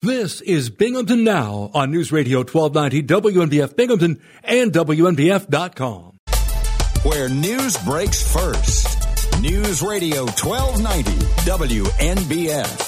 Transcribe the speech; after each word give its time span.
This 0.00 0.40
is 0.42 0.70
Binghamton 0.70 1.24
Now 1.24 1.72
on 1.74 1.90
News 1.90 2.12
Radio 2.12 2.44
1290 2.44 3.02
WNBF 3.02 3.74
Binghamton 3.74 4.20
and 4.44 4.72
WNBF.com. 4.72 6.20
Where 7.02 7.28
news 7.28 7.76
breaks 7.78 8.32
first. 8.32 8.96
News 9.40 9.82
Radio 9.82 10.26
1290 10.26 11.10
WNBF. 11.50 12.86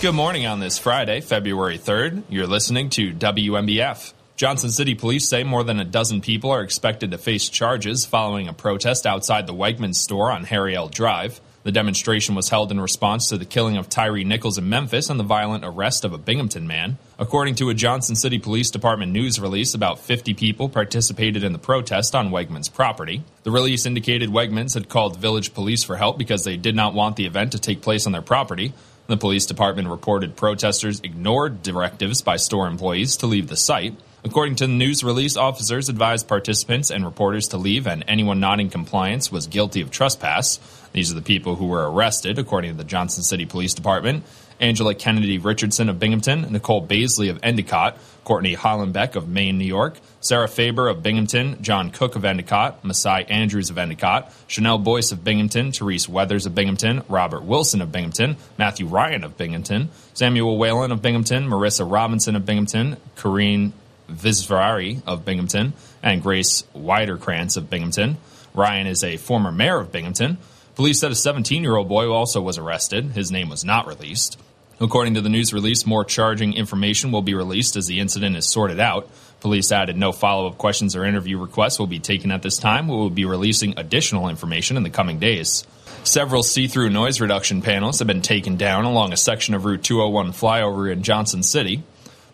Good 0.00 0.14
morning 0.14 0.46
on 0.46 0.58
this 0.58 0.78
Friday, 0.78 1.20
February 1.20 1.76
3rd. 1.78 2.22
You're 2.30 2.46
listening 2.46 2.88
to 2.90 3.12
WNBF. 3.12 4.14
Johnson 4.36 4.70
City 4.70 4.94
police 4.94 5.28
say 5.28 5.44
more 5.44 5.64
than 5.64 5.80
a 5.80 5.84
dozen 5.84 6.22
people 6.22 6.50
are 6.50 6.62
expected 6.62 7.10
to 7.10 7.18
face 7.18 7.50
charges 7.50 8.06
following 8.06 8.48
a 8.48 8.54
protest 8.54 9.04
outside 9.04 9.46
the 9.46 9.52
Wegmans 9.52 9.96
store 9.96 10.32
on 10.32 10.44
Harry 10.44 10.74
L. 10.74 10.88
Drive. 10.88 11.42
The 11.64 11.70
demonstration 11.70 12.34
was 12.34 12.48
held 12.48 12.72
in 12.72 12.80
response 12.80 13.28
to 13.28 13.38
the 13.38 13.44
killing 13.44 13.76
of 13.76 13.88
Tyree 13.88 14.24
Nichols 14.24 14.58
in 14.58 14.68
Memphis 14.68 15.08
and 15.08 15.20
the 15.20 15.24
violent 15.24 15.64
arrest 15.64 16.04
of 16.04 16.12
a 16.12 16.18
Binghamton 16.18 16.66
man. 16.66 16.98
According 17.20 17.54
to 17.56 17.70
a 17.70 17.74
Johnson 17.74 18.16
City 18.16 18.40
Police 18.40 18.70
Department 18.70 19.12
news 19.12 19.38
release, 19.38 19.72
about 19.72 20.00
50 20.00 20.34
people 20.34 20.68
participated 20.68 21.44
in 21.44 21.52
the 21.52 21.60
protest 21.60 22.16
on 22.16 22.30
Wegmans 22.30 22.72
property. 22.72 23.22
The 23.44 23.52
release 23.52 23.86
indicated 23.86 24.30
Wegmans 24.30 24.74
had 24.74 24.88
called 24.88 25.18
village 25.18 25.54
police 25.54 25.84
for 25.84 25.96
help 25.96 26.18
because 26.18 26.42
they 26.42 26.56
did 26.56 26.74
not 26.74 26.94
want 26.94 27.14
the 27.14 27.26
event 27.26 27.52
to 27.52 27.60
take 27.60 27.80
place 27.80 28.06
on 28.06 28.12
their 28.12 28.22
property. 28.22 28.72
The 29.06 29.16
police 29.16 29.46
department 29.46 29.88
reported 29.88 30.36
protesters 30.36 31.00
ignored 31.00 31.62
directives 31.62 32.22
by 32.22 32.36
store 32.36 32.66
employees 32.66 33.16
to 33.18 33.26
leave 33.26 33.46
the 33.46 33.56
site. 33.56 33.94
According 34.24 34.54
to 34.56 34.68
the 34.68 34.72
news 34.72 35.02
release, 35.02 35.36
officers 35.36 35.88
advised 35.88 36.28
participants 36.28 36.92
and 36.92 37.04
reporters 37.04 37.48
to 37.48 37.56
leave, 37.56 37.88
and 37.88 38.04
anyone 38.06 38.38
not 38.38 38.60
in 38.60 38.70
compliance 38.70 39.32
was 39.32 39.48
guilty 39.48 39.80
of 39.80 39.90
trespass. 39.90 40.60
These 40.92 41.10
are 41.10 41.14
the 41.14 41.22
people 41.22 41.56
who 41.56 41.66
were 41.66 41.90
arrested, 41.90 42.38
according 42.38 42.72
to 42.72 42.76
the 42.76 42.84
Johnson 42.84 43.22
City 43.22 43.46
Police 43.46 43.74
Department. 43.74 44.24
Angela 44.60 44.94
Kennedy 44.94 45.38
Richardson 45.38 45.88
of 45.88 45.98
Binghamton, 45.98 46.52
Nicole 46.52 46.86
Baisley 46.86 47.30
of 47.30 47.40
Endicott, 47.42 47.98
Courtney 48.22 48.54
Hollenbeck 48.54 49.16
of 49.16 49.28
Maine, 49.28 49.58
New 49.58 49.64
York, 49.64 49.98
Sarah 50.20 50.46
Faber 50.46 50.86
of 50.86 51.02
Binghamton, 51.02 51.60
John 51.60 51.90
Cook 51.90 52.14
of 52.14 52.24
Endicott, 52.24 52.84
Masai 52.84 53.24
Andrews 53.24 53.70
of 53.70 53.78
Endicott, 53.78 54.32
Chanel 54.46 54.78
Boyce 54.78 55.10
of 55.10 55.24
Binghamton, 55.24 55.72
Therese 55.72 56.08
Weathers 56.08 56.46
of 56.46 56.54
Binghamton, 56.54 57.02
Robert 57.08 57.42
Wilson 57.42 57.82
of 57.82 57.90
Binghamton, 57.90 58.36
Matthew 58.56 58.86
Ryan 58.86 59.24
of 59.24 59.36
Binghamton, 59.36 59.88
Samuel 60.14 60.56
Whalen 60.56 60.92
of 60.92 61.02
Binghamton, 61.02 61.48
Marissa 61.48 61.90
Robinson 61.90 62.36
of 62.36 62.46
Binghamton, 62.46 62.98
Corrine 63.16 63.72
Visvari 64.08 65.02
of 65.06 65.24
Binghamton, 65.24 65.72
and 66.04 66.22
Grace 66.22 66.62
Widerkrantz 66.76 67.56
of 67.56 67.68
Binghamton. 67.68 68.16
Ryan 68.54 68.86
is 68.86 69.02
a 69.02 69.16
former 69.16 69.50
mayor 69.50 69.80
of 69.80 69.90
Binghamton. 69.90 70.38
Police 70.82 70.98
said 70.98 71.12
a 71.12 71.14
17 71.14 71.62
year 71.62 71.76
old 71.76 71.88
boy 71.88 72.10
also 72.10 72.40
was 72.40 72.58
arrested. 72.58 73.12
His 73.12 73.30
name 73.30 73.48
was 73.48 73.64
not 73.64 73.86
released. 73.86 74.36
According 74.80 75.14
to 75.14 75.20
the 75.20 75.28
news 75.28 75.52
release, 75.52 75.86
more 75.86 76.04
charging 76.04 76.54
information 76.54 77.12
will 77.12 77.22
be 77.22 77.34
released 77.34 77.76
as 77.76 77.86
the 77.86 78.00
incident 78.00 78.34
is 78.34 78.48
sorted 78.48 78.80
out. 78.80 79.08
Police 79.38 79.70
added 79.70 79.96
no 79.96 80.10
follow 80.10 80.48
up 80.48 80.58
questions 80.58 80.96
or 80.96 81.04
interview 81.04 81.38
requests 81.38 81.78
will 81.78 81.86
be 81.86 82.00
taken 82.00 82.32
at 82.32 82.42
this 82.42 82.58
time. 82.58 82.88
We 82.88 82.96
will 82.96 83.10
be 83.10 83.24
releasing 83.24 83.78
additional 83.78 84.28
information 84.28 84.76
in 84.76 84.82
the 84.82 84.90
coming 84.90 85.20
days. 85.20 85.64
Several 86.02 86.42
see 86.42 86.66
through 86.66 86.90
noise 86.90 87.20
reduction 87.20 87.62
panels 87.62 88.00
have 88.00 88.08
been 88.08 88.20
taken 88.20 88.56
down 88.56 88.84
along 88.84 89.12
a 89.12 89.16
section 89.16 89.54
of 89.54 89.64
Route 89.64 89.84
201 89.84 90.32
flyover 90.32 90.92
in 90.92 91.04
Johnson 91.04 91.44
City. 91.44 91.84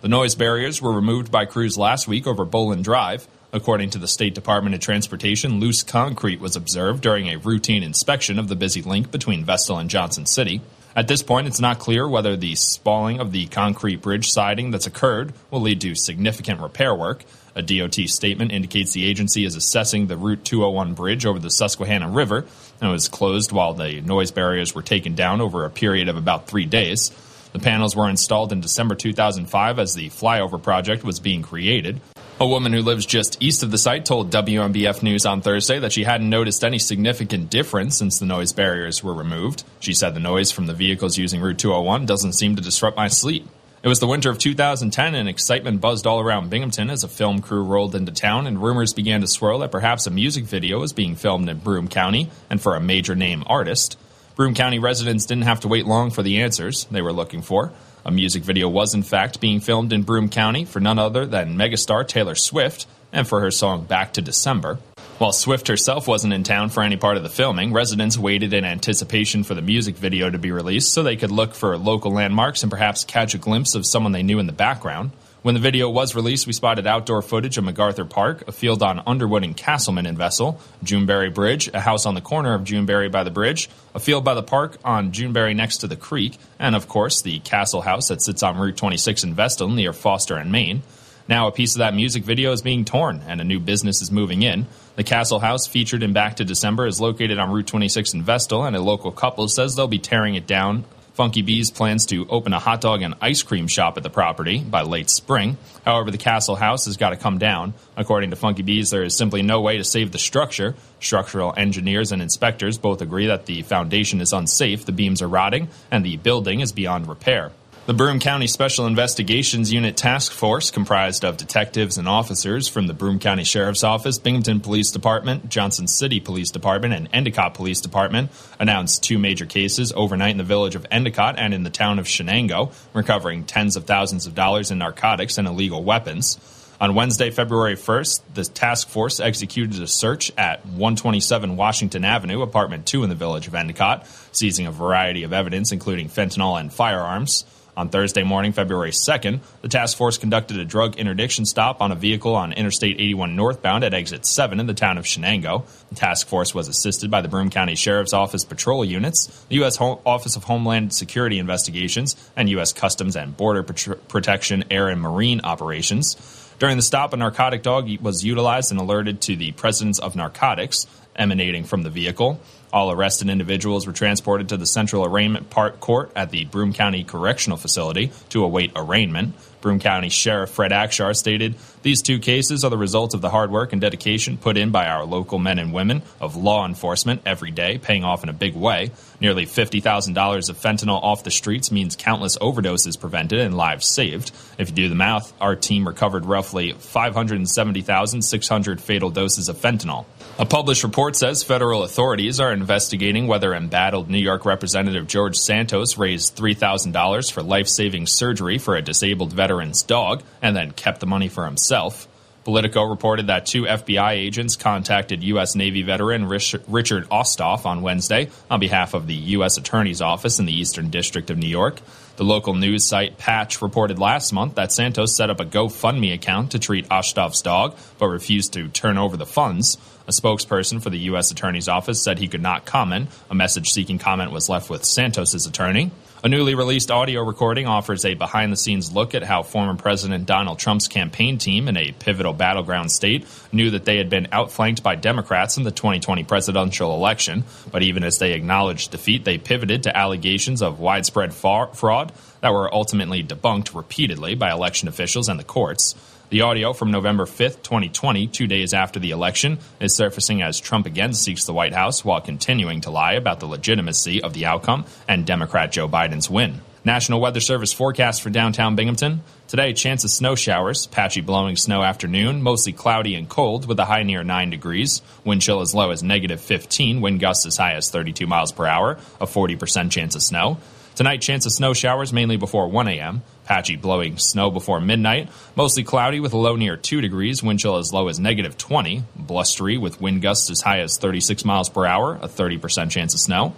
The 0.00 0.08
noise 0.08 0.34
barriers 0.34 0.80
were 0.80 0.92
removed 0.92 1.30
by 1.30 1.44
crews 1.44 1.76
last 1.76 2.08
week 2.08 2.26
over 2.26 2.46
Boland 2.46 2.82
Drive. 2.82 3.28
According 3.50 3.91
to 3.91 3.98
the 3.98 4.08
State 4.08 4.34
Department 4.34 4.74
of 4.74 4.82
Transportation, 4.82 5.58
loose 5.58 5.82
concrete 5.82 6.38
was 6.38 6.54
observed 6.54 7.02
during 7.02 7.28
a 7.28 7.38
routine 7.38 7.82
inspection 7.82 8.38
of 8.38 8.48
the 8.48 8.56
busy 8.56 8.82
link 8.82 9.10
between 9.10 9.42
Vestal 9.42 9.78
and 9.78 9.88
Johnson 9.88 10.27
City. 10.27 10.60
At 10.94 11.08
this 11.08 11.22
point, 11.22 11.46
it's 11.46 11.60
not 11.60 11.78
clear 11.78 12.06
whether 12.06 12.36
the 12.36 12.56
spalling 12.56 13.20
of 13.20 13.32
the 13.32 13.46
concrete 13.46 14.02
bridge 14.02 14.30
siding 14.30 14.70
that's 14.70 14.86
occurred 14.86 15.32
will 15.50 15.62
lead 15.62 15.80
to 15.80 15.94
significant 15.94 16.60
repair 16.60 16.94
work. 16.94 17.24
A 17.54 17.62
DOT 17.62 17.94
statement 18.08 18.52
indicates 18.52 18.92
the 18.92 19.06
agency 19.06 19.46
is 19.46 19.56
assessing 19.56 20.08
the 20.08 20.19
Route 20.19 20.44
201 20.44 20.92
bridge 20.92 21.24
over 21.24 21.38
the 21.38 21.50
Susquehanna 21.50 22.10
River 22.10 22.44
and 22.82 22.91
was 22.91 23.09
closed 23.09 23.50
while 23.50 23.72
the 23.72 24.03
noise 24.03 24.30
barriers 24.30 24.75
were 24.75 24.82
taken 24.82 25.15
down 25.15 25.41
over 25.41 25.65
a 25.65 25.70
period 25.70 26.10
of 26.10 26.19
about 26.19 26.48
three 26.48 26.66
days. 26.66 27.12
The 27.53 27.60
panels 27.60 27.97
were 27.97 28.10
installed 28.10 28.53
in 28.53 28.60
December 28.60 28.94
2005 28.94 29.78
as 29.78 29.94
the 29.94 30.10
flyover 30.10 30.62
project 30.62 31.03
was 31.03 31.19
being 31.19 31.41
created. 31.41 31.98
A 32.41 32.47
woman 32.47 32.72
who 32.72 32.82
lives 32.82 33.04
just 33.04 33.43
east 33.43 33.65
of 33.65 33.72
the 33.72 33.78
site 33.78 34.04
told 34.04 34.31
WNBF 34.31 35.03
News 35.03 35.26
on 35.26 35.43
Thursday 35.43 35.81
that 35.81 35.91
she 35.91 36.04
hadn't 36.04 36.31
noticed 36.31 36.62
any 36.62 36.78
significant 36.78 37.50
difference 37.50 37.99
since 37.99 38.21
the 38.21 38.26
noise 38.26 38.53
barriers 38.53 39.03
were 39.03 39.12
removed. 39.12 39.65
She 39.81 39.93
said 39.93 40.15
the 40.15 40.21
noise 40.21 40.53
from 40.53 40.66
the 40.66 40.72
vehicles 40.72 41.19
using 41.19 41.41
Route 41.41 41.59
201 41.59 42.06
doesn't 42.06 42.34
seem 42.34 42.54
to 42.54 42.62
disrupt 42.62 42.97
my 42.97 43.09
sleep. 43.09 43.48
It 43.82 43.88
was 43.88 43.98
the 43.98 44.06
winter 44.06 44.31
of 44.31 44.38
2010 44.38 45.16
and 45.16 45.28
excitement 45.28 45.81
buzzed 45.81 46.06
all 46.06 46.21
around 46.21 46.48
Binghamton 46.48 46.91
as 46.91 47.03
a 47.03 47.09
film 47.09 47.41
crew 47.41 47.65
rolled 47.65 47.97
into 47.97 48.12
town 48.12 48.47
and 48.47 48.62
rumors 48.62 48.93
began 48.93 49.21
to 49.22 49.27
swirl 49.27 49.59
that 49.59 49.72
perhaps 49.72 50.06
a 50.06 50.10
music 50.10 50.44
video 50.44 50.78
was 50.78 50.93
being 50.93 51.16
filmed 51.16 51.48
in 51.48 51.59
Broome 51.59 51.88
County 51.88 52.31
and 52.48 52.60
for 52.60 52.77
a 52.77 52.81
major 52.81 53.16
name 53.16 53.43
artist. 53.48 53.98
Broome 54.37 54.54
County 54.54 54.78
residents 54.78 55.27
didn't 55.27 55.43
have 55.43 55.59
to 55.60 55.69
wait 55.69 55.87
long 55.87 56.12
for 56.12 56.22
the 56.22 56.41
answers 56.43 56.84
they 56.84 57.03
were 57.03 57.12
looking 57.12 57.43
for. 57.43 57.72
A 58.08 58.10
music 58.10 58.42
video 58.42 58.70
was, 58.70 58.94
in 58.94 59.02
fact, 59.02 59.38
being 59.38 59.60
filmed 59.60 59.92
in 59.92 60.02
Broome 60.02 60.30
County 60.30 60.64
for 60.64 60.80
none 60.80 60.98
other 60.98 61.26
than 61.26 61.58
megastar 61.58 62.08
Taylor 62.08 62.34
Swift 62.34 62.86
and 63.12 63.28
for 63.28 63.42
her 63.42 63.50
song 63.50 63.84
Back 63.84 64.14
to 64.14 64.22
December. 64.22 64.78
While 65.19 65.32
Swift 65.32 65.69
herself 65.69 66.08
wasn't 66.08 66.32
in 66.32 66.42
town 66.42 66.70
for 66.70 66.82
any 66.82 66.97
part 66.97 67.18
of 67.18 67.22
the 67.22 67.28
filming, 67.28 67.70
residents 67.70 68.16
waited 68.16 68.54
in 68.54 68.64
anticipation 68.64 69.44
for 69.44 69.54
the 69.54 69.60
music 69.60 69.94
video 69.94 70.30
to 70.30 70.38
be 70.38 70.50
released 70.50 70.94
so 70.94 71.02
they 71.02 71.16
could 71.16 71.30
look 71.30 71.54
for 71.54 71.76
local 71.76 72.10
landmarks 72.10 72.62
and 72.62 72.72
perhaps 72.72 73.04
catch 73.04 73.34
a 73.34 73.38
glimpse 73.38 73.74
of 73.74 73.84
someone 73.84 74.12
they 74.12 74.22
knew 74.22 74.38
in 74.38 74.47
the 74.47 74.52
background. 74.52 75.10
When 75.43 75.54
the 75.54 75.60
video 75.60 75.88
was 75.88 76.16
released, 76.16 76.49
we 76.49 76.53
spotted 76.53 76.88
outdoor 76.88 77.22
footage 77.22 77.59
of 77.59 77.65
MacArthur 77.65 78.04
Park, 78.04 78.49
a 78.49 78.53
field 78.53 78.82
on 78.82 79.00
Underwood 79.06 79.44
and 79.44 79.56
Castleman 79.56 80.04
in 80.04 80.16
Vestal, 80.16 80.60
Juneberry 80.82 81.32
Bridge, 81.32 81.71
a 81.72 81.78
house 81.78 82.06
on 82.06 82.16
the 82.16 82.21
corner 82.21 82.54
of 82.54 82.65
Juneberry 82.65 83.09
by 83.09 83.22
the 83.22 83.31
bridge, 83.31 83.71
a 83.94 84.00
field 84.00 84.25
by 84.25 84.34
the 84.34 84.43
park 84.43 84.78
on 84.84 85.12
Juneberry 85.12 85.54
next 85.54 85.78
to 85.78 85.87
the 85.87 85.94
creek, 85.94 86.37
and 86.59 86.75
of 86.75 86.88
course 86.88 87.22
the 87.22 87.38
Castle 87.38 87.82
House 87.82 88.09
that 88.09 88.21
sits 88.21 88.43
on 88.43 88.59
Route 88.59 88.77
26 88.77 89.22
in 89.22 89.34
Vestal 89.34 89.69
near 89.69 89.93
Foster 89.93 90.37
and 90.37 90.50
Main. 90.50 90.82
Now, 91.28 91.47
a 91.47 91.53
piece 91.53 91.77
of 91.77 91.78
that 91.78 91.94
music 91.94 92.25
video 92.25 92.50
is 92.50 92.62
being 92.62 92.84
torn 92.84 93.22
and 93.28 93.41
a 93.41 93.44
new 93.44 93.60
business 93.60 94.03
is 94.03 94.10
moving 94.10 94.43
in. 94.43 94.66
The 94.97 95.04
Castle 95.04 95.38
House, 95.38 95.69
featured 95.69 96.03
in 96.03 96.12
Back 96.12 96.37
to 96.37 96.44
December, 96.44 96.84
is 96.87 97.00
located 97.00 97.38
on 97.38 97.53
Route 97.53 97.69
26 97.69 98.15
in 98.15 98.22
Vestal, 98.25 98.65
and 98.65 98.75
a 98.75 98.81
local 98.81 99.12
couple 99.12 99.47
says 99.47 99.77
they'll 99.77 99.87
be 99.87 100.00
tearing 100.00 100.34
it 100.34 100.48
down 100.48 100.84
Funky 101.18 101.42
Bees 101.42 101.72
plans 101.72 102.06
to 102.06 102.28
open 102.28 102.52
a 102.52 102.60
hot 102.60 102.80
dog 102.80 103.02
and 103.02 103.16
ice 103.20 103.42
cream 103.42 103.66
shop 103.66 103.96
at 103.96 104.04
the 104.04 104.08
property 104.08 104.60
by 104.60 104.82
late 104.82 105.10
spring. 105.10 105.56
However, 105.84 106.12
the 106.12 106.16
Castle 106.16 106.54
House 106.54 106.84
has 106.84 106.96
got 106.96 107.10
to 107.10 107.16
come 107.16 107.38
down. 107.38 107.74
According 107.96 108.30
to 108.30 108.36
Funky 108.36 108.62
Bees, 108.62 108.90
there 108.90 109.02
is 109.02 109.16
simply 109.16 109.42
no 109.42 109.60
way 109.60 109.78
to 109.78 109.84
save 109.84 110.12
the 110.12 110.18
structure. 110.20 110.76
Structural 111.00 111.52
engineers 111.56 112.12
and 112.12 112.22
inspectors 112.22 112.78
both 112.78 113.00
agree 113.00 113.26
that 113.26 113.46
the 113.46 113.62
foundation 113.62 114.20
is 114.20 114.32
unsafe, 114.32 114.84
the 114.84 114.92
beams 114.92 115.20
are 115.20 115.26
rotting, 115.26 115.66
and 115.90 116.04
the 116.04 116.18
building 116.18 116.60
is 116.60 116.70
beyond 116.70 117.08
repair. 117.08 117.50
The 117.88 117.94
Broome 117.94 118.21
County 118.21 118.47
Special 118.49 118.87
Investigations 118.87 119.72
Unit 119.72 119.97
Task 119.97 120.31
Force, 120.31 120.71
comprised 120.71 121.25
of 121.25 121.38
detectives 121.38 121.97
and 121.97 122.06
officers 122.06 122.69
from 122.69 122.87
the 122.87 122.93
Broome 122.93 123.19
County 123.19 123.44
Sheriff's 123.44 123.82
Office, 123.82 124.19
Binghamton 124.19 124.60
Police 124.60 124.91
Department, 124.91 125.49
Johnson 125.49 125.87
City 125.88 126.21
Police 126.21 126.50
Department, 126.50 126.93
and 126.93 127.09
Endicott 127.15 127.54
Police 127.54 127.81
Department, 127.81 128.31
announced 128.60 129.03
two 129.03 129.19
major 129.19 129.47
cases 129.47 129.91
overnight 129.97 130.32
in 130.32 130.37
the 130.37 130.44
village 130.44 130.75
of 130.75 130.84
Endicott 130.91 131.38
and 131.38 131.54
in 131.54 131.62
the 131.62 131.71
town 131.71 131.98
of 131.98 132.04
Shenango, 132.04 132.75
recovering 132.93 133.44
tens 133.44 133.75
of 133.75 133.84
thousands 133.84 134.27
of 134.27 134.34
dollars 134.34 134.71
in 134.71 134.77
narcotics 134.77 135.38
and 135.38 135.48
illegal 135.48 135.82
weapons. 135.82 136.38
On 136.82 136.94
Wednesday, 136.94 137.31
February 137.31 137.75
1st, 137.75 138.21
the 138.34 138.44
task 138.44 138.88
force 138.88 139.19
executed 139.19 139.81
a 139.81 139.87
search 139.87 140.31
at 140.37 140.65
127 140.66 141.56
Washington 141.56 142.04
Avenue, 142.04 142.43
apartment 142.43 142.84
2 142.84 143.03
in 143.03 143.09
the 143.09 143.16
village 143.16 143.48
of 143.48 143.54
Endicott, 143.54 144.06
seizing 144.31 144.66
a 144.66 144.71
variety 144.71 145.22
of 145.22 145.32
evidence, 145.32 145.72
including 145.72 146.10
fentanyl 146.10 146.60
and 146.60 146.71
firearms. 146.71 147.47
On 147.78 147.89
Thursday 147.91 148.25
morning, 148.25 148.50
February 148.50 148.91
2nd, 148.91 149.39
the 149.62 149.69
task 149.69 149.97
force 149.97 150.19
conducted 150.19 150.59
a 150.59 150.65
drug 150.65 150.97
interdiction 150.97 151.47
stop 151.47 151.80
on 151.80 151.92
a 151.92 151.95
vehicle 151.95 152.34
on 152.34 152.53
Interstate 152.53 152.97
81 153.01 153.36
northbound 153.36 153.84
at 153.84 153.95
exit 153.95 154.27
7 154.27 154.59
in 154.59 154.66
the 154.66 154.75
town 154.75 154.98
of 154.98 155.04
Shenango. 155.04 155.65
The 155.91 155.95
task 155.95 156.27
force 156.27 156.53
was 156.53 156.66
assisted 156.66 157.09
by 157.09 157.21
the 157.21 157.28
Broome 157.28 157.51
County 157.51 157.77
Sheriff's 157.77 158.13
Office 158.13 158.45
patrol 158.45 158.84
units, 158.84 159.28
the 159.48 159.54
U.S. 159.57 159.80
Office 159.80 160.34
of 160.34 160.42
Homeland 160.42 160.92
Security 160.92 161.39
Investigations, 161.39 162.16
and 162.34 162.51
U.S. 162.51 162.72
Customs 162.72 163.15
and 163.15 163.36
Border 163.36 163.63
Pat- 163.63 164.09
Protection 164.09 164.65
Air 164.72 164.89
and 164.89 165.01
Marine 165.01 165.42
Operations. 165.45 166.16
During 166.59 166.78
the 166.78 166.83
stop, 166.83 167.13
a 167.13 167.16
narcotic 167.16 167.63
dog 167.63 167.89
was 168.01 168.24
utilized 168.24 168.72
and 168.72 168.81
alerted 168.81 169.21
to 169.21 169.36
the 169.36 169.53
presence 169.53 170.01
of 170.01 170.16
narcotics 170.16 170.89
emanating 171.15 171.63
from 171.63 171.84
the 171.84 171.91
vehicle. 171.91 172.41
All 172.72 172.91
arrested 172.91 173.30
individuals 173.30 173.86
were 173.86 173.92
transported 173.92 174.50
to 174.50 174.56
the 174.56 174.66
Central 174.66 175.04
Arraignment 175.04 175.50
Part 175.50 175.80
Court 175.80 176.10
at 176.15 176.30
the 176.30 176.44
Broome 176.44 176.72
County 176.72 177.04
Correctional 177.04 177.56
Facility 177.56 178.12
to 178.30 178.44
await 178.44 178.72
arraignment. 178.76 179.34
Broome 179.60 179.80
County 179.80 180.09
Sheriff 180.09 180.50
Fred 180.50 180.70
Akshar 180.70 181.16
stated, 181.16 181.56
These 181.82 182.03
two 182.03 182.20
cases 182.20 182.65
are 182.65 182.70
the 182.70 182.78
result 182.78 183.12
of 183.15 183.20
the 183.20 183.30
hard 183.30 183.50
work 183.50 183.72
and 183.72 183.80
dedication 183.80 184.36
put 184.36 184.56
in 184.56 184.70
by 184.70 184.86
our 184.86 185.04
local 185.04 185.41
men 185.41 185.59
and 185.59 185.72
women 185.72 186.03
of 186.20 186.36
law 186.36 186.65
enforcement 186.65 187.22
every 187.26 187.50
day, 187.50 187.78
paying 187.78 188.04
off 188.04 188.22
in 188.22 188.28
a 188.28 188.32
big 188.32 188.54
way. 188.54 188.92
Nearly 189.21 189.47
$50,000 189.47 190.50
of 190.50 190.56
fentanyl 190.56 191.03
off 191.03 191.24
the 191.24 191.32
streets 191.32 191.72
means 191.72 191.97
countless 191.97 192.38
overdoses 192.38 193.00
prevented 193.00 193.41
and 193.41 193.56
lives 193.56 193.88
saved. 193.88 194.30
If 194.59 194.68
you 194.68 194.76
do 194.76 194.88
the 194.88 194.94
math, 194.94 195.32
our 195.41 195.56
team 195.56 195.88
recovered 195.88 196.24
roughly 196.24 196.71
570,600 196.72 198.80
fatal 198.80 199.10
doses 199.10 199.48
of 199.48 199.56
fentanyl. 199.56 200.04
A 200.38 200.47
published 200.47 200.84
report 200.84 201.16
says 201.16 201.42
federal 201.42 201.82
authorities 201.82 202.38
are 202.38 202.53
investigating 202.60 203.27
whether 203.27 203.55
embattled 203.55 204.10
New 204.10 204.19
York 204.19 204.45
Representative 204.45 205.07
George 205.07 205.37
Santos 205.37 205.97
raised 205.97 206.37
$3,000 206.37 207.33
for 207.33 207.43
life 207.43 207.69
saving 207.69 208.07
surgery 208.07 208.59
for 208.59 208.77
a 208.77 208.83
disabled 208.83 209.33
veteran's 209.33 209.83
dog 209.83 210.22
and 210.43 210.55
then 210.57 210.72
kept 210.72 211.01
the 211.01 211.07
money 211.07 211.28
for 211.28 211.45
himself. 211.45 212.09
Politico 212.45 212.84
reported 212.84 213.27
that 213.27 213.45
two 213.45 213.65
FBI 213.65 214.13
agents 214.13 214.57
contacted 214.57 215.22
U.S. 215.22 215.55
Navy 215.55 215.83
veteran 215.83 216.27
Richard 216.27 217.09
Osthoff 217.10 217.66
on 217.66 217.83
Wednesday 217.83 218.31
on 218.51 218.59
behalf 218.59 218.95
of 218.95 219.07
the 219.07 219.15
U.S. 219.15 219.59
Attorney's 219.59 220.01
Office 220.01 220.39
in 220.39 220.47
the 220.47 220.59
Eastern 220.59 220.89
District 220.89 221.28
of 221.28 221.37
New 221.37 221.49
York. 221.49 221.81
The 222.16 222.25
local 222.25 222.55
news 222.55 222.87
site 222.87 223.19
Patch 223.19 223.60
reported 223.60 223.99
last 223.99 224.33
month 224.33 224.55
that 224.55 224.72
Santos 224.72 225.15
set 225.15 225.28
up 225.28 225.41
a 225.41 225.45
GoFundMe 225.45 226.15
account 226.15 226.53
to 226.53 226.59
treat 226.59 226.89
Osthoff's 226.89 227.43
dog, 227.43 227.77
but 227.99 228.07
refused 228.09 228.55
to 228.55 228.69
turn 228.69 228.97
over 228.97 229.16
the 229.16 229.27
funds. 229.27 229.77
A 230.09 230.10
spokesperson 230.10 230.83
for 230.83 230.89
the 230.89 230.99
U.S. 231.01 231.31
Attorney's 231.31 231.69
Office 231.69 232.03
said 232.03 232.19
he 232.19 232.28
could 232.28 232.41
not 232.41 232.65
comment. 232.65 233.10
A 233.28 233.34
message 233.34 233.71
seeking 233.72 233.99
comment 233.99 234.33
was 234.33 234.49
left 234.49 234.71
with 234.71 234.87
Santos's 234.87 235.45
attorney. 235.45 235.91
A 236.25 236.31
newly 236.31 236.55
released 236.55 236.91
audio 236.91 237.22
recording 237.22 237.66
offers 237.66 238.07
a 238.07 238.15
behind 238.15 238.51
the 238.51 238.57
scenes 238.57 238.91
look 238.91 239.15
at 239.15 239.22
how 239.22 239.43
former 239.43 239.75
President 239.75 240.25
Donald 240.25 240.59
Trump's 240.59 240.89
campaign 240.89 241.37
team 241.37 241.69
in 241.69 241.77
a 241.77 241.93
pivotal 241.93 242.33
battleground 242.33 242.91
state 242.91 243.27
knew 243.53 243.71
that 243.72 243.84
they 243.84 243.99
had 243.99 244.09
been 244.09 244.28
outflanked 244.33 244.83
by 244.83 244.95
Democrats 244.95 245.59
in 245.59 245.65
the 245.65 245.71
2020 245.71 246.25
presidential 246.25 246.95
election. 246.95 247.45
But 247.71 247.83
even 247.83 248.03
as 248.03 248.19
they 248.19 248.33
acknowledged 248.33 248.91
defeat, 248.91 249.27
they 249.27 249.37
pivoted 249.37 249.83
to 249.83 249.95
allegations 249.95 250.63
of 250.63 250.81
widespread 250.81 251.34
fraud 251.34 252.13
that 252.41 252.55
were 252.55 252.75
ultimately 252.75 253.22
debunked 253.22 253.75
repeatedly 253.75 254.34
by 254.37 254.51
election 254.51 254.89
officials 254.89 255.28
and 255.28 255.39
the 255.39 255.45
courts. 255.45 255.95
The 256.30 256.42
audio 256.42 256.75
from 256.75 256.90
November 256.90 257.25
5th, 257.25 257.62
2020, 257.62 258.26
two 258.26 258.47
days 258.47 258.75
after 258.75 259.00
the 259.00 259.12
election, 259.12 259.61
is 259.80 259.95
surfacing 259.95 260.42
as 260.42 260.61
Trump 260.61 260.85
again 260.85 261.14
seeks 261.14 261.47
the 261.47 261.54
White 261.54 261.73
House 261.73 262.04
while 262.04 262.21
continuing 262.21 262.83
to 262.83 262.90
lie 262.90 263.14
about 263.14 263.40
the 263.40 263.47
legitimacy 263.47 264.23
of 264.23 264.35
the 264.35 264.45
outcome 264.45 264.85
and 265.09 265.25
Democrat 265.25 265.73
Joe 265.73 265.88
Biden's 265.88 266.28
win. 266.28 266.61
National 266.85 267.23
Weather 267.23 267.40
Service 267.40 267.73
forecast 267.73 268.21
for 268.21 268.28
downtown 268.28 268.76
Binghamton. 268.76 269.23
Today, 269.47 269.73
chance 269.73 270.04
of 270.04 270.11
snow 270.11 270.35
showers, 270.35 270.87
patchy 270.87 271.23
blowing 271.23 271.57
snow 271.57 271.83
afternoon, 271.83 272.42
mostly 272.42 272.75
cloudy 272.75 273.14
and 273.14 273.26
cold 273.26 273.66
with 273.66 273.78
a 273.78 273.87
high 273.87 274.02
near 274.02 274.23
9 274.23 274.50
degrees. 274.50 275.00
Wind 275.25 275.40
chill 275.40 275.62
as 275.62 275.75
low 275.75 275.92
as 275.92 276.02
negative 276.02 276.42
15, 276.42 277.00
wind 277.00 277.21
gusts 277.21 277.47
as 277.47 277.57
high 277.57 277.73
as 277.73 277.88
32 277.90 278.26
miles 278.26 278.52
per 278.52 278.66
hour, 278.66 278.99
a 279.19 279.25
40% 279.25 279.90
chance 279.90 280.14
of 280.14 280.23
snow. 280.23 280.59
Tonight, 280.95 281.23
chance 281.23 281.47
of 281.47 281.52
snow 281.52 281.75
showers 281.75 282.12
mainly 282.12 282.37
before 282.37 282.69
1 282.69 282.88
a.m. 282.88 283.23
Patchy 283.49 283.76
blowing 283.76 284.18
snow 284.18 284.50
before 284.50 284.78
midnight. 284.78 285.30
Mostly 285.56 285.83
cloudy 285.83 286.21
with 286.21 286.35
a 286.35 286.37
low 286.37 286.54
near 286.54 286.76
2 286.76 287.00
degrees. 287.00 287.42
Wind 287.42 287.59
chill 287.59 287.78
as 287.78 287.95
low 287.95 288.09
as 288.09 288.21
negative 288.21 288.59
20. 288.59 289.04
Blustery 289.16 289.78
with 289.78 290.02
wind 290.02 290.21
gusts 290.21 290.50
as 290.50 290.61
high 290.61 290.80
as 290.80 290.99
36 290.99 291.47
miles 291.47 291.71
per 291.71 291.87
hour. 291.87 292.16
A 292.16 292.28
30% 292.28 292.90
chance 292.90 293.14
of 293.14 293.21
snow. 293.21 293.54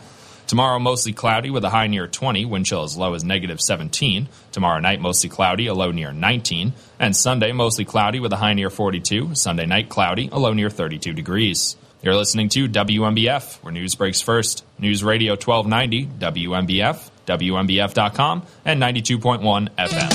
Tomorrow, 0.47 0.79
mostly 0.79 1.13
cloudy 1.13 1.51
with 1.51 1.65
a 1.65 1.71
high 1.71 1.89
near 1.89 2.07
20, 2.07 2.45
wind 2.45 2.67
chill 2.67 2.85
as 2.85 2.97
low 2.97 3.15
as 3.15 3.25
negative 3.25 3.61
17. 3.61 4.29
Tomorrow 4.53 4.79
night, 4.79 5.01
mostly 5.01 5.29
cloudy, 5.29 5.67
a 5.67 5.75
low 5.75 5.91
near 5.91 6.13
19. 6.13 6.73
And 7.01 7.17
Sunday, 7.17 7.51
mostly 7.51 7.85
cloudy 7.85 8.21
with 8.21 8.33
a 8.33 8.37
high 8.37 8.55
near 8.55 8.71
42. 8.71 9.35
Sunday 9.35 9.67
night, 9.67 9.89
cloudy, 9.89 10.29
a 10.31 10.39
low 10.39 10.53
near 10.53 10.71
32 10.71 11.13
degrees. 11.15 11.77
You're 12.01 12.17
listening 12.17 12.49
to 12.51 12.69
WNBF, 12.69 13.63
where 13.63 13.73
news 13.73 13.97
breaks 13.97 14.21
first. 14.21 14.65
News 14.79 15.05
Radio 15.05 15.33
1290, 15.33 16.07
WNBF, 16.19 17.11
WNBF.com, 17.31 18.43
and 18.65 18.83
92.1 18.83 19.69
FM. 19.79 20.11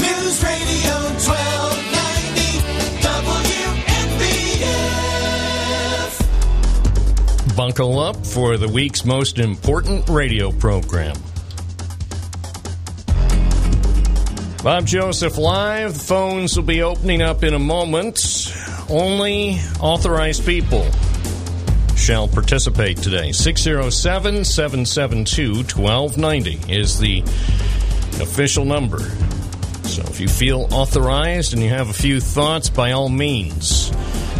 News 0.00 0.44
Radio 0.44 0.94
1290 1.24 2.60
WNBF. 7.48 7.56
Buckle 7.56 7.98
up 7.98 8.26
for 8.26 8.58
the 8.58 8.68
week's 8.68 9.04
most 9.06 9.38
important 9.38 10.08
radio 10.10 10.52
program. 10.52 11.16
Bob 14.62 14.86
Joseph 14.86 15.38
Live. 15.38 15.94
The 15.94 16.00
phones 16.00 16.56
will 16.56 16.64
be 16.64 16.82
opening 16.82 17.22
up 17.22 17.44
in 17.44 17.54
a 17.54 17.58
moment. 17.58 18.50
Only 18.88 19.58
authorized 19.80 20.44
people 20.44 20.86
shall 22.04 22.28
participate 22.28 22.98
today. 22.98 23.32
607 23.32 24.44
772 24.44 25.54
1290 25.54 26.70
is 26.70 26.98
the 26.98 27.22
official 28.20 28.66
number. 28.66 29.00
So 29.84 30.02
if 30.02 30.20
you 30.20 30.28
feel 30.28 30.68
authorized 30.70 31.54
and 31.54 31.62
you 31.62 31.70
have 31.70 31.88
a 31.88 31.94
few 31.94 32.20
thoughts, 32.20 32.68
by 32.68 32.92
all 32.92 33.08
means, 33.08 33.90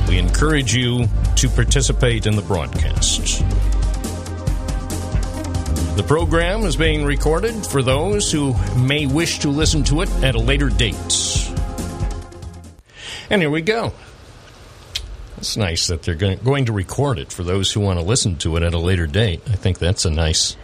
we 0.09 0.19
encourage 0.19 0.75
you 0.75 1.09
to 1.37 1.49
participate 1.49 2.27
in 2.27 2.37
the 2.37 2.43
broadcast. 2.43 3.43
The 5.97 6.05
program 6.07 6.65
is 6.65 6.77
being 6.77 7.07
recorded 7.07 7.67
for 7.67 7.83
those 7.83 8.31
who 8.31 8.55
may 8.77 9.07
wish 9.07 9.39
to 9.39 9.49
listen 9.49 9.85
to 9.85 10.03
it 10.03 10.11
at 10.23 10.35
a 10.35 10.39
later 10.39 10.69
date. 10.69 11.51
And 13.31 13.41
here 13.41 13.51
we 13.51 13.63
go. 13.63 13.95
It's 15.45 15.59
nice 15.59 15.89
that 15.89 16.01
they're 16.01 16.15
going 16.15 16.65
to 16.65 16.73
record 16.73 17.19
it 17.19 17.31
for 17.31 17.43
those 17.43 17.71
who 17.71 17.81
want 17.81 17.99
to 17.99 18.05
listen 18.05 18.37
to 18.37 18.57
it 18.57 18.63
at 18.63 18.73
a 18.73 18.79
later 18.79 19.07
date. 19.07 19.43
I 19.47 19.57
think 19.57 19.79
that's 19.79 20.07
a 20.07 20.11
nice 20.11 20.57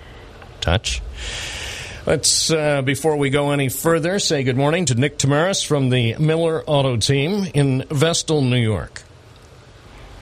touch. 0.62 1.02
Let's, 2.06 2.50
uh, 2.50 2.80
before 2.80 3.18
we 3.18 3.28
go 3.28 3.50
any 3.50 3.68
further, 3.68 4.18
say 4.18 4.42
good 4.42 4.56
morning 4.56 4.86
to 4.86 4.94
Nick 4.94 5.18
Tamaris 5.18 5.66
from 5.66 5.90
the 5.90 6.16
Miller 6.16 6.64
Auto 6.64 6.96
Team 6.96 7.46
in 7.52 7.84
Vestal, 7.90 8.40
New 8.40 8.56
York. 8.56 9.02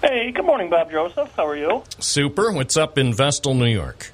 Hey, 0.03 0.33
good 0.33 0.45
morning, 0.45 0.71
Bob 0.71 0.91
Joseph. 0.91 1.31
How 1.37 1.47
are 1.47 1.57
you? 1.57 1.85
Super. 2.01 2.51
What's 2.51 2.77
up 2.77 2.99
in 2.99 3.15
Vestal, 3.15 3.55
New 3.55 3.73
York? 3.73 4.11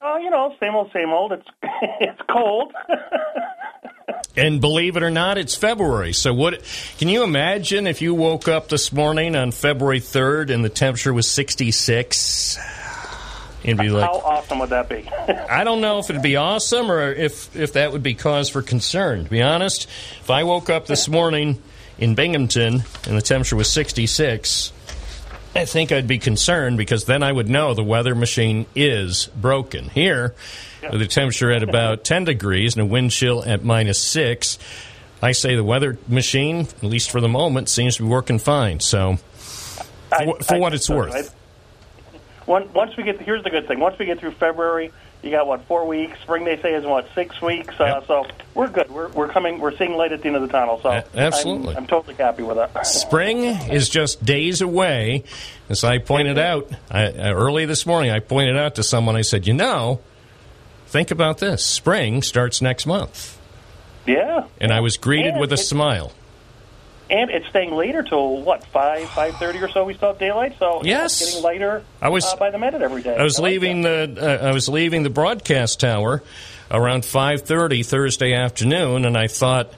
Uh, 0.00 0.16
you 0.16 0.30
know, 0.30 0.54
same 0.58 0.74
old, 0.74 0.90
same 0.94 1.10
old. 1.10 1.32
It's 1.32 1.48
it's 2.00 2.22
cold. 2.30 2.72
and 4.36 4.60
believe 4.60 4.96
it 4.96 5.02
or 5.02 5.10
not, 5.10 5.38
it's 5.38 5.54
February. 5.54 6.12
So 6.12 6.34
what? 6.34 6.62
Can 6.98 7.08
you 7.08 7.24
imagine 7.24 7.86
if 7.86 8.02
you 8.02 8.14
woke 8.14 8.48
up 8.48 8.68
this 8.68 8.92
morning 8.92 9.34
on 9.34 9.50
February 9.50 10.00
third 10.00 10.50
and 10.50 10.64
the 10.64 10.68
temperature 10.68 11.12
was 11.12 11.28
sixty 11.28 11.70
six? 11.70 12.58
It'd 13.64 13.78
be 13.78 13.88
like, 13.88 14.04
how 14.04 14.18
awesome 14.18 14.60
would 14.60 14.70
that 14.70 14.88
be? 14.88 15.08
I 15.50 15.64
don't 15.64 15.80
know 15.80 15.98
if 15.98 16.08
it'd 16.08 16.22
be 16.22 16.36
awesome 16.36 16.90
or 16.90 17.12
if 17.12 17.56
if 17.56 17.72
that 17.72 17.92
would 17.92 18.02
be 18.02 18.14
cause 18.14 18.48
for 18.48 18.62
concern. 18.62 19.24
To 19.24 19.30
be 19.30 19.42
honest, 19.42 19.88
if 20.20 20.30
I 20.30 20.44
woke 20.44 20.70
up 20.70 20.86
this 20.86 21.08
morning 21.08 21.60
in 21.98 22.14
Binghamton 22.14 22.84
and 23.06 23.16
the 23.16 23.22
temperature 23.22 23.56
was 23.56 23.70
sixty 23.70 24.06
six. 24.06 24.72
I 25.54 25.64
think 25.64 25.90
I'd 25.90 26.06
be 26.06 26.18
concerned 26.18 26.76
because 26.76 27.06
then 27.06 27.22
I 27.22 27.32
would 27.32 27.48
know 27.48 27.72
the 27.72 27.82
weather 27.82 28.14
machine 28.14 28.66
is 28.74 29.30
broken. 29.34 29.88
Here, 29.88 30.34
the 30.98 31.06
temperature 31.06 31.50
at 31.50 31.62
about 31.62 32.04
10 32.04 32.24
degrees 32.24 32.74
and 32.74 32.82
a 32.82 32.86
wind 32.86 33.10
chill 33.10 33.44
at 33.44 33.64
minus 33.64 33.98
6, 34.00 34.58
I 35.22 35.32
say 35.32 35.56
the 35.56 35.64
weather 35.64 35.98
machine, 36.08 36.60
at 36.60 36.82
least 36.82 37.10
for 37.10 37.20
the 37.20 37.28
moment, 37.28 37.68
seems 37.68 37.96
to 37.96 38.02
be 38.02 38.08
working 38.08 38.38
fine. 38.38 38.80
So, 38.80 39.16
for, 39.16 40.14
I, 40.14 40.42
for 40.42 40.58
what 40.58 40.74
it's 40.74 40.88
worth. 40.90 41.34
once 42.46 42.96
we 42.96 43.02
get, 43.02 43.20
here's 43.20 43.42
the 43.42 43.50
good 43.50 43.66
thing. 43.66 43.80
Once 43.80 43.98
we 43.98 44.06
get 44.06 44.20
through 44.20 44.32
February, 44.32 44.92
you 45.22 45.30
got 45.30 45.46
what 45.46 45.64
four 45.64 45.86
weeks. 45.86 46.20
Spring 46.20 46.44
they 46.44 46.60
say 46.60 46.74
is 46.74 46.84
what 46.84 47.08
six 47.14 47.40
weeks. 47.42 47.78
Uh. 47.80 48.00
So 48.06 48.26
we're 48.54 48.68
good. 48.68 48.90
We're, 48.90 49.08
we're 49.08 49.28
coming. 49.28 49.58
We're 49.58 49.76
seeing 49.76 49.94
light 49.94 50.12
at 50.12 50.20
the 50.20 50.28
end 50.28 50.36
of 50.36 50.42
the 50.42 50.48
tunnel. 50.48 50.80
So 50.82 51.02
absolutely, 51.14 51.70
I'm, 51.70 51.78
I'm 51.78 51.86
totally 51.86 52.14
happy 52.14 52.42
with 52.42 52.56
that. 52.56 52.86
Spring 52.86 53.44
is 53.44 53.88
just 53.88 54.24
days 54.24 54.60
away. 54.60 55.24
As 55.68 55.82
I 55.82 55.98
pointed 55.98 56.38
out 56.38 56.70
I, 56.90 57.06
uh, 57.06 57.32
early 57.32 57.66
this 57.66 57.86
morning, 57.86 58.12
I 58.12 58.20
pointed 58.20 58.56
out 58.56 58.76
to 58.76 58.82
someone. 58.82 59.16
I 59.16 59.22
said, 59.22 59.46
you 59.46 59.54
know, 59.54 60.00
think 60.86 61.10
about 61.10 61.38
this. 61.38 61.64
Spring 61.64 62.22
starts 62.22 62.60
next 62.62 62.86
month. 62.86 63.38
Yeah. 64.06 64.46
And 64.60 64.72
I 64.72 64.80
was 64.80 64.96
greeted 64.96 65.32
and 65.32 65.40
with 65.40 65.52
a 65.52 65.56
smile 65.56 66.12
and 67.10 67.30
it's 67.30 67.46
staying 67.48 67.72
later 67.74 68.02
till 68.02 68.42
what 68.42 68.64
five 68.66 69.08
five 69.10 69.36
thirty 69.36 69.60
or 69.60 69.68
so. 69.68 69.84
We 69.84 69.94
still 69.94 70.08
have 70.08 70.18
daylight, 70.18 70.56
so 70.58 70.82
yes, 70.84 71.20
it's 71.20 71.30
getting 71.34 71.44
later. 71.44 71.84
I 72.00 72.08
was 72.08 72.24
uh, 72.24 72.36
by 72.36 72.50
the 72.50 72.58
minute 72.58 72.82
every 72.82 73.02
day. 73.02 73.16
I 73.16 73.22
was 73.22 73.38
I 73.38 73.44
leaving 73.44 73.82
like 73.82 74.14
the 74.16 74.42
uh, 74.44 74.48
I 74.48 74.52
was 74.52 74.68
leaving 74.68 75.02
the 75.02 75.10
broadcast 75.10 75.80
tower 75.80 76.22
around 76.70 77.04
five 77.04 77.42
thirty 77.42 77.82
Thursday 77.82 78.34
afternoon, 78.34 79.04
and 79.04 79.16
I 79.16 79.28
thought, 79.28 79.72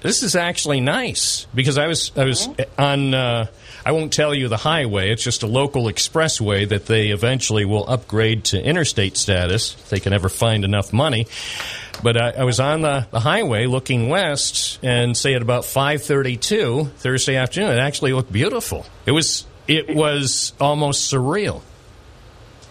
this 0.00 0.22
is 0.22 0.34
actually 0.34 0.80
nice 0.80 1.46
because 1.54 1.78
I 1.78 1.86
was 1.86 2.10
I 2.16 2.24
was 2.24 2.48
Mm-hmm. 2.48 2.80
on. 2.80 3.14
Uh, 3.14 3.46
I 3.84 3.92
won't 3.92 4.12
tell 4.12 4.34
you 4.34 4.48
the 4.48 4.56
highway. 4.56 5.10
It's 5.10 5.24
just 5.24 5.42
a 5.42 5.46
local 5.46 5.84
expressway 5.84 6.68
that 6.68 6.86
they 6.86 7.08
eventually 7.08 7.64
will 7.64 7.88
upgrade 7.88 8.44
to 8.46 8.62
interstate 8.62 9.16
status 9.16 9.74
if 9.74 9.88
they 9.90 10.00
can 10.00 10.12
ever 10.12 10.28
find 10.28 10.64
enough 10.64 10.92
money. 10.92 11.26
But 12.02 12.16
I, 12.16 12.30
I 12.30 12.44
was 12.44 12.60
on 12.60 12.82
the, 12.82 13.06
the 13.10 13.20
highway 13.20 13.66
looking 13.66 14.08
west, 14.08 14.78
and 14.82 15.16
say 15.16 15.34
at 15.34 15.42
about 15.42 15.64
five 15.64 16.02
thirty-two 16.02 16.90
Thursday 16.96 17.36
afternoon, 17.36 17.70
it 17.70 17.78
actually 17.78 18.12
looked 18.12 18.32
beautiful. 18.32 18.86
It 19.06 19.12
was 19.12 19.46
it 19.68 19.94
was 19.94 20.52
almost 20.60 21.12
surreal. 21.12 21.62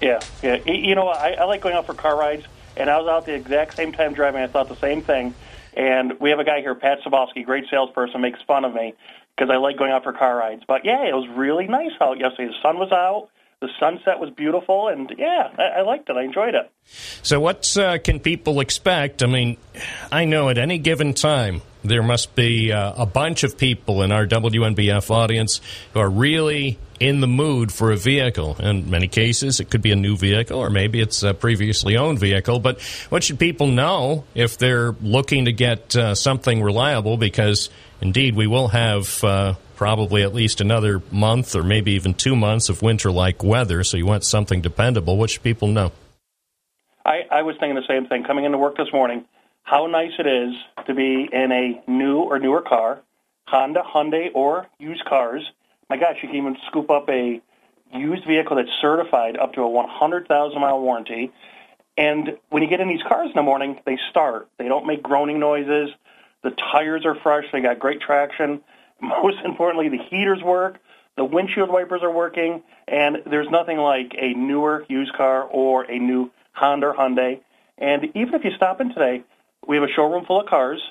Yeah, 0.01 0.19
yeah. 0.41 0.55
You 0.65 0.95
know, 0.95 1.07
I, 1.07 1.31
I 1.39 1.43
like 1.43 1.61
going 1.61 1.75
out 1.75 1.85
for 1.85 1.93
car 1.93 2.17
rides, 2.17 2.45
and 2.75 2.89
I 2.89 2.99
was 2.99 3.07
out 3.07 3.25
the 3.25 3.35
exact 3.35 3.75
same 3.75 3.91
time 3.91 4.13
driving. 4.13 4.41
I 4.41 4.47
thought 4.47 4.67
the 4.67 4.75
same 4.75 5.01
thing. 5.01 5.35
And 5.73 6.19
we 6.19 6.31
have 6.31 6.39
a 6.39 6.43
guy 6.43 6.59
here, 6.59 6.75
Pat 6.75 6.99
Sabowski, 7.01 7.45
great 7.45 7.69
salesperson, 7.69 8.19
makes 8.19 8.41
fun 8.41 8.65
of 8.65 8.73
me 8.73 8.93
because 9.35 9.49
I 9.51 9.57
like 9.57 9.77
going 9.77 9.91
out 9.91 10.03
for 10.03 10.13
car 10.13 10.35
rides. 10.35 10.63
But 10.67 10.85
yeah, 10.85 11.03
it 11.03 11.13
was 11.13 11.27
really 11.35 11.67
nice 11.67 11.91
out 11.99 12.19
yesterday. 12.19 12.47
The 12.49 12.61
sun 12.61 12.77
was 12.77 12.91
out, 12.91 13.29
the 13.61 13.69
sunset 13.79 14.19
was 14.19 14.29
beautiful, 14.31 14.87
and 14.87 15.13
yeah, 15.17 15.49
I, 15.57 15.79
I 15.79 15.81
liked 15.81 16.09
it. 16.09 16.15
I 16.15 16.23
enjoyed 16.23 16.55
it. 16.55 16.71
So, 17.21 17.39
what 17.39 17.77
uh, 17.77 17.99
can 17.99 18.19
people 18.19 18.59
expect? 18.59 19.23
I 19.23 19.27
mean, 19.27 19.57
I 20.11 20.25
know 20.25 20.49
at 20.49 20.57
any 20.57 20.77
given 20.77 21.13
time 21.13 21.61
there 21.83 22.03
must 22.03 22.35
be 22.35 22.71
uh, 22.71 22.93
a 22.95 23.05
bunch 23.05 23.43
of 23.43 23.57
people 23.57 24.01
in 24.03 24.11
our 24.11 24.25
WNBF 24.25 25.09
audience 25.09 25.61
who 25.93 25.99
are 25.99 26.09
really 26.09 26.77
in 26.99 27.19
the 27.19 27.27
mood 27.27 27.71
for 27.71 27.91
a 27.91 27.97
vehicle. 27.97 28.55
In 28.59 28.89
many 28.89 29.07
cases, 29.07 29.59
it 29.59 29.71
could 29.71 29.81
be 29.81 29.91
a 29.91 29.95
new 29.95 30.15
vehicle 30.15 30.59
or 30.59 30.69
maybe 30.69 31.01
it's 31.01 31.23
a 31.23 31.33
previously 31.33 31.97
owned 31.97 32.19
vehicle. 32.19 32.59
But 32.59 32.79
what 33.09 33.23
should 33.23 33.39
people 33.39 33.67
know 33.67 34.23
if 34.35 34.59
they're 34.59 34.91
looking 35.01 35.45
to 35.45 35.51
get 35.51 35.95
uh, 35.95 36.13
something 36.13 36.61
reliable? 36.61 37.17
Because 37.17 37.71
indeed, 38.01 38.35
we 38.35 38.47
will 38.47 38.69
have. 38.69 39.23
Uh, 39.23 39.55
Probably 39.81 40.21
at 40.21 40.31
least 40.31 40.61
another 40.61 41.01
month 41.09 41.55
or 41.55 41.63
maybe 41.63 41.93
even 41.93 42.13
two 42.13 42.35
months 42.35 42.69
of 42.69 42.83
winter 42.83 43.09
like 43.09 43.43
weather, 43.43 43.83
so 43.83 43.97
you 43.97 44.05
want 44.05 44.23
something 44.23 44.61
dependable. 44.61 45.17
What 45.17 45.31
should 45.31 45.41
people 45.41 45.69
know? 45.69 45.91
I, 47.03 47.21
I 47.31 47.41
was 47.41 47.55
thinking 47.59 47.73
the 47.73 47.87
same 47.87 48.05
thing 48.05 48.23
coming 48.23 48.45
into 48.45 48.59
work 48.59 48.77
this 48.77 48.93
morning. 48.93 49.25
How 49.63 49.87
nice 49.87 50.11
it 50.19 50.27
is 50.27 50.53
to 50.85 50.93
be 50.93 51.27
in 51.33 51.51
a 51.51 51.81
new 51.89 52.19
or 52.19 52.37
newer 52.37 52.61
car, 52.61 53.01
Honda, 53.47 53.81
Hyundai, 53.81 54.29
or 54.35 54.67
used 54.77 55.03
cars. 55.05 55.41
My 55.89 55.97
gosh, 55.97 56.17
you 56.21 56.29
can 56.29 56.37
even 56.37 56.57
scoop 56.67 56.91
up 56.91 57.09
a 57.09 57.41
used 57.91 58.27
vehicle 58.27 58.57
that's 58.57 58.69
certified 58.81 59.35
up 59.35 59.53
to 59.53 59.61
a 59.61 59.67
100,000 59.67 60.61
mile 60.61 60.79
warranty. 60.79 61.31
And 61.97 62.37
when 62.49 62.61
you 62.61 62.69
get 62.69 62.81
in 62.81 62.87
these 62.87 63.01
cars 63.07 63.29
in 63.29 63.35
the 63.35 63.41
morning, 63.41 63.79
they 63.85 63.97
start. 64.11 64.47
They 64.59 64.67
don't 64.67 64.85
make 64.85 65.01
groaning 65.01 65.39
noises. 65.39 65.89
The 66.43 66.51
tires 66.51 67.05
are 67.05 67.15
fresh. 67.15 67.45
They 67.51 67.61
got 67.61 67.79
great 67.79 68.01
traction. 68.01 68.61
Most 69.01 69.37
importantly, 69.43 69.89
the 69.89 70.03
heaters 70.09 70.41
work. 70.43 70.79
The 71.17 71.25
windshield 71.25 71.69
wipers 71.69 72.01
are 72.03 72.11
working. 72.11 72.63
And 72.87 73.17
there's 73.25 73.49
nothing 73.49 73.77
like 73.77 74.13
a 74.17 74.33
newer 74.33 74.85
used 74.89 75.13
car 75.13 75.43
or 75.43 75.83
a 75.83 75.97
new 75.97 76.31
Honda 76.53 76.87
or 76.87 76.95
Hyundai. 76.95 77.41
And 77.77 78.05
even 78.15 78.33
if 78.35 78.43
you 78.43 78.51
stop 78.55 78.81
in 78.81 78.89
today, 78.89 79.23
we 79.67 79.75
have 79.75 79.83
a 79.87 79.91
showroom 79.91 80.25
full 80.25 80.41
of 80.41 80.47
cars. 80.47 80.81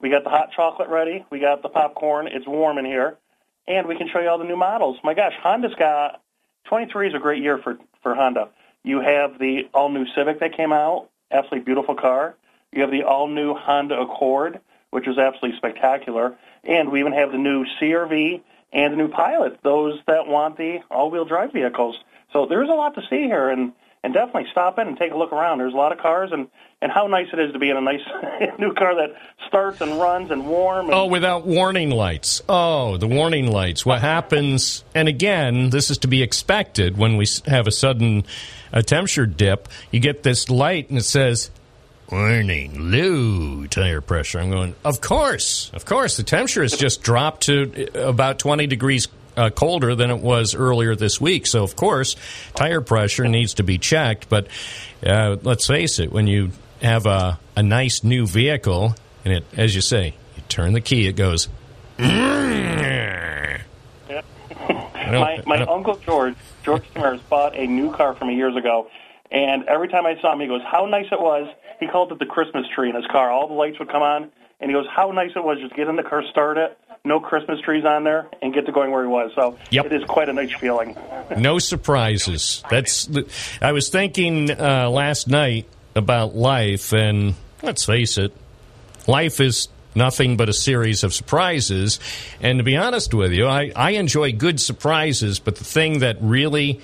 We 0.00 0.10
got 0.10 0.24
the 0.24 0.30
hot 0.30 0.52
chocolate 0.54 0.88
ready. 0.88 1.24
We 1.30 1.40
got 1.40 1.62
the 1.62 1.68
popcorn. 1.68 2.28
It's 2.28 2.46
warm 2.46 2.78
in 2.78 2.84
here. 2.84 3.16
And 3.66 3.86
we 3.86 3.96
can 3.96 4.08
show 4.08 4.20
you 4.20 4.28
all 4.28 4.38
the 4.38 4.44
new 4.44 4.56
models. 4.56 4.98
My 5.02 5.14
gosh, 5.14 5.32
Honda's 5.40 5.74
got 5.78 6.20
23 6.68 7.08
is 7.08 7.14
a 7.14 7.18
great 7.18 7.42
year 7.42 7.58
for, 7.58 7.78
for 8.02 8.14
Honda. 8.14 8.48
You 8.84 9.00
have 9.00 9.38
the 9.38 9.68
all-new 9.74 10.06
Civic 10.14 10.40
that 10.40 10.56
came 10.56 10.72
out, 10.72 11.08
absolutely 11.30 11.64
beautiful 11.64 11.96
car. 11.96 12.36
You 12.72 12.82
have 12.82 12.90
the 12.90 13.02
all-new 13.02 13.54
Honda 13.54 13.98
Accord, 13.98 14.60
which 14.90 15.06
is 15.08 15.18
absolutely 15.18 15.56
spectacular. 15.58 16.36
And 16.64 16.90
we 16.90 17.00
even 17.00 17.12
have 17.12 17.32
the 17.32 17.38
new 17.38 17.64
CRV 17.80 18.40
and 18.72 18.92
the 18.92 18.96
new 18.96 19.08
Pilot, 19.08 19.58
those 19.62 19.98
that 20.06 20.26
want 20.26 20.56
the 20.56 20.78
all-wheel 20.90 21.24
drive 21.24 21.52
vehicles. 21.52 21.96
So 22.32 22.46
there's 22.46 22.68
a 22.68 22.72
lot 22.72 22.94
to 22.96 23.02
see 23.08 23.22
here, 23.22 23.48
and, 23.48 23.72
and 24.02 24.12
definitely 24.12 24.46
stop 24.50 24.78
in 24.78 24.88
and 24.88 24.98
take 24.98 25.12
a 25.12 25.16
look 25.16 25.32
around. 25.32 25.58
There's 25.58 25.72
a 25.72 25.76
lot 25.76 25.92
of 25.92 25.98
cars, 25.98 26.30
and, 26.32 26.48
and 26.82 26.90
how 26.92 27.06
nice 27.06 27.28
it 27.32 27.38
is 27.38 27.52
to 27.52 27.58
be 27.58 27.70
in 27.70 27.76
a 27.76 27.80
nice 27.80 28.00
new 28.58 28.74
car 28.74 28.96
that 28.96 29.14
starts 29.46 29.80
and 29.80 29.98
runs 29.98 30.30
and 30.32 30.46
warm. 30.46 30.86
And, 30.86 30.94
Oh, 30.94 31.06
without 31.06 31.46
warning 31.46 31.90
lights. 31.90 32.42
Oh, 32.48 32.96
the 32.96 33.06
warning 33.06 33.50
lights. 33.50 33.86
What 33.86 34.00
happens? 34.00 34.84
And 34.94 35.08
again, 35.08 35.70
this 35.70 35.88
is 35.88 35.98
to 35.98 36.08
be 36.08 36.22
expected 36.22 36.98
when 36.98 37.16
we 37.16 37.26
have 37.46 37.66
a 37.68 37.72
sudden 37.72 38.24
a 38.72 38.82
temperature 38.82 39.26
dip. 39.26 39.68
You 39.92 40.00
get 40.00 40.24
this 40.24 40.50
light 40.50 40.90
and 40.90 40.98
it 40.98 41.04
says, 41.04 41.50
Warning, 42.10 42.90
low 42.92 43.66
tire 43.66 44.00
pressure. 44.00 44.38
I'm 44.38 44.50
going, 44.50 44.74
of 44.84 45.00
course, 45.00 45.70
of 45.74 45.84
course. 45.84 46.16
The 46.16 46.22
temperature 46.22 46.62
has 46.62 46.76
just 46.76 47.02
dropped 47.02 47.42
to 47.44 47.88
about 48.08 48.38
20 48.38 48.68
degrees 48.68 49.08
uh, 49.36 49.50
colder 49.50 49.96
than 49.96 50.10
it 50.10 50.20
was 50.20 50.54
earlier 50.54 50.94
this 50.94 51.20
week. 51.20 51.46
So, 51.48 51.64
of 51.64 51.74
course, 51.74 52.14
tire 52.54 52.80
pressure 52.80 53.26
needs 53.26 53.54
to 53.54 53.64
be 53.64 53.78
checked. 53.78 54.28
But 54.28 54.46
uh, 55.04 55.36
let's 55.42 55.66
face 55.66 55.98
it, 55.98 56.12
when 56.12 56.28
you 56.28 56.50
have 56.80 57.06
a, 57.06 57.40
a 57.56 57.62
nice 57.62 58.04
new 58.04 58.24
vehicle, 58.26 58.94
and 59.24 59.34
it, 59.34 59.44
as 59.56 59.74
you 59.74 59.80
say, 59.80 60.14
you 60.36 60.42
turn 60.48 60.74
the 60.74 60.80
key, 60.80 61.08
it 61.08 61.16
goes. 61.16 61.48
Don't- 61.98 63.62
my 65.20 65.42
my 65.46 65.62
uncle 65.62 65.96
George, 66.04 66.34
George 66.64 66.82
Tamaris, 66.94 67.20
bought 67.28 67.56
a 67.56 67.66
new 67.66 67.92
car 67.92 68.14
from 68.14 68.28
me 68.28 68.34
years 68.34 68.56
ago, 68.56 68.90
and 69.30 69.64
every 69.68 69.88
time 69.88 70.06
I 70.06 70.20
saw 70.20 70.32
him, 70.32 70.40
he 70.40 70.46
goes, 70.46 70.62
"How 70.66 70.86
nice 70.86 71.06
it 71.12 71.20
was." 71.20 71.48
He 71.80 71.86
called 71.86 72.10
it 72.12 72.18
the 72.18 72.26
Christmas 72.26 72.66
tree 72.74 72.88
in 72.88 72.94
his 72.96 73.06
car. 73.06 73.30
All 73.30 73.48
the 73.48 73.54
lights 73.54 73.78
would 73.78 73.88
come 73.90 74.02
on, 74.02 74.30
and 74.60 74.70
he 74.70 74.72
goes, 74.72 74.86
"How 74.94 75.10
nice 75.10 75.30
it 75.36 75.44
was 75.44 75.58
just 75.60 75.74
get 75.74 75.88
in 75.88 75.96
the 75.96 76.02
car, 76.02 76.22
start 76.30 76.56
it, 76.58 76.78
no 77.04 77.20
Christmas 77.20 77.60
trees 77.60 77.84
on 77.84 78.04
there, 78.04 78.26
and 78.42 78.54
get 78.54 78.66
to 78.66 78.72
going 78.72 78.90
where 78.90 79.02
he 79.02 79.08
was." 79.08 79.32
So 79.34 79.58
Yep. 79.70 79.86
it 79.86 79.92
is 79.92 80.04
quite 80.04 80.28
a 80.28 80.32
nice 80.32 80.52
feeling. 80.54 80.96
no 81.36 81.58
surprises. 81.58 82.62
That's. 82.70 83.08
I 83.60 83.72
was 83.72 83.88
thinking 83.88 84.50
uh, 84.50 84.88
last 84.90 85.28
night 85.28 85.66
about 85.94 86.34
life, 86.36 86.92
and 86.92 87.34
let's 87.62 87.84
face 87.84 88.18
it, 88.18 88.32
life 89.06 89.40
is 89.40 89.68
nothing 89.94 90.36
but 90.36 90.48
a 90.48 90.52
series 90.52 91.02
of 91.04 91.12
surprises. 91.14 91.98
And 92.42 92.58
to 92.58 92.62
be 92.64 92.76
honest 92.76 93.14
with 93.14 93.32
you, 93.32 93.46
I, 93.46 93.72
I 93.74 93.92
enjoy 93.92 94.32
good 94.32 94.60
surprises, 94.60 95.38
but 95.40 95.56
the 95.56 95.64
thing 95.64 96.00
that 96.00 96.18
really, 96.20 96.80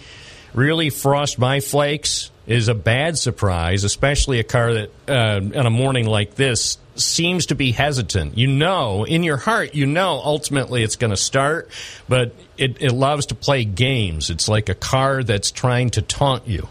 really 0.55 0.89
frost 0.89 1.39
my 1.39 1.61
flakes 1.61 2.31
is 2.47 2.69
a 2.69 2.75
bad 2.75 3.17
surprise, 3.19 3.85
especially 3.85 4.41
a 4.41 4.45
car 4.45 4.75
that 4.75 4.91
uh, 5.09 5.59
on 5.59 5.67
a 5.67 5.71
morning 5.71 6.07
like 6.07 6.35
this 6.35 6.79
seems 6.97 7.47
to 7.47 7.55
be 7.55 7.73
hesitant. 7.73 8.37
You 8.37 8.49
know, 8.49 9.05
in 9.05 9.23
your 9.23 9.37
heart, 9.37 9.75
you 9.75 9.87
know 9.87 10.21
ultimately 10.23 10.83
it's 10.83 10.97
going 10.97 11.11
to 11.13 11.17
start, 11.17 11.71
but 12.09 12.35
it, 12.59 12.83
it 12.83 12.93
loves 12.93 13.27
to 13.27 13.35
play 13.35 13.65
games. 13.65 14.31
It's 14.31 14.49
like 14.49 14.69
a 14.69 14.75
car 14.75 15.23
that's 15.23 15.51
trying 15.51 15.91
to 15.91 16.03
taunt 16.03 16.47
you. 16.47 16.69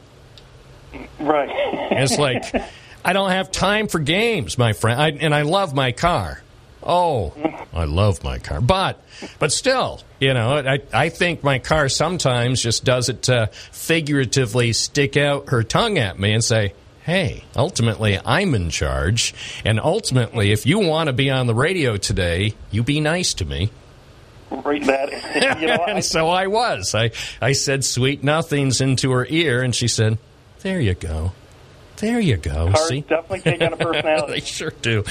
Right. 1.20 1.50
It's 1.92 2.18
like, 2.18 2.44
I 3.04 3.14
don't 3.14 3.32
have 3.32 3.52
time 3.52 3.88
for 3.88 4.00
games, 4.00 4.58
my 4.58 4.74
friend. 4.74 5.02
I, 5.02 5.10
and 5.12 5.34
I 5.34 5.44
love 5.44 5.74
my 5.74 5.92
car. 5.92 6.42
Oh, 6.84 7.34
I 7.74 7.86
love 7.86 8.24
my 8.24 8.40
car. 8.40 8.62
But, 8.62 9.02
but 9.40 9.52
still, 9.52 10.02
you 10.20 10.34
know, 10.34 10.58
I, 10.58 10.80
I 10.94 11.10
think 11.10 11.44
my 11.44 11.60
car 11.60 11.90
sometimes 11.90 12.62
just 12.62 12.84
does 12.84 13.10
it 13.10 13.24
to 13.24 13.50
figuratively 13.72 14.74
stick 14.74 15.16
out 15.18 15.50
her 15.50 15.64
tongue 15.64 15.98
at 15.98 16.18
me 16.18 16.34
and 16.34 16.44
say, 16.44 16.74
hey, 17.04 17.44
ultimately, 17.56 18.20
I'm 18.26 18.56
in 18.56 18.70
charge. 18.70 19.34
And 19.66 19.80
ultimately, 19.80 20.52
if 20.52 20.66
you 20.66 20.80
want 20.80 21.08
to 21.08 21.14
be 21.14 21.30
on 21.30 21.48
the 21.48 21.56
radio 21.56 21.98
today, 21.98 22.54
you 22.72 22.84
be 22.84 23.00
nice 23.00 23.34
to 23.36 23.46
me. 23.46 23.72
Right. 24.50 24.84
That. 24.86 25.12
You 25.62 25.68
know, 25.68 25.74
I, 25.76 25.92
and 25.92 26.06
so 26.06 26.30
I 26.30 26.48
was. 26.48 26.94
I, 26.94 27.12
I 27.42 27.54
said 27.54 27.86
sweet 27.86 28.24
nothings 28.24 28.82
into 28.82 29.12
her 29.12 29.26
ear, 29.30 29.62
and 29.62 29.74
she 29.74 29.88
said, 29.88 30.18
there 30.60 30.82
you 30.82 30.94
go. 30.94 31.32
There 32.02 32.20
you 32.20 32.38
go. 32.38 32.72
cars 32.72 32.88
See? 32.88 33.02
definitely 33.02 33.42
take 33.42 33.62
on 33.62 33.74
a 33.74 33.76
they 33.78 33.86
personality. 33.86 34.42
sure 34.42 34.72
do. 34.82 35.04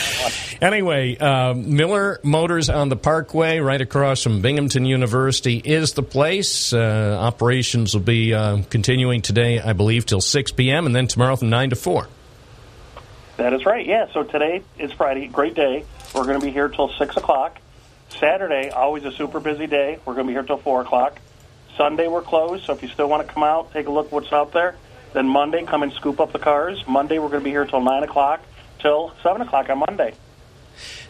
Anyway, 0.61 1.17
um, 1.19 1.77
Miller 1.77 2.19
Motors 2.25 2.69
on 2.69 2.89
the 2.89 2.97
Parkway, 2.97 3.61
right 3.61 3.81
across 3.81 4.25
from 4.25 4.41
Binghamton 4.41 4.85
University, 4.85 5.57
is 5.57 5.93
the 5.93 6.03
place. 6.03 6.73
Uh, 6.73 7.17
operations 7.21 7.95
will 7.95 8.03
be 8.03 8.35
uh, 8.35 8.63
continuing 8.71 9.23
today, 9.23 9.61
I 9.61 9.73
believe, 9.73 10.05
till 10.05 10.21
6 10.21 10.51
p.m., 10.53 10.85
and 10.85 10.95
then 10.95 11.07
tomorrow 11.07 11.37
from 11.37 11.49
9 11.49 11.71
to 11.71 11.77
4. 11.77 12.09
That 13.37 13.53
is 13.53 13.65
right. 13.65 13.87
Yeah. 13.87 14.13
So 14.13 14.25
today 14.25 14.63
is 14.77 14.93
Friday. 14.93 15.29
Great 15.29 15.55
day. 15.55 15.85
We're 16.15 16.25
going 16.25 16.41
to 16.41 16.45
be 16.45 16.53
here 16.53 16.69
till 16.69 16.91
six 16.99 17.17
o'clock. 17.17 17.59
Saturday, 18.11 18.69
always 18.69 19.05
a 19.05 19.13
super 19.13 19.41
busy 19.41 19.67
day. 19.67 19.99
We're 20.05 20.15
going 20.15 20.27
to 20.27 20.31
be 20.31 20.35
here 20.35 20.43
till 20.43 20.59
four 20.59 20.83
o'clock. 20.83 21.19
Sunday 21.77 22.09
we're 22.09 22.21
closed. 22.21 22.65
So 22.65 22.75
if 22.75 22.83
you 22.83 22.89
still 22.89 23.09
want 23.09 23.27
to 23.27 23.33
come 23.33 23.43
out, 23.43 23.73
take 23.73 23.87
a 23.87 23.91
look 23.91 24.13
what's 24.13 24.31
out 24.33 24.53
there. 24.53 24.77
Then 25.13 25.29
Monday, 25.29 25.65
come 25.65 25.83
and 25.83 25.93
scoop 25.93 26.21
up 26.21 26.33
the 26.33 26.39
cars. 26.39 26.85
Monday 26.87 27.19
we're 27.19 27.29
going 27.29 27.41
to 27.41 27.45
be 27.45 27.51
here 27.51 27.65
till 27.65 27.81
nine 27.81 28.03
o'clock 28.03 28.41
till 28.81 29.13
seven 29.23 29.43
o'clock 29.43 29.69
on 29.71 29.79
Monday. 29.79 30.15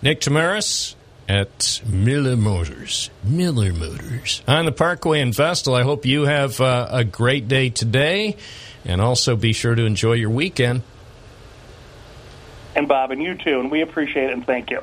Nick 0.03 0.21
Tamaris 0.21 0.95
at 1.29 1.81
Miller 1.87 2.37
Motors. 2.37 3.11
Miller 3.23 3.73
Motors. 3.73 4.43
On 4.49 4.65
the 4.65 4.73
Parkway 4.73 5.21
in 5.21 5.33
Vestal, 5.33 5.75
I 5.75 5.83
hope 5.83 6.05
you 6.05 6.23
have 6.23 6.61
uh, 6.61 6.89
a 6.91 7.05
great 7.05 7.47
day 7.47 7.71
today, 7.71 8.37
and 8.85 9.01
also 9.01 9.37
be 9.37 9.53
sure 9.53 9.75
to 9.75 9.85
enjoy 9.85 10.15
your 10.15 10.31
weekend. 10.31 10.83
And 12.75 12.89
Bob 12.89 13.11
and 13.11 13.23
you 13.23 13.37
too. 13.37 13.61
And 13.61 13.71
we 13.71 13.83
appreciate 13.83 14.31
it 14.31 14.33
and 14.33 14.47
thank 14.47 14.71
you. 14.71 14.81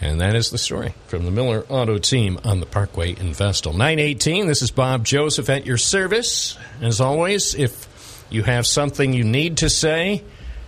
And 0.00 0.20
that 0.20 0.34
is 0.34 0.50
the 0.50 0.58
story 0.58 0.94
from 1.06 1.24
the 1.24 1.30
Miller 1.30 1.64
Auto 1.68 1.98
Team 1.98 2.38
on 2.44 2.60
the 2.60 2.66
Parkway 2.66 3.12
in 3.12 3.32
Vestal. 3.32 3.72
918, 3.72 4.46
this 4.46 4.60
is 4.60 4.70
Bob 4.70 5.04
Joseph 5.04 5.48
at 5.48 5.64
your 5.64 5.78
service. 5.78 6.58
As 6.80 7.00
always, 7.00 7.54
if 7.54 7.86
you 8.30 8.42
have 8.42 8.66
something 8.66 9.12
you 9.12 9.24
need 9.24 9.58
to 9.58 9.68
say, 9.70 10.22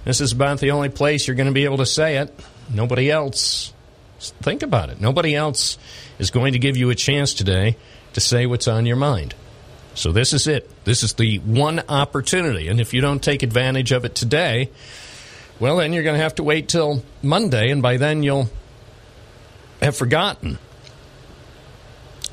this 0.04 0.20
is 0.20 0.32
about 0.32 0.60
the 0.60 0.70
only 0.70 0.88
place 0.88 1.26
you're 1.26 1.36
going 1.36 1.48
to 1.48 1.52
be 1.52 1.64
able 1.64 1.78
to 1.78 1.86
say 1.86 2.18
it. 2.18 2.32
Nobody 2.72 3.10
else. 3.10 3.72
Think 4.18 4.62
about 4.62 4.90
it. 4.90 5.00
Nobody 5.00 5.34
else 5.34 5.78
is 6.18 6.30
going 6.30 6.52
to 6.52 6.58
give 6.58 6.76
you 6.76 6.90
a 6.90 6.94
chance 6.94 7.34
today 7.34 7.76
to 8.12 8.20
say 8.20 8.46
what's 8.46 8.68
on 8.68 8.86
your 8.86 8.96
mind. 8.96 9.34
So 9.94 10.12
this 10.12 10.32
is 10.32 10.46
it. 10.46 10.70
This 10.84 11.02
is 11.02 11.14
the 11.14 11.38
one 11.38 11.80
opportunity. 11.88 12.68
And 12.68 12.80
if 12.80 12.94
you 12.94 13.00
don't 13.00 13.22
take 13.22 13.42
advantage 13.42 13.92
of 13.92 14.04
it 14.04 14.14
today, 14.14 14.70
well, 15.58 15.78
then 15.78 15.92
you're 15.92 16.02
going 16.02 16.16
to 16.16 16.22
have 16.22 16.34
to 16.36 16.42
wait 16.42 16.68
till 16.68 17.02
Monday, 17.22 17.70
and 17.70 17.82
by 17.82 17.96
then 17.96 18.22
you'll 18.22 18.50
have 19.80 19.96
forgotten. 19.96 20.58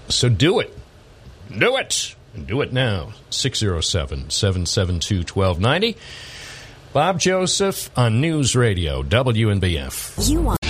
So 0.10 0.30
do 0.30 0.60
it. 0.60 0.78
Do 1.58 1.78
it. 1.78 2.16
And 2.34 2.48
do 2.48 2.62
it 2.62 2.74
now. 2.74 3.14
607 3.30 4.30
772 4.30 5.18
1290. 5.18 5.98
Bob 6.94 7.20
Joseph 7.20 7.90
on 7.98 8.22
News 8.22 8.56
Radio, 8.56 9.02
WNBF. 9.04 10.30
You 10.30 10.42
want. 10.42 10.63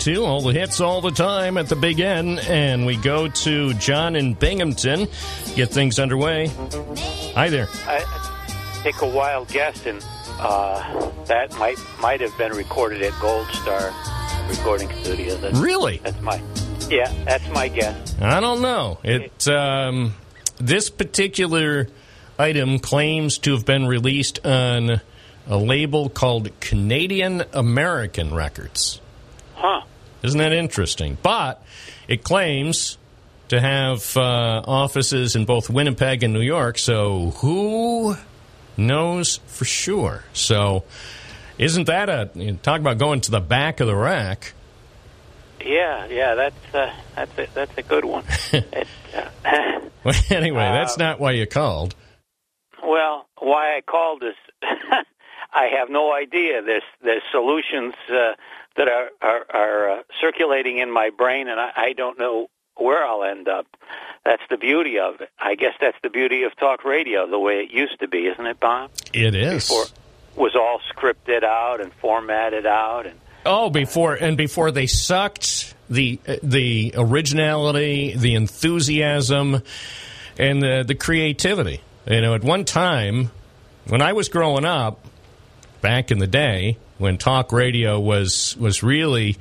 922, 0.00 0.24
all 0.24 0.40
the 0.40 0.58
hits 0.58 0.80
all 0.80 1.00
the 1.02 1.10
time 1.10 1.58
at 1.58 1.68
the 1.68 1.76
big 1.76 2.00
N. 2.00 2.38
And 2.38 2.86
we 2.86 2.96
go 2.96 3.28
to 3.28 3.74
John 3.74 4.16
in 4.16 4.32
Binghamton, 4.34 5.08
get 5.54 5.70
things 5.70 5.98
underway. 5.98 6.48
Hi 7.34 7.50
there. 7.50 7.68
I 7.86 8.80
take 8.82 9.00
a 9.02 9.08
wild 9.08 9.48
guess, 9.48 9.84
and 9.84 10.04
uh, 10.38 11.10
that 11.26 11.54
might 11.58 11.78
might 12.00 12.20
have 12.22 12.36
been 12.38 12.52
recorded 12.52 13.02
at 13.02 13.12
Gold 13.20 13.46
Star 13.48 13.92
Recording 14.48 14.90
Studio. 15.02 15.36
That's, 15.36 15.58
Really? 15.58 15.98
That's 15.98 16.20
my 16.22 16.40
yeah. 16.88 17.12
That's 17.24 17.48
my 17.50 17.68
guess. 17.68 18.16
I 18.20 18.40
don't 18.40 18.62
know. 18.62 18.98
It 19.04 19.46
um, 19.48 20.14
this 20.56 20.88
particular 20.88 21.88
item 22.38 22.78
claims 22.78 23.36
to 23.38 23.52
have 23.52 23.66
been 23.66 23.86
released 23.86 24.46
on 24.46 25.02
a 25.46 25.56
label 25.58 26.08
called 26.08 26.48
Canadian 26.60 27.44
American 27.52 28.34
Records. 28.34 29.00
Huh? 29.56 29.82
Isn't 30.22 30.38
that 30.38 30.52
interesting? 30.52 31.16
But 31.22 31.62
it 32.08 32.22
claims 32.24 32.98
to 33.48 33.60
have 33.60 34.16
uh, 34.16 34.62
offices 34.66 35.34
in 35.36 35.44
both 35.44 35.70
Winnipeg 35.70 36.22
and 36.22 36.32
New 36.32 36.40
York. 36.42 36.78
So 36.78 37.30
who 37.38 38.16
knows 38.76 39.38
for 39.46 39.64
sure? 39.64 40.24
So 40.32 40.84
isn't 41.58 41.84
that 41.86 42.08
a 42.08 42.30
you 42.34 42.52
know, 42.52 42.58
talk 42.62 42.80
about 42.80 42.98
going 42.98 43.20
to 43.22 43.30
the 43.30 43.40
back 43.40 43.80
of 43.80 43.86
the 43.86 43.96
rack? 43.96 44.52
Yeah, 45.64 46.06
yeah. 46.06 46.34
That's 46.34 46.74
uh, 46.74 46.92
that's 47.16 47.38
a, 47.38 47.48
that's 47.54 47.78
a 47.78 47.82
good 47.82 48.04
one. 48.04 48.24
It, 48.52 48.86
uh, 49.44 49.80
Well, 50.04 50.14
anyway, 50.30 50.62
that's 50.62 50.94
Um, 50.94 51.00
not 51.06 51.20
why 51.20 51.32
you 51.32 51.46
called. 51.46 51.94
well, 52.82 53.26
why 53.38 53.76
I 53.76 53.80
called 53.82 54.22
is 54.22 54.34
I 55.52 55.66
have 55.78 55.90
no 55.90 56.12
idea. 56.14 56.62
There's 56.62 56.84
there's 57.02 57.22
solutions 57.32 57.94
uh, 58.08 58.32
that 58.76 58.88
are 58.88 59.08
are, 59.20 59.46
are 59.50 59.90
uh, 59.90 60.02
circulating 60.20 60.78
in 60.78 60.90
my 60.90 61.10
brain, 61.10 61.48
and 61.48 61.60
I, 61.60 61.70
I 61.76 61.92
don't 61.92 62.18
know 62.18 62.48
where 62.76 63.04
I'll 63.04 63.24
end 63.24 63.48
up. 63.48 63.66
That's 64.24 64.42
the 64.50 64.56
beauty 64.56 64.98
of 64.98 65.20
it. 65.20 65.30
I 65.38 65.54
guess 65.54 65.74
that's 65.80 65.96
the 66.02 66.10
beauty 66.10 66.42
of 66.44 66.56
talk 66.56 66.84
radio, 66.84 67.26
the 67.26 67.38
way 67.38 67.60
it 67.60 67.70
used 67.70 68.00
to 68.00 68.08
be, 68.08 68.26
isn't 68.26 68.46
it, 68.46 68.60
Bob? 68.60 68.90
It 69.12 69.34
is. 69.34 69.68
Before 69.68 69.84
was 70.36 70.54
all 70.54 70.80
scripted 70.94 71.42
out 71.42 71.80
and 71.80 71.92
formatted 71.94 72.64
out, 72.66 73.06
and 73.06 73.18
Oh, 73.44 73.70
before 73.70 74.14
and 74.14 74.36
before 74.36 74.70
they 74.70 74.86
sucked 74.86 75.74
the 75.88 76.20
the 76.42 76.94
originality, 76.96 78.14
the 78.14 78.34
enthusiasm, 78.34 79.62
and 80.38 80.62
the 80.62 80.84
the 80.86 80.94
creativity. 80.94 81.80
You 82.06 82.20
know, 82.20 82.34
at 82.34 82.44
one 82.44 82.64
time 82.64 83.30
when 83.86 84.02
I 84.02 84.12
was 84.12 84.28
growing 84.28 84.64
up, 84.64 85.04
back 85.80 86.10
in 86.10 86.18
the 86.18 86.26
day 86.26 86.76
when 87.00 87.18
talk 87.18 87.52
radio 87.52 87.98
was 87.98 88.56
was 88.58 88.82
really 88.82 89.36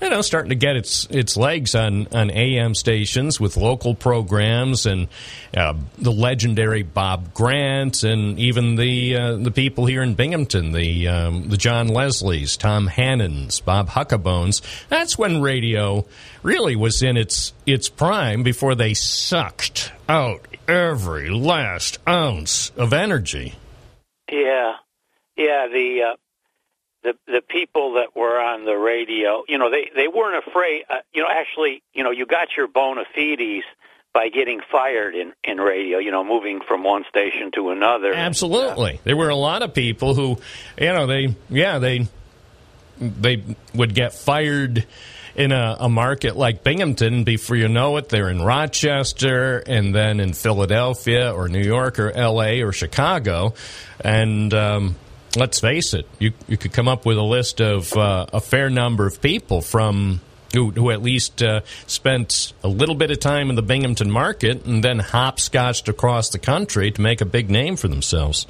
you 0.00 0.08
know 0.08 0.22
starting 0.22 0.50
to 0.50 0.54
get 0.54 0.76
its 0.76 1.06
its 1.10 1.36
legs 1.36 1.74
on 1.74 2.06
on 2.08 2.30
AM 2.30 2.74
stations 2.74 3.38
with 3.38 3.56
local 3.56 3.94
programs 3.94 4.86
and 4.86 5.08
uh, 5.56 5.74
the 5.98 6.12
legendary 6.12 6.82
Bob 6.82 7.34
Grant 7.34 8.02
and 8.02 8.38
even 8.38 8.76
the 8.76 9.16
uh, 9.16 9.36
the 9.36 9.50
people 9.50 9.86
here 9.86 10.02
in 10.02 10.14
Binghamton 10.14 10.72
the 10.72 11.08
um, 11.08 11.48
the 11.48 11.56
John 11.56 11.88
Leslies, 11.88 12.58
Tom 12.58 12.86
Hannons, 12.86 13.60
Bob 13.60 13.90
Huckabones. 13.90 14.62
That's 14.88 15.18
when 15.18 15.40
radio 15.40 16.06
really 16.42 16.76
was 16.76 17.02
in 17.02 17.16
its 17.16 17.52
its 17.66 17.88
prime 17.88 18.42
before 18.42 18.74
they 18.74 18.94
sucked 18.94 19.92
out 20.08 20.46
every 20.66 21.30
last 21.30 21.98
ounce 22.08 22.70
of 22.76 22.92
energy. 22.92 23.54
yeah, 24.30 24.74
yeah. 25.36 25.66
The 25.70 26.12
uh, 26.12 26.16
the 27.02 27.14
the 27.26 27.42
people 27.46 27.94
that 27.94 28.14
were 28.14 28.38
on 28.40 28.64
the 28.64 28.76
radio, 28.76 29.44
you 29.48 29.58
know, 29.58 29.70
they 29.70 29.90
they 29.94 30.08
weren't 30.08 30.46
afraid. 30.46 30.84
Uh, 30.88 30.96
you 31.12 31.22
know, 31.22 31.28
actually, 31.30 31.82
you 31.94 32.04
know, 32.04 32.10
you 32.10 32.26
got 32.26 32.48
your 32.56 32.68
bona 32.68 33.04
fides 33.14 33.64
by 34.12 34.28
getting 34.28 34.60
fired 34.70 35.14
in 35.14 35.32
in 35.44 35.58
radio. 35.58 35.98
You 35.98 36.10
know, 36.10 36.24
moving 36.24 36.60
from 36.66 36.84
one 36.84 37.04
station 37.08 37.50
to 37.54 37.70
another. 37.70 38.12
Absolutely. 38.12 39.00
There 39.04 39.16
were 39.16 39.30
a 39.30 39.36
lot 39.36 39.62
of 39.62 39.74
people 39.74 40.14
who, 40.14 40.38
you 40.78 40.92
know, 40.92 41.06
they, 41.06 41.34
yeah, 41.48 41.78
they, 41.78 42.08
they 42.98 43.44
would 43.74 43.94
get 43.94 44.12
fired 44.12 44.86
in 45.36 45.52
a, 45.52 45.76
a 45.80 45.88
market 45.88 46.36
like 46.36 46.62
Binghamton. 46.64 47.24
Before 47.24 47.56
you 47.56 47.68
know 47.68 47.96
it, 47.96 48.08
they're 48.08 48.28
in 48.28 48.42
Rochester 48.42 49.58
and 49.58 49.94
then 49.94 50.20
in 50.20 50.32
Philadelphia 50.32 51.32
or 51.32 51.48
New 51.48 51.62
York 51.62 51.98
or 51.98 52.10
L.A. 52.10 52.62
or 52.62 52.72
Chicago. 52.72 53.54
And, 54.00 54.52
um, 54.52 54.96
let's 55.36 55.60
face 55.60 55.94
it, 55.94 56.06
you, 56.18 56.32
you 56.48 56.56
could 56.56 56.72
come 56.72 56.88
up 56.88 57.06
with 57.06 57.18
a 57.18 57.22
list 57.22 57.60
of 57.60 57.92
uh, 57.96 58.26
a 58.32 58.40
fair 58.40 58.70
number 58.70 59.06
of 59.06 59.20
people 59.20 59.60
from 59.60 60.20
who, 60.52 60.70
who 60.70 60.90
at 60.90 61.02
least 61.02 61.42
uh, 61.42 61.60
spent 61.86 62.52
a 62.62 62.68
little 62.68 62.94
bit 62.94 63.10
of 63.10 63.20
time 63.20 63.50
in 63.50 63.56
the 63.56 63.62
Binghamton 63.62 64.10
market 64.10 64.64
and 64.64 64.82
then 64.82 64.98
hopscotched 64.98 65.88
across 65.88 66.30
the 66.30 66.38
country 66.38 66.90
to 66.90 67.00
make 67.00 67.20
a 67.20 67.24
big 67.26 67.50
name 67.50 67.76
for 67.76 67.88
themselves. 67.88 68.46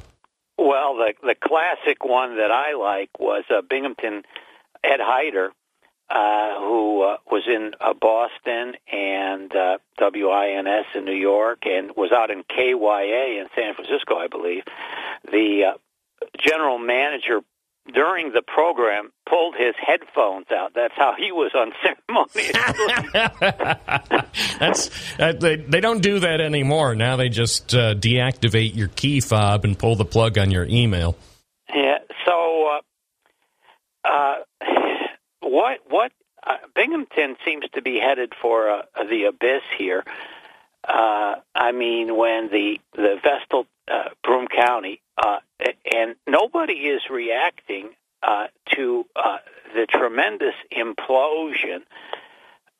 Well, 0.57 0.95
the 0.95 1.13
the 1.21 1.35
classic 1.35 2.03
one 2.03 2.37
that 2.37 2.51
I 2.51 2.73
like 2.73 3.09
was 3.19 3.43
uh, 3.49 3.61
Binghamton 3.67 4.23
Ed 4.83 4.99
Hyder, 4.99 5.51
uh, 6.09 6.59
who 6.59 7.03
uh, 7.03 7.17
was 7.29 7.43
in 7.47 7.71
uh, 7.79 7.93
Boston 7.93 8.75
and 8.91 9.51
WINS 9.99 10.85
in 10.95 11.05
New 11.05 11.15
York, 11.15 11.63
and 11.65 11.91
was 11.95 12.11
out 12.11 12.29
in 12.29 12.43
KYA 12.43 13.41
in 13.41 13.47
San 13.55 13.73
Francisco, 13.73 14.17
I 14.17 14.27
believe. 14.27 14.63
The 15.31 15.75
general 16.39 16.77
manager 16.79 17.41
during 17.93 18.31
the 18.31 18.41
program 18.41 19.11
pulled 19.27 19.55
his 19.55 19.73
headphones 19.79 20.45
out. 20.51 20.73
That's 20.75 20.93
how 20.95 21.15
he 21.17 21.31
was 21.31 21.51
unceremonious. 21.53 22.51
That's 24.59 25.19
uh, 25.19 25.33
they, 25.33 25.55
they 25.55 25.79
don't 25.79 26.01
do 26.01 26.19
that 26.19 26.41
anymore. 26.41 26.95
Now 26.95 27.15
they 27.15 27.29
just 27.29 27.73
uh, 27.73 27.95
deactivate 27.95 28.75
your 28.75 28.89
key 28.89 29.19
fob 29.19 29.65
and 29.65 29.77
pull 29.77 29.95
the 29.95 30.05
plug 30.05 30.37
on 30.37 30.51
your 30.51 30.65
email. 30.65 31.17
Yeah. 31.73 31.99
So, 32.25 32.79
uh, 34.05 34.07
uh, 34.07 34.35
what 35.41 35.79
what 35.89 36.11
uh, 36.45 36.57
Binghamton 36.75 37.37
seems 37.45 37.65
to 37.73 37.81
be 37.81 37.99
headed 37.99 38.33
for 38.41 38.69
uh, 38.69 38.81
the 39.09 39.25
abyss 39.25 39.63
here. 39.77 40.03
Uh, 40.87 41.35
I 41.53 41.71
mean, 41.71 42.15
when 42.15 42.49
the 42.49 42.79
the 42.93 43.19
Vestal 43.23 43.67
uh, 43.91 44.09
Broome 44.23 44.47
County 44.47 45.01
uh, 45.17 45.39
and 45.93 46.15
nobody 46.27 46.73
is 46.73 47.01
reacting 47.09 47.89
uh, 48.23 48.47
to 48.75 49.05
uh, 49.15 49.37
the 49.73 49.85
tremendous 49.87 50.55
implosion 50.71 51.81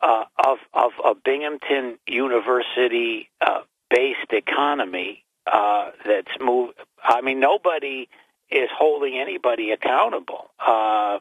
uh, 0.02 0.26
of 0.44 0.58
of 0.74 0.92
a 1.04 1.16
Binghamton 1.16 1.98
University 2.08 3.30
uh, 3.42 3.62
based 3.90 4.32
economy 4.32 5.24
uh, 5.52 5.92
that's 6.06 6.32
moved 6.40 6.74
I 7.04 7.22
mean, 7.22 7.40
nobody 7.40 8.08
is 8.50 8.70
holding 8.78 9.18
anybody 9.18 9.72
accountable. 9.72 10.52
Uh, 10.60 11.20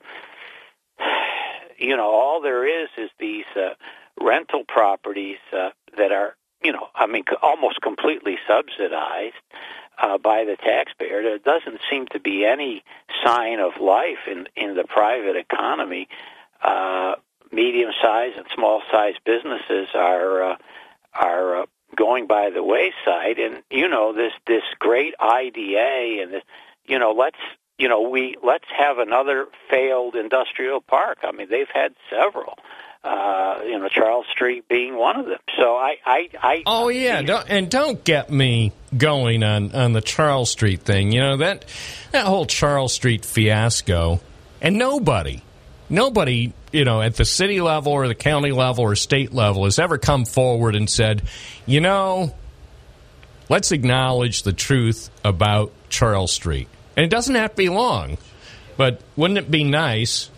you 1.79 1.97
know, 1.97 2.11
all 2.11 2.41
there 2.41 2.67
is 2.67 2.89
is 2.99 3.11
these 3.19 3.45
uh, 3.57 3.71
rental 4.21 4.65
properties 4.67 5.39
uh, 5.57 5.71
that 5.97 6.13
are, 6.13 6.37
you 6.63 6.73
know, 6.73 6.89
I 6.95 7.07
mean, 7.07 7.25
almost 7.43 7.81
completely 7.81 8.39
subsidized 8.47 9.37
uh, 10.01 10.19
by 10.19 10.45
the 10.45 10.57
taxpayer. 10.57 11.23
There 11.23 11.39
doesn't 11.39 11.81
seem 11.91 12.07
to 12.09 12.21
be 12.21 12.45
any 12.45 12.83
sign 13.25 13.61
of 13.61 13.81
life 13.81 14.27
in 14.27 14.49
in 14.57 14.75
the 14.75 14.85
private 14.85 15.37
economy. 15.37 16.09
Uh, 16.63 17.15
medium-sized 17.53 18.37
and 18.37 18.47
small-sized 18.55 19.19
businesses 19.25 19.89
are 19.95 20.53
uh, 20.53 20.57
are 21.15 21.63
uh, 21.63 21.67
going 21.97 22.27
by 22.27 22.51
the 22.51 22.63
wayside, 22.63 23.39
and 23.39 23.63
you 23.71 23.89
know 23.89 24.13
this 24.13 24.33
this 24.47 24.63
great 24.79 25.15
IDA 25.21 26.23
and 26.23 26.33
this, 26.33 26.43
you 26.87 26.99
know, 26.99 27.13
let's 27.13 27.39
you 27.79 27.89
know 27.89 28.09
we 28.09 28.37
let's 28.43 28.69
have 28.77 28.99
another 28.99 29.47
failed 29.69 30.15
industrial 30.15 30.81
park. 30.81 31.19
I 31.23 31.33
mean, 31.33 31.49
they've 31.51 31.71
had 31.73 31.95
several. 32.09 32.57
Uh, 33.03 33.61
you 33.65 33.79
know, 33.79 33.89
Charles 33.89 34.27
Street 34.31 34.69
being 34.69 34.95
one 34.95 35.19
of 35.19 35.25
them. 35.27 35.39
So 35.57 35.75
I, 35.75 35.97
I, 36.05 36.29
I 36.43 36.63
Oh 36.67 36.89
yeah, 36.89 37.23
don't, 37.23 37.49
and 37.49 37.71
don't 37.71 38.05
get 38.05 38.31
me 38.31 38.73
going 38.97 39.43
on 39.43 39.75
on 39.75 39.95
the 39.95 40.03
Charles 40.03 40.51
Street 40.51 40.83
thing. 40.83 41.11
You 41.11 41.21
know 41.21 41.37
that 41.39 41.65
that 42.13 42.27
whole 42.27 42.45
Charles 42.45 42.93
Street 42.93 43.25
fiasco, 43.25 44.21
and 44.61 44.77
nobody, 44.77 45.41
nobody, 45.89 46.53
you 46.73 46.85
know, 46.85 47.01
at 47.01 47.17
the 47.17 47.25
city 47.25 47.63
level 47.63 47.93
or 47.93 48.07
the 48.07 48.15
county 48.15 48.53
level 48.53 48.85
or 48.85 48.95
state 48.97 49.33
level 49.33 49.65
has 49.65 49.79
ever 49.79 49.97
come 49.97 50.27
forward 50.27 50.75
and 50.75 50.89
said, 50.91 51.23
you 51.65 51.81
know, 51.81 52.35
let's 53.49 53.73
acknowledge 53.73 54.43
the 54.43 54.53
truth 54.53 55.09
about 55.25 55.73
Charles 55.89 56.33
Street. 56.33 56.69
And 56.99 57.07
it 57.07 57.11
doesn't 57.11 57.35
have 57.35 57.53
to 57.53 57.57
be 57.57 57.71
long, 57.71 58.19
but 58.77 59.01
wouldn't 59.17 59.39
it 59.39 59.51
be 59.51 59.65
nice 59.65 60.31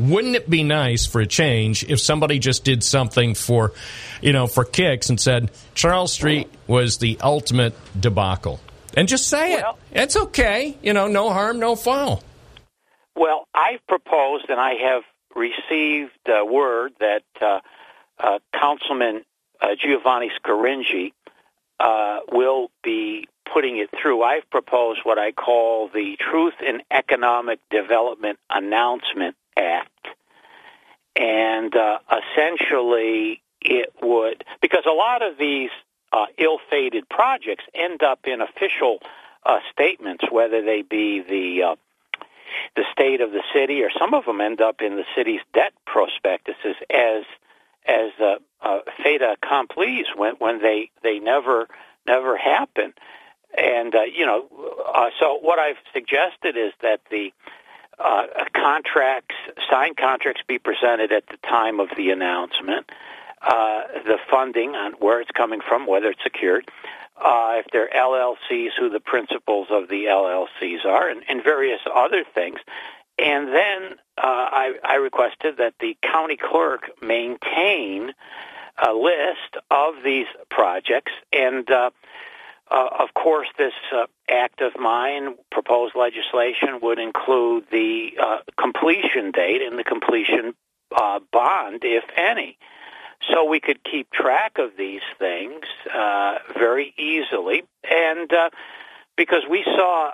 wouldn't 0.00 0.34
it 0.34 0.48
be 0.48 0.62
nice 0.62 1.06
for 1.06 1.20
a 1.20 1.26
change 1.26 1.84
if 1.84 2.00
somebody 2.00 2.38
just 2.38 2.64
did 2.64 2.82
something 2.82 3.34
for, 3.34 3.72
you 4.20 4.32
know, 4.32 4.46
for 4.46 4.64
kicks 4.64 5.08
and 5.10 5.20
said 5.20 5.50
Charles 5.74 6.12
Street 6.12 6.48
was 6.66 6.98
the 6.98 7.18
ultimate 7.22 7.74
debacle, 7.98 8.60
and 8.96 9.06
just 9.08 9.28
say 9.28 9.56
Well- 9.56 9.78
it. 9.92 10.00
It's 10.02 10.16
okay, 10.16 10.76
you 10.82 10.92
know, 10.92 11.06
no 11.06 11.30
harm, 11.30 11.58
no 11.58 11.76
foul. 11.76 12.22
Well, 13.14 13.46
I've 13.54 13.86
proposed, 13.86 14.48
and 14.48 14.58
I 14.60 14.74
have 14.74 15.02
received 15.34 16.18
uh, 16.28 16.44
word 16.44 16.92
that 17.00 17.22
uh, 17.40 17.60
uh, 18.18 18.38
Councilman 18.52 19.24
uh, 19.60 19.74
Giovanni 19.78 20.30
Scaringi 20.42 21.12
uh, 21.78 22.20
will 22.32 22.70
be 22.82 23.28
putting 23.52 23.78
it 23.78 23.90
through. 24.00 24.22
I've 24.22 24.48
proposed 24.50 25.00
what 25.02 25.18
I 25.18 25.32
call 25.32 25.88
the 25.88 26.16
Truth 26.18 26.54
in 26.66 26.82
Economic 26.90 27.58
Development 27.70 28.38
Announcement 28.48 29.36
Act, 29.56 30.06
and 31.16 31.74
uh, 31.74 31.98
essentially 32.10 33.42
it 33.60 33.92
would 34.02 34.44
because 34.60 34.84
a 34.86 34.92
lot 34.94 35.22
of 35.22 35.38
these 35.38 35.70
uh, 36.12 36.26
ill-fated 36.38 37.08
projects 37.08 37.64
end 37.74 38.02
up 38.02 38.20
in 38.24 38.40
official 38.40 38.98
uh, 39.44 39.58
statements, 39.72 40.24
whether 40.30 40.62
they 40.62 40.82
be 40.82 41.20
the 41.20 41.62
uh, 41.62 41.76
the 42.76 42.84
state 42.92 43.20
of 43.20 43.32
the 43.32 43.42
city, 43.54 43.82
or 43.82 43.90
some 43.98 44.14
of 44.14 44.24
them 44.24 44.40
end 44.40 44.60
up 44.60 44.80
in 44.80 44.96
the 44.96 45.04
city's 45.14 45.40
debt 45.52 45.72
prospectuses 45.86 46.76
as 46.90 47.24
as 47.86 48.10
uh, 48.20 48.36
uh, 48.62 48.80
fait 49.02 49.20
accomplis 49.20 50.04
when 50.16 50.34
when 50.34 50.60
they 50.60 50.90
they 51.02 51.18
never 51.18 51.68
never 52.06 52.36
happen. 52.36 52.92
And 53.56 53.94
uh, 53.94 54.02
you 54.02 54.26
know, 54.26 54.46
uh, 54.94 55.10
so 55.18 55.38
what 55.40 55.58
I've 55.58 55.78
suggested 55.92 56.56
is 56.56 56.72
that 56.82 57.00
the 57.10 57.32
uh, 58.00 58.26
contracts, 58.54 59.34
signed 59.70 59.96
contracts, 59.96 60.42
be 60.46 60.58
presented 60.58 61.12
at 61.12 61.26
the 61.28 61.36
time 61.48 61.80
of 61.80 61.88
the 61.96 62.10
announcement. 62.10 62.90
Uh, 63.42 63.82
the 64.04 64.18
funding 64.30 64.74
on 64.74 64.92
where 64.98 65.20
it's 65.20 65.30
coming 65.30 65.60
from, 65.66 65.86
whether 65.86 66.10
it's 66.10 66.22
secured, 66.22 66.70
uh, 67.16 67.54
if 67.56 67.66
they're 67.72 67.88
LLCs, 67.88 68.70
who 68.78 68.90
the 68.90 69.00
principals 69.00 69.68
of 69.70 69.88
the 69.88 70.04
LLCs 70.04 70.84
are, 70.84 71.08
and, 71.08 71.22
and 71.26 71.42
various 71.42 71.80
other 71.94 72.22
things. 72.34 72.58
And 73.18 73.48
then 73.48 73.92
uh, 74.18 74.22
I, 74.24 74.74
I 74.84 74.94
requested 74.96 75.56
that 75.58 75.74
the 75.80 75.96
county 76.02 76.36
clerk 76.36 76.90
maintain 77.02 78.12
a 78.82 78.92
list 78.92 79.56
of 79.70 79.94
these 80.04 80.26
projects. 80.50 81.12
And 81.32 81.70
uh, 82.70 82.88
of 83.00 83.12
course, 83.14 83.48
this 83.58 83.72
uh, 83.92 84.06
act 84.28 84.60
of 84.60 84.78
mine, 84.78 85.34
proposed 85.50 85.94
legislation, 85.96 86.80
would 86.82 86.98
include 86.98 87.64
the 87.70 88.10
uh, 88.22 88.38
completion 88.56 89.32
date 89.32 89.62
and 89.62 89.78
the 89.78 89.84
completion 89.84 90.54
uh, 90.94 91.18
bond, 91.32 91.80
if 91.82 92.04
any. 92.16 92.56
So 93.32 93.44
we 93.44 93.60
could 93.60 93.82
keep 93.84 94.10
track 94.10 94.58
of 94.58 94.70
these 94.78 95.02
things 95.18 95.64
uh, 95.92 96.38
very 96.56 96.94
easily. 96.96 97.64
And 97.88 98.32
uh, 98.32 98.50
because 99.16 99.42
we 99.48 99.62
saw 99.64 100.12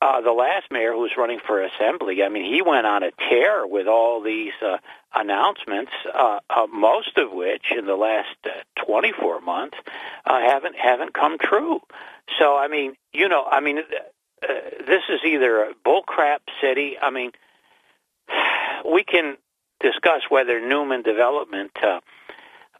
uh, 0.00 0.20
the 0.20 0.32
last 0.32 0.66
mayor 0.70 0.92
who 0.92 1.00
was 1.00 1.16
running 1.16 1.40
for 1.44 1.62
assembly, 1.62 2.22
I 2.22 2.28
mean, 2.28 2.44
he 2.44 2.62
went 2.62 2.86
on 2.86 3.02
a 3.02 3.10
tear 3.28 3.66
with 3.66 3.88
all 3.88 4.22
these 4.22 4.52
uh, 4.64 4.78
announcements, 5.14 5.92
uh, 6.14 6.38
uh, 6.48 6.66
most 6.72 7.16
of 7.16 7.32
which 7.32 7.72
in 7.76 7.86
the 7.86 7.96
last 7.96 8.36
uh, 8.44 8.84
24 8.86 9.40
months 9.40 9.76
uh, 10.24 10.40
haven't 10.40 10.76
haven't 10.76 11.14
come 11.14 11.36
true. 11.38 11.80
So, 12.38 12.56
I 12.56 12.68
mean, 12.68 12.94
you 13.12 13.28
know, 13.28 13.44
I 13.44 13.60
mean, 13.60 13.78
uh, 13.78 14.46
this 14.86 15.02
is 15.08 15.20
either 15.26 15.64
a 15.64 15.74
bullcrap 15.84 16.38
city. 16.60 16.96
I 17.00 17.10
mean, 17.10 17.32
we 18.90 19.02
can 19.02 19.36
discuss 19.80 20.22
whether 20.28 20.60
Newman 20.60 21.02
Development. 21.02 21.72
Uh, 21.82 22.00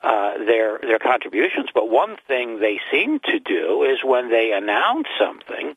uh, 0.00 0.38
their 0.38 0.78
their 0.78 1.00
contributions, 1.00 1.70
but 1.74 1.90
one 1.90 2.16
thing 2.28 2.60
they 2.60 2.78
seem 2.88 3.18
to 3.18 3.40
do 3.40 3.82
is 3.82 3.98
when 4.04 4.30
they 4.30 4.52
announce 4.52 5.08
something, 5.18 5.74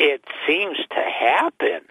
it 0.00 0.24
seems 0.46 0.78
to 0.78 0.96
happen. 0.96 1.82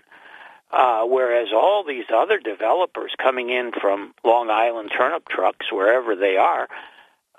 Uh, 0.71 1.03
whereas 1.03 1.47
all 1.51 1.83
these 1.83 2.05
other 2.13 2.37
developers 2.37 3.11
coming 3.19 3.49
in 3.49 3.71
from 3.71 4.13
Long 4.23 4.49
Island 4.51 4.91
turnip 4.95 5.27
trucks, 5.27 5.71
wherever 5.71 6.15
they 6.15 6.37
are, 6.37 6.67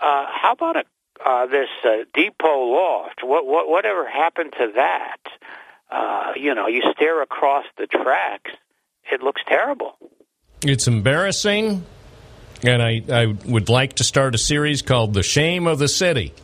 uh, 0.00 0.26
how 0.32 0.52
about 0.52 0.76
a, 0.76 0.84
uh, 1.24 1.46
this 1.46 1.68
uh, 1.84 2.04
depot 2.12 2.72
loft? 2.72 3.20
What, 3.22 3.46
what 3.46 3.68
whatever 3.68 4.08
happened 4.08 4.52
to 4.58 4.72
that? 4.74 5.18
Uh, 5.90 6.32
you 6.36 6.54
know, 6.54 6.66
you 6.66 6.82
stare 6.92 7.22
across 7.22 7.66
the 7.76 7.86
tracks, 7.86 8.50
it 9.12 9.22
looks 9.22 9.42
terrible. 9.46 9.96
It's 10.62 10.88
embarrassing, 10.88 11.84
and 12.64 12.82
I, 12.82 13.02
I 13.12 13.26
would 13.44 13.68
like 13.68 13.94
to 13.94 14.04
start 14.04 14.34
a 14.34 14.38
series 14.38 14.82
called 14.82 15.14
The 15.14 15.22
Shame 15.22 15.68
of 15.68 15.78
the 15.78 15.88
City. 15.88 16.34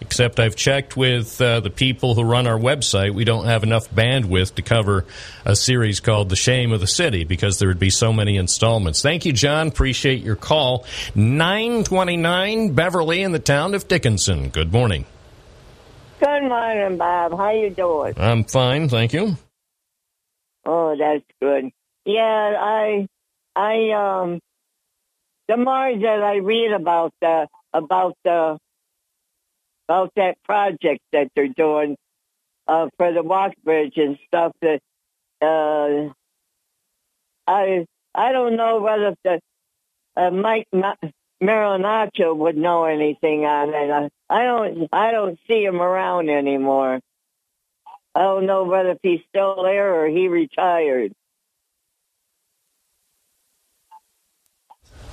Except 0.00 0.38
I've 0.38 0.56
checked 0.56 0.96
with 0.96 1.40
uh, 1.40 1.60
the 1.60 1.70
people 1.70 2.14
who 2.14 2.22
run 2.22 2.46
our 2.46 2.58
website. 2.58 3.14
We 3.14 3.24
don't 3.24 3.46
have 3.46 3.62
enough 3.62 3.90
bandwidth 3.90 4.54
to 4.56 4.62
cover 4.62 5.06
a 5.44 5.56
series 5.56 6.00
called 6.00 6.28
The 6.28 6.36
Shame 6.36 6.72
of 6.72 6.80
the 6.80 6.86
City 6.86 7.24
because 7.24 7.58
there 7.58 7.68
would 7.68 7.78
be 7.78 7.90
so 7.90 8.12
many 8.12 8.36
installments. 8.36 9.02
Thank 9.02 9.24
you, 9.24 9.32
John. 9.32 9.68
Appreciate 9.68 10.22
your 10.22 10.36
call. 10.36 10.84
929 11.14 12.74
Beverly 12.74 13.22
in 13.22 13.32
the 13.32 13.38
town 13.38 13.74
of 13.74 13.88
Dickinson. 13.88 14.50
Good 14.50 14.72
morning. 14.72 15.06
Good 16.20 16.42
morning, 16.42 16.98
Bob. 16.98 17.36
How 17.36 17.50
you 17.52 17.70
doing? 17.70 18.14
I'm 18.16 18.44
fine, 18.44 18.88
thank 18.88 19.12
you. 19.12 19.36
Oh, 20.66 20.96
that's 20.98 21.24
good. 21.40 21.70
Yeah, 22.04 22.54
I, 22.58 23.06
I, 23.54 23.90
um, 24.22 24.40
the 25.48 25.56
more 25.56 25.92
that 25.98 26.22
I 26.22 26.36
read 26.36 26.72
about 26.72 27.12
the 27.20 27.46
about 27.72 28.16
the 28.24 28.58
about 29.88 30.12
that 30.16 30.36
project 30.44 31.00
that 31.12 31.28
they're 31.36 31.48
doing 31.48 31.96
uh, 32.68 32.88
for 32.98 33.12
the 33.12 33.22
walk 33.22 33.52
bridge 33.64 33.94
and 33.96 34.18
stuff, 34.28 34.52
that 34.62 34.80
uh, 35.42 36.12
I 37.46 37.86
I 38.14 38.32
don't 38.32 38.56
know 38.56 38.80
whether 38.80 39.14
the 39.24 39.40
uh, 40.16 40.30
Mike 40.30 40.68
Ma- 40.72 40.94
Marinaccio 41.42 42.36
would 42.36 42.56
know 42.56 42.84
anything 42.84 43.44
on 43.44 43.70
it. 43.70 43.90
I, 43.90 44.10
I 44.30 44.44
don't 44.44 44.88
I 44.92 45.12
don't 45.12 45.38
see 45.48 45.64
him 45.64 45.80
around 45.82 46.30
anymore. 46.30 47.00
I 48.14 48.22
don't 48.22 48.46
know 48.46 48.64
whether 48.64 48.96
he's 49.02 49.20
still 49.30 49.62
there 49.64 50.02
or 50.04 50.08
he 50.08 50.28
retired. 50.28 51.12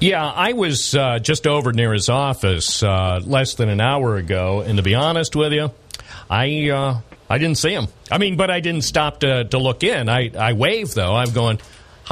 Yeah, 0.01 0.25
I 0.25 0.53
was 0.53 0.95
uh, 0.95 1.19
just 1.19 1.45
over 1.45 1.71
near 1.73 1.93
his 1.93 2.09
office 2.09 2.81
uh, 2.81 3.21
less 3.23 3.53
than 3.53 3.69
an 3.69 3.79
hour 3.79 4.17
ago, 4.17 4.61
and 4.61 4.77
to 4.77 4.83
be 4.83 4.95
honest 4.95 5.35
with 5.35 5.53
you, 5.53 5.69
I 6.27 6.69
uh, 6.69 7.01
I 7.29 7.37
didn't 7.37 7.59
see 7.59 7.71
him. 7.71 7.87
I 8.09 8.17
mean, 8.17 8.35
but 8.35 8.49
I 8.49 8.61
didn't 8.61 8.81
stop 8.81 9.19
to, 9.19 9.43
to 9.45 9.59
look 9.59 9.83
in. 9.83 10.09
I, 10.09 10.31
I 10.35 10.53
waved 10.53 10.95
though. 10.95 11.15
I'm 11.15 11.31
going. 11.33 11.59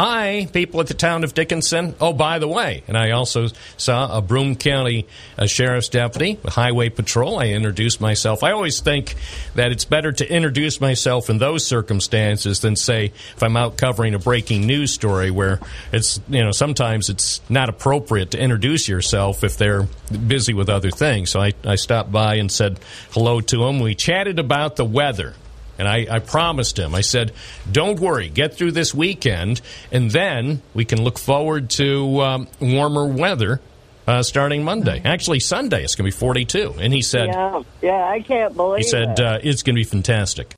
Hi, 0.01 0.47
people 0.53 0.79
at 0.79 0.87
the 0.87 0.93
town 0.93 1.25
of 1.25 1.33
Dickinson. 1.33 1.93
Oh, 1.99 2.13
by 2.13 2.39
the 2.39 2.47
way, 2.47 2.83
and 2.87 2.97
I 2.97 3.11
also 3.11 3.47
saw 3.75 4.17
a 4.17 4.21
Broome 4.21 4.55
County 4.55 5.05
uh, 5.37 5.45
Sheriff's 5.45 5.89
deputy, 5.89 6.39
Highway 6.45 6.87
Patrol. 6.87 7.37
I 7.37 7.47
introduced 7.47 7.99
myself. 7.99 8.41
I 8.41 8.53
always 8.53 8.79
think 8.79 9.15
that 9.55 9.73
it's 9.73 9.83
better 9.83 10.13
to 10.13 10.33
introduce 10.33 10.79
myself 10.79 11.29
in 11.29 11.37
those 11.37 11.67
circumstances 11.67 12.61
than, 12.61 12.77
say, 12.77 13.07
if 13.07 13.43
I'm 13.43 13.57
out 13.57 13.75
covering 13.75 14.13
a 14.13 14.19
breaking 14.19 14.65
news 14.65 14.93
story 14.93 15.31
where 15.31 15.59
it's, 15.91 16.21
you 16.29 16.45
know, 16.45 16.51
sometimes 16.51 17.09
it's 17.09 17.41
not 17.49 17.67
appropriate 17.67 18.31
to 18.31 18.39
introduce 18.39 18.87
yourself 18.87 19.43
if 19.43 19.57
they're 19.57 19.85
busy 20.27 20.53
with 20.53 20.69
other 20.69 20.91
things. 20.91 21.29
So 21.29 21.41
I, 21.41 21.51
I 21.65 21.75
stopped 21.75 22.09
by 22.09 22.35
and 22.35 22.49
said 22.49 22.79
hello 23.11 23.41
to 23.41 23.65
him. 23.65 23.81
We 23.81 23.95
chatted 23.95 24.39
about 24.39 24.77
the 24.77 24.85
weather. 24.85 25.35
And 25.79 25.87
I, 25.87 26.05
I 26.09 26.19
promised 26.19 26.77
him, 26.77 26.93
I 26.93 27.01
said, 27.01 27.31
don't 27.71 27.99
worry, 27.99 28.29
get 28.29 28.53
through 28.53 28.73
this 28.73 28.93
weekend, 28.93 29.61
and 29.91 30.11
then 30.11 30.61
we 30.73 30.83
can 30.85 31.01
look 31.01 31.17
forward 31.17 31.69
to 31.71 32.19
um, 32.21 32.47
warmer 32.59 33.07
weather 33.07 33.61
uh, 34.05 34.21
starting 34.21 34.63
Monday. 34.63 35.01
Actually, 35.05 35.39
Sunday, 35.39 35.83
it's 35.83 35.95
going 35.95 36.09
to 36.11 36.15
be 36.15 36.19
42. 36.19 36.75
And 36.79 36.91
he 36.93 37.01
said, 37.01 37.27
yeah, 37.29 37.61
yeah, 37.81 38.03
I 38.09 38.19
can't 38.21 38.55
believe 38.55 38.79
he 38.79 38.83
said 38.89 39.11
it. 39.11 39.19
uh, 39.19 39.39
it's 39.41 39.63
going 39.63 39.75
to 39.75 39.79
be 39.79 39.85
fantastic. 39.85 40.53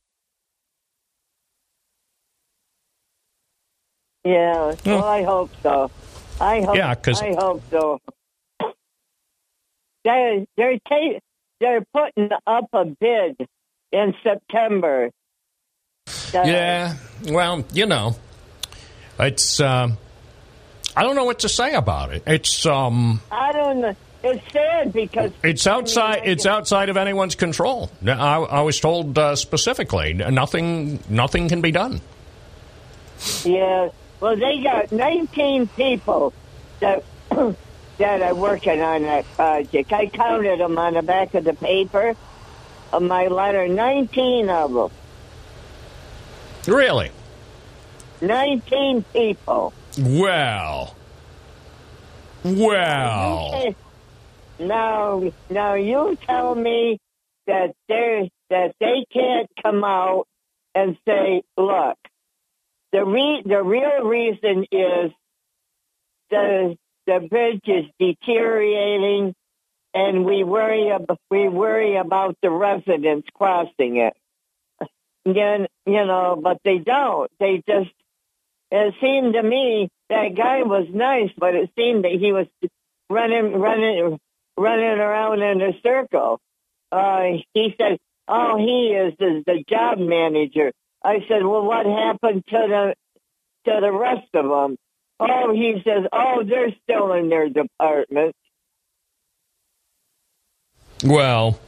yeah, 4.24 4.76
well, 4.86 5.04
I 5.04 5.24
hope 5.24 5.52
so. 5.64 5.92
I 6.40 6.62
hope. 6.62 6.76
Yeah, 6.76 6.94
'cause- 6.96 7.22
I 7.22 7.34
hope 7.38 7.62
so. 7.70 8.00
They 10.04 10.48
they're 10.58 10.80
ta- 10.90 11.20
they're 11.60 11.84
putting 11.94 12.30
up 12.48 12.66
a 12.74 12.86
bid 12.86 13.36
in 13.92 14.16
September. 14.24 15.12
The- 16.06 16.44
Yeah, 16.46 16.96
well, 17.30 17.64
you 17.74 17.86
know, 17.86 18.16
it's. 19.20 19.60
Um, 19.60 19.98
I 20.96 21.04
don't 21.04 21.16
know 21.16 21.24
what 21.26 21.40
to 21.40 21.50
say 21.50 21.74
about 21.74 22.14
it. 22.14 22.24
It's 22.28 22.66
um, 22.66 23.22
I 23.32 23.52
don't 23.54 23.82
know. 23.82 23.96
It's 24.24 24.52
sad 24.52 24.94
because 24.94 25.32
it's 25.44 25.66
outside. 25.66 26.22
It's 26.26 26.46
outside 26.46 26.90
of 26.90 26.98
anyone's 26.98 27.36
control. 27.36 27.90
I, 28.06 28.12
I 28.12 28.62
was 28.62 28.80
told 28.80 29.18
uh, 29.18 29.36
specifically, 29.36 30.14
nothing, 30.14 31.00
nothing 31.10 31.48
can 31.50 31.62
be 31.62 31.72
done. 31.72 32.02
Yeah. 33.44 33.90
Well, 34.20 34.36
they 34.36 34.62
got 34.62 34.92
19 34.92 35.68
people 35.70 36.34
that 36.82 37.04
that 37.98 38.22
are 38.22 38.36
working 38.36 38.82
on 38.82 39.04
that 39.04 39.26
project. 39.34 39.92
I 39.92 40.08
counted 40.08 40.60
them 40.60 40.78
on 40.78 40.94
the 40.94 41.02
back 41.02 41.34
of 41.34 41.44
the 41.44 41.54
paper 41.54 42.16
of 42.94 43.02
my 43.04 43.28
letter. 43.28 43.68
19 43.68 44.50
of 44.50 44.74
them. 44.74 44.90
Really? 46.68 47.12
19 48.22 49.04
people. 49.14 49.74
Well, 49.98 50.96
well. 52.44 53.76
Now, 54.60 55.32
now 55.50 55.74
you 55.74 56.18
tell 56.28 56.54
me 56.54 57.00
that 57.48 57.74
they 57.88 58.30
that 58.50 58.76
they 58.80 59.06
can't 59.12 59.50
come 59.62 59.84
out 59.84 60.28
and 60.76 60.98
say, 61.06 61.42
"Look, 61.58 61.98
the 62.92 63.04
re- 63.06 63.42
the 63.44 63.64
real 63.64 64.04
reason 64.04 64.66
is 64.72 65.12
the 66.30 66.78
the 67.08 67.28
bridge 67.28 67.64
is 67.66 67.86
deteriorating, 68.00 69.34
and 69.94 70.26
we 70.26 70.44
worry 70.44 70.92
ab- 70.92 71.18
we 71.32 71.50
worry 71.50 71.98
about 71.98 72.38
the 72.44 72.52
residents 72.52 73.28
crossing 73.34 73.98
it." 73.98 74.14
Then 75.26 75.68
you 75.86 76.06
know, 76.06 76.40
but 76.42 76.60
they 76.66 76.80
don't. 76.80 77.32
They 77.40 77.64
just. 77.68 77.92
It 78.72 78.96
seemed 79.02 79.34
to 79.34 79.44
me 79.44 79.90
that 80.10 80.36
guy 80.36 80.64
was 80.64 80.88
nice, 80.94 81.32
but 81.38 81.56
it 81.56 81.72
seemed 81.78 82.06
that 82.06 82.14
he 82.14 82.32
was 82.34 82.48
running, 83.10 83.54
running, 83.60 84.20
running 84.58 85.00
around 85.00 85.42
in 85.42 85.62
a 85.62 85.74
circle. 85.82 86.40
Uh, 86.92 87.24
he 87.54 87.76
said, 87.80 87.98
"Oh, 88.28 88.58
he 88.58 88.90
is 88.90 89.14
the, 89.20 89.44
the 89.46 89.64
job 89.70 90.00
manager." 90.00 90.72
I 91.04 91.26
said, 91.28 91.46
"Well, 91.46 91.64
what 91.66 91.86
happened 91.86 92.44
to 92.50 92.58
the 92.68 92.96
to 93.72 93.82
the 93.82 93.92
rest 93.92 94.30
of 94.34 94.46
them?" 94.46 94.78
Oh, 95.20 95.54
he 95.54 95.82
says, 95.86 96.06
"Oh, 96.14 96.44
they're 96.46 96.76
still 96.84 97.14
in 97.14 97.30
their 97.30 97.50
department." 97.50 98.36
Well, 101.04 101.60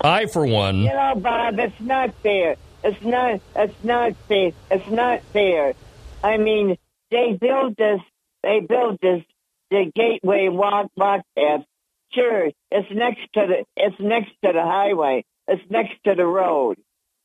I, 0.00 0.26
for 0.26 0.46
one, 0.46 0.78
You 0.78 0.92
know, 0.92 1.14
Bob, 1.16 1.58
it's 1.58 1.80
not 1.80 2.14
fair. 2.22 2.56
It's 2.82 3.02
not. 3.02 3.40
It's 3.56 3.84
not 3.84 4.14
fair. 4.28 4.52
It's 4.70 4.90
not 4.90 5.22
fair. 5.32 5.74
I 6.22 6.36
mean, 6.36 6.76
they 7.10 7.38
built 7.40 7.76
this. 7.76 8.00
They 8.42 8.60
built 8.60 9.00
this 9.00 9.22
the 9.70 9.90
gateway 9.94 10.48
walk 10.48 10.90
walk 10.96 11.22
path. 11.36 11.64
Sure, 12.12 12.50
it's 12.70 12.90
next 12.92 13.22
to 13.34 13.46
the. 13.46 13.64
It's 13.76 13.98
next 13.98 14.32
to 14.44 14.52
the 14.52 14.62
highway. 14.62 15.24
It's 15.48 15.62
next 15.70 15.94
to 16.04 16.14
the 16.14 16.26
road. 16.26 16.76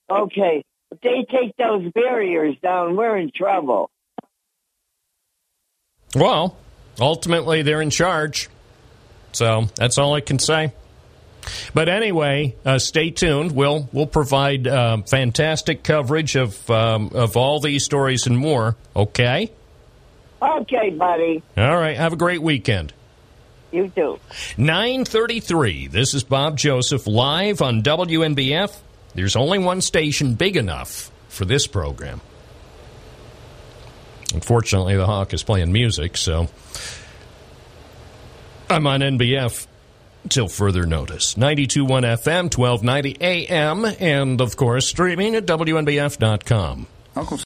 Okay, 0.09 0.63
if 0.91 1.01
they 1.01 1.25
take 1.29 1.55
those 1.57 1.91
barriers 1.91 2.55
down, 2.63 2.95
we're 2.95 3.17
in 3.17 3.31
trouble. 3.35 3.89
well, 6.15 6.57
ultimately 6.99 7.61
they're 7.61 7.81
in 7.81 7.89
charge. 7.89 8.49
So 9.31 9.67
that's 9.75 9.97
all 9.97 10.13
I 10.15 10.21
can 10.21 10.39
say. 10.39 10.73
But 11.73 11.89
anyway, 11.89 12.55
uh, 12.65 12.79
stay 12.79 13.11
tuned. 13.11 13.51
We'll 13.51 13.89
we'll 13.91 14.07
provide 14.07 14.67
uh, 14.67 15.01
fantastic 15.03 15.83
coverage 15.83 16.35
of 16.35 16.69
um, 16.69 17.11
of 17.13 17.37
all 17.37 17.59
these 17.59 17.83
stories 17.83 18.27
and 18.27 18.37
more. 18.37 18.75
Okay. 18.95 19.51
Okay, 20.41 20.89
buddy. 20.91 21.43
All 21.57 21.77
right. 21.77 21.97
Have 21.97 22.13
a 22.13 22.17
great 22.17 22.41
weekend. 22.41 22.93
You 23.71 23.89
too. 23.89 24.19
933. 24.57 25.87
This 25.87 26.13
is 26.13 26.23
Bob 26.23 26.57
Joseph 26.57 27.05
live 27.05 27.61
on 27.61 27.83
WNBF. 27.83 28.75
There's 29.13 29.35
only 29.35 29.59
one 29.59 29.81
station 29.81 30.35
big 30.35 30.55
enough 30.55 31.11
for 31.27 31.45
this 31.45 31.67
program. 31.67 32.21
Unfortunately, 34.33 34.95
the 34.95 35.05
Hawk 35.05 35.33
is 35.33 35.43
playing 35.43 35.71
music, 35.71 36.15
so 36.15 36.47
I'm 38.69 38.85
on 38.85 39.01
NBF 39.01 39.65
till 40.27 40.47
further 40.47 40.85
notice. 40.85 41.35
92.1 41.35 42.03
FM, 42.17 42.55
1290 42.57 43.17
AM, 43.21 43.85
and 43.85 44.41
of 44.41 44.55
course, 44.55 44.87
streaming 44.87 45.35
at 45.35 45.45
WNBF.com. 45.45 46.87
Uncle 47.15 47.39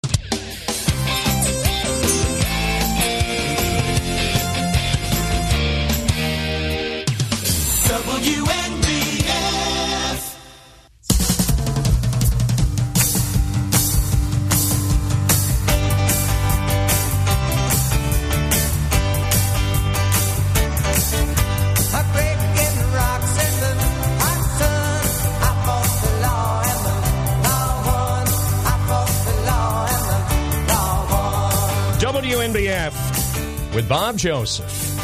Bob 34.13 34.19
Joseph 34.19 34.99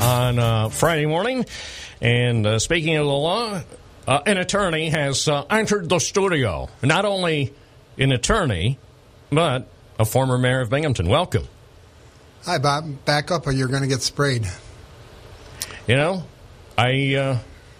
on 0.00 0.38
uh, 0.38 0.68
Friday 0.68 1.06
morning. 1.06 1.44
And 2.00 2.46
uh, 2.46 2.58
speaking 2.60 2.94
of 2.94 3.04
the 3.04 3.12
law, 3.12 3.60
uh, 4.06 4.20
an 4.26 4.36
attorney 4.36 4.90
has 4.90 5.26
uh, 5.26 5.44
entered 5.50 5.88
the 5.88 5.98
studio. 5.98 6.68
Not 6.80 7.04
only 7.04 7.52
an 7.98 8.12
attorney, 8.12 8.78
but 9.30 9.66
a 9.98 10.04
former 10.04 10.38
mayor 10.38 10.60
of 10.60 10.70
Binghamton. 10.70 11.08
Welcome. 11.08 11.48
Hi, 12.44 12.58
Bob. 12.58 13.04
Back 13.04 13.32
up 13.32 13.48
or 13.48 13.50
you're 13.50 13.66
going 13.66 13.82
to 13.82 13.88
get 13.88 14.02
sprayed. 14.02 14.46
You 15.88 15.96
know, 15.96 16.22
I 16.78 17.16
uh, 17.16 17.38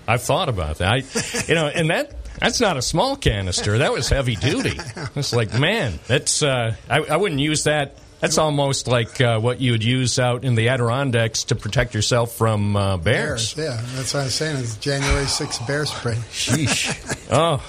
I've 0.09 0.23
thought 0.23 0.49
about 0.49 0.79
that. 0.79 0.93
I, 0.93 1.47
you 1.47 1.55
know, 1.55 1.69
and 1.69 1.91
that 1.91 2.17
that's 2.41 2.61
not 2.61 2.77
a 2.77 2.83
small 2.83 3.15
canister. 3.15 3.79
That 3.79 3.93
was 3.93 4.09
heavy 4.09 4.35
duty. 4.35 4.77
It's 5.15 5.33
like, 5.33 5.57
man, 5.57 6.01
that's 6.09 6.43
uh, 6.43 6.75
I, 6.91 6.99
I 6.99 7.17
wouldn't 7.17 7.41
use 7.41 7.63
that. 7.65 7.97
That's 8.21 8.39
almost 8.39 8.87
like 8.89 9.21
uh, 9.21 9.39
what 9.41 9.61
you 9.61 9.73
would 9.73 9.85
use 9.85 10.19
out 10.19 10.45
in 10.45 10.55
the 10.55 10.69
Adirondacks 10.71 11.45
to 11.45 11.55
protect 11.57 11.95
yourself 11.95 12.33
from 12.35 12.75
uh, 12.75 12.97
bears. 12.97 13.55
Yeah, 13.57 13.79
that's 13.95 14.15
what 14.15 14.21
I 14.21 14.25
was 14.25 14.35
saying. 14.35 14.57
It's 14.57 14.77
January 14.79 15.25
6th 15.27 15.67
bear 15.67 15.85
spray. 15.87 16.15
Sheesh. 16.33 17.11
Oh, 17.31 17.61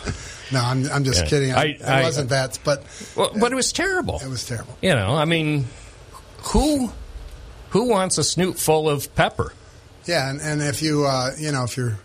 No, 0.52 0.62
I'm, 0.62 0.86
I'm 0.92 1.04
just 1.04 1.24
Yeah. 1.24 1.30
kidding. 1.30 1.52
I, 1.54 1.58
I- 1.62 1.64
it 1.66 1.82
I- 1.84 2.02
wasn't 2.04 2.30
that, 2.30 2.60
but 2.64 2.84
well, 3.18 3.32
but 3.40 3.52
it 3.52 3.56
was 3.56 3.74
terrible. 3.74 4.20
it 4.24 4.28
was 4.30 4.46
terrible. 4.46 4.78
You 4.82 4.94
know, 4.96 5.16
I 5.16 5.26
mean, 5.26 5.66
who 6.44 6.92
who 7.72 7.90
wants 7.90 8.18
a 8.18 8.24
snoot 8.24 8.58
full 8.60 8.90
of 8.90 9.14
pepper? 9.16 9.52
Yeah, 10.06 10.30
and, 10.30 10.40
and 10.40 10.62
if 10.62 10.82
you, 10.84 11.06
uh, 11.06 11.32
you 11.38 11.52
know, 11.52 11.64
if 11.64 11.76
you're 11.78 11.98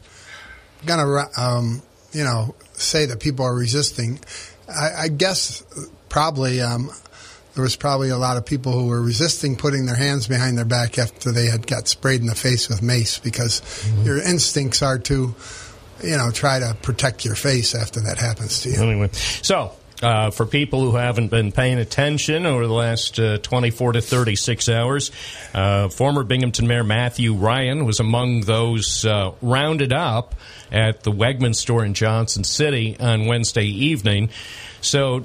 going 0.86 1.00
to, 1.00 1.40
um, 1.40 1.82
you 2.12 2.24
know, 2.24 2.54
say 2.72 3.04
that 3.06 3.20
people 3.20 3.44
are 3.44 3.54
resisting, 3.54 4.18
I, 4.68 4.90
I 5.02 5.08
guess 5.08 5.62
probably 6.08 6.62
um, 6.62 6.90
there 7.54 7.62
was 7.62 7.76
probably 7.76 8.10
a 8.10 8.16
lot 8.16 8.36
of 8.36 8.46
people 8.46 8.72
who 8.72 8.86
were 8.86 9.02
resisting 9.02 9.56
putting 9.56 9.86
their 9.86 9.96
hands 9.96 10.26
behind 10.28 10.56
their 10.56 10.64
back 10.64 10.98
after 10.98 11.32
they 11.32 11.46
had 11.46 11.66
got 11.66 11.88
sprayed 11.88 12.20
in 12.20 12.26
the 12.26 12.34
face 12.34 12.68
with 12.68 12.82
mace 12.82 13.18
because 13.18 13.62
your 14.04 14.18
instincts 14.18 14.82
are 14.82 14.98
to, 14.98 15.34
you 16.02 16.16
know, 16.16 16.30
try 16.30 16.58
to 16.58 16.76
protect 16.82 17.24
your 17.24 17.34
face 17.34 17.74
after 17.74 18.00
that 18.00 18.18
happens 18.18 18.62
to 18.62 18.70
you. 18.70 18.80
Anyway, 18.80 19.10
so 19.12 19.72
uh, 20.02 20.30
for 20.30 20.46
people 20.46 20.80
who 20.80 20.96
haven't 20.96 21.28
been 21.28 21.52
paying 21.52 21.78
attention 21.78 22.46
over 22.46 22.66
the 22.66 22.72
last 22.72 23.18
uh, 23.18 23.38
24 23.38 23.92
to 23.92 24.00
36 24.00 24.68
hours, 24.68 25.10
uh, 25.52 25.88
former 25.88 26.24
Binghamton 26.24 26.66
Mayor 26.66 26.84
Matthew 26.84 27.34
Ryan 27.34 27.84
was 27.84 28.00
among 28.00 28.42
those 28.42 29.04
uh, 29.04 29.32
rounded 29.42 29.92
up 29.92 30.34
at 30.72 31.02
the 31.02 31.12
Wegman 31.12 31.54
store 31.54 31.84
in 31.84 31.94
Johnson 31.94 32.44
City 32.44 32.96
on 32.98 33.26
Wednesday 33.26 33.66
evening. 33.66 34.30
So. 34.80 35.24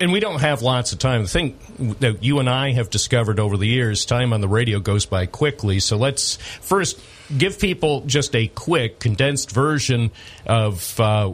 And 0.00 0.12
we 0.12 0.20
don't 0.20 0.40
have 0.40 0.62
lots 0.62 0.92
of 0.92 0.98
time. 0.98 1.22
The 1.22 1.28
thing 1.28 1.58
that 2.00 2.24
you 2.24 2.38
and 2.38 2.48
I 2.48 2.72
have 2.72 2.88
discovered 2.88 3.38
over 3.38 3.58
the 3.58 3.66
years, 3.66 4.06
time 4.06 4.32
on 4.32 4.40
the 4.40 4.48
radio 4.48 4.80
goes 4.80 5.04
by 5.04 5.26
quickly. 5.26 5.78
So 5.78 5.98
let's 5.98 6.36
first 6.36 6.98
give 7.36 7.58
people 7.58 8.00
just 8.06 8.34
a 8.34 8.46
quick, 8.48 8.98
condensed 8.98 9.50
version 9.50 10.10
of 10.46 10.98
uh, 10.98 11.32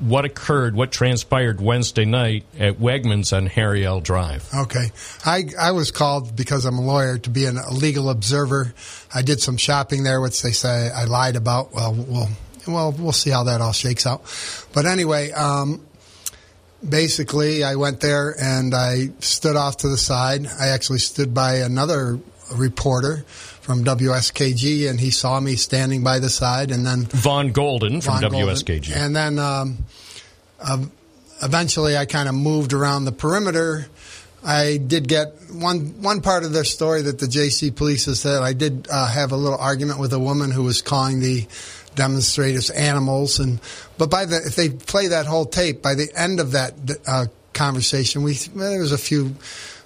what 0.00 0.24
occurred, 0.24 0.74
what 0.74 0.92
transpired 0.92 1.60
Wednesday 1.60 2.04
night 2.04 2.44
at 2.58 2.78
Wegmans 2.78 3.36
on 3.36 3.46
Harry 3.46 3.84
L. 3.84 4.00
Drive. 4.00 4.48
Okay. 4.54 4.90
I, 5.24 5.44
I 5.58 5.72
was 5.72 5.90
called 5.90 6.34
because 6.34 6.64
I'm 6.64 6.78
a 6.78 6.84
lawyer 6.84 7.18
to 7.18 7.30
be 7.30 7.44
an, 7.44 7.58
a 7.58 7.72
legal 7.72 8.10
observer. 8.10 8.74
I 9.14 9.22
did 9.22 9.40
some 9.40 9.56
shopping 9.56 10.04
there, 10.04 10.20
which 10.20 10.42
they 10.42 10.52
say 10.52 10.90
I 10.90 11.04
lied 11.04 11.36
about. 11.36 11.72
Well, 11.72 11.94
we'll, 11.94 12.28
well, 12.66 12.92
we'll 12.92 13.12
see 13.12 13.30
how 13.30 13.44
that 13.44 13.60
all 13.60 13.72
shakes 13.72 14.06
out. 14.06 14.22
But 14.72 14.86
anyway, 14.86 15.30
um, 15.32 15.85
basically, 16.88 17.64
I 17.64 17.76
went 17.76 18.00
there 18.00 18.34
and 18.40 18.74
I 18.74 19.10
stood 19.20 19.56
off 19.56 19.78
to 19.78 19.88
the 19.88 19.98
side. 19.98 20.46
I 20.46 20.68
actually 20.68 20.98
stood 20.98 21.34
by 21.34 21.56
another 21.56 22.18
reporter 22.54 23.24
from 23.66 23.84
WSKG, 23.84 24.88
and 24.88 25.00
he 25.00 25.10
saw 25.10 25.40
me 25.40 25.56
standing 25.56 26.04
by 26.04 26.20
the 26.20 26.30
side, 26.30 26.70
and 26.70 26.86
then 26.86 27.02
Vaughn 27.06 27.50
Golden 27.50 28.00
from 28.00 28.20
Vaughn 28.20 28.30
Golden. 28.30 28.48
WSKG. 28.48 28.94
And 28.94 29.16
then 29.16 29.38
um, 29.40 29.78
um, 30.60 30.92
eventually 31.42 31.96
I 31.96 32.06
kind 32.06 32.28
of 32.28 32.34
moved 32.34 32.72
around 32.72 33.04
the 33.04 33.12
perimeter. 33.12 33.86
I 34.44 34.76
did 34.76 35.08
get 35.08 35.34
one 35.50 36.00
one 36.00 36.20
part 36.20 36.44
of 36.44 36.52
their 36.52 36.64
story 36.64 37.02
that 37.02 37.18
the 37.18 37.26
JC 37.26 37.74
police 37.74 38.04
has 38.04 38.20
said. 38.20 38.42
I 38.42 38.52
did 38.52 38.86
uh, 38.88 39.08
have 39.08 39.32
a 39.32 39.36
little 39.36 39.58
argument 39.58 39.98
with 39.98 40.12
a 40.12 40.20
woman 40.20 40.52
who 40.52 40.62
was 40.62 40.80
calling 40.80 41.18
the 41.18 41.46
demonstrators 41.96 42.70
animals, 42.70 43.40
and 43.40 43.60
but 43.98 44.10
by 44.10 44.24
the 44.24 44.36
if 44.36 44.54
they 44.54 44.68
play 44.68 45.08
that 45.08 45.26
whole 45.26 45.46
tape, 45.46 45.82
by 45.82 45.94
the 45.94 46.08
end 46.14 46.38
of 46.38 46.52
that 46.52 46.74
uh, 47.06 47.26
conversation, 47.52 48.22
we 48.22 48.34
there 48.34 48.80
was 48.80 48.92
a 48.92 48.98
few 48.98 49.34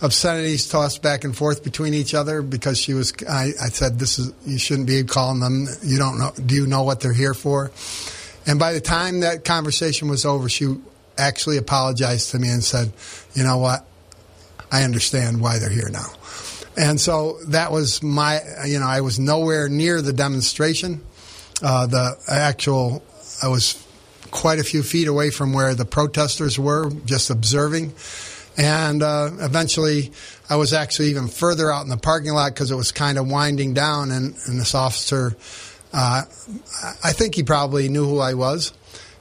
obscenities 0.03 0.69
tossed 0.69 1.03
back 1.03 1.25
and 1.25 1.37
forth 1.37 1.63
between 1.65 1.95
each 1.95 2.15
other 2.15 2.43
because 2.43 2.79
she 2.79 2.93
was. 2.93 3.15
I, 3.29 3.53
I 3.61 3.69
said, 3.69 3.99
"This 3.99 4.19
is 4.19 4.33
you 4.45 4.59
shouldn't 4.59 4.87
be 4.87 5.03
calling 5.05 5.41
them. 5.41 5.67
You 5.83 5.99
don't 5.99 6.19
know. 6.19 6.33
Do 6.45 6.55
you 6.55 6.67
know 6.67 6.83
what 6.83 7.01
they're 7.01 7.15
here 7.15 7.35
for?" 7.35 7.71
And 8.47 8.59
by 8.59 8.73
the 8.73 8.81
time 8.81 9.21
that 9.21 9.45
conversation 9.45 10.09
was 10.09 10.27
over, 10.27 10.49
she 10.49 10.77
actually 11.17 11.57
apologized 11.57 12.33
to 12.33 12.39
me 12.39 12.51
and 12.51 12.63
said, 12.63 12.93
"You 13.35 13.45
know 13.45 13.59
what? 13.59 13.87
I 14.71 14.83
understand 14.83 15.41
why 15.41 15.59
they're 15.59 15.71
here 15.71 15.91
now." 15.91 16.13
And 16.77 17.01
so 17.01 17.39
that 17.49 17.73
was 17.73 18.03
my. 18.03 18.41
You 18.67 18.81
know, 18.81 18.87
I 18.87 19.01
was 19.01 19.19
nowhere 19.19 19.69
near 19.69 20.03
the 20.03 20.13
demonstration. 20.13 21.03
Uh, 21.63 21.87
the 21.87 22.17
actual, 22.29 23.03
I 23.43 23.49
was 23.49 23.87
quite 24.31 24.59
a 24.59 24.65
few 24.65 24.83
feet 24.83 25.09
away 25.09 25.31
from 25.31 25.53
where 25.53 25.75
the 25.75 25.85
protesters 25.85 26.59
were, 26.59 26.91
just 27.05 27.31
observing. 27.31 27.93
And 28.57 29.03
uh, 29.03 29.31
eventually, 29.41 30.13
I 30.49 30.57
was 30.57 30.73
actually 30.73 31.11
even 31.11 31.29
further 31.29 31.73
out 31.73 31.83
in 31.85 31.89
the 31.89 31.97
parking 31.97 32.33
lot 32.33 32.53
because 32.53 32.71
it 32.71 32.77
was 32.77 32.93
kind 32.93 33.19
of 33.19 33.31
winding 33.31 33.75
down. 33.75 34.11
And, 34.11 34.37
and 34.47 34.61
this 34.61 34.75
officer, 34.75 35.37
uh, 35.93 36.23
I 37.05 37.13
think 37.13 37.35
he 37.35 37.43
probably 37.43 37.89
knew 37.89 38.05
who 38.05 38.19
I 38.19 38.35
was. 38.35 38.73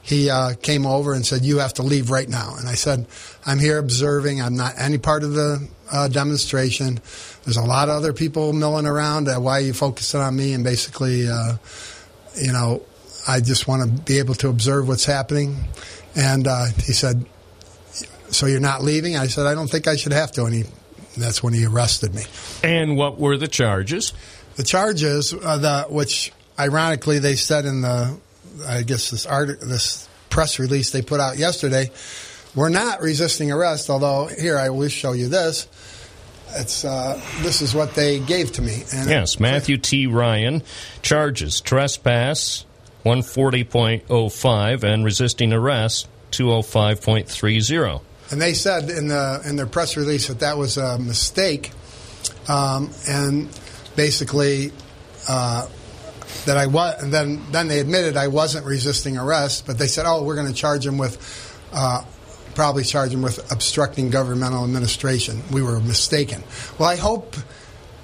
He 0.02 0.30
uh, 0.30 0.54
came 0.54 0.86
over 0.86 1.12
and 1.12 1.26
said, 1.26 1.42
"You 1.42 1.58
have 1.58 1.74
to 1.74 1.82
leave 1.82 2.10
right 2.10 2.28
now." 2.28 2.56
And 2.58 2.68
I 2.68 2.74
said, 2.74 3.06
"I'm 3.44 3.58
here 3.58 3.78
observing. 3.78 4.40
I'm 4.40 4.56
not 4.56 4.74
any 4.78 4.98
part 4.98 5.22
of 5.22 5.34
the 5.34 5.68
uh, 5.92 6.08
demonstration. 6.08 7.00
There's 7.44 7.58
a 7.58 7.62
lot 7.62 7.88
of 7.88 7.96
other 7.96 8.12
people 8.12 8.52
milling 8.52 8.86
around. 8.86 9.28
Uh, 9.28 9.36
why 9.36 9.58
are 9.58 9.60
you 9.60 9.74
focusing 9.74 10.20
on 10.20 10.34
me?" 10.34 10.54
And 10.54 10.64
basically, 10.64 11.28
uh, 11.28 11.56
you 12.36 12.52
know, 12.52 12.82
I 13.26 13.40
just 13.40 13.68
want 13.68 13.82
to 13.82 14.02
be 14.02 14.18
able 14.18 14.34
to 14.36 14.48
observe 14.48 14.88
what's 14.88 15.04
happening. 15.04 15.56
And 16.16 16.46
uh, 16.46 16.66
he 16.76 16.92
said, 16.92 17.24
"So 18.30 18.46
you're 18.46 18.60
not 18.60 18.82
leaving?" 18.82 19.16
I 19.16 19.26
said, 19.26 19.46
"I 19.46 19.54
don't 19.54 19.70
think 19.70 19.86
I 19.86 19.96
should 19.96 20.12
have 20.12 20.32
to." 20.32 20.44
And 20.44 20.54
he, 20.54 20.64
that's 21.16 21.42
when 21.42 21.54
he 21.54 21.66
arrested 21.66 22.14
me. 22.14 22.22
And 22.62 22.96
what 22.96 23.18
were 23.18 23.36
the 23.36 23.48
charges? 23.48 24.12
The 24.56 24.64
charges, 24.64 25.32
uh, 25.32 25.58
the 25.58 25.86
which 25.88 26.32
ironically 26.58 27.18
they 27.18 27.36
said 27.36 27.64
in 27.64 27.82
the, 27.82 28.18
I 28.66 28.82
guess 28.82 29.10
this 29.10 29.26
art, 29.26 29.60
this 29.60 30.08
press 30.28 30.58
release 30.58 30.90
they 30.90 31.02
put 31.02 31.20
out 31.20 31.38
yesterday, 31.38 31.90
we're 32.54 32.68
not 32.68 33.00
resisting 33.00 33.52
arrest. 33.52 33.90
Although 33.90 34.26
here 34.26 34.58
I 34.58 34.70
will 34.70 34.88
show 34.88 35.12
you 35.12 35.28
this. 35.28 35.68
It's 36.54 36.84
uh, 36.84 37.20
this 37.40 37.62
is 37.62 37.74
what 37.74 37.94
they 37.94 38.18
gave 38.20 38.52
to 38.52 38.62
me. 38.62 38.84
And 38.92 39.08
Yes, 39.08 39.38
Matthew 39.40 39.78
T. 39.78 40.06
Ryan 40.06 40.62
charges 41.02 41.60
trespass 41.60 42.64
140.05 43.04 44.82
and 44.82 45.04
resisting 45.04 45.52
arrest 45.52 46.08
205.30. 46.32 48.02
And 48.30 48.40
they 48.40 48.54
said 48.54 48.90
in 48.90 49.08
the 49.08 49.42
in 49.44 49.56
their 49.56 49.66
press 49.66 49.96
release 49.96 50.28
that 50.28 50.40
that 50.40 50.56
was 50.56 50.76
a 50.76 50.98
mistake, 50.98 51.72
um, 52.48 52.90
and 53.08 53.48
basically 53.96 54.72
uh, 55.28 55.66
that 56.44 56.56
I 56.56 56.66
was. 56.66 57.02
And 57.02 57.12
then 57.12 57.42
then 57.50 57.66
they 57.66 57.80
admitted 57.80 58.16
I 58.16 58.28
wasn't 58.28 58.66
resisting 58.66 59.18
arrest, 59.18 59.66
but 59.66 59.78
they 59.78 59.88
said, 59.88 60.06
"Oh, 60.06 60.22
we're 60.22 60.36
going 60.36 60.46
to 60.46 60.54
charge 60.54 60.86
him 60.86 60.96
with." 60.96 61.18
Uh, 61.72 62.04
Probably 62.54 62.84
charge 62.84 63.12
him 63.12 63.22
with 63.22 63.50
obstructing 63.52 64.10
governmental 64.10 64.64
administration. 64.64 65.42
We 65.52 65.62
were 65.62 65.80
mistaken. 65.80 66.42
Well, 66.78 66.88
I 66.88 66.96
hope 66.96 67.36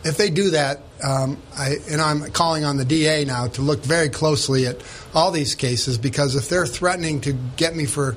if 0.06 0.16
they 0.16 0.30
do 0.30 0.50
that, 0.50 0.80
um, 1.02 1.36
I, 1.58 1.76
and 1.90 2.00
I'm 2.00 2.30
calling 2.30 2.64
on 2.64 2.76
the 2.76 2.84
DA 2.84 3.24
now 3.24 3.48
to 3.48 3.62
look 3.62 3.82
very 3.82 4.08
closely 4.08 4.66
at 4.66 4.80
all 5.14 5.30
these 5.30 5.54
cases 5.54 5.98
because 5.98 6.36
if 6.36 6.48
they're 6.48 6.66
threatening 6.66 7.20
to 7.22 7.32
get 7.56 7.74
me 7.74 7.86
for, 7.86 8.16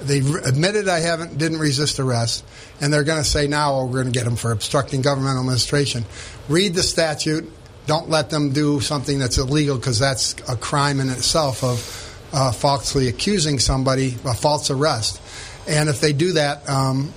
they 0.00 0.18
admitted 0.18 0.88
I 0.88 1.00
haven't 1.00 1.38
didn't 1.38 1.58
resist 1.58 2.00
arrest, 2.00 2.44
and 2.80 2.92
they're 2.92 3.04
going 3.04 3.22
to 3.22 3.28
say 3.28 3.46
now 3.46 3.74
oh, 3.74 3.86
we're 3.86 4.02
going 4.02 4.12
to 4.12 4.18
get 4.18 4.24
them 4.24 4.36
for 4.36 4.50
obstructing 4.50 5.02
governmental 5.02 5.40
administration. 5.40 6.04
Read 6.48 6.74
the 6.74 6.82
statute. 6.82 7.50
Don't 7.86 8.08
let 8.08 8.30
them 8.30 8.52
do 8.52 8.80
something 8.80 9.18
that's 9.18 9.38
illegal 9.38 9.76
because 9.76 9.98
that's 9.98 10.34
a 10.48 10.56
crime 10.56 11.00
in 11.00 11.10
itself 11.10 11.62
of 11.62 12.10
uh, 12.32 12.52
falsely 12.52 13.08
accusing 13.08 13.58
somebody, 13.58 14.16
a 14.24 14.34
false 14.34 14.70
arrest. 14.70 15.19
And 15.68 15.88
if 15.88 16.00
they 16.00 16.12
do 16.12 16.32
that, 16.32 16.68
um, 16.68 17.12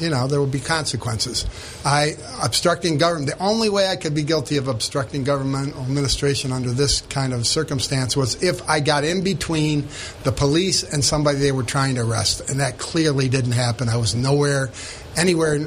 you 0.00 0.10
know, 0.10 0.26
there 0.26 0.40
will 0.40 0.46
be 0.46 0.60
consequences. 0.60 1.46
I 1.84 2.16
obstructing 2.42 2.98
government. 2.98 3.30
The 3.30 3.42
only 3.42 3.68
way 3.68 3.88
I 3.88 3.96
could 3.96 4.14
be 4.14 4.22
guilty 4.22 4.56
of 4.56 4.66
obstructing 4.66 5.22
governmental 5.22 5.80
administration 5.82 6.52
under 6.52 6.72
this 6.72 7.02
kind 7.02 7.32
of 7.32 7.46
circumstance 7.46 8.16
was 8.16 8.42
if 8.42 8.68
I 8.68 8.80
got 8.80 9.04
in 9.04 9.22
between 9.22 9.86
the 10.24 10.32
police 10.32 10.82
and 10.82 11.04
somebody 11.04 11.38
they 11.38 11.52
were 11.52 11.62
trying 11.62 11.94
to 11.94 12.00
arrest, 12.02 12.50
and 12.50 12.60
that 12.60 12.78
clearly 12.78 13.28
didn't 13.28 13.52
happen. 13.52 13.88
I 13.88 13.96
was 13.96 14.14
nowhere, 14.14 14.70
anywhere 15.16 15.60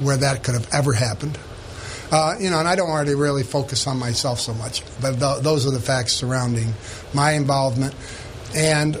where 0.00 0.16
that 0.16 0.44
could 0.44 0.54
have 0.54 0.72
ever 0.72 0.92
happened. 0.92 1.36
Uh, 2.12 2.36
you 2.38 2.50
know, 2.50 2.60
and 2.60 2.68
I 2.68 2.76
don't 2.76 2.88
want 2.88 3.08
to 3.08 3.16
really 3.16 3.42
focus 3.42 3.88
on 3.88 3.98
myself 3.98 4.38
so 4.38 4.54
much, 4.54 4.82
but 5.00 5.18
th- 5.18 5.42
those 5.42 5.66
are 5.66 5.72
the 5.72 5.80
facts 5.80 6.12
surrounding 6.12 6.72
my 7.12 7.32
involvement. 7.32 7.94
And 8.54 9.00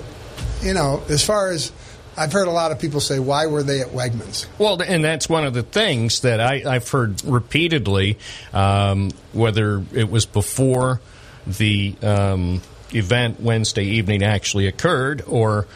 you 0.62 0.74
know, 0.74 1.02
as 1.08 1.24
far 1.24 1.50
as 1.50 1.70
I've 2.16 2.32
heard 2.32 2.48
a 2.48 2.52
lot 2.52 2.72
of 2.72 2.78
people 2.78 3.00
say, 3.00 3.18
why 3.18 3.46
were 3.46 3.62
they 3.62 3.80
at 3.80 3.88
Wegmans? 3.88 4.46
Well, 4.58 4.80
and 4.80 5.04
that's 5.04 5.28
one 5.28 5.44
of 5.44 5.54
the 5.54 5.62
things 5.62 6.20
that 6.20 6.40
I, 6.40 6.62
I've 6.66 6.88
heard 6.88 7.24
repeatedly, 7.24 8.18
um, 8.52 9.10
whether 9.32 9.82
it 9.92 10.10
was 10.10 10.26
before 10.26 11.00
the 11.46 11.94
um, 12.02 12.62
event 12.92 13.40
Wednesday 13.40 13.84
evening 13.84 14.22
actually 14.22 14.66
occurred 14.66 15.22
or 15.26 15.66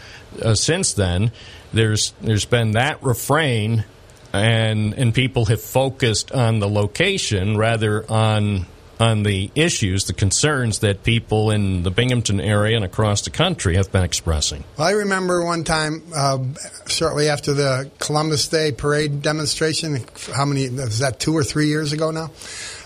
uh, 0.43 0.55
since 0.55 0.95
then. 0.95 1.33
There's 1.73 2.13
there's 2.23 2.47
been 2.47 2.73
that 2.73 3.03
refrain, 3.03 3.85
and 4.33 4.95
and 4.95 5.13
people 5.13 5.47
have 5.47 5.61
focused 5.61 6.33
on 6.33 6.61
the 6.61 6.69
location 6.69 7.59
rather 7.59 8.11
on 8.11 8.67
on 9.01 9.23
the 9.23 9.51
issues, 9.55 10.05
the 10.05 10.13
concerns 10.13 10.81
that 10.81 11.05
people 11.05 11.51
in 11.51 11.83
the 11.83 11.91
Binghamton 11.91 12.41
area 12.41 12.77
and 12.77 12.85
across 12.85 13.23
the 13.23 13.31
country 13.31 13.77
have 13.77 13.93
been 13.93 14.03
expressing. 14.03 14.65
Well, 14.77 14.89
I 14.89 14.93
remember 14.93 15.45
one 15.45 15.65
time, 15.65 16.03
uh, 16.15 16.39
shortly 16.87 17.29
after 17.29 17.53
the 17.53 17.91
Columbus 17.99 18.49
Day 18.49 18.73
parade 18.73 19.23
demonstration. 19.23 20.05
How 20.35 20.45
many 20.45 20.69
was 20.69 20.99
that? 20.99 21.21
Two 21.21 21.37
or 21.37 21.45
three 21.45 21.69
years 21.69 21.93
ago 21.93 22.11
now. 22.11 22.31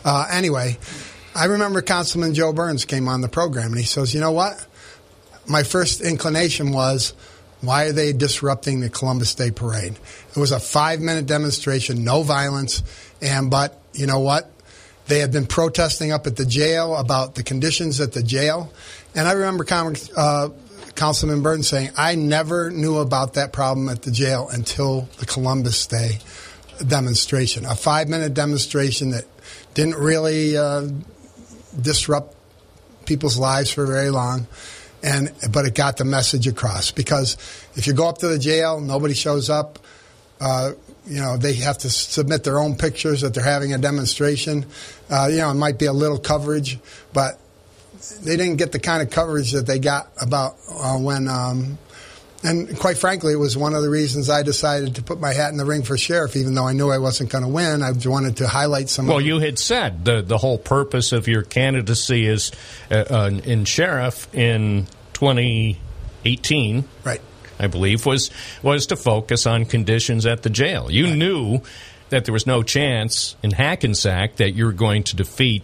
Uh, 0.04 0.26
anyway, 0.30 0.78
I 1.34 1.46
remember 1.46 1.80
Councilman 1.80 2.34
Joe 2.34 2.52
Burns 2.52 2.84
came 2.84 3.08
on 3.08 3.20
the 3.20 3.28
program 3.28 3.68
and 3.68 3.78
he 3.78 3.86
says, 3.86 4.14
"You 4.14 4.20
know 4.20 4.32
what? 4.32 4.64
My 5.46 5.62
first 5.62 6.00
inclination 6.00 6.72
was." 6.72 7.14
Why 7.62 7.84
are 7.84 7.92
they 7.92 8.12
disrupting 8.12 8.80
the 8.80 8.88
Columbus 8.90 9.36
Day 9.36 9.52
parade? 9.52 9.94
It 10.34 10.36
was 10.36 10.50
a 10.50 10.58
five 10.58 10.98
minute 10.98 11.26
demonstration, 11.26 12.02
no 12.02 12.24
violence, 12.24 12.82
and 13.20 13.52
but 13.52 13.80
you 13.92 14.08
know 14.08 14.18
what? 14.18 14.50
They 15.06 15.18
had 15.18 15.32
been 15.32 15.46
protesting 15.46 16.12
up 16.12 16.26
at 16.26 16.36
the 16.36 16.46
jail 16.46 16.96
about 16.96 17.34
the 17.34 17.42
conditions 17.42 18.00
at 18.00 18.12
the 18.12 18.22
jail, 18.22 18.72
and 19.14 19.26
I 19.26 19.32
remember 19.32 19.66
uh, 20.16 20.48
Councilman 20.94 21.42
Burton 21.42 21.62
saying, 21.62 21.90
"I 21.96 22.14
never 22.14 22.70
knew 22.70 22.98
about 22.98 23.34
that 23.34 23.52
problem 23.52 23.88
at 23.88 24.02
the 24.02 24.10
jail 24.10 24.48
until 24.50 25.08
the 25.18 25.26
Columbus 25.26 25.86
Day 25.86 26.18
demonstration, 26.86 27.66
a 27.66 27.74
five 27.74 28.08
minute 28.08 28.34
demonstration 28.34 29.10
that 29.10 29.24
didn't 29.74 29.96
really 29.96 30.56
uh, 30.56 30.88
disrupt 31.80 32.36
people's 33.04 33.38
lives 33.38 33.70
for 33.70 33.86
very 33.86 34.10
long." 34.10 34.46
And 35.02 35.32
but 35.50 35.64
it 35.64 35.74
got 35.74 35.96
the 35.96 36.04
message 36.04 36.46
across 36.46 36.92
because 36.92 37.36
if 37.74 37.88
you 37.88 37.92
go 37.92 38.08
up 38.08 38.18
to 38.18 38.28
the 38.28 38.38
jail, 38.38 38.80
nobody 38.80 39.14
shows 39.14 39.50
up. 39.50 39.80
Uh, 40.40 40.72
you 41.06 41.20
know 41.20 41.36
they 41.36 41.54
have 41.54 41.78
to 41.78 41.90
submit 41.90 42.44
their 42.44 42.58
own 42.58 42.76
pictures 42.76 43.22
that 43.22 43.34
they're 43.34 43.44
having 43.44 43.74
a 43.74 43.78
demonstration. 43.78 44.66
Uh, 45.10 45.28
you 45.30 45.38
know 45.38 45.50
it 45.50 45.54
might 45.54 45.78
be 45.78 45.86
a 45.86 45.92
little 45.92 46.18
coverage, 46.18 46.78
but 47.12 47.38
they 48.22 48.36
didn't 48.36 48.56
get 48.56 48.72
the 48.72 48.78
kind 48.78 49.02
of 49.02 49.10
coverage 49.10 49.52
that 49.52 49.66
they 49.66 49.78
got 49.78 50.10
about 50.20 50.56
uh, 50.70 50.96
when. 50.98 51.28
Um, 51.28 51.78
and 52.44 52.76
quite 52.76 52.98
frankly, 52.98 53.32
it 53.32 53.36
was 53.36 53.56
one 53.56 53.74
of 53.74 53.82
the 53.82 53.88
reasons 53.88 54.28
I 54.28 54.42
decided 54.42 54.96
to 54.96 55.02
put 55.02 55.20
my 55.20 55.32
hat 55.32 55.52
in 55.52 55.58
the 55.58 55.64
ring 55.64 55.84
for 55.84 55.96
sheriff, 55.96 56.34
even 56.34 56.54
though 56.54 56.66
I 56.66 56.72
knew 56.72 56.90
I 56.90 56.98
wasn't 56.98 57.30
going 57.30 57.44
to 57.44 57.48
win. 57.48 57.82
I 57.82 57.92
wanted 58.04 58.38
to 58.38 58.48
highlight 58.48 58.88
some. 58.88 59.06
Well, 59.06 59.20
you 59.20 59.38
had 59.38 59.58
said 59.58 60.04
the 60.04 60.22
the 60.22 60.38
whole 60.38 60.58
purpose 60.58 61.12
of 61.12 61.28
your 61.28 61.42
candidacy 61.42 62.26
is 62.26 62.50
uh, 62.90 63.04
uh, 63.08 63.30
in 63.44 63.64
sheriff 63.64 64.32
in 64.34 64.86
2018, 65.14 66.84
right? 67.04 67.20
I 67.58 67.66
believe 67.66 68.06
was 68.06 68.30
was 68.62 68.86
to 68.86 68.96
focus 68.96 69.46
on 69.46 69.64
conditions 69.64 70.26
at 70.26 70.42
the 70.42 70.50
jail. 70.50 70.90
You 70.90 71.14
knew 71.14 71.60
that 72.10 72.24
there 72.26 72.32
was 72.32 72.46
no 72.46 72.62
chance 72.62 73.36
in 73.42 73.50
Hackensack 73.52 74.36
that 74.36 74.52
you 74.52 74.66
were 74.66 74.72
going 74.72 75.02
to 75.04 75.16
defeat 75.16 75.62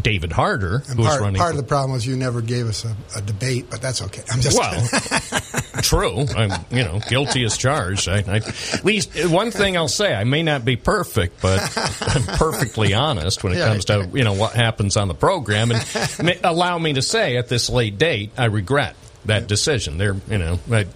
David 0.00 0.30
Harder, 0.30 0.84
And 0.88 0.96
who 0.96 1.02
was 1.02 1.08
part, 1.08 1.20
running. 1.20 1.38
part 1.40 1.50
of 1.50 1.56
the 1.56 1.64
problem 1.66 1.90
was 1.90 2.06
you 2.06 2.14
never 2.14 2.40
gave 2.40 2.66
us 2.68 2.84
a, 2.84 2.94
a 3.16 3.20
debate, 3.20 3.66
but 3.70 3.82
that's 3.82 4.00
okay. 4.02 4.22
I'm 4.30 4.40
just 4.40 4.56
well, 4.56 5.80
true. 5.82 6.26
I'm, 6.36 6.64
you 6.70 6.84
know, 6.84 7.00
guilty 7.08 7.44
as 7.44 7.56
charged. 7.58 8.08
I, 8.08 8.18
I, 8.18 8.36
at 8.36 8.84
least 8.84 9.10
one 9.28 9.50
thing 9.50 9.76
I'll 9.76 9.88
say: 9.88 10.14
I 10.14 10.22
may 10.22 10.44
not 10.44 10.64
be 10.64 10.76
perfect, 10.76 11.42
but 11.42 11.60
I'm 11.76 12.22
perfectly 12.38 12.94
honest 12.94 13.42
when 13.42 13.52
it 13.54 13.58
Yeah. 13.58 13.68
comes 13.68 13.84
to 13.86 14.08
you 14.14 14.22
know 14.22 14.34
what 14.34 14.52
happens 14.52 14.96
on 14.96 15.08
the 15.08 15.14
program. 15.14 15.72
And 15.72 16.38
allow 16.44 16.78
me 16.78 16.92
to 16.92 17.02
say, 17.02 17.36
at 17.36 17.48
this 17.48 17.68
late 17.68 17.98
date, 17.98 18.30
I 18.38 18.44
regret 18.44 18.94
that 19.24 19.46
decision. 19.46 19.98
There, 19.98 20.16
you 20.28 20.38
know, 20.38 20.58
I, 20.70 20.86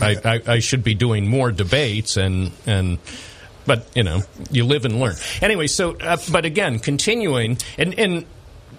I, 0.00 0.16
I, 0.24 0.40
I 0.46 0.58
should 0.58 0.84
be 0.84 0.94
doing 0.94 1.26
more 1.26 1.52
debates 1.52 2.16
and 2.16 2.52
and. 2.66 2.98
But 3.66 3.86
you 3.94 4.02
know, 4.02 4.20
you 4.50 4.66
live 4.66 4.84
and 4.84 5.00
learn. 5.00 5.14
Anyway, 5.40 5.68
so 5.68 5.96
uh, 5.96 6.18
but 6.30 6.44
again, 6.44 6.78
continuing 6.80 7.56
and 7.78 7.98
and 7.98 8.26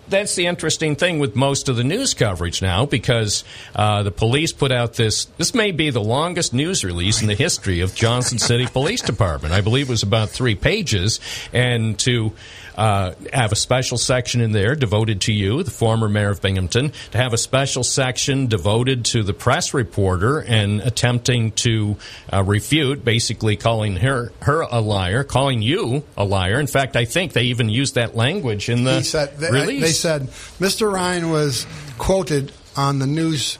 that's 0.07 0.35
the 0.35 0.45
interesting 0.45 0.95
thing 0.95 1.19
with 1.19 1.35
most 1.35 1.69
of 1.69 1.75
the 1.75 1.83
news 1.83 2.13
coverage 2.13 2.61
now 2.61 2.85
because 2.85 3.43
uh, 3.75 4.03
the 4.03 4.11
police 4.11 4.53
put 4.53 4.71
out 4.71 4.93
this. 4.93 5.25
This 5.37 5.53
may 5.53 5.71
be 5.71 5.89
the 5.89 6.01
longest 6.01 6.53
news 6.53 6.83
release 6.83 7.21
in 7.21 7.27
the 7.27 7.35
history 7.35 7.79
of 7.81 7.95
Johnson 7.95 8.37
City 8.37 8.67
Police 8.67 9.01
Department. 9.01 9.53
I 9.53 9.61
believe 9.61 9.89
it 9.89 9.91
was 9.91 10.03
about 10.03 10.29
three 10.29 10.55
pages, 10.55 11.19
and 11.53 11.97
to 11.99 12.33
uh, 12.75 13.13
have 13.33 13.51
a 13.51 13.55
special 13.55 13.97
section 13.97 14.41
in 14.41 14.51
there 14.51 14.75
devoted 14.75 15.21
to 15.21 15.33
you, 15.33 15.63
the 15.63 15.71
former 15.71 16.09
mayor 16.09 16.29
of 16.29 16.41
Binghamton, 16.41 16.91
to 17.11 17.17
have 17.17 17.33
a 17.33 17.37
special 17.37 17.83
section 17.83 18.47
devoted 18.47 19.05
to 19.05 19.23
the 19.23 19.33
press 19.33 19.73
reporter 19.73 20.39
and 20.39 20.81
attempting 20.81 21.51
to 21.51 21.97
uh, 22.31 22.43
refute, 22.43 23.03
basically 23.03 23.55
calling 23.55 23.97
her 23.97 24.31
her 24.41 24.61
a 24.61 24.79
liar, 24.81 25.23
calling 25.23 25.61
you 25.61 26.03
a 26.17 26.23
liar. 26.23 26.59
In 26.59 26.67
fact, 26.67 26.95
I 26.95 27.05
think 27.05 27.33
they 27.33 27.43
even 27.43 27.69
used 27.69 27.95
that 27.95 28.15
language 28.15 28.69
in 28.69 28.83
the 28.83 28.97
he 28.97 29.03
said 29.03 29.37
they, 29.37 29.51
release. 29.51 29.81
they 29.81 29.91
said 29.91 30.23
Mr. 30.59 30.91
Ryan 30.91 31.29
was 31.29 31.65
quoted 31.97 32.51
on 32.75 32.99
the 32.99 33.07
news 33.07 33.57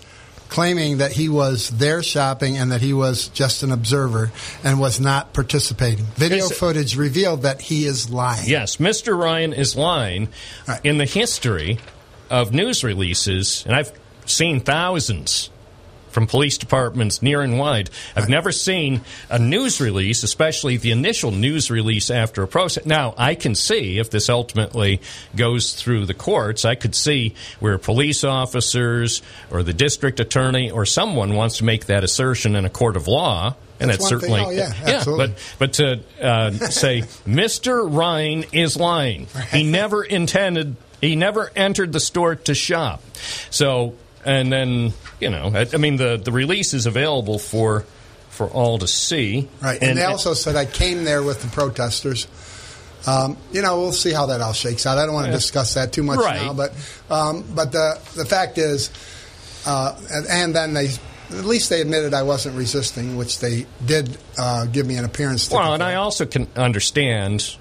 claiming 0.56 0.99
that 0.99 1.12
he 1.12 1.28
was 1.28 1.70
there 1.72 2.01
shopping 2.01 2.56
and 2.58 2.72
that 2.72 2.80
he 2.80 2.93
was 2.93 3.28
just 3.28 3.62
an 3.62 3.74
observer 3.74 4.32
and 4.64 4.80
was 4.80 5.01
not 5.01 5.34
participating. 5.34 6.06
Video 6.16 6.45
Is 6.45 6.51
it- 6.51 6.56
footage 6.56 6.95
revealed 6.95 7.41
that 7.41 7.60
he 7.60 7.86
is 7.86 8.10
lying. 8.10 8.47
Yes, 8.47 8.78
Mr. 8.78 9.18
Ryan 9.20 9.51
is 9.51 9.76
lying 9.76 10.30
in 10.82 10.97
the 10.97 11.03
history 11.03 11.78
of 12.30 12.53
news 12.53 12.86
releases, 12.86 13.64
and 13.68 13.76
I've 13.76 13.91
seen 14.26 14.62
thousands 14.62 15.49
from 16.16 16.26
police 16.28 16.57
departments 16.57 17.22
near 17.22 17.41
and 17.41 17.59
wide. 17.59 17.89
I've 18.16 18.30
never 18.30 18.53
seen 18.53 19.01
a 19.30 19.38
news 19.38 19.82
release, 19.82 20.24
especially 20.24 20.78
the 20.78 20.91
initial 20.91 21.30
news 21.30 21.70
release 21.70 22.09
after 22.09 22.41
a 22.41 22.47
process. 22.47 22.86
Now, 22.86 23.13
I 23.18 23.36
can 23.36 23.53
see 23.53 23.99
if 23.99 24.09
this 24.09 24.30
ultimately 24.30 25.01
goes 25.36 25.74
through 25.76 26.05
the 26.05 26.13
courts, 26.13 26.63
I 26.63 26.76
could 26.76 26.95
see 26.95 27.36
where 27.59 27.78
police 27.78 28.24
officers 28.24 29.22
or 29.51 29.61
the 29.61 29.74
district 29.74 30.22
attorney 30.22 30.72
or 30.72 30.86
someone 30.86 31.36
wants 31.36 31.57
to 31.57 31.66
make 31.66 31.88
that 31.88 32.03
assertion 32.05 32.55
in 32.55 32.63
a 32.63 32.70
court 32.70 32.95
of 32.95 33.07
law. 33.09 33.55
And 33.78 33.89
That's 33.89 33.97
that's, 33.99 34.09
certainly, 34.09 34.39
Oh, 34.39 34.51
yeah, 34.51 34.72
absolutely. 34.86 35.28
but 35.28 35.53
but 35.59 35.74
to 35.74 35.99
uh, 36.22 36.51
say 36.70 37.01
Mr. 37.28 37.86
Ryan 37.93 38.45
is 38.53 38.78
lying. 38.78 39.28
He 39.51 39.63
never 39.63 40.01
intended. 40.01 40.78
He 41.01 41.18
never 41.18 41.51
entered 41.57 41.91
the 41.91 41.99
store 41.99 42.36
to 42.36 42.55
shop. 42.55 43.03
So 43.49 43.95
and 44.26 44.51
then 44.51 44.93
you 45.19 45.30
know, 45.30 45.51
I, 45.53 45.67
I 45.73 45.78
mean, 45.78 45.95
the 45.97 46.17
the 46.17 46.32
release 46.32 46.73
is 46.73 46.86
available 46.86 47.39
for 47.39 47.86
for 48.30 48.47
all 48.47 48.78
to 48.80 48.88
see. 48.88 49.47
Right, 49.61 49.82
and, 49.82 49.97
they 49.97 50.03
also 50.03 50.34
said 50.34 50.55
I 50.55 50.65
came 50.65 51.05
there 51.05 51.23
with 51.23 51.41
the 51.41 51.47
protesters. 51.47 52.28
Um, 53.07 53.38
you 53.53 53.61
know, 53.61 53.80
we'll 53.80 53.91
see 53.93 54.11
how 54.11 54.26
that 54.26 54.41
all 54.41 54.51
shakes 54.53 54.86
out. 54.88 54.97
I 54.97 55.05
don't 55.05 55.13
want 55.13 55.26
to 55.28 55.32
Yeah. 55.32 55.38
discuss 55.38 55.76
that 55.76 55.93
too 55.93 56.01
much 56.03 56.17
Right. 56.19 56.41
now, 56.41 56.53
but 56.53 56.73
um, 57.09 57.43
but 57.53 57.71
the 57.71 57.99
the 58.15 58.26
fact 58.26 58.57
is, 58.57 58.89
uh, 59.65 59.95
and, 60.11 60.26
and 60.28 60.55
then 60.55 60.73
they 60.73 60.88
at 61.32 61.45
least 61.45 61.69
they 61.69 61.82
admitted 61.82 62.13
I 62.13 62.23
wasn't 62.23 62.55
resisting, 62.57 63.15
which 63.15 63.39
they 63.39 63.67
did 63.86 64.17
uh, 64.38 64.65
give 64.65 64.86
me 64.86 64.95
an 64.97 65.05
appearance. 65.05 65.49
Well, 65.49 65.73
and 65.73 65.84
I 65.84 65.95
also 65.95 66.26
can 66.26 66.47
understand, 66.55 67.55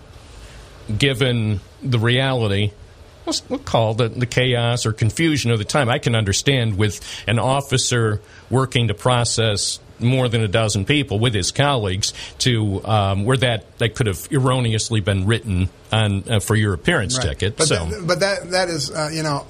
given 0.99 1.61
the 1.83 1.99
reality, 1.99 2.73
let's 3.27 3.49
we'll 3.49 3.59
call 3.59 3.95
the, 3.95 4.09
the 4.09 4.27
chaos 4.27 4.87
or 4.87 4.93
confusion 4.93 5.51
of 5.51 5.59
the 5.59 5.65
time. 5.65 5.89
I 5.89 5.99
can 5.99 6.15
understand 6.15 6.77
with 6.77 7.01
an 7.27 7.39
officer 7.39 8.21
working 8.51 8.89
to 8.89 8.95
process 8.95 9.81
more 10.01 10.29
than 10.29 10.43
a 10.43 10.49
dozen 10.49 10.85
people 10.85 11.19
with 11.21 11.35
his 11.35 11.53
colleagues 11.53 12.13
to 12.39 12.85
um, 12.85 13.25
where 13.25 13.37
that, 13.37 13.79
that 13.79 13.95
could 13.95 14.07
have 14.09 14.27
erroneously 14.33 15.01
been 15.01 15.25
written 15.27 15.69
on 15.93 16.25
uh, 16.29 16.41
for 16.41 16.57
your 16.57 16.75
appearance 16.75 17.17
Right. 17.17 17.29
ticket. 17.29 17.57
But, 17.57 17.69
so 17.69 17.87
that, 17.87 18.07
but 18.07 18.21
that 18.21 18.51
that 18.51 18.69
is, 18.69 18.91
uh, 18.91 19.11
you 19.13 19.23
know, 19.23 19.47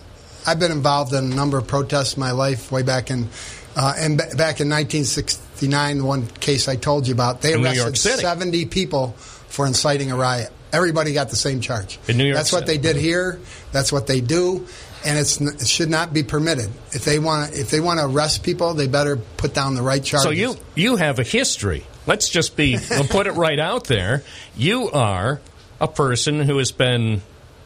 I've 0.47 0.59
been 0.59 0.71
involved 0.73 1.15
in 1.15 1.33
a 1.33 1.35
number 1.35 1.57
of 1.57 1.67
protests 1.67 2.15
in 2.15 2.21
my 2.21 2.33
life. 2.33 2.71
Way 2.71 2.83
back 2.83 3.11
in, 3.11 3.29
uh, 3.75 3.95
and 3.97 4.19
ba- 4.19 4.29
back 4.37 4.61
in 4.61 4.69
1969, 4.69 5.99
the 5.99 6.05
one 6.05 6.27
case 6.27 6.69
I 6.69 6.77
told 6.77 7.07
you 7.09 7.15
about, 7.15 7.41
they 7.41 7.55
In 7.55 7.65
arrested 7.67 7.97
70 8.19 8.67
people 8.67 9.13
for 9.49 9.67
inciting 9.67 10.13
a 10.13 10.17
riot. 10.17 10.51
Everybody 10.75 11.13
got 11.13 11.31
the 11.31 11.37
same 11.37 11.61
charge. 11.61 12.01
In 12.09 12.17
New 12.17 12.25
York 12.25 12.37
That's 12.37 12.53
what 12.53 12.67
City. 12.67 12.79
they 12.79 12.93
did 12.93 12.97
here. 12.97 13.39
That's 13.71 13.93
what 13.93 14.09
they 14.09 14.21
do. 14.21 14.67
And 15.07 15.19
it's, 15.19 15.41
it 15.41 15.69
should 15.69 15.89
not 15.89 16.13
be 16.13 16.25
permitted. 16.25 16.71
If 16.93 17.05
they 17.05 17.19
want 17.19 17.53
to, 17.53 17.61
if 17.61 17.71
they 17.71 17.79
want 17.79 18.01
to 18.01 18.07
arrest 18.07 18.43
people, 18.43 18.75
they 18.75 18.89
better 18.89 19.17
put 19.17 19.55
down 19.55 19.77
the 19.77 19.83
right 19.83 20.03
charges. 20.03 20.25
So 20.25 20.31
you 20.31 20.57
you 20.75 20.97
have 20.97 21.19
a 21.19 21.23
history. 21.23 21.87
Let's 22.07 22.29
just 22.29 22.57
be 22.57 22.77
we'll 22.91 23.05
put 23.05 23.27
it 23.27 23.33
right 23.33 23.59
out 23.61 23.85
there. 23.85 24.25
You 24.57 24.91
are 24.91 25.41
a 25.81 25.89
person 25.89 26.41
who 26.41 26.59
has 26.59 26.73
been, 26.73 27.23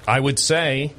I 0.07 0.21
would 0.21 0.39
say, 0.39 0.93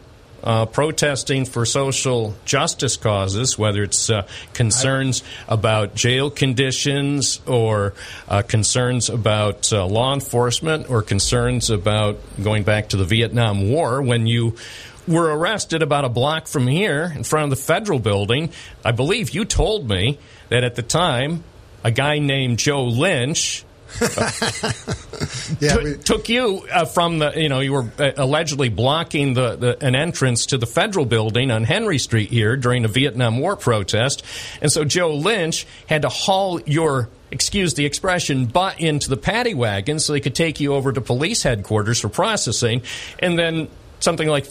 uh, 0.44 0.66
protesting 0.66 1.46
for 1.46 1.66
social 1.66 2.34
justice 2.46 2.98
causes, 2.98 3.58
whether 3.58 3.84
it's 3.84 4.10
uh, 4.10 4.28
concerns 4.54 5.24
about 5.48 5.96
jail 5.96 6.30
conditions 6.30 7.40
or 7.46 7.94
uh, 8.28 8.42
concerns 8.42 9.10
about 9.10 9.72
uh, 9.72 9.86
law 9.86 10.14
enforcement 10.14 10.90
or 10.90 11.02
concerns 11.02 11.70
about 11.70 12.20
going 12.42 12.64
back 12.64 12.90
to 12.90 12.98
the 12.98 13.06
Vietnam 13.06 13.70
War 13.70 14.02
when 14.02 14.28
you 14.28 14.56
were 15.08 15.36
arrested 15.36 15.82
about 15.82 16.06
a 16.06 16.10
block 16.10 16.48
from 16.48 16.68
here 16.68 17.12
in 17.16 17.24
front 17.24 17.46
of 17.46 17.50
the 17.50 17.64
federal 17.64 18.00
building. 18.00 18.52
I 18.86 18.92
believe 18.92 19.32
you 19.32 19.46
told 19.46 19.90
me 19.90 20.20
that 20.50 20.64
at 20.64 20.76
the 20.76 20.84
time 20.84 21.44
a 21.84 21.92
guy 21.92 22.20
named 22.20 22.60
Joe 22.60 22.86
Lynch 22.86 23.66
Yeah, 25.60 25.74
took- 25.74 25.84
we- 25.84 25.98
took 25.98 26.30
you 26.30 26.66
uh, 26.72 26.86
from 26.86 27.20
the 27.20 27.32
you 27.36 27.50
know 27.50 27.60
you 27.60 27.74
were 27.74 27.92
uh, 28.00 28.12
allegedly 28.18 28.70
blocking 28.70 29.34
the, 29.34 29.56
the 29.56 29.86
an 29.86 29.96
entrance 29.96 30.46
to 30.48 30.58
the 30.58 30.66
federal 30.68 31.06
building 31.06 31.52
on 31.52 31.64
Henry 31.66 31.98
Street 31.98 32.30
here 32.30 32.56
during 32.56 32.86
a 32.86 32.88
Vietnam 32.88 33.40
War 33.40 33.56
protest, 33.56 34.24
and 34.62 34.72
so 34.72 34.86
Joe 34.86 35.14
Lynch 35.16 35.66
had 35.88 36.04
to 36.04 36.10
haul 36.10 36.62
your 36.62 37.10
excuse 37.32 37.74
the 37.74 37.86
expression 37.86 38.46
butt 38.46 38.80
into 38.80 39.10
the 39.10 39.18
paddy 39.18 39.54
wagon 39.54 40.00
so 40.00 40.14
they 40.14 40.20
could 40.22 40.36
take 40.36 40.60
you 40.60 40.74
over 40.74 40.94
to 40.94 41.02
police 41.02 41.44
headquarters 41.44 42.00
for 42.00 42.10
processing, 42.10 42.82
and 43.20 43.38
then 43.38 43.68
something 44.00 44.28
like 44.28 44.48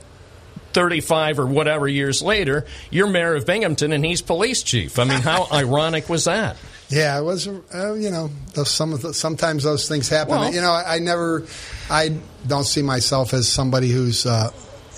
35 0.75 1.39
or 1.39 1.47
whatever 1.47 1.89
years 1.89 2.21
later, 2.23 2.67
you're 2.91 3.09
mayor 3.09 3.35
of 3.35 3.47
Binghamton 3.47 3.93
and 3.93 4.05
he's 4.05 4.21
police 4.21 4.63
chief. 4.63 4.99
I 4.99 5.05
mean, 5.05 5.21
how 5.21 5.49
ironic 5.53 6.09
was 6.09 6.27
that? 6.27 6.57
Yeah, 6.89 7.19
it 7.19 7.23
was. 7.23 7.47
Uh, 7.47 7.95
you 7.95 8.11
know, 8.11 8.31
those, 8.55 8.71
some 8.71 8.93
of 8.93 9.03
the, 9.03 9.13
sometimes 9.13 9.63
those 9.65 9.89
things 9.89 10.09
happen. 10.09 10.35
Well- 10.37 10.53
you 10.53 10.61
know, 10.61 10.73
I, 10.73 10.97
I 10.97 10.99
never, 11.01 11.47
I 11.91 12.17
don't 12.47 12.65
see 12.65 12.83
myself 12.83 13.35
as 13.35 13.47
somebody 13.47 13.91
who's 13.91 14.25
uh, 14.25 14.51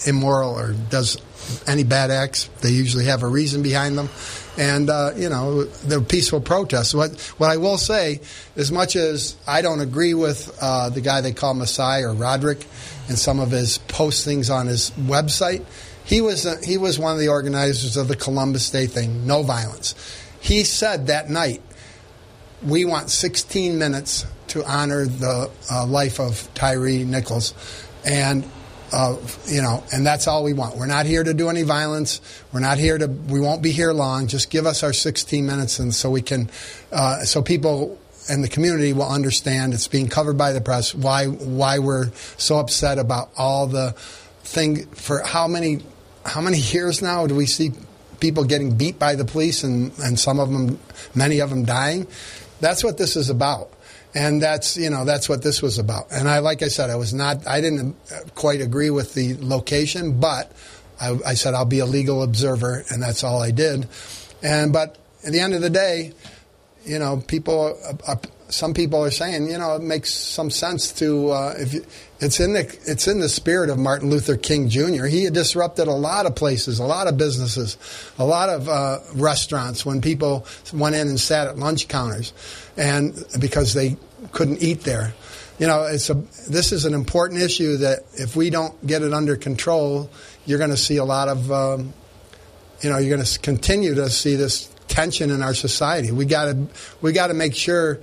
immoral 0.07 0.57
or 0.59 0.72
does 0.88 1.16
any 1.66 1.84
bad 1.84 2.11
acts. 2.11 2.49
They 2.61 2.70
usually 2.70 3.07
have 3.07 3.22
a 3.22 3.26
reason 3.26 3.62
behind 3.62 3.99
them, 3.99 4.09
and 4.57 4.88
uh, 4.88 5.12
you 5.16 5.28
know, 5.28 5.64
they're 5.64 6.01
peaceful 6.01 6.41
protests. 6.41 6.95
What 6.95 7.18
what 7.38 7.51
I 7.51 7.57
will 7.57 7.78
say, 7.78 8.20
as 8.57 8.70
much 8.70 8.95
as 8.95 9.36
I 9.47 9.62
don't 9.62 9.80
agree 9.80 10.14
with 10.14 10.57
uh, 10.61 10.91
the 10.91 11.01
guy 11.01 11.22
they 11.22 11.32
call 11.32 11.55
Messiah 11.55 12.09
or 12.11 12.14
Roderick, 12.14 12.64
and 13.09 13.18
some 13.18 13.41
of 13.41 13.51
his 13.51 13.78
postings 13.88 14.55
on 14.55 14.66
his 14.68 14.91
website, 14.93 15.64
he 16.05 16.20
was 16.20 16.47
uh, 16.47 16.57
he 16.62 16.76
was 16.78 16.99
one 17.01 17.14
of 17.14 17.18
the 17.18 17.28
organizers 17.28 17.97
of 17.97 18.07
the 18.07 18.16
Columbus 18.16 18.70
Day 18.70 18.86
thing, 18.86 19.26
no 19.26 19.43
violence. 19.43 19.95
He 20.41 20.62
said 20.64 21.09
that 21.09 21.28
night 21.28 21.62
we 22.62 22.84
want 22.84 23.11
16 23.11 23.78
minutes 23.78 24.26
to 24.48 24.64
honor 24.64 25.06
the 25.06 25.50
uh, 25.70 25.86
life 25.86 26.20
of 26.20 26.48
Tyree 26.54 27.04
Nichols, 27.04 27.54
and 28.04 28.48
uh, 28.92 29.16
you 29.46 29.62
know, 29.62 29.84
and 29.92 30.04
that's 30.04 30.26
all 30.26 30.42
we 30.42 30.52
want. 30.52 30.76
We're 30.76 30.86
not 30.86 31.06
here 31.06 31.22
to 31.22 31.32
do 31.32 31.48
any 31.48 31.62
violence. 31.62 32.20
We're 32.52 32.61
not 32.61 32.78
here 32.78 32.98
to. 32.98 33.06
We 33.06 33.40
won't 33.40 33.62
be 33.62 33.70
here 33.70 33.92
long. 33.92 34.26
Just 34.26 34.50
give 34.50 34.66
us 34.66 34.82
our 34.82 34.92
16 34.92 35.46
minutes, 35.46 35.78
and 35.78 35.94
so 35.94 36.11
we 36.11 36.22
can, 36.22 36.50
uh, 36.90 37.24
so 37.24 37.40
people 37.42 37.98
and 38.28 38.42
the 38.42 38.48
community 38.48 38.92
will 38.92 39.08
understand. 39.08 39.74
It's 39.74 39.88
being 39.88 40.08
covered 40.08 40.36
by 40.36 40.52
the 40.52 40.61
press. 40.61 40.94
Why 40.94 41.26
why 41.26 41.78
we're 41.78 42.11
so 42.36 42.58
upset 42.58 42.98
about 42.98 43.30
all 43.36 43.66
the 43.66 43.92
thing 44.42 44.86
for 44.86 45.20
how 45.20 45.46
many 45.46 45.80
how 46.26 46.40
many 46.40 46.58
years 46.58 47.00
now 47.00 47.26
do 47.26 47.34
we 47.34 47.46
see 47.46 47.70
people 48.18 48.44
getting 48.44 48.76
beat 48.76 48.98
by 48.98 49.14
the 49.14 49.24
police 49.24 49.64
and, 49.64 49.92
and 49.98 50.18
some 50.18 50.38
of 50.38 50.50
them 50.52 50.78
many 51.14 51.40
of 51.40 51.48
them 51.50 51.64
dying 51.64 52.06
that's 52.61 52.84
what 52.84 52.98
this 52.98 53.16
is 53.16 53.30
about. 53.30 53.72
And 54.14 54.42
that's 54.42 54.76
you 54.76 54.90
know 54.90 55.04
that's 55.04 55.28
what 55.28 55.42
this 55.42 55.62
was 55.62 55.78
about. 55.78 56.11
And 56.11 56.28
i 56.28 56.40
like 56.40 56.62
i 56.62 56.68
said 56.68 56.90
i 56.90 56.96
was 56.96 57.14
not 57.14 57.46
i 57.46 57.61
didn't 57.61 57.96
quite 58.34 58.61
agree 58.61 58.90
with 58.90 59.14
the 59.14 59.36
location 59.38 60.18
but 60.18 60.50
i, 61.00 61.16
I 61.24 61.34
said 61.34 61.54
i'll 61.54 61.64
be 61.64 61.78
a 61.78 61.86
legal 61.86 62.24
observer 62.24 62.84
and 62.90 63.00
that's 63.02 63.22
all 63.22 63.40
i 63.40 63.52
did. 63.52 63.88
And 64.42 64.72
but 64.72 64.98
at 65.24 65.32
the 65.32 65.38
end 65.38 65.54
of 65.54 65.61
the 65.62 65.70
day 65.70 66.12
you 66.84 66.98
know, 66.98 67.22
people, 67.26 67.78
uh, 67.86 68.12
uh, 68.12 68.16
some 68.48 68.74
people 68.74 69.02
are 69.04 69.11
saying, 69.11 69.50
you 69.50 69.58
know, 69.58 69.76
it 69.76 69.82
makes 69.82 70.12
some 70.12 70.50
sense 70.50 70.92
to 70.94 71.30
uh, 71.30 71.54
if 71.58 71.74
you, 71.74 71.84
it's 72.20 72.38
in 72.38 72.52
the 72.52 72.60
it's 72.84 73.08
in 73.08 73.20
the 73.20 73.28
spirit 73.28 73.70
of 73.70 73.78
Martin 73.78 74.10
Luther 74.10 74.36
King 74.36 74.68
Jr. 74.68 75.06
He 75.06 75.28
disrupted 75.30 75.88
a 75.88 75.92
lot 75.92 76.26
of 76.26 76.36
places, 76.36 76.78
a 76.78 76.84
lot 76.84 77.06
of 77.06 77.16
businesses, 77.16 77.78
a 78.18 78.24
lot 78.24 78.50
of 78.50 78.68
uh, 78.68 78.98
restaurants 79.14 79.86
when 79.86 80.00
people 80.00 80.46
went 80.72 80.94
in 80.94 81.08
and 81.08 81.18
sat 81.18 81.48
at 81.48 81.58
lunch 81.58 81.88
counters, 81.88 82.32
and 82.76 83.24
because 83.38 83.72
they 83.72 83.96
couldn't 84.32 84.62
eat 84.62 84.82
there. 84.82 85.14
You 85.58 85.66
know, 85.66 85.84
it's 85.84 86.10
a 86.10 86.14
this 86.48 86.72
is 86.72 86.84
an 86.84 86.94
important 86.94 87.40
issue 87.40 87.78
that 87.78 88.00
if 88.14 88.36
we 88.36 88.50
don't 88.50 88.86
get 88.86 89.02
it 89.02 89.14
under 89.14 89.36
control, 89.36 90.10
you're 90.44 90.58
going 90.58 90.70
to 90.70 90.76
see 90.76 90.98
a 90.98 91.04
lot 91.04 91.28
of. 91.28 91.50
Um, 91.50 91.94
you 92.82 92.88
know, 92.88 92.96
you're 92.96 93.14
going 93.14 93.26
to 93.26 93.38
continue 93.40 93.94
to 93.94 94.08
see 94.08 94.36
this 94.36 94.70
tension 94.88 95.30
in 95.30 95.42
our 95.42 95.54
society. 95.54 96.10
We 96.10 96.24
got 96.26 96.46
to 96.46 96.66
we 97.00 97.12
got 97.12 97.28
to 97.28 97.34
make 97.34 97.54
sure 97.54 98.00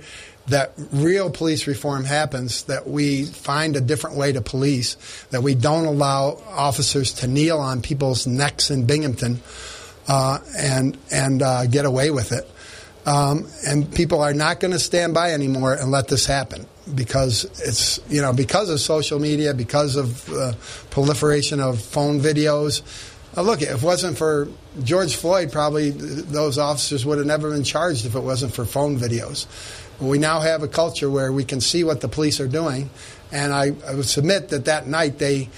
that 0.48 0.72
real 0.92 1.30
police 1.30 1.66
reform 1.66 2.04
happens, 2.04 2.64
that 2.64 2.88
we 2.88 3.24
find 3.24 3.76
a 3.76 3.80
different 3.80 4.16
way 4.16 4.32
to 4.32 4.40
police, 4.40 4.96
that 5.30 5.42
we 5.42 5.54
don't 5.54 5.84
allow 5.84 6.40
officers 6.48 7.12
to 7.14 7.26
kneel 7.26 7.58
on 7.58 7.82
people's 7.82 8.26
necks 8.26 8.70
in 8.70 8.86
Binghamton 8.86 9.40
uh, 10.08 10.38
and 10.56 10.96
and 11.10 11.42
uh, 11.42 11.66
get 11.66 11.84
away 11.84 12.10
with 12.10 12.32
it. 12.32 12.48
Um, 13.06 13.46
and 13.66 13.92
people 13.94 14.20
are 14.20 14.34
not 14.34 14.60
going 14.60 14.72
to 14.72 14.78
stand 14.78 15.14
by 15.14 15.32
anymore 15.32 15.72
and 15.72 15.90
let 15.90 16.08
this 16.08 16.26
happen 16.26 16.66
because 16.94 17.44
it's 17.60 18.00
you 18.10 18.20
know 18.20 18.32
because 18.32 18.70
of 18.70 18.80
social 18.80 19.18
media, 19.18 19.54
because 19.54 19.96
of 19.96 20.28
uh, 20.32 20.52
proliferation 20.90 21.60
of 21.60 21.80
phone 21.80 22.20
videos. 22.20 22.82
Uh, 23.36 23.42
look, 23.42 23.62
if 23.62 23.68
it 23.68 23.82
wasn't 23.82 24.16
for 24.16 24.48
George 24.82 25.14
Floyd, 25.14 25.52
probably 25.52 25.90
those 25.90 26.58
officers 26.58 27.04
would 27.04 27.18
have 27.18 27.26
never 27.26 27.50
been 27.50 27.64
charged 27.64 28.06
if 28.06 28.14
it 28.14 28.20
wasn't 28.20 28.52
for 28.52 28.64
phone 28.64 28.98
videos. 28.98 29.46
We 30.00 30.18
now 30.18 30.40
have 30.40 30.62
a 30.62 30.68
culture 30.68 31.10
where 31.10 31.32
we 31.32 31.44
can 31.44 31.60
see 31.60 31.82
what 31.84 32.00
the 32.00 32.08
police 32.08 32.40
are 32.40 32.48
doing, 32.48 32.90
and 33.32 33.52
I, 33.52 33.72
I 33.86 33.94
would 33.94 34.06
submit 34.06 34.50
that 34.50 34.66
that 34.66 34.86
night 34.86 35.18
they 35.18 35.48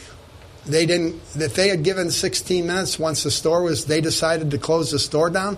they 0.67 0.87
didn't 0.87 1.21
if 1.35 1.55
they 1.55 1.69
had 1.69 1.83
given 1.83 2.11
16 2.11 2.67
minutes 2.67 2.99
once 2.99 3.23
the 3.23 3.31
store 3.31 3.63
was 3.63 3.87
they 3.87 4.01
decided 4.01 4.51
to 4.51 4.59
close 4.59 4.91
the 4.91 4.99
store 4.99 5.31
down 5.31 5.57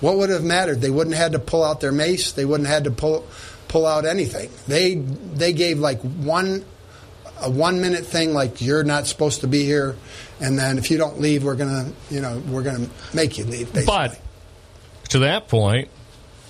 what 0.00 0.16
would 0.18 0.30
have 0.30 0.44
mattered? 0.44 0.80
They 0.80 0.90
wouldn't 0.90 1.16
have 1.16 1.32
had 1.32 1.32
to 1.32 1.38
pull 1.38 1.64
out 1.64 1.80
their 1.80 1.92
mace. 1.92 2.32
They 2.32 2.44
wouldn't 2.44 2.68
have 2.68 2.74
had 2.74 2.84
to 2.84 2.90
pull 2.90 3.26
pull 3.68 3.86
out 3.86 4.04
anything. 4.04 4.50
They 4.68 4.96
they 4.96 5.52
gave 5.52 5.78
like 5.78 6.00
one 6.02 6.64
a 7.40 7.50
one 7.50 7.80
minute 7.80 8.04
thing 8.04 8.32
like 8.34 8.60
you're 8.60 8.84
not 8.84 9.06
supposed 9.06 9.40
to 9.40 9.46
be 9.48 9.64
here 9.64 9.96
and 10.40 10.58
then 10.58 10.78
if 10.78 10.90
you 10.90 10.98
don't 10.98 11.20
leave 11.20 11.42
we're 11.42 11.56
gonna 11.56 11.90
you 12.08 12.20
know 12.20 12.40
we're 12.48 12.62
gonna 12.62 12.86
make 13.12 13.38
you 13.38 13.44
leave 13.44 13.72
basically. 13.72 13.86
But 13.86 14.20
to 15.08 15.20
that 15.20 15.48
point, 15.48 15.88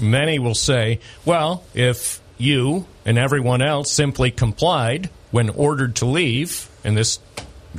many 0.01 0.38
will 0.38 0.55
say, 0.55 1.01
well, 1.24 1.64
if 1.74 2.20
you 2.38 2.86
and 3.05 3.18
everyone 3.18 3.62
else 3.62 3.90
simply 3.92 4.30
complied 4.30 5.11
when 5.30 5.51
ordered 5.51 5.97
to 5.97 6.07
leave, 6.07 6.68
and 6.84 6.97
this 6.97 7.18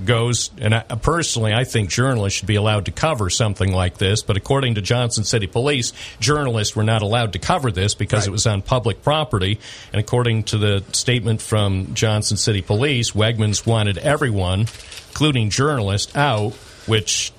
goes, 0.04 0.52
and 0.58 0.76
I, 0.76 0.82
personally, 0.82 1.54
I 1.54 1.64
think 1.64 1.90
journalists 1.90 2.40
should 2.40 2.48
be 2.48 2.56
allowed 2.56 2.86
to 2.86 2.92
cover 2.92 3.30
something 3.30 3.72
like 3.72 3.98
this, 3.98 4.24
but 4.24 4.36
according 4.36 4.76
to 4.76 4.82
Johnson 4.82 5.24
City 5.24 5.48
Police, 5.48 5.94
journalists 6.20 6.76
were 6.76 6.84
not 6.84 7.02
allowed 7.02 7.34
to 7.34 7.40
cover 7.40 7.72
this 7.72 7.96
because 7.96 8.28
it 8.28 8.32
was 8.32 8.46
on 8.46 8.62
public 8.62 9.04
property. 9.04 9.60
And 9.94 10.00
according 10.00 10.44
to 10.46 10.58
the 10.58 10.84
statement 10.92 11.42
from 11.42 11.94
Johnson 11.94 12.38
City 12.38 12.62
Police, 12.62 13.12
Wegmans 13.12 13.66
wanted 13.66 13.98
everyone, 13.98 14.68
including 15.10 15.50
journalists, 15.50 16.16
out, 16.16 16.54
which 16.88 17.32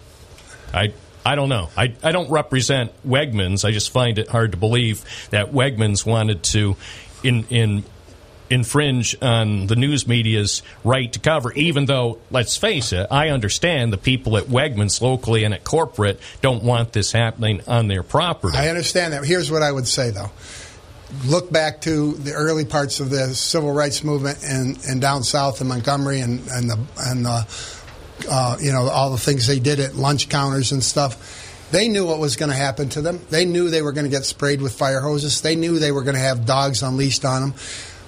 I 0.73 0.93
I 1.27 1.35
don't 1.35 1.49
know. 1.49 1.71
I, 1.77 1.93
I 2.05 2.13
don't 2.13 2.31
represent 2.31 2.93
Wegmans. 3.05 3.65
I 3.65 3.73
just 3.73 3.91
find 3.91 4.17
it 4.17 4.29
hard 4.29 4.53
to 4.53 4.57
believe 4.57 5.05
that 5.31 5.53
Wegmans 5.53 6.07
wanted 6.07 6.45
to 6.45 6.77
in 7.25 7.45
in 7.51 7.85
infringe 8.49 9.17
on 9.21 9.67
the 9.67 9.75
news 9.75 10.07
media's 10.07 10.63
right 10.85 11.13
to 11.13 11.19
cover, 11.19 11.53
even 11.55 11.87
though, 11.87 12.21
let's 12.31 12.57
face 12.57 12.93
it, 12.93 13.09
I 13.11 13.31
understand 13.31 13.93
the 13.93 13.99
people 13.99 14.37
at 14.37 14.45
Wegmans 14.45 15.01
locally 15.01 15.43
and 15.43 15.53
at 15.53 15.65
corporate 15.65 16.21
don't 16.43 16.63
want 16.63 16.93
this 16.93 17.11
happening 17.11 17.61
on 17.67 17.89
their 17.89 18.05
property. 18.05 18.57
I 18.57 18.69
understand 18.69 19.13
that. 19.13 19.25
Here's 19.25 19.51
what 19.51 19.63
I 19.63 19.73
would 19.73 19.89
say, 19.89 20.11
though. 20.11 20.31
Look 21.25 21.51
back 21.51 21.81
to 21.81 22.13
the 22.13 22.35
early 22.35 22.65
parts 22.65 23.01
of 23.01 23.11
the 23.11 23.35
civil 23.35 23.73
rights 23.73 24.05
movement 24.05 24.39
and, 24.45 24.79
and 24.87 25.01
down 25.01 25.25
south 25.25 25.61
in 25.61 25.67
Montgomery 25.67 26.21
and, 26.21 26.47
and 26.51 26.71
the 26.71 26.79
and 26.99 27.25
the 27.27 27.47
uh, 28.29 28.57
you 28.61 28.73
know 28.73 28.89
all 28.89 29.11
the 29.11 29.19
things 29.19 29.47
they 29.47 29.59
did 29.59 29.81
at 29.81 29.95
lunch 29.95 30.29
counters 30.29 30.73
and 30.73 30.83
stuff. 30.83 31.43
They 31.71 31.89
knew 31.89 32.07
what 32.07 32.19
was 32.19 32.37
going 32.37 32.51
to 32.51 32.57
happen 32.57 32.89
to 32.91 33.03
them. 33.03 33.21
They 33.29 33.45
knew 33.45 33.71
they 33.71 33.83
were 33.83 33.93
going 33.93 34.05
to 34.05 34.11
get 34.11 34.25
sprayed 34.25 34.63
with 34.63 34.73
fire 34.73 35.01
hoses. 35.01 35.41
They 35.41 35.57
knew 35.57 35.79
they 35.79 35.91
were 35.91 36.03
going 36.03 36.15
to 36.15 36.21
have 36.21 36.47
dogs 36.47 36.83
unleashed 36.83 37.25
on 37.25 37.41
them. 37.41 37.55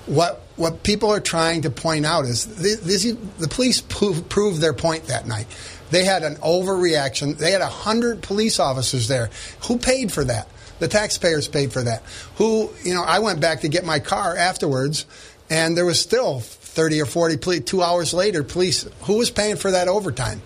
What 0.07 0.43
what 0.57 0.83
people 0.83 1.11
are 1.11 1.21
trying 1.21 1.63
to 1.63 1.71
point 1.71 2.07
out 2.07 2.25
is 2.25 2.45
th- 2.45 2.81
this, 2.81 3.05
the 3.39 3.49
police 3.49 3.81
pro- 3.81 4.21
proved 4.23 4.61
their 4.61 4.73
point 4.73 5.07
that 5.07 5.27
night. 5.27 5.47
They 5.91 6.05
had 6.05 6.23
an 6.23 6.37
overreaction. 6.37 7.39
They 7.39 7.51
had 7.51 7.61
a 7.61 7.67
hundred 7.67 8.23
police 8.23 8.61
officers 8.61 9.09
there. 9.09 9.31
Who 9.67 9.79
paid 9.79 10.13
for 10.13 10.25
that? 10.25 10.49
The 10.79 10.89
taxpayers 10.89 11.49
paid 11.49 11.73
for 11.73 11.83
that. 11.83 12.03
Who 12.37 12.71
you 12.85 12.95
know? 12.95 13.03
I 13.03 13.19
went 13.19 13.41
back 13.41 13.63
to 13.63 13.69
get 13.69 13.85
my 13.85 13.99
car 13.99 14.37
afterwards, 14.37 15.07
and 15.51 15.77
there 15.77 15.87
was 15.87 16.01
still 16.01 16.43
thirty 16.79 17.03
or 17.03 17.07
forty. 17.07 17.37
Police, 17.37 17.65
two 17.65 17.83
hours 17.83 18.15
later, 18.15 18.45
police. 18.45 18.87
Who 19.03 19.19
was 19.19 19.33
paying 19.33 19.57
for 19.57 19.73
that 19.73 19.89
overtime? 19.89 20.41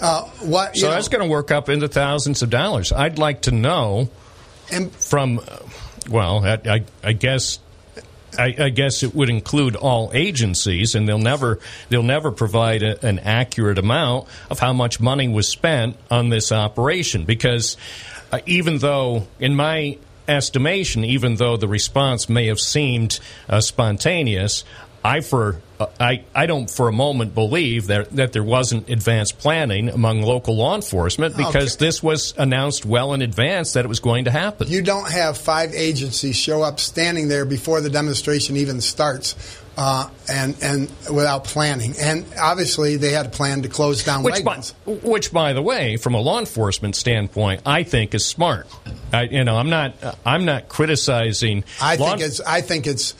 Uh, 0.00 0.22
what? 0.40 0.76
So 0.76 0.88
know, 0.88 0.94
that's 0.94 1.08
going 1.08 1.22
to 1.22 1.30
work 1.30 1.50
up 1.50 1.68
into 1.68 1.88
thousands 1.88 2.42
of 2.42 2.48
dollars. 2.48 2.90
I'd 2.90 3.18
like 3.18 3.42
to 3.42 3.52
know 3.52 4.08
from, 4.98 5.38
uh, 5.38 5.58
well, 6.08 6.44
I, 6.44 6.58
I, 6.64 6.84
I 7.02 7.12
guess. 7.12 7.60
I, 8.36 8.52
I 8.58 8.68
guess 8.70 9.04
it 9.04 9.14
would 9.14 9.30
include 9.30 9.76
all 9.76 10.10
agencies, 10.12 10.96
and 10.96 11.08
they'll 11.08 11.18
never 11.20 11.60
they'll 11.88 12.02
never 12.02 12.32
provide 12.32 12.82
a, 12.82 13.06
an 13.06 13.20
accurate 13.20 13.78
amount 13.78 14.26
of 14.50 14.58
how 14.58 14.72
much 14.72 14.98
money 14.98 15.28
was 15.28 15.46
spent 15.46 15.96
on 16.10 16.30
this 16.30 16.50
operation. 16.50 17.26
Because 17.26 17.76
uh, 18.32 18.40
even 18.44 18.78
though, 18.78 19.28
in 19.38 19.54
my 19.54 19.98
estimation, 20.26 21.04
even 21.04 21.36
though 21.36 21.56
the 21.56 21.68
response 21.68 22.28
may 22.28 22.48
have 22.48 22.58
seemed 22.58 23.20
uh, 23.48 23.60
spontaneous, 23.60 24.64
I 25.04 25.20
for 25.20 25.60
I, 26.00 26.24
I 26.34 26.46
don't 26.46 26.70
for 26.70 26.88
a 26.88 26.92
moment 26.92 27.34
believe 27.34 27.88
that 27.88 28.10
that 28.12 28.32
there 28.32 28.44
wasn't 28.44 28.88
advanced 28.88 29.38
planning 29.38 29.88
among 29.88 30.22
local 30.22 30.56
law 30.56 30.74
enforcement 30.74 31.36
because 31.36 31.76
this 31.76 32.02
was 32.02 32.34
announced 32.36 32.84
well 32.84 33.12
in 33.14 33.22
advance 33.22 33.74
that 33.74 33.84
it 33.84 33.88
was 33.88 34.00
going 34.00 34.24
to 34.26 34.30
happen. 34.30 34.68
You 34.68 34.82
don't 34.82 35.10
have 35.10 35.38
five 35.38 35.72
agencies 35.74 36.36
show 36.36 36.62
up 36.62 36.80
standing 36.80 37.28
there 37.28 37.44
before 37.44 37.80
the 37.80 37.90
demonstration 37.90 38.56
even 38.56 38.80
starts 38.80 39.34
uh, 39.76 40.08
and 40.28 40.56
and 40.62 40.90
without 41.12 41.44
planning. 41.44 41.94
And 42.00 42.24
obviously, 42.40 42.96
they 42.96 43.12
had 43.12 43.26
a 43.26 43.30
plan 43.30 43.62
to 43.62 43.68
close 43.68 44.04
down 44.04 44.22
Which 44.22 44.44
by, 44.44 44.60
which, 44.86 45.32
by 45.32 45.52
the 45.52 45.62
way, 45.62 45.96
from 45.96 46.14
a 46.14 46.20
law 46.20 46.38
enforcement 46.38 46.96
standpoint, 46.96 47.62
I 47.66 47.82
think 47.82 48.14
is 48.14 48.24
smart. 48.24 48.66
I, 49.12 49.22
you 49.24 49.44
know, 49.44 49.56
I'm 49.56 49.70
not. 49.70 49.94
I'm 50.24 50.44
not 50.44 50.68
criticizing. 50.68 51.64
I 51.80 51.96
law- 51.96 52.10
think 52.10 52.20
it's 52.22 52.40
I 52.40 52.60
think 52.60 52.86
it's 52.86 53.14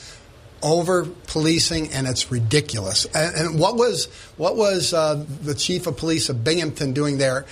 over 0.64 1.04
policing 1.28 1.92
and 1.92 2.08
it's 2.08 2.32
ridiculous. 2.32 3.04
And, 3.14 3.36
and 3.36 3.60
what 3.60 3.76
was 3.76 4.06
what 4.36 4.56
was 4.56 4.92
uh, 4.92 5.24
the 5.42 5.54
chief 5.54 5.86
of 5.86 5.96
police 5.96 6.28
of 6.28 6.42
Binghamton 6.42 6.92
doing 6.92 7.18
there? 7.18 7.44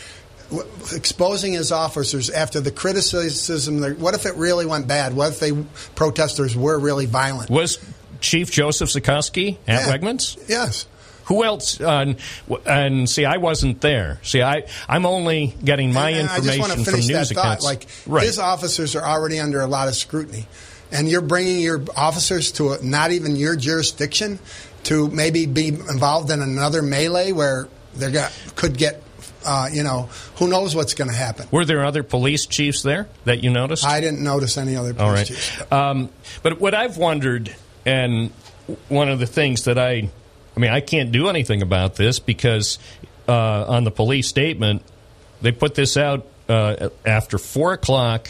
Exposing 0.93 1.55
his 1.55 1.73
officers 1.73 2.29
after 2.29 2.61
the 2.61 2.71
criticism. 2.71 3.83
What 4.01 4.15
if 4.15 4.27
it 4.27 4.35
really 4.35 4.67
went 4.67 4.87
bad? 4.87 5.15
What 5.15 5.33
if 5.33 5.41
they 5.41 5.53
protesters 5.95 6.55
were 6.57 6.79
really 6.79 7.07
violent? 7.07 7.49
was 7.49 7.79
Chief 8.21 8.51
Joseph 8.51 8.91
Zikuski 8.91 9.57
at 9.67 9.87
Yeah. 9.87 9.97
Wegmans. 9.97 10.37
Yes. 10.49 10.87
Who 11.27 11.43
else? 11.45 11.81
Uh, 11.81 12.15
and 12.67 13.09
see, 13.09 13.25
I 13.25 13.39
wasn't 13.39 13.81
there. 13.81 14.19
See, 14.23 14.43
I 14.43 14.65
I'm 14.89 15.07
only 15.07 15.55
getting 15.65 15.93
my 15.93 16.11
And 16.11 16.29
I 16.29 16.37
just 16.37 16.49
information 16.49 16.61
want 16.61 16.73
to 16.73 16.77
from 16.77 16.85
finish 16.85 17.09
news 17.09 17.29
that 17.31 17.35
thought. 17.35 17.45
accounts. 17.45 17.65
Like 17.65 17.87
right. 18.07 18.27
his 18.27 18.39
officers 18.39 18.95
are 18.97 19.05
already 19.05 19.41
under 19.41 19.61
a 19.63 19.67
lot 19.67 19.89
of 19.89 19.95
scrutiny, 19.95 20.47
and 20.93 21.09
you're 21.09 21.21
bringing 21.23 21.61
your 21.61 21.83
officers 21.97 22.53
to 22.53 22.73
a, 22.73 22.83
not 22.83 23.11
even 23.13 23.37
your 23.37 23.57
jurisdiction 23.57 24.39
to 24.85 25.09
maybe 25.09 25.47
be 25.47 25.69
involved 25.69 26.31
in 26.31 26.43
another 26.43 26.83
melee 26.83 27.33
where 27.33 27.69
they 27.95 28.11
got 28.11 28.33
could 28.57 28.77
get, 28.77 29.03
uh, 29.45 29.69
you 29.73 29.83
know, 29.83 30.09
who 30.37 30.49
knows 30.49 30.75
what's 30.75 30.95
going 30.95 31.11
to 31.11 31.17
happen. 31.17 31.47
Were 31.51 31.65
there 31.65 31.85
other 31.85 32.03
police 32.03 32.47
chiefs 32.47 32.83
there 32.83 33.09
that 33.25 33.43
you 33.43 33.51
noticed? 33.51 33.85
I 33.85 34.01
didn't 34.01 34.23
notice 34.23 34.57
any 34.57 34.77
other 34.77 34.95
police 34.95 35.09
All 35.09 35.15
right. 35.15 35.27
chiefs. 35.27 35.73
Um, 35.73 36.11
but 36.43 36.61
what 36.61 36.75
I've 36.75 36.97
wondered, 36.97 37.55
and 37.87 38.31
one 38.89 39.09
of 39.09 39.19
the 39.19 39.27
things 39.27 39.65
that 39.65 39.79
I, 39.79 40.09
I 40.57 40.61
mean, 40.61 40.71
I 40.71 40.81
can't 40.81 41.13
do 41.13 41.29
anything 41.29 41.63
about 41.63 41.97
this 41.97 42.19
because 42.19 42.79
uh, 43.29 43.65
on 43.69 43.85
the 43.85 43.91
police 43.91 44.29
statement, 44.29 44.83
they 45.41 45.53
put 45.53 45.75
this 45.75 45.97
out 45.97 46.27
uh, 46.49 46.89
after 47.05 47.39
four 47.39 47.73
o'clock 47.73 48.29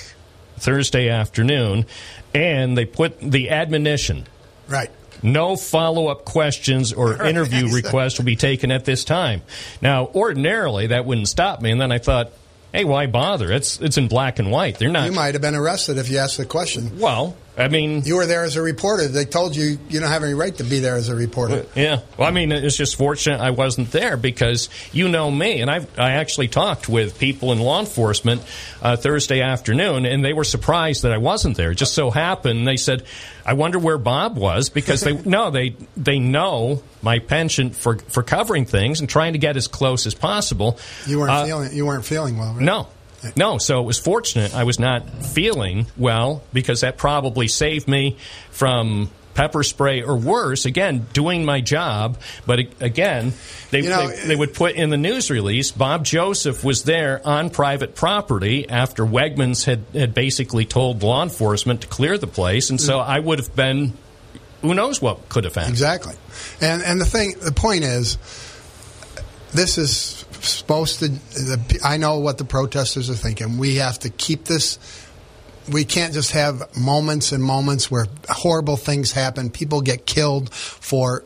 Thursday 0.58 1.08
afternoon, 1.08 1.86
and 2.34 2.76
they 2.76 2.84
put 2.84 3.20
the 3.20 3.50
admonition. 3.50 4.26
Right. 4.68 4.90
No 5.22 5.56
follow 5.56 6.08
up 6.08 6.24
questions 6.24 6.92
or 6.92 7.24
interview 7.24 7.68
requests 7.72 8.18
will 8.18 8.24
be 8.24 8.36
taken 8.36 8.72
at 8.72 8.84
this 8.84 9.04
time. 9.04 9.42
Now, 9.80 10.06
ordinarily, 10.08 10.88
that 10.88 11.04
wouldn't 11.04 11.28
stop 11.28 11.60
me, 11.60 11.70
and 11.70 11.80
then 11.80 11.92
I 11.92 11.98
thought, 11.98 12.32
hey, 12.72 12.84
why 12.84 13.06
bother? 13.06 13.52
It's, 13.52 13.80
it's 13.80 13.98
in 13.98 14.08
black 14.08 14.38
and 14.38 14.50
white. 14.50 14.78
They're 14.78 14.88
not. 14.88 15.06
You 15.06 15.12
might 15.12 15.34
have 15.34 15.42
been 15.42 15.54
arrested 15.54 15.98
if 15.98 16.08
you 16.08 16.18
asked 16.18 16.38
the 16.38 16.46
question. 16.46 16.98
Well, 16.98 17.36
I 17.56 17.68
mean, 17.68 18.02
You 18.06 18.16
were 18.16 18.24
there 18.24 18.44
as 18.44 18.56
a 18.56 18.62
reporter. 18.62 19.08
They 19.08 19.26
told 19.26 19.54
you 19.54 19.78
you 19.90 20.00
don't 20.00 20.08
have 20.08 20.22
any 20.24 20.32
right 20.32 20.56
to 20.56 20.64
be 20.64 20.78
there 20.78 20.96
as 20.96 21.10
a 21.10 21.14
reporter. 21.14 21.66
Yeah. 21.74 22.00
Well, 22.16 22.26
I 22.26 22.30
mean, 22.30 22.50
it's 22.50 22.76
just 22.78 22.96
fortunate 22.96 23.40
I 23.42 23.50
wasn't 23.50 23.90
there 23.92 24.16
because 24.16 24.70
you 24.92 25.08
know 25.08 25.30
me, 25.30 25.60
and 25.60 25.70
I 25.70 25.86
I 25.98 26.12
actually 26.12 26.48
talked 26.48 26.88
with 26.88 27.18
people 27.18 27.52
in 27.52 27.58
law 27.58 27.80
enforcement 27.80 28.42
uh, 28.80 28.96
Thursday 28.96 29.42
afternoon, 29.42 30.06
and 30.06 30.24
they 30.24 30.32
were 30.32 30.44
surprised 30.44 31.02
that 31.02 31.12
I 31.12 31.18
wasn't 31.18 31.58
there. 31.58 31.72
It 31.72 31.76
just 31.76 31.92
so 31.92 32.10
happened 32.10 32.66
they 32.66 32.78
said, 32.78 33.04
"I 33.44 33.52
wonder 33.52 33.78
where 33.78 33.98
Bob 33.98 34.38
was," 34.38 34.70
because 34.70 35.02
they 35.02 35.12
no 35.24 35.50
they 35.50 35.76
they 35.94 36.18
know 36.20 36.82
my 37.02 37.18
penchant 37.18 37.76
for 37.76 37.98
for 37.98 38.22
covering 38.22 38.64
things 38.64 39.00
and 39.00 39.08
trying 39.10 39.34
to 39.34 39.38
get 39.38 39.58
as 39.58 39.68
close 39.68 40.06
as 40.06 40.14
possible. 40.14 40.78
You 41.06 41.18
weren't 41.18 41.32
Uh, 41.32 41.44
feeling 41.44 41.72
you 41.74 41.84
weren't 41.84 42.06
feeling 42.06 42.38
well. 42.38 42.54
Right? 42.54 42.62
no. 42.62 42.88
No, 43.36 43.58
so 43.58 43.80
it 43.80 43.86
was 43.86 43.98
fortunate 43.98 44.54
I 44.54 44.64
was 44.64 44.78
not 44.78 45.08
feeling 45.24 45.86
well 45.96 46.42
because 46.52 46.80
that 46.80 46.98
probably 46.98 47.48
saved 47.48 47.88
me 47.88 48.16
from 48.50 49.10
pepper 49.34 49.62
spray 49.62 50.02
or 50.02 50.16
worse, 50.16 50.64
again, 50.64 51.06
doing 51.12 51.44
my 51.44 51.60
job. 51.60 52.18
But 52.46 52.60
again, 52.80 53.32
they, 53.70 53.80
You 53.80 53.88
know, 53.88 54.08
they, 54.08 54.28
they 54.28 54.36
would 54.36 54.54
put 54.54 54.74
in 54.74 54.90
the 54.90 54.96
news 54.96 55.30
release 55.30 55.70
Bob 55.70 56.04
Joseph 56.04 56.64
was 56.64 56.84
there 56.84 57.26
on 57.26 57.50
private 57.50 57.94
property 57.94 58.68
after 58.68 59.04
Wegmans 59.04 59.64
had, 59.64 59.84
had 59.94 60.14
basically 60.14 60.64
told 60.64 61.02
law 61.02 61.22
enforcement 61.22 61.82
to 61.82 61.86
clear 61.86 62.18
the 62.18 62.26
place. 62.26 62.70
And 62.70 62.80
so 62.80 62.98
I 62.98 63.18
would 63.18 63.38
have 63.38 63.54
been, 63.56 63.94
who 64.60 64.74
knows 64.74 65.00
what 65.00 65.28
could 65.28 65.44
have 65.44 65.54
happened. 65.54 65.72
Exactly. 65.72 66.14
And 66.60 66.82
and 66.82 67.00
the 67.00 67.06
thing, 67.06 67.34
the 67.40 67.52
point 67.52 67.84
is, 67.84 68.18
this 69.52 69.78
is 69.78 70.24
supposed 70.48 71.00
to. 71.00 71.08
The, 71.08 71.80
I 71.84 71.96
know 71.96 72.18
what 72.18 72.38
the 72.38 72.44
protesters 72.44 73.10
are 73.10 73.14
thinking. 73.14 73.58
We 73.58 73.76
have 73.76 73.98
to 74.00 74.10
keep 74.10 74.44
this. 74.44 74.78
We 75.70 75.84
can't 75.84 76.12
just 76.12 76.32
have 76.32 76.76
moments 76.76 77.32
and 77.32 77.42
moments 77.42 77.90
where 77.90 78.06
horrible 78.28 78.76
things 78.76 79.12
happen. 79.12 79.50
People 79.50 79.80
get 79.80 80.06
killed 80.06 80.52
for, 80.52 81.22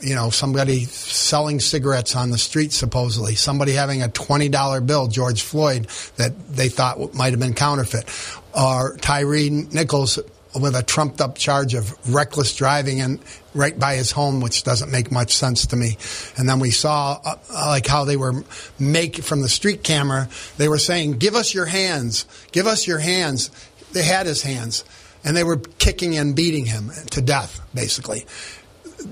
you 0.00 0.14
know, 0.14 0.30
somebody 0.30 0.84
selling 0.84 1.60
cigarettes 1.60 2.16
on 2.16 2.30
the 2.30 2.38
street, 2.38 2.72
supposedly. 2.72 3.34
Somebody 3.34 3.72
having 3.72 4.02
a 4.02 4.08
$20 4.08 4.86
bill, 4.86 5.08
George 5.08 5.42
Floyd, 5.42 5.86
that 6.16 6.48
they 6.48 6.70
thought 6.70 7.12
might 7.12 7.32
have 7.32 7.40
been 7.40 7.54
counterfeit. 7.54 8.08
Or 8.54 8.96
Tyree 8.96 9.50
Nichols 9.50 10.18
with 10.54 10.74
a 10.74 10.82
trumped 10.82 11.20
up 11.20 11.36
charge 11.36 11.74
of 11.74 11.94
reckless 12.12 12.54
driving 12.54 13.00
and 13.00 13.20
right 13.54 13.78
by 13.78 13.96
his 13.96 14.10
home, 14.10 14.40
which 14.40 14.62
doesn't 14.62 14.90
make 14.90 15.10
much 15.10 15.34
sense 15.34 15.66
to 15.66 15.76
me. 15.76 15.96
And 16.36 16.48
then 16.48 16.60
we 16.60 16.70
saw 16.70 17.20
uh, 17.24 17.36
like 17.50 17.86
how 17.86 18.04
they 18.04 18.16
were 18.16 18.44
make 18.78 19.16
from 19.16 19.42
the 19.42 19.48
street 19.48 19.82
camera. 19.82 20.28
They 20.56 20.68
were 20.68 20.78
saying, 20.78 21.18
"Give 21.18 21.34
us 21.34 21.54
your 21.54 21.66
hands, 21.66 22.26
give 22.52 22.66
us 22.66 22.86
your 22.86 22.98
hands." 22.98 23.50
They 23.92 24.02
had 24.02 24.26
his 24.26 24.42
hands, 24.42 24.84
and 25.24 25.36
they 25.36 25.44
were 25.44 25.56
kicking 25.56 26.16
and 26.16 26.36
beating 26.36 26.66
him 26.66 26.90
to 27.10 27.22
death, 27.22 27.60
basically. 27.74 28.26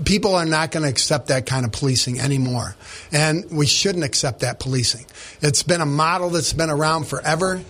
People 0.05 0.35
are 0.35 0.45
not 0.45 0.73
going 0.73 0.83
to 0.83 0.89
accept 0.89 1.29
that 1.29 1.47
kind 1.47 1.65
of 1.65 1.73
policing 1.73 2.19
anymore, 2.21 2.75
and 3.13 3.45
we 3.51 3.67
shouldn't 3.67 4.05
accept 4.05 4.41
that 4.41 4.59
policing. 4.59 5.07
It's 5.41 5.63
been 5.63 5.81
a 5.81 5.87
model 5.87 6.31
that's 6.31 6.53
been 6.53 6.71
around 6.71 7.07
forever, 7.07 7.63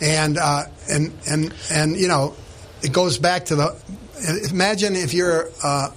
and 0.00 0.36
uh, 0.36 0.64
and 0.90 1.12
and 1.28 1.54
and 1.70 1.96
you 1.96 2.08
know, 2.08 2.34
it 2.82 2.92
goes 2.92 3.18
back 3.18 3.46
to 3.46 3.56
the. 3.56 3.76
Imagine 4.50 4.94
if 4.94 5.14
you're 5.14 5.48
uh, 5.64 5.90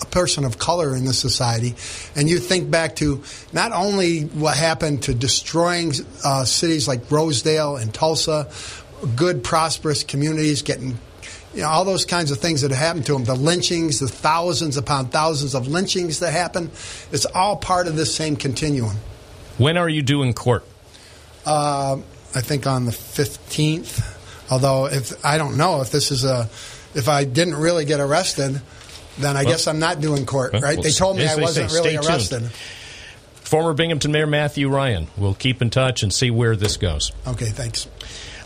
a 0.00 0.06
person 0.06 0.44
of 0.44 0.58
color 0.58 0.96
in 0.96 1.04
this 1.04 1.18
society, 1.18 1.74
and 2.16 2.28
you 2.28 2.38
think 2.38 2.70
back 2.70 2.96
to 2.96 3.22
not 3.52 3.72
only 3.72 4.22
what 4.22 4.56
happened 4.56 5.04
to 5.04 5.14
destroying 5.14 5.92
uh, 6.24 6.44
cities 6.44 6.88
like 6.88 7.10
Rosedale 7.10 7.76
and 7.76 7.92
Tulsa, 7.92 8.48
good 9.16 9.44
prosperous 9.44 10.02
communities 10.04 10.62
getting 10.62 10.98
you 11.54 11.62
know, 11.62 11.68
all 11.68 11.84
those 11.84 12.04
kinds 12.04 12.30
of 12.30 12.38
things 12.38 12.60
that 12.60 12.70
have 12.70 12.78
happened 12.78 13.06
to 13.06 13.12
them, 13.12 13.24
the 13.24 13.34
lynchings, 13.34 14.00
the 14.00 14.08
thousands 14.08 14.76
upon 14.76 15.06
thousands 15.06 15.54
of 15.54 15.66
lynchings 15.66 16.20
that 16.20 16.32
happen, 16.32 16.70
it's 17.10 17.24
all 17.24 17.56
part 17.56 17.86
of 17.86 17.96
this 17.96 18.14
same 18.14 18.36
continuum. 18.36 18.96
When 19.56 19.76
are 19.76 19.88
you 19.88 20.02
due 20.02 20.22
in 20.22 20.34
court? 20.34 20.64
Uh, 21.46 21.96
I 22.34 22.40
think 22.42 22.66
on 22.66 22.84
the 22.84 22.90
15th, 22.90 24.17
although 24.50 24.86
if 24.86 25.12
I 25.24 25.38
don't 25.38 25.56
know 25.56 25.80
if 25.80 25.90
this 25.90 26.10
is 26.10 26.24
a, 26.24 26.48
if 26.94 27.08
I 27.08 27.24
didn't 27.24 27.56
really 27.56 27.84
get 27.84 28.00
arrested, 28.00 28.60
then 29.18 29.36
I 29.36 29.42
Well- 29.42 29.52
guess 29.52 29.66
I'm 29.66 29.78
not 29.78 30.00
doing 30.00 30.26
court, 30.26 30.52
Well, 30.52 30.62
right? 30.62 30.76
well, 30.76 30.82
they 30.84 30.90
told 30.92 31.16
me 31.16 31.26
I 31.26 31.34
wasn't 31.36 31.70
say, 31.70 31.76
really 31.76 31.88
stay 31.90 31.96
tuned. 31.96 32.06
arrested. 32.08 32.50
Former 33.42 33.72
Binghamton 33.72 34.12
Mayor 34.12 34.26
Matthew 34.26 34.68
Ryan. 34.68 35.08
We'll 35.16 35.34
keep 35.34 35.62
in 35.62 35.70
touch 35.70 36.02
and 36.02 36.12
see 36.12 36.30
where 36.30 36.54
this 36.54 36.76
goes. 36.76 37.12
Okay, 37.26 37.46
thanks. 37.46 37.86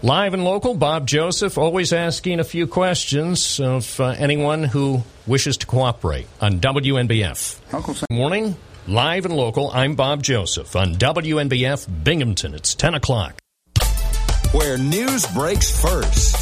Live 0.00 0.32
and 0.34 0.44
local, 0.44 0.74
Bob 0.74 1.06
Joseph 1.06 1.58
always 1.58 1.92
asking 1.92 2.40
a 2.40 2.44
few 2.44 2.66
questions 2.66 3.60
of 3.60 3.98
uh, 4.00 4.06
anyone 4.18 4.64
who 4.64 5.02
wishes 5.26 5.56
to 5.58 5.66
cooperate 5.66 6.26
on 6.40 6.58
WNBF. 6.60 7.60
Good 7.70 8.10
morning, 8.10 8.56
live 8.88 9.24
and 9.24 9.34
local. 9.36 9.70
I'm 9.72 9.94
Bob 9.94 10.22
Joseph 10.22 10.74
on 10.76 10.94
WNBF 10.96 11.86
Binghamton. 12.04 12.54
It's 12.54 12.74
10 12.74 12.94
o'clock. 12.94 13.36
Where 14.52 14.76
news 14.76 15.26
breaks 15.28 15.80
first. 15.80 16.36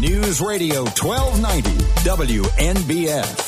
News 0.00 0.40
Radio 0.40 0.82
1290 0.82 1.70
WNBF. 2.02 3.38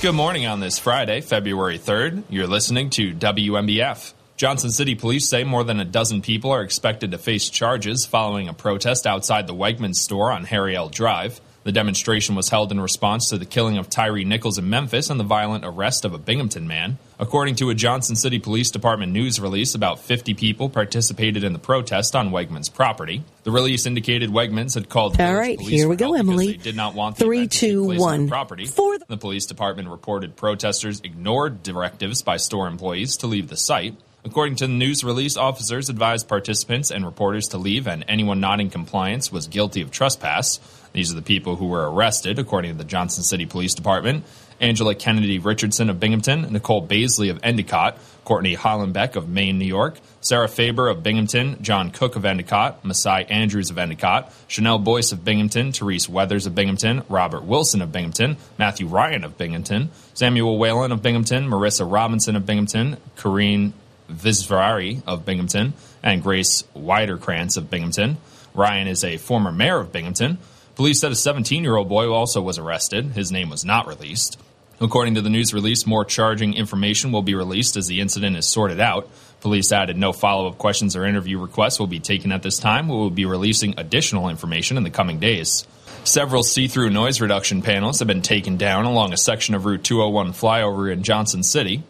Good 0.00 0.14
morning 0.14 0.46
on 0.46 0.60
this 0.60 0.78
Friday, 0.78 1.20
February 1.20 1.78
3rd. 1.78 2.22
You're 2.30 2.46
listening 2.46 2.88
to 2.90 3.12
WNBF. 3.12 4.14
Johnson 4.38 4.70
City 4.70 4.94
police 4.94 5.28
say 5.28 5.44
more 5.44 5.64
than 5.64 5.80
a 5.80 5.84
dozen 5.84 6.22
people 6.22 6.50
are 6.50 6.62
expected 6.62 7.10
to 7.10 7.18
face 7.18 7.50
charges 7.50 8.06
following 8.06 8.48
a 8.48 8.54
protest 8.54 9.06
outside 9.06 9.46
the 9.46 9.54
Wegmans 9.54 9.96
store 9.96 10.32
on 10.32 10.44
Harry 10.44 10.74
L. 10.74 10.88
Drive. 10.88 11.38
The 11.66 11.72
demonstration 11.72 12.36
was 12.36 12.48
held 12.48 12.70
in 12.70 12.80
response 12.80 13.30
to 13.30 13.38
the 13.38 13.44
killing 13.44 13.76
of 13.76 13.90
Tyree 13.90 14.24
Nichols 14.24 14.56
in 14.56 14.70
Memphis 14.70 15.10
and 15.10 15.18
the 15.18 15.24
violent 15.24 15.64
arrest 15.64 16.04
of 16.04 16.14
a 16.14 16.18
Binghamton 16.18 16.68
man. 16.68 16.96
According 17.18 17.56
to 17.56 17.70
a 17.70 17.74
Johnson 17.74 18.14
City 18.14 18.38
Police 18.38 18.70
Department 18.70 19.10
news 19.12 19.40
release, 19.40 19.74
about 19.74 19.98
50 19.98 20.34
people 20.34 20.68
participated 20.68 21.42
in 21.42 21.52
the 21.52 21.58
protest 21.58 22.14
on 22.14 22.30
Wegmans 22.30 22.72
property. 22.72 23.24
The 23.42 23.50
release 23.50 23.84
indicated 23.84 24.30
Wegmans 24.30 24.74
had 24.74 24.88
called 24.88 25.20
All 25.20 25.34
right, 25.34 25.58
police 25.58 25.72
here 25.80 25.88
we 25.88 25.96
go, 25.96 26.14
Emily. 26.14 26.52
They 26.52 26.56
did 26.58 26.76
not 26.76 26.94
want 26.94 27.16
the 27.16 27.24
Three, 27.24 27.38
event 27.38 27.50
to 27.50 27.58
take 27.58 27.70
two, 27.70 27.98
one. 27.98 28.28
property. 28.28 28.66
the 28.66 29.16
police 29.18 29.46
department 29.46 29.88
reported 29.88 30.36
protesters 30.36 31.00
ignored 31.00 31.64
directives 31.64 32.22
by 32.22 32.36
store 32.36 32.68
employees 32.68 33.16
to 33.16 33.26
leave 33.26 33.48
the 33.48 33.56
site. 33.56 33.96
According 34.24 34.56
to 34.56 34.66
the 34.66 34.72
news 34.72 35.04
release, 35.04 35.36
officers 35.36 35.88
advised 35.88 36.28
participants 36.28 36.90
and 36.90 37.04
reporters 37.04 37.48
to 37.48 37.58
leave, 37.58 37.86
and 37.86 38.04
anyone 38.08 38.40
not 38.40 38.60
in 38.60 38.70
compliance 38.70 39.30
was 39.30 39.46
guilty 39.46 39.82
of 39.82 39.92
trespass. 39.92 40.58
These 40.96 41.12
are 41.12 41.14
the 41.14 41.20
people 41.20 41.56
who 41.56 41.66
were 41.66 41.90
arrested, 41.92 42.38
according 42.38 42.72
to 42.72 42.78
the 42.78 42.84
Johnson 42.84 43.22
City 43.22 43.44
Police 43.44 43.74
Department. 43.74 44.24
Angela 44.62 44.94
Kennedy 44.94 45.38
Richardson 45.38 45.90
of 45.90 46.00
Binghamton, 46.00 46.50
Nicole 46.50 46.80
Baisley 46.80 47.30
of 47.30 47.38
Endicott, 47.42 47.98
Courtney 48.24 48.56
Hollenbeck 48.56 49.14
of 49.14 49.28
Maine, 49.28 49.58
New 49.58 49.66
York, 49.66 49.98
Sarah 50.22 50.48
Faber 50.48 50.88
of 50.88 51.02
Binghamton, 51.02 51.58
John 51.60 51.90
Cook 51.90 52.16
of 52.16 52.24
Endicott, 52.24 52.82
Masai 52.82 53.26
Andrews 53.26 53.68
of 53.68 53.76
Endicott, 53.76 54.32
Chanel 54.48 54.78
Boyce 54.78 55.12
of 55.12 55.22
Binghamton, 55.22 55.72
Therese 55.72 56.08
Weathers 56.08 56.46
of 56.46 56.54
Binghamton, 56.54 57.02
Robert 57.10 57.44
Wilson 57.44 57.82
of 57.82 57.92
Binghamton, 57.92 58.38
Matthew 58.56 58.86
Ryan 58.86 59.22
of 59.22 59.36
Binghamton, 59.36 59.90
Samuel 60.14 60.56
Whalen 60.56 60.92
of 60.92 61.02
Binghamton, 61.02 61.46
Marissa 61.46 61.86
Robinson 61.86 62.36
of 62.36 62.46
Binghamton, 62.46 62.96
Corrine 63.18 63.72
Visvari 64.10 65.02
of 65.06 65.26
Binghamton, 65.26 65.74
and 66.02 66.22
Grace 66.22 66.64
Widerkrantz 66.74 67.58
of 67.58 67.68
Binghamton. 67.68 68.16
Ryan 68.54 68.88
is 68.88 69.04
a 69.04 69.18
former 69.18 69.52
mayor 69.52 69.78
of 69.78 69.92
Binghamton. 69.92 70.38
Police 70.76 71.00
said 71.00 71.10
a 71.10 71.16
17 71.16 71.64
year 71.64 71.74
old 71.74 71.88
boy 71.88 72.12
also 72.12 72.42
was 72.42 72.58
arrested. 72.58 73.12
His 73.12 73.32
name 73.32 73.48
was 73.48 73.64
not 73.64 73.86
released. 73.86 74.38
According 74.78 75.14
to 75.14 75.22
the 75.22 75.30
news 75.30 75.54
release, 75.54 75.86
more 75.86 76.04
charging 76.04 76.52
information 76.52 77.12
will 77.12 77.22
be 77.22 77.34
released 77.34 77.78
as 77.78 77.86
the 77.86 78.02
incident 78.02 78.36
is 78.36 78.46
sorted 78.46 78.78
out. 78.78 79.08
Police 79.40 79.72
added 79.72 79.96
no 79.96 80.12
follow 80.12 80.48
up 80.48 80.58
questions 80.58 80.94
or 80.94 81.06
interview 81.06 81.38
requests 81.38 81.80
will 81.80 81.86
be 81.86 81.98
taken 81.98 82.30
at 82.30 82.42
this 82.42 82.58
time. 82.58 82.88
We 82.88 82.94
will 82.94 83.08
be 83.08 83.24
releasing 83.24 83.78
additional 83.78 84.28
information 84.28 84.76
in 84.76 84.82
the 84.82 84.90
coming 84.90 85.18
days. 85.18 85.66
Several 86.04 86.42
see 86.42 86.68
through 86.68 86.90
noise 86.90 87.22
reduction 87.22 87.62
panels 87.62 88.00
have 88.00 88.08
been 88.08 88.20
taken 88.20 88.58
down 88.58 88.84
along 88.84 89.14
a 89.14 89.16
section 89.16 89.54
of 89.54 89.64
Route 89.64 89.82
201 89.82 90.34
flyover 90.34 90.92
in 90.92 91.02
Johnson 91.02 91.42
City. 91.42 91.84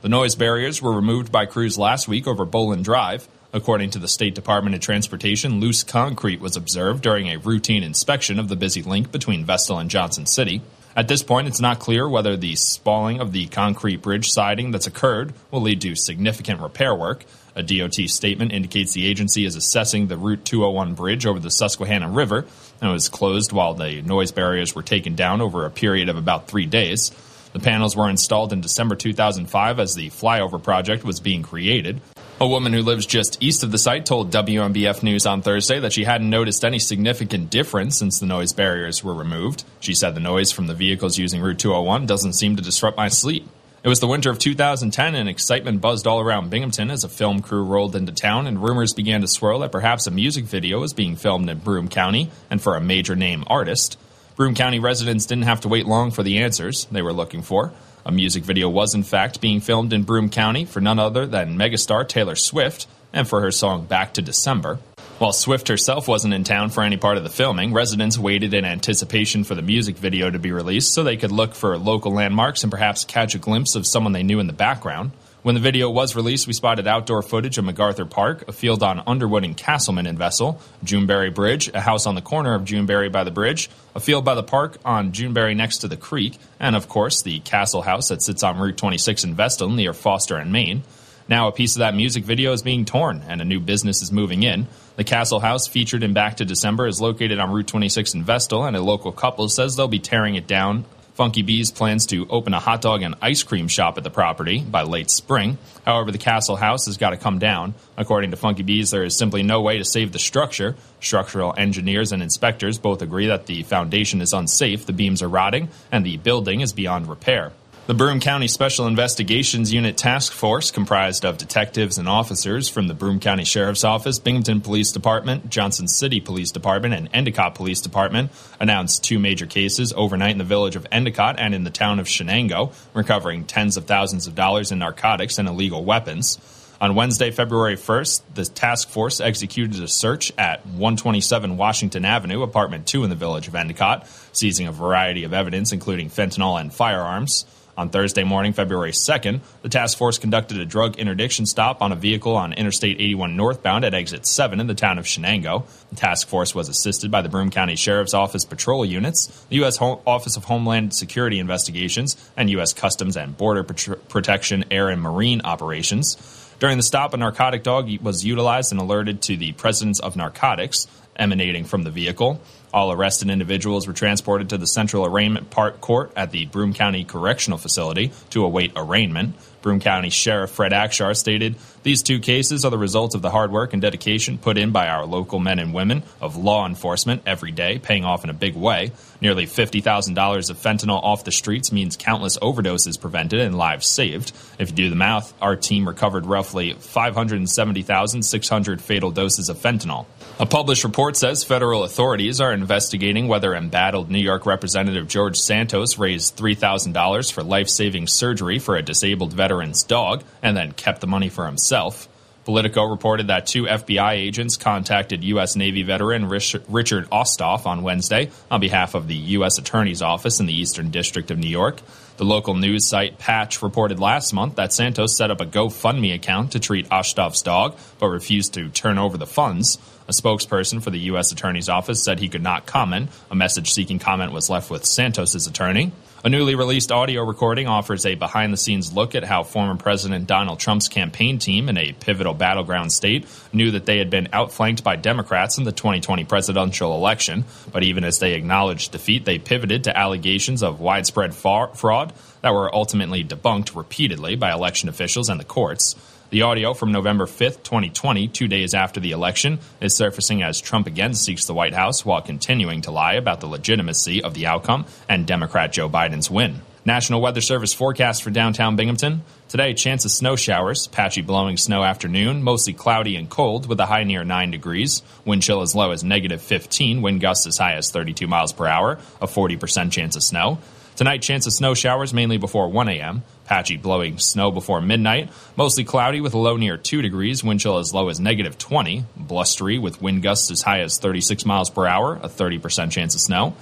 The 0.00 0.08
noise 0.08 0.34
barriers 0.34 0.82
were 0.82 0.92
removed 0.92 1.30
by 1.30 1.46
crews 1.46 1.78
last 1.78 2.08
week 2.08 2.26
over 2.26 2.44
Boland 2.44 2.84
Drive. 2.84 3.28
According 3.54 3.90
to 3.90 3.98
the 3.98 4.08
State 4.08 4.34
Department 4.34 4.74
of 4.74 4.80
Transportation, 4.80 5.60
loose 5.60 5.82
concrete 5.82 6.40
was 6.40 6.56
observed 6.56 7.02
during 7.02 7.28
a 7.28 7.36
routine 7.36 7.82
inspection 7.82 8.38
of 8.38 8.48
the 8.48 8.56
busy 8.56 8.80
link 8.80 9.12
between 9.12 9.44
Vestal 9.44 9.78
and 9.78 9.90
Johnson 9.90 10.24
City. 10.24 10.62
At 10.96 11.06
this 11.06 11.22
point, 11.22 11.48
it's 11.48 11.60
not 11.60 11.78
clear 11.78 12.08
whether 12.08 12.34
the 12.34 12.56
spalling 12.56 13.20
of 13.20 13.32
the 13.32 13.46
concrete 13.48 14.00
bridge 14.00 14.30
siding 14.30 14.70
that's 14.70 14.86
occurred 14.86 15.34
will 15.50 15.60
lead 15.60 15.82
to 15.82 15.94
significant 15.94 16.60
repair 16.60 16.94
work. 16.94 17.26
A 17.54 17.62
DOT 17.62 17.94
statement 18.06 18.52
indicates 18.52 18.94
the 18.94 19.06
agency 19.06 19.44
is 19.44 19.54
assessing 19.54 20.06
the 20.06 20.16
Route 20.16 20.46
201 20.46 20.94
bridge 20.94 21.26
over 21.26 21.38
the 21.38 21.50
Susquehanna 21.50 22.08
River 22.08 22.46
and 22.80 22.90
was 22.90 23.10
closed 23.10 23.52
while 23.52 23.74
the 23.74 24.00
noise 24.00 24.32
barriers 24.32 24.74
were 24.74 24.82
taken 24.82 25.14
down 25.14 25.42
over 25.42 25.66
a 25.66 25.70
period 25.70 26.08
of 26.08 26.16
about 26.16 26.48
three 26.48 26.66
days. 26.66 27.12
The 27.52 27.60
panels 27.60 27.94
were 27.94 28.08
installed 28.08 28.54
in 28.54 28.62
December 28.62 28.96
2005 28.96 29.78
as 29.78 29.94
the 29.94 30.08
flyover 30.08 30.62
project 30.62 31.04
was 31.04 31.20
being 31.20 31.42
created. 31.42 32.00
A 32.42 32.48
woman 32.48 32.72
who 32.72 32.82
lives 32.82 33.06
just 33.06 33.40
east 33.40 33.62
of 33.62 33.70
the 33.70 33.78
site 33.78 34.04
told 34.04 34.32
WNBF 34.32 35.04
News 35.04 35.26
on 35.26 35.42
Thursday 35.42 35.78
that 35.78 35.92
she 35.92 36.02
hadn't 36.02 36.28
noticed 36.28 36.64
any 36.64 36.80
significant 36.80 37.50
difference 37.50 37.96
since 37.96 38.18
the 38.18 38.26
noise 38.26 38.52
barriers 38.52 39.04
were 39.04 39.14
removed. 39.14 39.62
She 39.78 39.94
said 39.94 40.16
the 40.16 40.20
noise 40.20 40.50
from 40.50 40.66
the 40.66 40.74
vehicles 40.74 41.16
using 41.16 41.40
Route 41.40 41.60
201 41.60 42.06
doesn't 42.06 42.32
seem 42.32 42.56
to 42.56 42.62
disrupt 42.62 42.96
my 42.96 43.06
sleep. 43.06 43.48
It 43.84 43.88
was 43.88 44.00
the 44.00 44.08
winter 44.08 44.28
of 44.28 44.40
2010, 44.40 45.14
and 45.14 45.28
excitement 45.28 45.80
buzzed 45.80 46.08
all 46.08 46.18
around 46.18 46.50
Binghamton 46.50 46.90
as 46.90 47.04
a 47.04 47.08
film 47.08 47.42
crew 47.42 47.62
rolled 47.62 47.94
into 47.94 48.10
town, 48.10 48.48
and 48.48 48.60
rumors 48.60 48.92
began 48.92 49.20
to 49.20 49.28
swirl 49.28 49.60
that 49.60 49.70
perhaps 49.70 50.08
a 50.08 50.10
music 50.10 50.46
video 50.46 50.80
was 50.80 50.92
being 50.92 51.14
filmed 51.14 51.48
in 51.48 51.58
Broome 51.58 51.86
County 51.86 52.28
and 52.50 52.60
for 52.60 52.74
a 52.74 52.80
major 52.80 53.14
name 53.14 53.44
artist. 53.46 53.96
Broome 54.34 54.56
County 54.56 54.80
residents 54.80 55.26
didn't 55.26 55.44
have 55.44 55.60
to 55.60 55.68
wait 55.68 55.86
long 55.86 56.10
for 56.10 56.24
the 56.24 56.38
answers 56.38 56.86
they 56.86 57.02
were 57.02 57.12
looking 57.12 57.42
for. 57.42 57.72
A 58.04 58.10
music 58.10 58.42
video 58.42 58.68
was, 58.68 58.94
in 58.94 59.04
fact, 59.04 59.40
being 59.40 59.60
filmed 59.60 59.92
in 59.92 60.02
Broome 60.02 60.28
County 60.28 60.64
for 60.64 60.80
none 60.80 60.98
other 60.98 61.24
than 61.24 61.56
megastar 61.56 62.08
Taylor 62.08 62.34
Swift 62.34 62.88
and 63.12 63.28
for 63.28 63.40
her 63.40 63.52
song 63.52 63.84
Back 63.84 64.14
to 64.14 64.22
December. 64.22 64.80
While 65.18 65.32
Swift 65.32 65.68
herself 65.68 66.08
wasn't 66.08 66.34
in 66.34 66.42
town 66.42 66.70
for 66.70 66.82
any 66.82 66.96
part 66.96 67.16
of 67.16 67.22
the 67.22 67.30
filming, 67.30 67.72
residents 67.72 68.18
waited 68.18 68.54
in 68.54 68.64
anticipation 68.64 69.44
for 69.44 69.54
the 69.54 69.62
music 69.62 69.96
video 69.96 70.30
to 70.30 70.38
be 70.40 70.50
released 70.50 70.92
so 70.92 71.04
they 71.04 71.16
could 71.16 71.30
look 71.30 71.54
for 71.54 71.78
local 71.78 72.12
landmarks 72.12 72.64
and 72.64 72.72
perhaps 72.72 73.04
catch 73.04 73.36
a 73.36 73.38
glimpse 73.38 73.76
of 73.76 73.86
someone 73.86 74.12
they 74.12 74.24
knew 74.24 74.40
in 74.40 74.48
the 74.48 74.52
background. 74.52 75.12
When 75.42 75.56
the 75.56 75.60
video 75.60 75.90
was 75.90 76.14
released, 76.14 76.46
we 76.46 76.52
spotted 76.52 76.86
outdoor 76.86 77.20
footage 77.20 77.58
of 77.58 77.64
MacArthur 77.64 78.04
Park, 78.04 78.44
a 78.46 78.52
field 78.52 78.80
on 78.80 79.02
Underwood 79.08 79.42
and 79.42 79.56
Castleman 79.56 80.06
in 80.06 80.16
Vestal, 80.16 80.60
Juneberry 80.84 81.34
Bridge, 81.34 81.68
a 81.74 81.80
house 81.80 82.06
on 82.06 82.14
the 82.14 82.22
corner 82.22 82.54
of 82.54 82.62
Juneberry 82.62 83.10
by 83.10 83.24
the 83.24 83.32
bridge, 83.32 83.68
a 83.96 83.98
field 83.98 84.24
by 84.24 84.36
the 84.36 84.44
park 84.44 84.78
on 84.84 85.10
Juneberry 85.10 85.56
next 85.56 85.78
to 85.78 85.88
the 85.88 85.96
creek, 85.96 86.38
and 86.60 86.76
of 86.76 86.88
course 86.88 87.22
the 87.22 87.40
Castle 87.40 87.82
House 87.82 88.06
that 88.10 88.22
sits 88.22 88.44
on 88.44 88.56
Route 88.56 88.76
26 88.76 89.24
in 89.24 89.34
Vestal 89.34 89.68
near 89.68 89.92
Foster 89.92 90.36
and 90.36 90.52
Maine. 90.52 90.84
Now, 91.26 91.48
a 91.48 91.52
piece 91.52 91.74
of 91.74 91.80
that 91.80 91.96
music 91.96 92.22
video 92.22 92.52
is 92.52 92.62
being 92.62 92.84
torn, 92.84 93.24
and 93.26 93.40
a 93.40 93.44
new 93.44 93.58
business 93.58 94.00
is 94.00 94.12
moving 94.12 94.44
in. 94.44 94.68
The 94.94 95.02
Castle 95.02 95.40
House, 95.40 95.66
featured 95.66 96.04
in 96.04 96.12
Back 96.12 96.36
to 96.36 96.44
December, 96.44 96.86
is 96.86 97.00
located 97.00 97.40
on 97.40 97.50
Route 97.50 97.66
26 97.66 98.14
in 98.14 98.22
Vestal, 98.22 98.64
and 98.64 98.76
a 98.76 98.80
local 98.80 99.10
couple 99.10 99.48
says 99.48 99.74
they'll 99.74 99.88
be 99.88 99.98
tearing 99.98 100.36
it 100.36 100.46
down. 100.46 100.84
Funky 101.14 101.42
Bees 101.42 101.70
plans 101.70 102.06
to 102.06 102.26
open 102.28 102.54
a 102.54 102.58
hot 102.58 102.80
dog 102.80 103.02
and 103.02 103.14
ice 103.20 103.42
cream 103.42 103.68
shop 103.68 103.98
at 103.98 104.04
the 104.04 104.10
property 104.10 104.60
by 104.60 104.82
late 104.82 105.10
spring. 105.10 105.58
However, 105.84 106.10
the 106.10 106.18
Castle 106.18 106.56
House 106.56 106.86
has 106.86 106.96
got 106.96 107.10
to 107.10 107.18
come 107.18 107.38
down. 107.38 107.74
According 107.98 108.30
to 108.30 108.36
Funky 108.38 108.62
Bees, 108.62 108.90
there 108.90 109.04
is 109.04 109.16
simply 109.16 109.42
no 109.42 109.60
way 109.60 109.76
to 109.76 109.84
save 109.84 110.12
the 110.12 110.18
structure. 110.18 110.74
Structural 111.00 111.54
engineers 111.56 112.12
and 112.12 112.22
inspectors 112.22 112.78
both 112.78 113.02
agree 113.02 113.26
that 113.26 113.44
the 113.44 113.62
foundation 113.62 114.22
is 114.22 114.32
unsafe, 114.32 114.86
the 114.86 114.94
beams 114.94 115.22
are 115.22 115.28
rotting, 115.28 115.68
and 115.90 116.06
the 116.06 116.16
building 116.16 116.62
is 116.62 116.72
beyond 116.72 117.08
repair. 117.08 117.52
The 117.84 117.94
Broome 117.94 118.20
County 118.20 118.46
Special 118.46 118.86
Investigations 118.86 119.72
Unit 119.72 119.96
Task 119.96 120.32
Force, 120.32 120.70
comprised 120.70 121.24
of 121.24 121.36
detectives 121.36 121.98
and 121.98 122.08
officers 122.08 122.68
from 122.68 122.86
the 122.86 122.94
Broome 122.94 123.18
County 123.18 123.42
Sheriff's 123.42 123.82
Office, 123.82 124.20
Binghamton 124.20 124.60
Police 124.60 124.92
Department, 124.92 125.50
Johnson 125.50 125.88
City 125.88 126.20
Police 126.20 126.52
Department, 126.52 126.94
and 126.94 127.08
Endicott 127.12 127.56
Police 127.56 127.80
Department, 127.80 128.30
announced 128.60 129.02
two 129.02 129.18
major 129.18 129.46
cases 129.46 129.92
overnight 129.96 130.30
in 130.30 130.38
the 130.38 130.44
village 130.44 130.76
of 130.76 130.86
Endicott 130.92 131.40
and 131.40 131.56
in 131.56 131.64
the 131.64 131.70
town 131.70 131.98
of 131.98 132.06
Shenango, 132.06 132.72
recovering 132.94 133.46
tens 133.46 133.76
of 133.76 133.86
thousands 133.86 134.28
of 134.28 134.36
dollars 134.36 134.70
in 134.70 134.78
narcotics 134.78 135.38
and 135.38 135.48
illegal 135.48 135.84
weapons. 135.84 136.38
On 136.80 136.94
Wednesday, 136.94 137.32
February 137.32 137.76
1st, 137.76 138.22
the 138.34 138.44
task 138.44 138.90
force 138.90 139.20
executed 139.20 139.82
a 139.82 139.88
search 139.88 140.32
at 140.38 140.64
127 140.66 141.56
Washington 141.56 142.04
Avenue, 142.04 142.42
apartment 142.42 142.86
2 142.86 143.02
in 143.02 143.10
the 143.10 143.16
village 143.16 143.48
of 143.48 143.56
Endicott, 143.56 144.06
seizing 144.30 144.68
a 144.68 144.72
variety 144.72 145.24
of 145.24 145.32
evidence, 145.32 145.72
including 145.72 146.10
fentanyl 146.10 146.60
and 146.60 146.72
firearms. 146.72 147.44
On 147.76 147.88
Thursday 147.88 148.22
morning, 148.22 148.52
February 148.52 148.92
2nd, 148.92 149.40
the 149.62 149.68
task 149.70 149.96
force 149.96 150.18
conducted 150.18 150.58
a 150.58 150.66
drug 150.66 150.98
interdiction 150.98 151.46
stop 151.46 151.80
on 151.80 151.90
a 151.90 151.96
vehicle 151.96 152.36
on 152.36 152.52
Interstate 152.52 153.00
81 153.00 153.34
northbound 153.34 153.86
at 153.86 153.94
exit 153.94 154.26
7 154.26 154.60
in 154.60 154.66
the 154.66 154.74
town 154.74 154.98
of 154.98 155.06
Shenango. 155.06 155.64
The 155.88 155.96
task 155.96 156.28
force 156.28 156.54
was 156.54 156.68
assisted 156.68 157.10
by 157.10 157.22
the 157.22 157.30
Broome 157.30 157.50
County 157.50 157.74
Sheriff's 157.74 158.12
Office 158.12 158.44
patrol 158.44 158.84
units, 158.84 159.26
the 159.48 159.56
U.S. 159.56 159.78
Office 159.80 160.36
of 160.36 160.44
Homeland 160.44 160.92
Security 160.92 161.38
Investigations, 161.38 162.16
and 162.36 162.50
U.S. 162.50 162.74
Customs 162.74 163.16
and 163.16 163.38
Border 163.38 163.64
Pat- 163.64 164.06
Protection 164.10 164.66
Air 164.70 164.90
and 164.90 165.00
Marine 165.00 165.40
Operations. 165.42 166.18
During 166.58 166.76
the 166.76 166.82
stop, 166.82 167.14
a 167.14 167.16
narcotic 167.16 167.62
dog 167.62 167.90
was 168.02 168.22
utilized 168.22 168.70
and 168.70 168.80
alerted 168.80 169.22
to 169.22 169.36
the 169.38 169.52
presence 169.52 169.98
of 169.98 170.14
narcotics 170.14 170.86
emanating 171.16 171.64
from 171.64 171.84
the 171.84 171.90
vehicle. 171.90 172.40
All 172.72 172.90
arrested 172.90 173.28
individuals 173.28 173.86
were 173.86 173.92
transported 173.92 174.48
to 174.50 174.58
the 174.58 174.66
Central 174.66 175.04
Arraignment 175.04 175.50
Part 175.50 175.80
Court 175.80 176.10
at 176.16 176.30
the 176.30 176.46
Broome 176.46 176.72
County 176.72 177.04
Correctional 177.04 177.58
Facility 177.58 178.12
to 178.30 178.44
await 178.44 178.72
arraignment. 178.74 179.34
Broome 179.62 179.80
County 179.80 180.10
Sheriff 180.10 180.50
Fred 180.50 180.72
Akshar 180.72 181.16
stated, 181.16 181.54
These 181.82 182.02
two 182.02 182.18
cases 182.18 182.64
are 182.64 182.70
the 182.70 182.78
result 182.78 183.14
of 183.14 183.22
the 183.22 183.30
hard 183.30 183.52
work 183.52 183.72
and 183.72 183.80
dedication 183.80 184.36
put 184.36 184.58
in 184.58 184.72
by 184.72 184.88
our 184.88 185.06
local 185.06 185.38
men 185.38 185.58
and 185.58 185.72
women 185.72 186.02
of 186.20 186.36
law 186.36 186.66
enforcement 186.66 187.22
every 187.24 187.52
day, 187.52 187.78
paying 187.78 188.04
off 188.04 188.24
in 188.24 188.30
a 188.30 188.34
big 188.34 188.56
way. 188.56 188.90
Nearly 189.20 189.46
$50,000 189.46 190.50
of 190.50 190.56
fentanyl 190.56 191.02
off 191.02 191.24
the 191.24 191.30
streets 191.30 191.70
means 191.70 191.96
countless 191.96 192.36
overdoses 192.38 193.00
prevented 193.00 193.40
and 193.40 193.56
lives 193.56 193.86
saved. 193.86 194.32
If 194.58 194.70
you 194.70 194.74
do 194.74 194.90
the 194.90 194.96
math, 194.96 195.32
our 195.40 195.54
team 195.54 195.86
recovered 195.86 196.26
roughly 196.26 196.72
570,600 196.72 198.80
fatal 198.80 199.12
doses 199.12 199.48
of 199.48 199.58
fentanyl. 199.58 200.06
A 200.40 200.46
published 200.46 200.82
report 200.82 201.16
says 201.16 201.44
federal 201.44 201.84
authorities 201.84 202.40
are 202.40 202.52
investigating 202.52 203.28
whether 203.28 203.54
embattled 203.54 204.10
New 204.10 204.18
York 204.18 204.44
Representative 204.44 205.06
George 205.06 205.38
Santos 205.38 205.98
raised 205.98 206.36
$3,000 206.36 207.32
for 207.32 207.44
life 207.44 207.68
saving 207.68 208.08
surgery 208.08 208.58
for 208.58 208.76
a 208.76 208.82
disabled 208.82 209.32
veteran's 209.52 209.82
dog 209.82 210.24
and 210.42 210.56
then 210.56 210.72
kept 210.72 211.00
the 211.02 211.06
money 211.06 211.28
for 211.28 211.44
himself. 211.44 212.08
Politico 212.44 212.84
reported 212.84 213.28
that 213.28 213.46
two 213.46 213.64
FBI 213.64 214.14
agents 214.14 214.56
contacted 214.56 215.22
U.S. 215.22 215.54
Navy 215.54 215.84
veteran 215.84 216.26
Richard 216.26 217.08
Osthoff 217.10 217.66
on 217.66 217.82
Wednesday 217.82 218.30
on 218.50 218.60
behalf 218.60 218.94
of 218.94 219.06
the 219.06 219.14
U.S. 219.14 219.58
Attorney's 219.58 220.02
Office 220.02 220.40
in 220.40 220.46
the 220.46 220.54
Eastern 220.54 220.90
District 220.90 221.30
of 221.30 221.38
New 221.38 221.48
York. 221.48 221.80
The 222.16 222.24
local 222.24 222.54
news 222.54 222.88
site 222.88 223.18
Patch 223.18 223.62
reported 223.62 224.00
last 224.00 224.32
month 224.32 224.56
that 224.56 224.72
Santos 224.72 225.16
set 225.16 225.30
up 225.30 225.40
a 225.40 225.46
GoFundMe 225.46 226.14
account 226.14 226.52
to 226.52 226.58
treat 226.58 226.88
Osthoff's 226.88 227.42
dog, 227.42 227.76
but 228.00 228.08
refused 228.08 228.54
to 228.54 228.70
turn 228.70 228.98
over 228.98 229.16
the 229.16 229.26
funds. 229.26 229.78
A 230.08 230.12
spokesperson 230.12 230.82
for 230.82 230.90
the 230.90 230.98
U.S. 231.10 231.30
Attorney's 231.30 231.68
Office 231.68 232.02
said 232.02 232.18
he 232.18 232.28
could 232.28 232.42
not 232.42 232.66
comment. 232.66 233.10
A 233.30 233.36
message 233.36 233.72
seeking 233.72 234.00
comment 234.00 234.32
was 234.32 234.50
left 234.50 234.68
with 234.68 234.84
Santos's 234.84 235.46
attorney. 235.46 235.92
A 236.24 236.28
newly 236.28 236.54
released 236.54 236.92
audio 236.92 237.24
recording 237.24 237.66
offers 237.66 238.06
a 238.06 238.14
behind 238.14 238.52
the 238.52 238.56
scenes 238.56 238.92
look 238.92 239.16
at 239.16 239.24
how 239.24 239.42
former 239.42 239.74
President 239.74 240.28
Donald 240.28 240.60
Trump's 240.60 240.86
campaign 240.86 241.40
team 241.40 241.68
in 241.68 241.76
a 241.76 241.94
pivotal 241.94 242.32
battleground 242.32 242.92
state 242.92 243.26
knew 243.52 243.72
that 243.72 243.86
they 243.86 243.98
had 243.98 244.08
been 244.08 244.28
outflanked 244.32 244.84
by 244.84 244.94
Democrats 244.94 245.58
in 245.58 245.64
the 245.64 245.72
2020 245.72 246.22
presidential 246.22 246.94
election. 246.94 247.44
But 247.72 247.82
even 247.82 248.04
as 248.04 248.20
they 248.20 248.34
acknowledged 248.34 248.92
defeat, 248.92 249.24
they 249.24 249.40
pivoted 249.40 249.82
to 249.84 249.98
allegations 249.98 250.62
of 250.62 250.78
widespread 250.78 251.34
fraud 251.34 252.12
that 252.42 252.54
were 252.54 252.72
ultimately 252.72 253.24
debunked 253.24 253.74
repeatedly 253.74 254.36
by 254.36 254.52
election 254.52 254.88
officials 254.88 255.28
and 255.28 255.40
the 255.40 255.44
courts. 255.44 255.96
The 256.32 256.40
audio 256.40 256.72
from 256.72 256.92
November 256.92 257.26
5th, 257.26 257.62
2020, 257.62 258.28
two 258.28 258.48
days 258.48 258.72
after 258.72 259.00
the 259.00 259.10
election, 259.10 259.58
is 259.82 259.94
surfacing 259.94 260.42
as 260.42 260.62
Trump 260.62 260.86
again 260.86 261.12
seeks 261.12 261.44
the 261.44 261.52
White 261.52 261.74
House 261.74 262.06
while 262.06 262.22
continuing 262.22 262.80
to 262.80 262.90
lie 262.90 263.16
about 263.16 263.40
the 263.40 263.46
legitimacy 263.46 264.22
of 264.22 264.32
the 264.32 264.46
outcome 264.46 264.86
and 265.10 265.26
Democrat 265.26 265.74
Joe 265.74 265.90
Biden's 265.90 266.30
win. 266.30 266.62
National 266.86 267.20
Weather 267.20 267.42
Service 267.42 267.74
forecast 267.74 268.22
for 268.22 268.30
downtown 268.30 268.76
Binghamton. 268.76 269.24
Today, 269.48 269.74
chance 269.74 270.06
of 270.06 270.10
snow 270.10 270.34
showers, 270.34 270.86
patchy 270.86 271.20
blowing 271.20 271.58
snow 271.58 271.84
afternoon, 271.84 272.42
mostly 272.42 272.72
cloudy 272.72 273.16
and 273.16 273.28
cold 273.28 273.68
with 273.68 273.78
a 273.78 273.84
high 273.84 274.04
near 274.04 274.24
9 274.24 274.50
degrees. 274.50 275.02
Wind 275.26 275.42
chill 275.42 275.60
as 275.60 275.74
low 275.74 275.90
as 275.90 276.02
negative 276.02 276.40
15, 276.40 277.02
wind 277.02 277.20
gusts 277.20 277.46
as 277.46 277.58
high 277.58 277.74
as 277.74 277.90
32 277.90 278.26
miles 278.26 278.54
per 278.54 278.66
hour, 278.66 278.98
a 279.20 279.26
40% 279.26 279.92
chance 279.92 280.16
of 280.16 280.22
snow. 280.22 280.56
Tonight, 280.96 281.20
chance 281.20 281.46
of 281.46 281.52
snow 281.52 281.74
showers 281.74 282.14
mainly 282.14 282.38
before 282.38 282.68
1 282.68 282.88
a.m. 282.88 283.22
Patchy 283.44 283.76
blowing 283.76 284.18
snow 284.18 284.50
before 284.50 284.80
midnight. 284.80 285.30
Mostly 285.56 285.84
cloudy 285.84 286.20
with 286.20 286.34
a 286.34 286.38
low 286.38 286.56
near 286.56 286.76
2 286.76 287.02
degrees. 287.02 287.42
Wind 287.42 287.60
chill 287.60 287.78
as 287.78 287.92
low 287.92 288.08
as 288.08 288.20
negative 288.20 288.58
20. 288.58 289.04
Blustery 289.16 289.78
with 289.78 290.00
wind 290.00 290.22
gusts 290.22 290.50
as 290.50 290.62
high 290.62 290.80
as 290.80 290.98
36 290.98 291.44
miles 291.44 291.70
per 291.70 291.86
hour. 291.86 292.16
A 292.16 292.28
30% 292.28 292.90
chance 292.90 293.14
of 293.14 293.20
snow. 293.20 293.54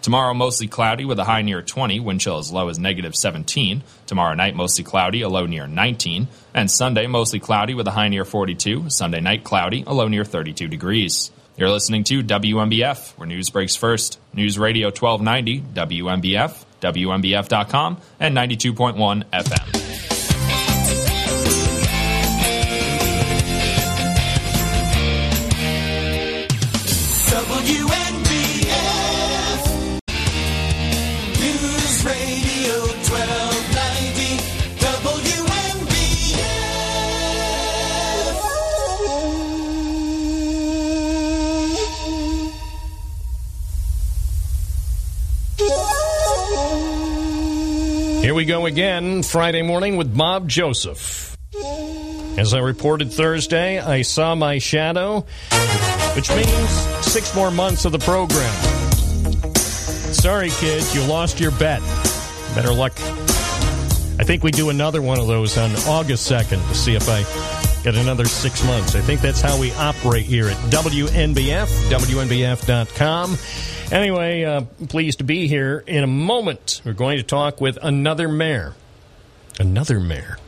Tomorrow, 0.00 0.32
mostly 0.34 0.68
cloudy 0.68 1.04
with 1.04 1.18
a 1.18 1.24
high 1.24 1.42
near 1.42 1.60
20. 1.60 2.00
Wind 2.00 2.20
chill 2.20 2.38
as 2.38 2.52
low 2.52 2.68
as 2.68 2.78
negative 2.78 3.16
17. 3.16 3.82
Tomorrow 4.06 4.34
night, 4.34 4.54
mostly 4.54 4.84
cloudy, 4.84 5.22
a 5.22 5.28
low 5.28 5.46
near 5.46 5.66
19. 5.66 6.28
And 6.54 6.70
Sunday, 6.70 7.06
mostly 7.06 7.40
cloudy 7.40 7.74
with 7.74 7.88
a 7.88 7.90
high 7.90 8.08
near 8.08 8.24
42. 8.24 8.90
Sunday 8.90 9.20
night, 9.20 9.44
cloudy, 9.44 9.84
a 9.86 9.94
low 9.94 10.08
near 10.08 10.24
32 10.24 10.68
degrees. 10.68 11.30
You're 11.56 11.70
listening 11.70 12.04
to 12.04 12.22
WNBF, 12.22 13.18
where 13.18 13.26
news 13.26 13.50
breaks 13.50 13.74
first. 13.74 14.20
News 14.32 14.56
Radio 14.56 14.86
1290, 14.88 15.62
WNBF, 15.74 16.64
WNBF.com, 16.80 17.98
and 18.20 18.36
92.1 18.36 19.24
FM. 19.32 20.17
Go 48.48 48.64
again, 48.64 49.22
Friday 49.22 49.60
morning 49.60 49.98
with 49.98 50.16
Bob 50.16 50.48
Joseph. 50.48 51.36
As 52.38 52.54
I 52.54 52.60
reported 52.60 53.12
Thursday, 53.12 53.78
I 53.78 54.00
saw 54.00 54.34
my 54.34 54.56
shadow, 54.58 55.26
which 56.16 56.30
means 56.30 56.70
six 57.04 57.34
more 57.34 57.50
months 57.50 57.84
of 57.84 57.92
the 57.92 57.98
program. 57.98 58.54
Sorry, 60.14 60.48
kids, 60.48 60.94
you 60.94 61.04
lost 61.04 61.40
your 61.40 61.50
bet. 61.50 61.82
Better 62.54 62.72
luck. 62.72 62.92
I 64.18 64.24
think 64.24 64.42
we 64.42 64.50
do 64.50 64.70
another 64.70 65.02
one 65.02 65.18
of 65.18 65.26
those 65.26 65.58
on 65.58 65.70
August 65.86 66.30
2nd 66.30 66.66
to 66.68 66.74
see 66.74 66.94
if 66.94 67.06
I 67.06 67.57
get 67.82 67.94
another 67.94 68.24
six 68.24 68.64
months. 68.64 68.94
I 68.94 69.00
think 69.00 69.20
that's 69.20 69.40
how 69.40 69.58
we 69.58 69.72
operate 69.74 70.26
here 70.26 70.48
at 70.48 70.56
WNBF, 70.70 71.66
WNBF.com. 71.90 73.36
Anyway, 73.90 74.44
uh, 74.44 74.62
pleased 74.88 75.18
to 75.18 75.24
be 75.24 75.48
here. 75.48 75.82
In 75.86 76.04
a 76.04 76.08
moment, 76.08 76.82
we're 76.84 76.92
going 76.92 77.16
to 77.18 77.22
talk 77.22 77.60
with 77.60 77.78
another 77.80 78.28
mayor. 78.28 78.74
Another 79.58 79.98
mayor. 79.98 80.38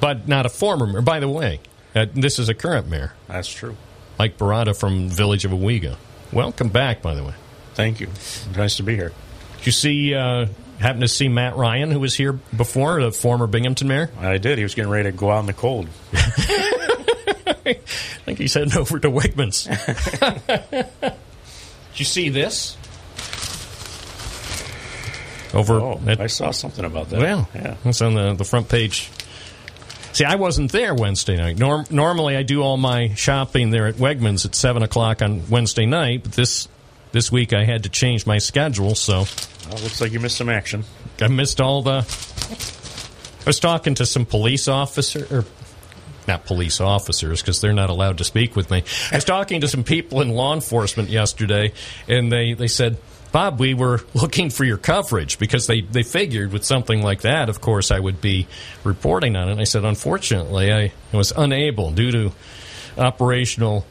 But 0.00 0.28
not 0.28 0.44
a 0.44 0.50
former 0.50 0.86
mayor. 0.86 1.02
By 1.02 1.20
the 1.20 1.28
way, 1.28 1.60
uh, 1.94 2.06
this 2.12 2.38
is 2.38 2.48
a 2.48 2.54
current 2.54 2.88
mayor. 2.88 3.14
That's 3.28 3.48
true. 3.48 3.76
Mike 4.18 4.36
Baratta 4.36 4.78
from 4.78 5.08
Village 5.08 5.44
of 5.44 5.52
Owego. 5.52 5.96
Welcome 6.32 6.68
back, 6.68 7.00
by 7.00 7.14
the 7.14 7.24
way. 7.24 7.34
Thank 7.74 8.00
you. 8.00 8.08
Nice 8.56 8.76
to 8.76 8.82
be 8.82 8.94
here. 8.94 9.12
Did 9.58 9.66
you 9.66 9.72
see, 9.72 10.14
uh, 10.14 10.46
happen 10.84 11.00
to 11.00 11.08
see 11.08 11.28
Matt 11.28 11.56
Ryan, 11.56 11.90
who 11.90 11.98
was 12.00 12.14
here 12.14 12.32
before, 12.32 13.00
the 13.02 13.10
former 13.12 13.46
Binghamton 13.46 13.88
mayor? 13.88 14.10
I 14.18 14.38
did. 14.38 14.58
He 14.58 14.64
was 14.64 14.74
getting 14.74 14.90
ready 14.90 15.10
to 15.10 15.16
go 15.16 15.30
out 15.30 15.40
in 15.40 15.46
the 15.46 15.52
cold. 15.52 15.88
I 17.66 17.74
think 18.24 18.38
he's 18.38 18.54
heading 18.54 18.76
over 18.76 18.98
to 18.98 19.10
Wegmans. 19.10 19.64
Did 21.00 22.00
you 22.00 22.04
see 22.04 22.28
this? 22.28 22.76
Over 25.54 25.74
Oh, 25.80 26.00
at- 26.06 26.20
I 26.20 26.26
saw 26.26 26.50
something 26.50 26.84
about 26.84 27.10
that. 27.10 27.20
Well, 27.20 27.48
yeah. 27.54 27.76
it's 27.84 28.02
on 28.02 28.14
the, 28.14 28.34
the 28.34 28.44
front 28.44 28.68
page. 28.68 29.10
See, 30.12 30.24
I 30.24 30.34
wasn't 30.36 30.72
there 30.72 30.94
Wednesday 30.94 31.36
night. 31.36 31.58
Norm, 31.58 31.84
normally, 31.90 32.36
I 32.36 32.42
do 32.42 32.62
all 32.62 32.76
my 32.76 33.14
shopping 33.14 33.70
there 33.70 33.86
at 33.86 33.94
Wegmans 33.96 34.44
at 34.44 34.54
seven 34.54 34.82
o'clock 34.82 35.22
on 35.22 35.48
Wednesday 35.48 35.86
night, 35.86 36.22
but 36.24 36.32
this 36.32 36.68
this 37.14 37.30
week 37.30 37.52
I 37.52 37.64
had 37.64 37.84
to 37.84 37.88
change 37.88 38.26
my 38.26 38.38
schedule, 38.38 38.96
so 38.96 39.24
Well, 39.70 39.82
looks 39.82 40.00
like 40.00 40.12
you 40.12 40.18
missed 40.18 40.36
some 40.36 40.48
action. 40.48 40.84
I 41.20 41.28
missed 41.28 41.60
all 41.60 41.80
the. 41.80 41.98
I 42.00 43.46
was 43.46 43.60
talking 43.60 43.94
to 43.94 44.04
some 44.04 44.26
police 44.26 44.66
officer 44.66 45.26
or 45.30 45.44
not 46.26 46.44
police 46.44 46.80
officers 46.80 47.40
because 47.40 47.60
they're 47.60 47.72
not 47.72 47.88
allowed 47.88 48.18
to 48.18 48.24
speak 48.24 48.56
with 48.56 48.68
me. 48.68 48.82
I 49.12 49.16
was 49.16 49.24
talking 49.24 49.60
to 49.60 49.68
some 49.68 49.84
people 49.84 50.22
in 50.22 50.30
law 50.30 50.54
enforcement 50.54 51.08
yesterday, 51.08 51.72
and 52.06 52.30
they 52.30 52.52
they 52.52 52.68
said. 52.68 52.98
Bob, 53.32 53.58
we 53.58 53.74
were 53.74 54.00
looking 54.14 54.48
for 54.48 54.62
your 54.62 54.76
coverage 54.76 55.40
because 55.40 55.66
they, 55.66 55.80
they 55.80 56.04
figured 56.04 56.52
with 56.52 56.64
something 56.64 57.02
like 57.02 57.22
that, 57.22 57.48
of 57.48 57.60
course, 57.60 57.90
I 57.90 57.98
would 57.98 58.20
be 58.20 58.46
reporting 58.84 59.34
on 59.34 59.48
it. 59.48 59.52
And 59.52 59.60
I 59.60 59.64
said, 59.64 59.84
unfortunately, 59.84 60.72
I 60.72 60.92
was 61.12 61.32
unable 61.36 61.90
due 61.90 62.12
to 62.12 62.32
operational 62.96 63.86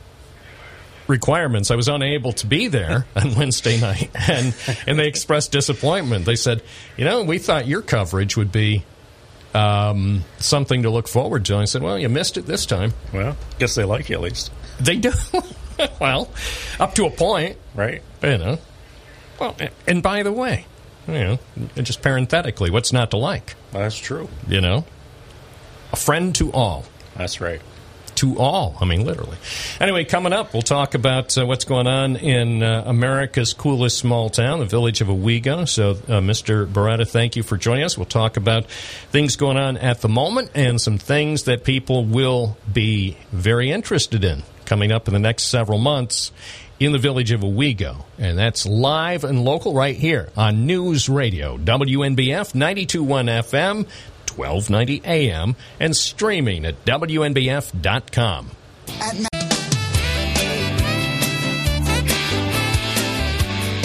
requirements. 1.07 1.71
I 1.71 1.75
was 1.75 1.87
unable 1.87 2.33
to 2.33 2.47
be 2.47 2.67
there 2.67 3.05
on 3.15 3.35
Wednesday 3.35 3.79
night, 3.79 4.09
and 4.13 4.55
and 4.87 4.99
they 4.99 5.07
expressed 5.07 5.51
disappointment. 5.51 6.25
They 6.25 6.35
said, 6.35 6.61
"You 6.97 7.05
know, 7.05 7.23
we 7.23 7.39
thought 7.39 7.67
your 7.67 7.81
coverage 7.81 8.37
would 8.37 8.51
be 8.51 8.83
um, 9.53 10.23
something 10.39 10.83
to 10.83 10.89
look 10.89 11.07
forward 11.07 11.45
to." 11.45 11.53
And 11.53 11.61
I 11.61 11.65
said, 11.65 11.81
"Well, 11.81 11.97
you 11.97 12.09
missed 12.09 12.37
it 12.37 12.45
this 12.45 12.65
time." 12.65 12.93
Well, 13.13 13.37
guess 13.59 13.75
they 13.75 13.83
like 13.83 14.09
you 14.09 14.15
at 14.15 14.21
least. 14.21 14.51
They 14.79 14.97
do. 14.97 15.11
well, 15.99 16.29
up 16.79 16.95
to 16.95 17.05
a 17.05 17.11
point, 17.11 17.57
right? 17.75 18.01
You 18.21 18.37
know. 18.37 18.59
Well, 19.39 19.57
and 19.87 20.03
by 20.03 20.23
the 20.23 20.31
way, 20.31 20.65
you 21.07 21.13
know, 21.13 21.39
just 21.77 22.01
parenthetically, 22.01 22.69
what's 22.69 22.93
not 22.93 23.11
to 23.11 23.17
like? 23.17 23.55
That's 23.71 23.97
true. 23.97 24.29
You 24.47 24.61
know, 24.61 24.85
a 25.91 25.95
friend 25.95 26.33
to 26.35 26.51
all. 26.51 26.85
That's 27.15 27.41
right. 27.41 27.61
To 28.23 28.39
all. 28.39 28.77
I 28.79 28.85
mean, 28.85 29.03
literally. 29.03 29.35
Anyway, 29.81 30.05
coming 30.05 30.31
up, 30.31 30.53
we'll 30.53 30.61
talk 30.61 30.93
about 30.93 31.37
uh, 31.37 31.45
what's 31.45 31.65
going 31.65 31.87
on 31.87 32.15
in 32.15 32.63
uh, 32.63 32.83
America's 32.85 33.51
coolest 33.51 33.97
small 33.97 34.29
town, 34.29 34.59
the 34.59 34.65
village 34.65 35.01
of 35.01 35.09
Owego. 35.09 35.67
So, 35.67 35.91
uh, 35.91 36.21
Mr. 36.21 36.65
Baratta, 36.65 37.05
thank 37.05 37.35
you 37.35 37.43
for 37.43 37.57
joining 37.57 37.83
us. 37.83 37.97
We'll 37.97 38.05
talk 38.05 38.37
about 38.37 38.67
things 39.11 39.35
going 39.35 39.57
on 39.57 39.75
at 39.75 39.99
the 39.99 40.07
moment 40.07 40.51
and 40.55 40.79
some 40.79 40.97
things 40.97 41.43
that 41.43 41.65
people 41.65 42.05
will 42.05 42.55
be 42.71 43.17
very 43.33 43.71
interested 43.71 44.23
in 44.23 44.43
coming 44.63 44.93
up 44.93 45.09
in 45.09 45.13
the 45.13 45.19
next 45.19 45.43
several 45.43 45.77
months 45.77 46.31
in 46.79 46.91
the 46.91 46.99
village 46.99 47.31
of 47.31 47.41
Owego. 47.41 48.05
And 48.17 48.37
that's 48.37 48.65
live 48.65 49.23
and 49.23 49.43
local 49.43 49.73
right 49.73 49.95
here 49.95 50.29
on 50.35 50.65
News 50.65 51.09
Radio, 51.09 51.57
WNBF 51.57 52.55
921 52.55 53.25
FM, 53.25 53.87
1290 54.37 55.01
AM, 55.05 55.55
and 55.79 55.95
streaming 55.95 56.65
at 56.65 56.83
WNBF.com. 56.85 58.51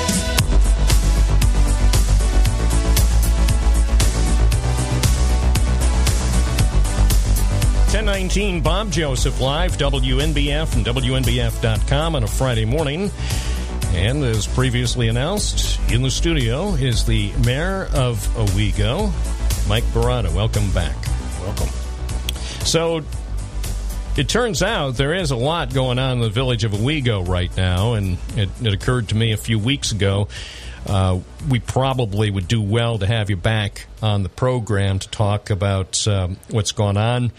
1019 7.93 8.61
Bob 8.61 8.91
Joseph 8.91 9.39
Live, 9.39 9.77
WNBF 9.77 10.75
and 10.75 10.85
WNBF.com 10.85 12.15
on 12.15 12.23
a 12.23 12.27
Friday 12.27 12.65
morning. 12.65 13.11
And 13.93 14.23
as 14.23 14.47
previously 14.47 15.07
announced, 15.07 15.79
in 15.91 16.01
the 16.01 16.11
studio 16.11 16.73
is 16.73 17.05
the 17.05 17.31
mayor 17.45 17.87
of 17.93 18.17
Owego, 18.35 19.11
Mike 19.67 19.83
Baratta. 19.85 20.33
Welcome 20.33 20.71
back. 20.71 20.95
Welcome. 21.41 21.69
So 22.65 23.01
it 24.17 24.27
turns 24.27 24.61
out 24.61 24.95
there 24.95 25.13
is 25.13 25.31
a 25.31 25.35
lot 25.35 25.73
going 25.73 25.99
on 25.99 26.13
in 26.13 26.19
the 26.19 26.29
village 26.29 26.63
of 26.63 26.73
Owego 26.73 27.21
right 27.21 27.55
now, 27.55 27.93
and 27.93 28.17
it, 28.35 28.49
it 28.61 28.73
occurred 28.73 29.09
to 29.09 29.15
me 29.15 29.31
a 29.31 29.37
few 29.37 29.57
weeks 29.59 29.91
ago. 29.91 30.27
Uh, 30.85 31.19
we 31.49 31.59
probably 31.59 32.29
would 32.29 32.47
do 32.47 32.61
well 32.61 32.97
to 32.99 33.07
have 33.07 33.29
you 33.29 33.37
back 33.37 33.87
on 34.01 34.23
the 34.23 34.29
program 34.29 34.99
to 34.99 35.09
talk 35.09 35.49
about 35.49 36.05
um, 36.07 36.37
what's 36.49 36.73
gone 36.73 36.97
on, 36.97 37.31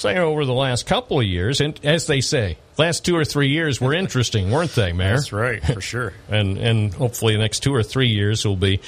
say, 0.00 0.18
over 0.18 0.44
the 0.44 0.52
last 0.52 0.86
couple 0.86 1.20
of 1.20 1.26
years. 1.26 1.60
And 1.60 1.78
as 1.84 2.06
they 2.06 2.20
say, 2.20 2.56
last 2.78 3.04
two 3.04 3.16
or 3.16 3.24
three 3.24 3.48
years 3.48 3.80
were 3.80 3.94
interesting, 3.94 4.50
weren't 4.50 4.74
they, 4.74 4.92
Mayor? 4.92 5.16
That's 5.16 5.32
right, 5.32 5.62
for 5.62 5.80
sure. 5.80 6.12
and 6.28 6.58
and 6.58 6.92
hopefully 6.92 7.34
the 7.34 7.40
next 7.40 7.60
two 7.60 7.74
or 7.74 7.82
three 7.82 8.08
years 8.08 8.44
will 8.44 8.56
be 8.56 8.80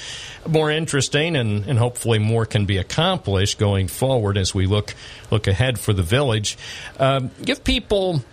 more 0.47 0.71
interesting 0.71 1.35
and, 1.35 1.65
and 1.65 1.79
hopefully 1.79 2.19
more 2.19 2.45
can 2.45 2.65
be 2.65 2.77
accomplished 2.77 3.57
going 3.57 3.87
forward 3.87 4.37
as 4.37 4.53
we 4.53 4.65
look 4.65 4.93
look 5.31 5.47
ahead 5.47 5.79
for 5.79 5.93
the 5.93 6.03
village. 6.03 6.57
Um, 6.99 7.31
give 7.43 7.63
people 7.63 8.23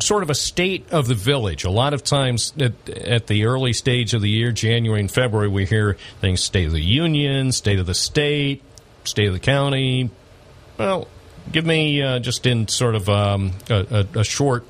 sort 0.00 0.22
of 0.22 0.30
a 0.30 0.34
state 0.34 0.92
of 0.92 1.06
the 1.06 1.14
village. 1.14 1.64
A 1.64 1.70
lot 1.70 1.94
of 1.94 2.02
times 2.02 2.52
at, 2.58 2.88
at 2.88 3.26
the 3.26 3.46
early 3.46 3.72
stage 3.72 4.14
of 4.14 4.22
the 4.22 4.30
year, 4.30 4.50
January 4.50 5.00
and 5.00 5.10
February, 5.10 5.48
we 5.48 5.66
hear 5.66 5.96
things 6.20 6.42
State 6.42 6.66
of 6.66 6.72
the 6.72 6.82
Union, 6.82 7.52
State 7.52 7.78
of 7.78 7.86
the 7.86 7.94
State, 7.94 8.62
State 9.04 9.28
of 9.28 9.34
the 9.34 9.40
County. 9.40 10.10
Well, 10.78 11.06
give 11.50 11.64
me 11.64 12.02
uh, 12.02 12.18
just 12.18 12.46
in 12.46 12.68
sort 12.68 12.94
of 12.94 13.08
um, 13.08 13.52
a, 13.70 14.06
a, 14.14 14.20
a 14.20 14.24
short, 14.24 14.66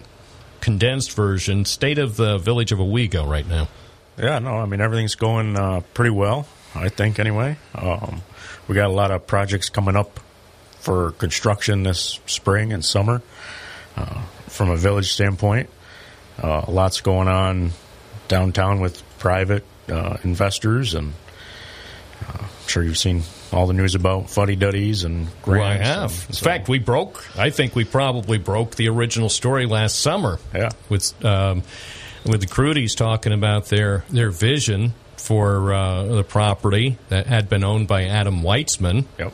condensed 0.61 1.13
version, 1.13 1.65
state 1.65 1.99
of 1.99 2.17
the 2.17 2.39
village 2.39 2.73
of 2.73 2.79
Owego 2.79 3.29
right 3.29 3.47
now. 3.47 3.69
Yeah, 4.17 4.39
no, 4.39 4.57
I 4.57 4.67
mean 4.67 4.81
everything's 4.81 5.15
going 5.15 5.57
uh, 5.57 5.81
pretty 5.93 6.11
well. 6.11 6.47
I 6.75 6.89
think 6.89 7.19
anyway. 7.19 7.57
Um, 7.75 8.23
we 8.67 8.75
got 8.75 8.87
a 8.87 8.93
lot 8.93 9.11
of 9.11 9.27
projects 9.27 9.69
coming 9.69 9.97
up 9.97 10.21
for 10.81 11.13
construction 11.13 11.83
this 11.83 12.21
spring 12.27 12.73
and 12.73 12.85
summer. 12.85 13.23
Uh, 13.97 14.23
from 14.49 14.71
a 14.71 14.77
village 14.77 15.13
standpoint, 15.13 15.71
uh, 16.43 16.65
lots 16.69 17.01
going 17.01 17.29
on 17.29 17.71
downtown 18.29 18.81
with 18.81 19.03
private 19.19 19.65
uh, 19.89 20.17
investors, 20.25 20.95
and 20.95 21.13
uh, 22.29 22.39
I'm 22.41 22.69
sure 22.69 22.83
you've 22.83 22.99
seen 22.99 23.23
all 23.55 23.67
the 23.67 23.73
news 23.73 23.95
about 23.95 24.29
fuddy 24.29 24.57
duddies 24.57 25.05
and 25.05 25.29
Well, 25.47 25.63
I 25.63 25.75
have. 25.77 26.11
and 26.11 26.29
In 26.31 26.35
so- 26.35 26.45
fact, 26.45 26.69
we 26.69 26.79
broke. 26.79 27.25
I 27.39 27.51
think 27.51 27.75
we 27.77 27.85
probably 27.85 28.39
broke 28.39 28.75
the 28.75 28.89
original 28.89 29.29
story 29.29 29.67
last 29.67 30.01
summer. 30.01 30.39
Yeah. 30.55 30.71
With 30.89 31.25
um, 31.25 31.63
with 32.27 32.41
the 32.41 32.47
Crudies 32.47 32.95
talking 32.95 33.33
about 33.33 33.67
their 33.67 34.05
their 34.11 34.31
vision 34.31 34.95
for 35.17 35.73
uh, 35.73 36.05
the 36.05 36.25
property 36.25 36.99
that 37.09 37.27
had 37.27 37.49
been 37.49 37.65
owned 37.65 37.89
by 37.89 38.05
Adam 38.05 38.43
Weitzman. 38.43 39.05
Yep. 39.19 39.33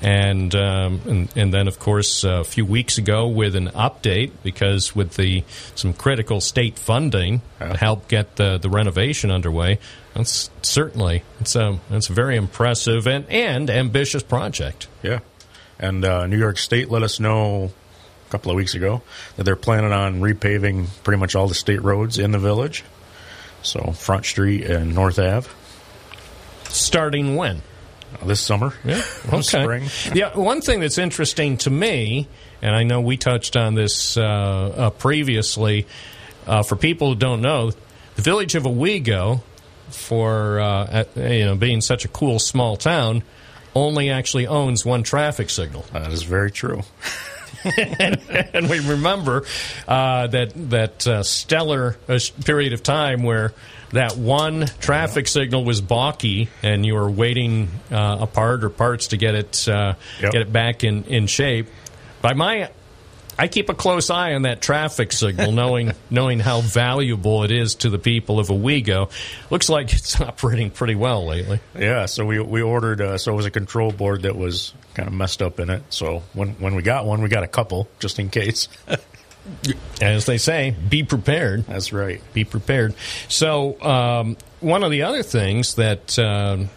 And, 0.00 0.54
um, 0.54 1.00
and 1.06 1.28
and 1.36 1.52
then 1.52 1.66
of 1.66 1.80
course 1.80 2.22
a 2.22 2.44
few 2.44 2.64
weeks 2.64 2.98
ago 2.98 3.26
with 3.26 3.56
an 3.56 3.66
update 3.70 4.30
because 4.44 4.94
with 4.94 5.14
the 5.16 5.42
some 5.74 5.92
critical 5.92 6.40
state 6.40 6.78
funding 6.78 7.42
to 7.58 7.76
help 7.76 8.06
get 8.06 8.36
the, 8.36 8.58
the 8.58 8.70
renovation 8.70 9.32
underway 9.32 9.80
that's 10.18 10.50
certainly 10.62 11.22
it's 11.40 11.56
a 11.56 11.78
it's 11.90 12.10
a 12.10 12.12
very 12.12 12.36
impressive 12.36 13.06
and, 13.06 13.24
and 13.30 13.70
ambitious 13.70 14.22
project 14.22 14.86
Yeah. 15.02 15.20
And 15.80 16.04
uh, 16.04 16.26
New 16.26 16.38
York 16.38 16.58
State 16.58 16.90
let 16.90 17.02
us 17.02 17.18
know 17.20 17.70
a 18.26 18.30
couple 18.30 18.50
of 18.50 18.56
weeks 18.56 18.74
ago 18.74 19.00
that 19.36 19.44
they're 19.44 19.56
planning 19.56 19.92
on 19.92 20.20
repaving 20.20 20.88
pretty 21.04 21.18
much 21.20 21.34
all 21.36 21.46
the 21.48 21.54
state 21.54 21.80
roads 21.82 22.18
in 22.18 22.32
the 22.32 22.38
village. 22.38 22.84
So 23.62 23.92
Front 23.92 24.26
Street 24.26 24.64
and 24.64 24.94
North 24.94 25.18
Ave. 25.18 25.48
starting 26.68 27.36
when 27.36 27.62
Uh, 28.20 28.26
this 28.26 28.40
summer. 28.40 28.72
Yeah. 28.84 29.02
Okay. 29.28 29.42
Spring. 29.42 29.84
Yeah. 30.14 30.36
One 30.36 30.60
thing 30.62 30.80
that's 30.80 30.98
interesting 30.98 31.58
to 31.58 31.70
me, 31.70 32.26
and 32.62 32.74
I 32.74 32.82
know 32.82 33.00
we 33.00 33.16
touched 33.16 33.54
on 33.56 33.74
this 33.74 34.16
uh, 34.16 34.22
uh, 34.22 34.90
previously, 34.90 35.86
uh, 36.46 36.62
for 36.62 36.74
people 36.76 37.10
who 37.10 37.14
don't 37.16 37.42
know, 37.42 37.70
the 38.16 38.22
village 38.22 38.54
of 38.54 38.64
Owego, 38.64 39.42
for 39.90 40.60
uh, 40.60 41.04
you 41.16 41.44
know 41.44 41.56
being 41.56 41.80
such 41.80 42.04
a 42.04 42.08
cool 42.08 42.38
small 42.38 42.76
town, 42.76 43.22
only 43.74 44.10
actually 44.10 44.46
owns 44.46 44.84
one 44.84 45.02
traffic 45.02 45.50
signal. 45.50 45.84
That 45.92 46.12
is 46.12 46.22
very 46.22 46.50
true. 46.50 46.82
and, 47.98 48.20
and 48.54 48.70
we 48.70 48.78
remember 48.80 49.44
uh, 49.86 50.26
that 50.28 50.52
that 50.70 51.06
uh, 51.06 51.22
stellar 51.22 51.96
uh, 52.08 52.18
period 52.44 52.72
of 52.72 52.82
time 52.82 53.22
where 53.22 53.52
that 53.92 54.16
one 54.16 54.66
traffic 54.80 55.26
signal 55.26 55.64
was 55.64 55.80
balky, 55.80 56.48
and 56.62 56.84
you 56.84 56.94
were 56.94 57.10
waiting 57.10 57.68
uh, 57.90 58.26
part 58.26 58.62
or 58.62 58.68
parts 58.70 59.08
to 59.08 59.16
get 59.16 59.34
it 59.34 59.68
uh, 59.68 59.94
Yep. 60.20 60.32
get 60.32 60.42
it 60.42 60.52
back 60.52 60.84
in 60.84 61.04
in 61.04 61.26
shape. 61.26 61.68
By 62.20 62.34
my 62.34 62.70
I 63.38 63.46
keep 63.46 63.68
a 63.68 63.74
close 63.74 64.10
eye 64.10 64.34
on 64.34 64.42
that 64.42 64.60
traffic 64.60 65.12
signal, 65.12 65.52
knowing 65.52 65.92
knowing 66.10 66.40
how 66.40 66.60
valuable 66.60 67.44
it 67.44 67.50
is 67.52 67.76
to 67.76 67.90
the 67.90 67.98
people 67.98 68.40
of 68.40 68.48
Owego. 68.48 69.10
Looks 69.50 69.68
like 69.68 69.92
it's 69.92 70.20
operating 70.20 70.70
pretty 70.70 70.96
well 70.96 71.24
lately. 71.26 71.60
Yeah, 71.78 72.06
so 72.06 72.24
we 72.24 72.40
we 72.40 72.62
ordered. 72.62 73.00
Uh, 73.00 73.18
so 73.18 73.32
it 73.32 73.36
was 73.36 73.46
a 73.46 73.50
control 73.50 73.92
board 73.92 74.22
that 74.22 74.36
was 74.36 74.74
kind 74.94 75.06
of 75.08 75.14
messed 75.14 75.40
up 75.40 75.60
in 75.60 75.70
it. 75.70 75.82
So 75.90 76.22
when 76.32 76.50
when 76.54 76.74
we 76.74 76.82
got 76.82 77.06
one, 77.06 77.22
we 77.22 77.28
got 77.28 77.44
a 77.44 77.48
couple 77.48 77.88
just 78.00 78.18
in 78.18 78.28
case. 78.30 78.68
As 80.02 80.26
they 80.26 80.36
say, 80.36 80.74
be 80.90 81.04
prepared. 81.04 81.64
That's 81.66 81.90
right. 81.90 82.20
Be 82.34 82.44
prepared. 82.44 82.94
So, 83.28 83.80
um, 83.80 84.36
one 84.60 84.82
of 84.82 84.90
the 84.90 85.02
other 85.02 85.22
things 85.22 85.76
that 85.76 86.18
um 86.18 86.68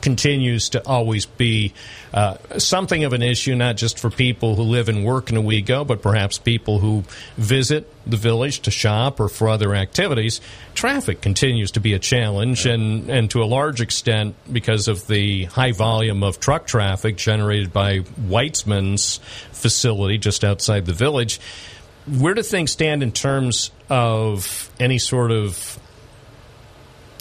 continues 0.00 0.70
to 0.70 0.86
always 0.86 1.26
be 1.26 1.72
uh, 2.12 2.36
something 2.58 3.04
of 3.04 3.12
an 3.12 3.22
issue, 3.22 3.54
not 3.54 3.76
just 3.76 3.98
for 3.98 4.10
people 4.10 4.54
who 4.54 4.62
live 4.62 4.88
and 4.88 5.04
work 5.04 5.30
in 5.30 5.36
Owego, 5.36 5.86
but 5.86 6.02
perhaps 6.02 6.38
people 6.38 6.78
who 6.78 7.04
visit 7.36 7.92
the 8.06 8.16
village 8.16 8.60
to 8.60 8.70
shop 8.70 9.20
or 9.20 9.28
for 9.28 9.48
other 9.48 9.74
activities. 9.74 10.40
Traffic 10.74 11.20
continues 11.20 11.70
to 11.72 11.80
be 11.80 11.94
a 11.94 11.98
challenge, 11.98 12.66
and, 12.66 13.10
and 13.10 13.30
to 13.30 13.42
a 13.42 13.46
large 13.46 13.80
extent 13.80 14.34
because 14.50 14.88
of 14.88 15.06
the 15.06 15.44
high 15.44 15.72
volume 15.72 16.22
of 16.22 16.40
truck 16.40 16.66
traffic 16.66 17.16
generated 17.16 17.72
by 17.72 18.00
Weitzman's 18.00 19.18
facility 19.52 20.18
just 20.18 20.44
outside 20.44 20.86
the 20.86 20.92
village. 20.92 21.40
Where 22.06 22.34
do 22.34 22.42
things 22.42 22.72
stand 22.72 23.02
in 23.02 23.12
terms 23.12 23.70
of 23.90 24.70
any 24.80 24.98
sort 24.98 25.30
of 25.30 25.78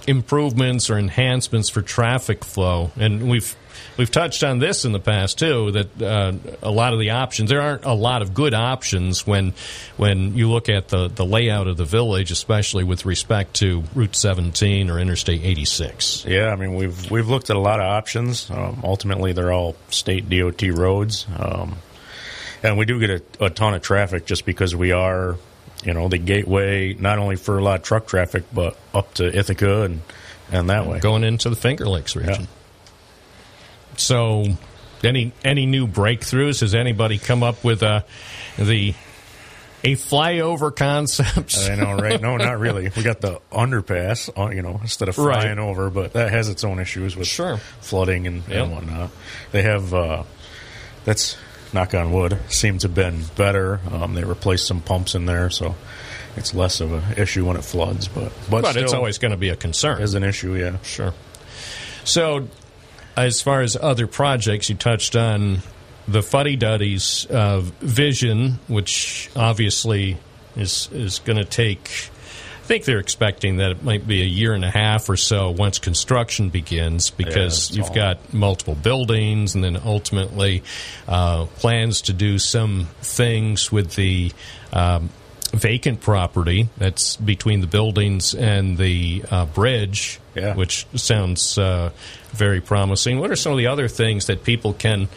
improvements 0.08 0.90
or 0.90 0.98
enhancements 0.98 1.70
for 1.70 1.82
traffic 1.82 2.44
flow? 2.44 2.92
And 2.98 3.30
we've 3.30 3.56
we've 3.98 4.12
touched 4.12 4.44
on 4.44 4.60
this 4.60 4.86
in 4.86 4.92
the 4.92 5.00
past 5.00 5.40
too. 5.40 5.72
That 5.72 6.02
uh, 6.02 6.34
a 6.62 6.72
lot 6.72 6.94
of 6.94 7.00
the 7.00 7.12
options 7.12 7.50
there 7.50 7.62
aren't 7.62 7.86
a 7.86 7.94
lot 7.94 8.22
of 8.22 8.34
good 8.34 8.54
options 8.54 9.26
when 9.28 9.54
when 9.98 10.36
you 10.36 10.50
look 10.50 10.70
at 10.70 10.88
the 10.90 11.08
the 11.08 11.26
layout 11.26 11.68
of 11.68 11.78
the 11.78 11.86
village, 11.86 12.32
especially 12.32 12.84
with 12.84 13.06
respect 13.06 13.56
to 13.56 13.84
Route 13.94 14.16
17 14.16 14.90
or 14.90 15.00
Interstate 15.00 15.44
86. 15.44 16.26
Yeah, 16.26 16.50
I 16.50 16.56
mean 16.56 16.76
we've 16.76 17.12
we've 17.12 17.28
looked 17.28 17.50
at 17.50 17.56
a 17.56 17.60
lot 17.60 17.80
of 17.80 17.86
options. 17.86 18.50
Um, 18.50 18.82
ultimately, 18.84 19.34
they're 19.34 19.52
all 19.52 19.76
state 19.90 20.30
DOT 20.30 20.62
roads, 20.74 21.28
um, 21.38 21.78
and 22.64 22.78
we 22.78 22.86
do 22.86 23.00
get 23.00 23.10
a, 23.10 23.46
a 23.46 23.50
ton 23.50 23.74
of 23.74 23.82
traffic 23.82 24.26
just 24.26 24.46
because 24.46 24.76
we 24.76 24.92
are, 24.92 25.38
you 25.84 25.94
know, 25.94 26.08
the 26.08 26.18
gateway 26.18 26.94
not 26.94 27.18
only 27.20 27.36
for 27.36 27.58
a 27.58 27.64
lot 27.64 27.80
of 27.80 27.84
truck 27.86 28.08
traffic, 28.08 28.44
but 28.54 28.78
up 28.94 29.14
to 29.16 29.26
Ithaca 29.38 29.84
and 29.84 30.02
and 30.52 30.70
that 30.70 30.86
way. 30.88 31.00
going 31.00 31.24
into 31.24 31.50
the 31.50 31.56
Finger 31.56 31.88
Lakes 31.88 32.16
region. 32.16 32.48
So, 33.98 34.46
any 35.04 35.32
any 35.44 35.66
new 35.66 35.88
breakthroughs? 35.88 36.62
Has 36.62 36.76
anybody 36.76 37.18
come 37.18 37.44
up 37.44 37.64
with 37.64 37.84
uh, 37.84 38.02
the 38.58 38.94
a 39.84 39.94
flyover 39.96 40.76
concept? 40.76 41.58
I 41.70 41.76
know, 41.76 41.94
right? 41.96 42.20
No, 42.22 42.38
not 42.38 42.60
really. 42.60 42.90
We 42.96 43.04
got 43.04 43.22
the 43.22 43.40
underpass, 43.52 44.30
uh, 44.38 44.50
you 44.52 44.62
know, 44.62 44.80
instead 44.82 45.10
of 45.10 45.18
Right. 45.18 45.42
flying 45.42 45.60
over, 45.60 45.90
but 45.90 46.14
that 46.14 46.32
has 46.32 46.50
its 46.50 46.64
own 46.64 46.80
issues 46.80 47.16
with 47.16 47.28
Sure. 47.28 47.58
flooding 47.82 48.28
and, 48.28 48.44
Yep. 48.48 48.64
and 48.64 48.72
whatnot. 48.72 49.12
They 49.52 49.62
have 49.64 49.94
uh, 49.94 50.24
that's 51.06 51.38
knock 51.74 51.94
on 51.94 52.12
wood 52.12 52.40
seems 52.50 52.82
to 52.82 52.88
have 52.88 52.96
been 52.96 53.24
better. 53.36 53.80
Um, 53.92 54.14
they 54.14 54.24
replaced 54.24 54.68
some 54.68 54.82
pumps 54.82 55.16
in 55.16 55.26
there, 55.26 55.50
so 55.50 55.76
it's 56.36 56.54
less 56.54 56.82
of 56.82 56.94
an 56.94 57.18
issue 57.18 57.46
when 57.46 57.58
it 57.58 57.64
floods. 57.64 58.08
But 58.08 58.32
but, 58.50 58.62
but 58.64 58.78
it's 58.78 58.94
always 58.94 59.18
going 59.18 59.32
to 59.32 59.38
be 59.38 59.50
a 59.50 59.56
concern. 59.56 60.02
is 60.02 60.14
an 60.14 60.24
issue. 60.24 60.56
Yeah, 60.56 60.78
Sure. 60.82 61.14
So, 62.04 62.48
as 63.18 63.42
far 63.42 63.62
as 63.62 63.76
other 63.76 64.08
projects, 64.08 64.70
you 64.70 64.76
touched 64.76 65.16
on 65.16 65.62
the 66.08 66.22
Fuddy 66.22 66.56
Duddies 66.56 67.26
uh, 67.30 67.60
vision, 67.82 68.60
which 68.68 69.30
obviously 69.36 70.18
is 70.56 70.90
is 70.92 71.20
going 71.20 71.38
to 71.38 71.46
take 71.46 72.10
think 72.68 72.84
they're 72.84 73.00
expecting 73.00 73.58
that 73.58 73.72
it 73.72 73.84
might 73.84 74.06
be 74.06 74.22
a 74.22 74.26
year 74.26 74.54
and 74.54 74.66
a 74.66 74.70
half 74.70 75.10
or 75.10 75.16
so 75.16 75.52
once 75.52 75.80
construction 75.80 76.50
begins 76.50 77.10
because 77.10 77.70
it's 77.70 77.78
you've 77.78 77.88
all- 77.88 77.96
got 77.96 78.34
multiple 78.34 78.76
buildings 78.76 79.56
and 79.56 79.64
then 79.64 79.78
ultimately 79.84 80.64
uh, 81.08 81.46
plans 81.46 82.02
to 82.02 82.14
do 82.14 82.38
some 82.38 82.90
things 83.02 83.72
with 83.72 83.96
the 83.96 84.32
um, 84.74 85.10
vacant 85.52 86.02
property 86.02 86.68
that's 86.78 87.16
between 87.16 87.62
the 87.62 87.68
buildings 87.68 88.36
and 88.36 88.78
the 88.78 89.24
uh, 89.32 89.46
bridge, 89.46 90.20
which 90.56 90.86
sounds 90.96 91.58
uh, 91.58 91.90
very 92.32 92.60
promising. 92.60 93.18
What 93.20 93.32
are 93.32 93.38
some 93.38 93.54
of 93.54 93.58
the 93.58 93.68
other 93.68 93.88
things 93.88 94.28
that 94.28 94.44
people 94.44 94.74
can 94.74 95.08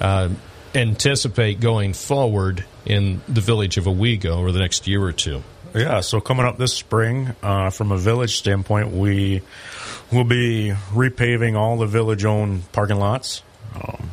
uh, 0.00 0.28
anticipate 0.74 1.60
going 1.60 1.94
forward 1.94 2.64
in 2.86 3.20
the 3.28 3.40
village 3.40 3.76
of 3.76 3.86
Owego 3.86 4.38
over 4.38 4.52
the 4.52 4.60
next 4.60 4.86
year 4.86 5.02
or 5.02 5.12
two? 5.12 5.42
Yeah, 5.74 6.00
so 6.00 6.20
coming 6.20 6.44
up 6.44 6.58
this 6.58 6.74
spring, 6.74 7.34
uh, 7.42 7.70
from 7.70 7.92
a 7.92 7.96
village 7.96 8.36
standpoint, 8.36 8.92
we 8.92 9.40
will 10.12 10.24
be 10.24 10.74
repaving 10.90 11.56
all 11.56 11.78
the 11.78 11.86
village-owned 11.86 12.70
parking 12.72 12.98
lots. 12.98 13.42
Um, 13.74 14.10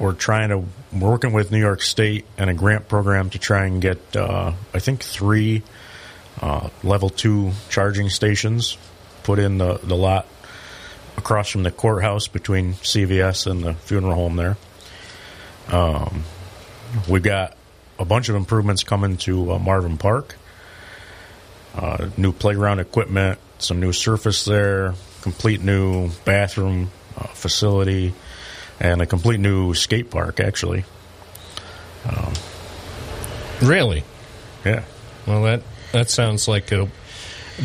we're 0.00 0.14
trying 0.14 0.48
to 0.48 0.64
we're 0.92 1.10
working 1.10 1.32
with 1.32 1.52
New 1.52 1.60
York 1.60 1.80
State 1.80 2.26
and 2.36 2.50
a 2.50 2.54
grant 2.54 2.88
program 2.88 3.30
to 3.30 3.38
try 3.38 3.66
and 3.66 3.80
get, 3.80 4.16
uh, 4.16 4.52
I 4.74 4.78
think, 4.80 5.02
three 5.04 5.62
uh, 6.40 6.70
level 6.82 7.08
two 7.08 7.52
charging 7.68 8.08
stations 8.08 8.76
put 9.22 9.38
in 9.38 9.58
the, 9.58 9.78
the 9.84 9.96
lot 9.96 10.26
across 11.16 11.50
from 11.50 11.62
the 11.62 11.70
courthouse 11.70 12.26
between 12.26 12.74
CVS 12.74 13.48
and 13.48 13.62
the 13.62 13.74
funeral 13.74 14.14
home 14.14 14.34
there. 14.34 14.56
Um, 15.68 16.24
we've 17.08 17.22
got 17.22 17.56
a 17.98 18.04
bunch 18.04 18.28
of 18.28 18.36
improvements 18.36 18.82
coming 18.84 19.16
to 19.18 19.52
uh, 19.52 19.58
Marvin 19.58 19.98
Park. 19.98 20.36
Uh, 21.74 22.08
new 22.16 22.32
playground 22.32 22.80
equipment, 22.80 23.38
some 23.58 23.80
new 23.80 23.92
surface 23.92 24.44
there, 24.44 24.94
complete 25.22 25.62
new 25.62 26.10
bathroom 26.24 26.90
uh, 27.16 27.26
facility, 27.28 28.12
and 28.78 29.00
a 29.00 29.06
complete 29.06 29.40
new 29.40 29.72
skate 29.72 30.10
park, 30.10 30.40
actually. 30.40 30.84
Um, 32.06 32.32
Really? 33.62 34.02
Yeah. 34.64 34.82
Well, 35.26 35.44
that 35.44 35.62
that 35.92 36.10
sounds 36.10 36.48
like 36.48 36.72
it'll 36.72 36.90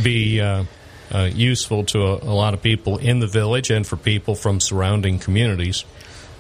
be 0.04 0.40
uh, 0.40 0.66
uh, 1.12 1.30
useful 1.34 1.86
to 1.86 2.00
a, 2.00 2.14
a 2.18 2.34
lot 2.34 2.54
of 2.54 2.62
people 2.62 2.98
in 3.00 3.20
the 3.20 3.26
village 3.28 3.72
and 3.72 3.86
for 3.86 3.98
people 3.98 4.36
from 4.36 4.60
surrounding 4.60 5.18
communities. 5.18 5.86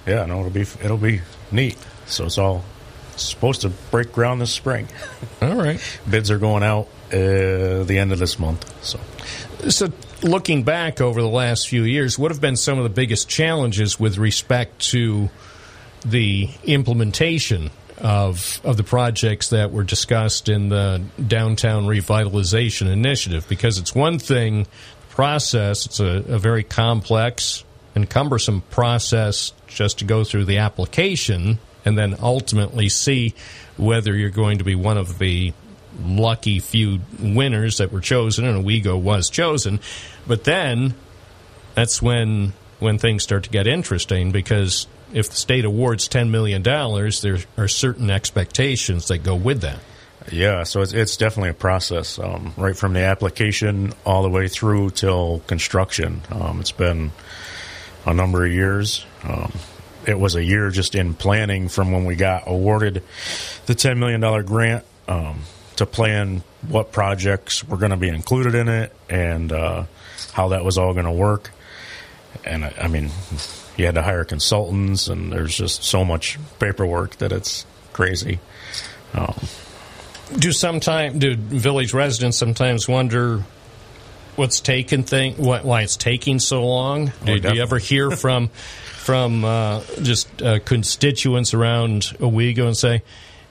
Yeah, 0.05 0.25
no, 0.27 0.39
it'll 0.39 0.51
be 0.51 0.61
it'll 0.61 0.97
be 0.97 1.21
neat. 1.51 1.77
So 2.05 2.25
it's 2.25 2.38
all 2.38 2.63
supposed 3.18 3.61
to 3.61 3.70
break 3.70 4.11
ground 4.11 4.41
this 4.41 4.51
spring. 4.51 4.88
All 5.41 5.55
right. 5.55 5.80
Bids 6.09 6.32
are 6.32 6.39
going 6.39 6.63
out 6.63 6.88
uh, 7.11 7.84
the 7.84 7.97
end 7.97 8.11
of 8.11 8.20
this 8.20 8.38
month. 8.39 8.65
So 8.84 8.99
So, 9.70 9.91
looking 10.22 10.63
back 10.63 11.01
over 11.01 11.22
the 11.22 11.28
last 11.28 11.68
few 11.68 11.84
years, 11.84 12.18
what 12.18 12.32
have 12.32 12.41
been 12.41 12.55
some 12.55 12.78
of 12.78 12.84
the 12.84 12.89
biggest 12.89 13.28
challenges 13.28 13.99
with 13.99 14.18
respect 14.18 14.80
to 14.91 15.30
the 16.05 16.49
implementation 16.63 17.72
of 17.97 18.61
of 18.63 18.78
the 18.78 18.84
projects 18.84 19.49
that 19.49 19.72
were 19.72 19.84
discussed 19.84 20.47
in 20.49 20.70
the 20.70 21.01
downtown 21.26 21.86
revitalization 21.86 22.88
initiative? 22.88 23.47
Because 23.49 23.80
it's 23.80 23.95
one 23.95 24.20
thing 24.20 24.68
process; 25.09 25.86
it's 25.86 25.99
a, 25.99 26.24
a 26.28 26.38
very 26.38 26.63
complex 26.63 27.63
and 27.95 28.07
cumbersome 28.09 28.61
process 28.70 29.53
just 29.68 29.99
to 29.99 30.05
go 30.05 30.24
through 30.24 30.45
the 30.45 30.59
application 30.59 31.57
and 31.88 31.97
then 31.97 32.15
ultimately 32.21 32.89
see 32.89 33.33
whether 33.77 34.13
you're 34.13 34.29
going 34.29 34.57
to 34.57 34.65
be 34.65 34.75
one 34.75 34.97
of 34.97 35.19
the 35.19 35.53
lucky 36.03 36.59
few 36.59 36.99
winners 37.17 37.77
that 37.77 37.91
were 37.91 38.01
chosen, 38.01 38.45
and 38.45 38.65
Owego 38.65 38.97
was 38.97 39.29
chosen. 39.29 39.79
But 40.27 40.43
then 40.43 40.93
that's 41.75 42.01
when 42.01 42.53
when 42.79 42.97
things 42.97 43.23
start 43.23 43.45
to 43.45 43.49
get 43.49 43.65
interesting 43.65 44.31
because 44.31 44.88
if 45.13 45.29
the 45.29 45.35
state 45.35 45.65
awards 45.65 46.07
ten 46.09 46.29
million 46.29 46.61
dollars, 46.61 47.21
there 47.21 47.39
are 47.57 47.69
certain 47.69 48.11
expectations 48.11 49.07
that 49.07 49.19
go 49.19 49.35
with 49.35 49.61
that. 49.61 49.79
Yeah, 50.29 50.63
so 50.63 50.81
it's, 50.81 50.91
it's 50.91 51.15
definitely 51.15 51.51
a 51.51 51.53
process, 51.53 52.19
um, 52.19 52.53
right 52.57 52.75
from 52.75 52.91
the 52.91 52.99
application 52.99 53.93
all 54.05 54.23
the 54.23 54.29
way 54.29 54.49
through 54.49 54.89
till 54.89 55.39
construction. 55.47 56.21
Um, 56.29 56.59
it's 56.59 56.73
been 56.73 57.13
a 58.05 58.13
number 58.13 58.45
of 58.45 58.51
years. 58.51 59.05
Um, 59.23 59.53
it 60.08 60.18
was 60.18 60.36
a 60.36 60.43
year 60.43 60.70
just 60.72 60.95
in 60.95 61.14
planning 61.14 61.68
from 61.68 61.91
when 61.91 62.05
we 62.05 62.16
got 62.16 62.43
awarded 62.47 63.03
the 63.66 63.74
$10 63.76 63.97
million 63.97 64.45
grant 64.45 64.86
um, 65.08 65.41
to 65.76 65.86
plan 65.86 66.41
what 66.68 66.91
projects 66.91 67.64
were 67.64 67.78
going 67.78 67.91
to 67.91 67.97
be 67.97 68.10
included 68.10 68.55
in 68.55 68.70
it 68.70 68.95
and 69.10 69.51
uh, 69.51 69.84
how 70.34 70.49
that 70.49 70.64
was 70.64 70.78
all 70.78 70.93
going 70.93 71.05
to 71.05 71.12
work. 71.12 71.51
And 72.45 72.64
I, 72.66 72.74
I 72.84 72.88
mean, 72.88 73.12
you 73.76 73.86
had 73.86 73.95
to 73.95 74.01
hire 74.01 74.24
consultants, 74.24 75.08
and 75.08 75.32
there's 75.32 75.55
just 75.55 75.84
so 75.84 76.03
much 76.05 76.39
paperwork 76.60 77.18
that 77.18 77.32
it's 77.32 77.66
crazy. 77.93 78.39
Um, 79.14 79.36
Do 80.38 80.51
sometime 80.51 81.20
do 81.20 81.36
village 81.36 81.93
residents 81.93 82.38
sometimes 82.38 82.88
wonder 82.88 83.43
what's 84.36 84.60
taking 84.60 85.03
thing 85.03 85.34
why, 85.38 85.62
why 85.62 85.82
it's 85.82 85.97
taking 85.97 86.39
so 86.39 86.66
long? 86.66 87.12
Do, 87.26 87.39
do 87.39 87.55
you 87.55 87.62
ever 87.62 87.78
hear 87.80 88.12
from 88.12 88.49
from 89.08 89.45
uh, 89.45 89.80
just 90.01 90.41
uh, 90.41 90.60
constituents 90.60 91.53
around 91.53 92.01
Owego 92.20 92.68
and 92.68 92.76
say, 92.76 93.03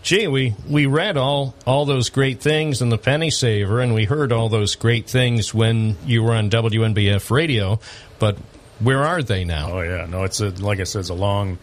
"Gee, 0.02 0.26
we 0.26 0.54
we 0.68 0.84
read 0.84 1.16
all 1.16 1.54
all 1.66 1.86
those 1.86 2.10
great 2.10 2.40
things 2.40 2.82
in 2.82 2.90
the 2.90 2.98
Penny 2.98 3.30
Saver, 3.30 3.80
and 3.80 3.94
we 3.94 4.04
heard 4.04 4.32
all 4.32 4.50
those 4.50 4.74
great 4.74 5.08
things 5.08 5.54
when 5.54 5.96
you 6.04 6.22
were 6.22 6.34
on 6.34 6.50
WNBF 6.50 7.30
radio, 7.30 7.80
but 8.18 8.36
where 8.80 9.02
are 9.02 9.22
they 9.22 9.46
now?" 9.46 9.78
Oh 9.78 9.80
yeah, 9.80 10.04
no, 10.04 10.24
it's 10.24 10.40
a 10.40 10.50
like 10.50 10.78
I 10.78 10.84
said, 10.84 10.98
it's 11.00 11.08
a 11.08 11.14
long 11.14 11.56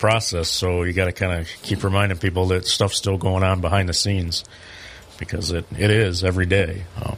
process. 0.00 0.48
So 0.48 0.82
you 0.82 0.92
got 0.92 1.04
to 1.04 1.12
kind 1.12 1.40
of 1.40 1.48
keep 1.62 1.84
reminding 1.84 2.18
people 2.18 2.46
that 2.48 2.66
stuff's 2.66 2.96
still 2.96 3.18
going 3.18 3.44
on 3.44 3.60
behind 3.60 3.88
the 3.88 3.94
scenes 3.94 4.44
because 5.16 5.52
it, 5.52 5.64
it 5.78 5.92
is 5.92 6.24
every 6.24 6.46
day. 6.46 6.82
Um, 7.00 7.16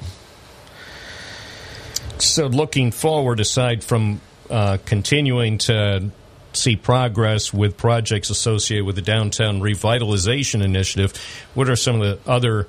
So, 2.19 2.47
looking 2.47 2.93
forward, 2.93 3.41
aside 3.41 3.83
from 3.83 4.21
uh, 4.51 4.79
continuing 4.85 5.59
to 5.59 6.11
see 6.53 6.75
progress 6.77 7.53
with 7.55 7.77
projects 7.77 8.29
associated 8.31 8.85
with 8.85 8.97
the 8.97 9.03
downtown 9.03 9.61
revitalization 9.61 10.63
initiative, 10.63 11.13
what 11.55 11.69
are 11.69 11.77
some 11.77 12.01
of 12.01 12.25
the 12.25 12.31
other 12.31 12.67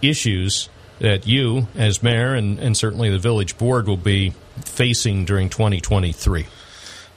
issues 0.00 0.68
that 0.98 1.26
you, 1.26 1.66
as 1.76 2.02
mayor, 2.02 2.34
and, 2.34 2.58
and 2.58 2.76
certainly 2.76 3.10
the 3.10 3.18
village 3.18 3.56
board, 3.58 3.86
will 3.86 3.96
be 3.96 4.32
facing 4.64 5.24
during 5.24 5.48
2023? 5.48 6.46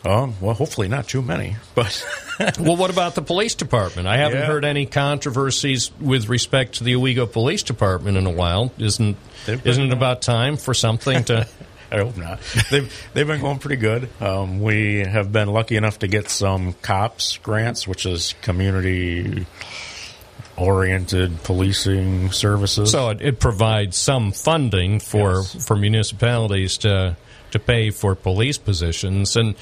Um, 0.04 0.36
well, 0.40 0.54
hopefully 0.54 0.88
not 0.88 1.08
too 1.08 1.24
many, 1.24 1.56
but 1.74 2.06
well, 2.60 2.76
what 2.78 2.92
about 2.92 3.16
the 3.16 3.24
police 3.24 3.56
department? 3.56 4.08
I 4.08 4.18
haven't 4.18 4.38
Yeah. 4.42 4.46
heard 4.46 4.64
any 4.64 4.86
controversies 4.86 5.90
with 6.00 6.30
respect 6.30 6.76
to 6.76 6.84
the 6.84 6.94
Owego 6.96 7.26
Police 7.32 7.64
Department 7.64 8.16
in 8.16 8.28
a 8.28 8.32
while. 8.32 8.72
Isn't 8.78 9.18
been- 9.48 9.62
isn't 9.66 9.84
it 9.84 9.92
about 9.94 10.22
time 10.22 10.58
for 10.58 10.76
something 10.76 11.24
to? 11.26 11.48
I 11.92 11.98
hope 11.98 12.18
not. 12.18 12.40
They've 12.72 13.10
they've 13.14 13.28
been 13.28 13.42
going 13.42 13.60
pretty 13.60 13.76
good. 13.76 14.10
Um, 14.22 14.60
we 14.60 15.00
have 15.00 15.32
been 15.32 15.50
lucky 15.50 15.76
enough 15.76 16.00
to 16.00 16.08
get 16.08 16.30
some 16.30 16.74
cops 16.74 17.38
grants, 17.38 17.88
which 17.88 18.06
is 18.06 18.34
community 18.42 19.46
oriented 20.58 21.44
policing 21.44 22.32
services. 22.32 22.92
So 22.92 23.10
it, 23.10 23.22
it 23.22 23.40
provides 23.40 23.98
some 23.98 24.32
funding 24.32 25.00
for 25.00 25.44
for 25.44 25.76
municipalities 25.76 26.78
to 26.80 27.18
to 27.52 27.60
pay 27.60 27.92
for 27.92 28.16
police 28.16 28.58
positions 28.58 29.36
and 29.36 29.56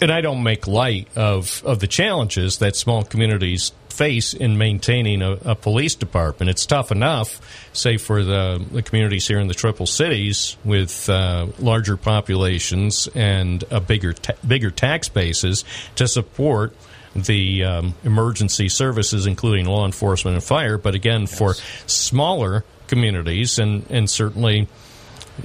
and 0.00 0.12
I 0.12 0.20
don't 0.20 0.42
make 0.42 0.66
light 0.66 1.08
of 1.16 1.62
of 1.64 1.80
the 1.80 1.86
challenges 1.86 2.58
that 2.58 2.76
small 2.76 3.04
communities 3.04 3.72
face 3.98 4.32
in 4.32 4.56
maintaining 4.56 5.22
a, 5.22 5.32
a 5.44 5.54
police 5.56 5.96
department. 5.96 6.48
It's 6.48 6.64
tough 6.64 6.92
enough, 6.92 7.40
say 7.72 7.96
for 7.96 8.22
the 8.22 8.64
the 8.70 8.82
communities 8.82 9.26
here 9.26 9.40
in 9.40 9.48
the 9.48 9.54
Triple 9.54 9.86
Cities 9.86 10.56
with 10.64 11.10
uh, 11.10 11.48
larger 11.58 11.96
populations 11.96 13.08
and 13.14 13.64
a 13.70 13.80
bigger 13.80 14.12
ta- 14.12 14.38
bigger 14.46 14.70
tax 14.70 15.08
bases 15.08 15.64
to 15.96 16.06
support 16.06 16.74
the 17.14 17.64
um, 17.64 17.94
emergency 18.04 18.68
services, 18.68 19.26
including 19.26 19.66
law 19.66 19.84
enforcement 19.84 20.36
and 20.36 20.44
fire. 20.44 20.78
But 20.78 20.94
again, 20.94 21.26
for 21.26 21.54
smaller 21.86 22.64
communities, 22.86 23.58
and 23.58 23.84
and 23.90 24.08
certainly 24.08 24.68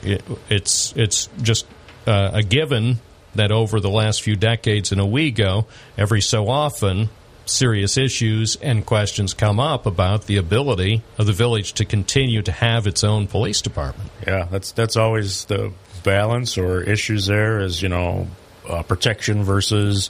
it, 0.04 0.24
it's 0.50 0.94
it's 0.96 1.28
just 1.42 1.66
uh, 2.06 2.32
a 2.34 2.44
given 2.44 3.00
that 3.36 3.52
over 3.52 3.80
the 3.80 3.90
last 3.90 4.22
few 4.22 4.36
decades 4.36 4.92
in 4.92 5.00
Owego, 5.00 5.66
every 5.98 6.22
so 6.22 6.48
often, 6.50 7.10
serious 7.46 7.98
issues 7.98 8.56
and 8.58 8.86
questions 8.86 9.34
come 9.34 9.60
up 9.60 9.86
about 9.86 10.26
the 10.26 10.38
ability 10.38 11.02
of 11.18 11.26
the 11.26 11.34
village 11.34 11.74
to 11.74 11.86
continue 11.86 12.42
to 12.42 12.52
have 12.52 12.88
its 12.88 13.04
own 13.04 13.28
police 13.28 13.62
department. 13.62 14.10
Yeah, 14.26 14.48
that's 14.50 14.72
that's 14.72 14.96
always 14.98 15.46
the 15.46 15.74
balance 16.04 16.58
or 16.58 16.82
issues 16.82 17.28
there 17.28 17.60
is 17.60 17.82
you 17.82 17.90
know 17.90 18.28
uh, 18.68 18.84
protection 18.84 19.44
versus 19.44 20.10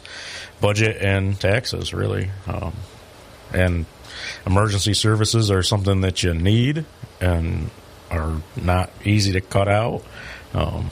budget 0.62 0.98
and 1.02 1.40
taxes 1.40 1.94
really, 1.94 2.30
um, 2.48 2.74
and 3.52 3.86
emergency 4.46 4.94
services 4.94 5.52
are 5.52 5.64
something 5.64 6.02
that 6.02 6.24
you 6.24 6.34
need 6.34 6.86
and 7.20 7.70
are 8.12 8.42
not 8.56 8.92
easy 9.04 9.32
to 9.34 9.42
cut 9.42 9.68
out, 9.68 10.04
um, 10.54 10.90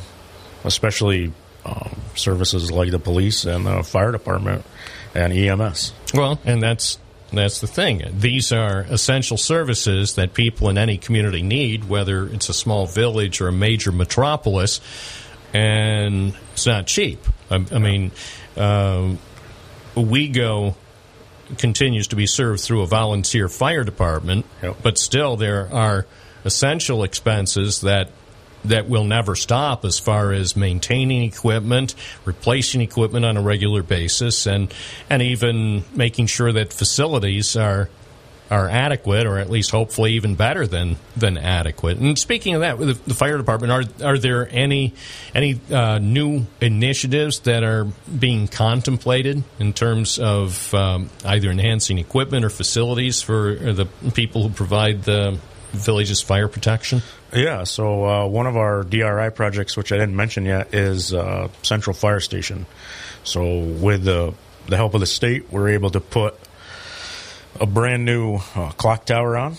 especially 0.63 1.31
um, 1.65 2.01
services 2.15 2.71
like 2.71 2.89
the 2.89 2.99
police 2.99 3.45
and 3.45 3.65
the 3.65 3.83
fire 3.83 4.11
department 4.11 4.65
and 5.13 5.33
EMS. 5.33 5.93
Well, 6.13 6.39
and 6.45 6.61
that's 6.61 6.97
that's 7.31 7.61
the 7.61 7.67
thing. 7.67 8.03
These 8.13 8.51
are 8.51 8.81
essential 8.89 9.37
services 9.37 10.15
that 10.15 10.33
people 10.33 10.69
in 10.69 10.77
any 10.77 10.97
community 10.97 11.41
need, 11.41 11.87
whether 11.87 12.27
it's 12.27 12.49
a 12.49 12.53
small 12.53 12.87
village 12.87 13.39
or 13.39 13.47
a 13.47 13.53
major 13.53 13.91
metropolis, 13.91 14.81
and 15.53 16.35
it's 16.53 16.65
not 16.65 16.87
cheap. 16.87 17.25
I, 17.49 17.65
I 17.71 17.79
mean, 17.79 18.11
um, 18.57 19.17
Owego 19.95 20.75
continues 21.57 22.07
to 22.07 22.15
be 22.15 22.25
served 22.25 22.61
through 22.61 22.81
a 22.81 22.87
volunteer 22.87 23.47
fire 23.47 23.83
department, 23.83 24.45
but 24.81 24.97
still 24.97 25.37
there 25.37 25.73
are 25.73 26.05
essential 26.43 27.03
expenses 27.03 27.81
that 27.81 28.09
that 28.65 28.87
will 28.87 29.03
never 29.03 29.35
stop 29.35 29.85
as 29.85 29.99
far 29.99 30.31
as 30.31 30.55
maintaining 30.55 31.23
equipment, 31.23 31.95
replacing 32.25 32.81
equipment 32.81 33.25
on 33.25 33.37
a 33.37 33.41
regular 33.41 33.83
basis, 33.83 34.45
and 34.45 34.73
and 35.09 35.21
even 35.21 35.83
making 35.95 36.27
sure 36.27 36.51
that 36.51 36.73
facilities 36.73 37.55
are 37.55 37.89
are 38.51 38.67
adequate, 38.67 39.25
or 39.25 39.39
at 39.39 39.49
least 39.49 39.71
hopefully 39.71 40.13
even 40.13 40.35
better 40.35 40.67
than 40.67 40.97
than 41.15 41.37
adequate. 41.37 41.97
And 41.97 42.19
speaking 42.19 42.53
of 42.53 42.61
that, 42.61 42.77
with 42.77 43.03
the 43.05 43.13
fire 43.13 43.37
department, 43.37 43.71
are 43.71 44.05
are 44.05 44.17
there 44.17 44.47
any 44.51 44.93
any 45.33 45.59
uh, 45.71 45.99
new 45.99 46.45
initiatives 46.59 47.39
that 47.41 47.63
are 47.63 47.85
being 47.85 48.49
contemplated 48.49 49.43
in 49.57 49.71
terms 49.71 50.19
of 50.19 50.73
um, 50.73 51.09
either 51.23 51.49
enhancing 51.49 51.97
equipment 51.97 52.43
or 52.43 52.49
facilities 52.49 53.21
for 53.21 53.55
the 53.55 53.85
people 54.13 54.43
who 54.43 54.49
provide 54.49 55.03
the 55.03 55.39
village's 55.71 56.21
fire 56.21 56.49
protection? 56.49 57.01
Yeah, 57.33 57.63
so 57.63 58.05
uh, 58.05 58.27
one 58.27 58.45
of 58.45 58.57
our 58.57 58.83
DRI 58.83 59.29
projects, 59.31 59.77
which 59.77 59.91
I 59.93 59.97
didn't 59.97 60.15
mention 60.15 60.45
yet, 60.45 60.73
is 60.73 61.13
uh, 61.13 61.47
Central 61.63 61.93
Fire 61.93 62.19
Station. 62.19 62.65
So, 63.23 63.59
with 63.59 64.03
the, 64.03 64.33
the 64.67 64.75
help 64.75 64.95
of 64.95 64.99
the 64.99 65.05
state, 65.05 65.51
we're 65.51 65.69
able 65.69 65.91
to 65.91 66.01
put 66.01 66.35
a 67.59 67.65
brand 67.65 68.03
new 68.03 68.39
uh, 68.55 68.71
clock 68.71 69.05
tower 69.05 69.37
on. 69.37 69.55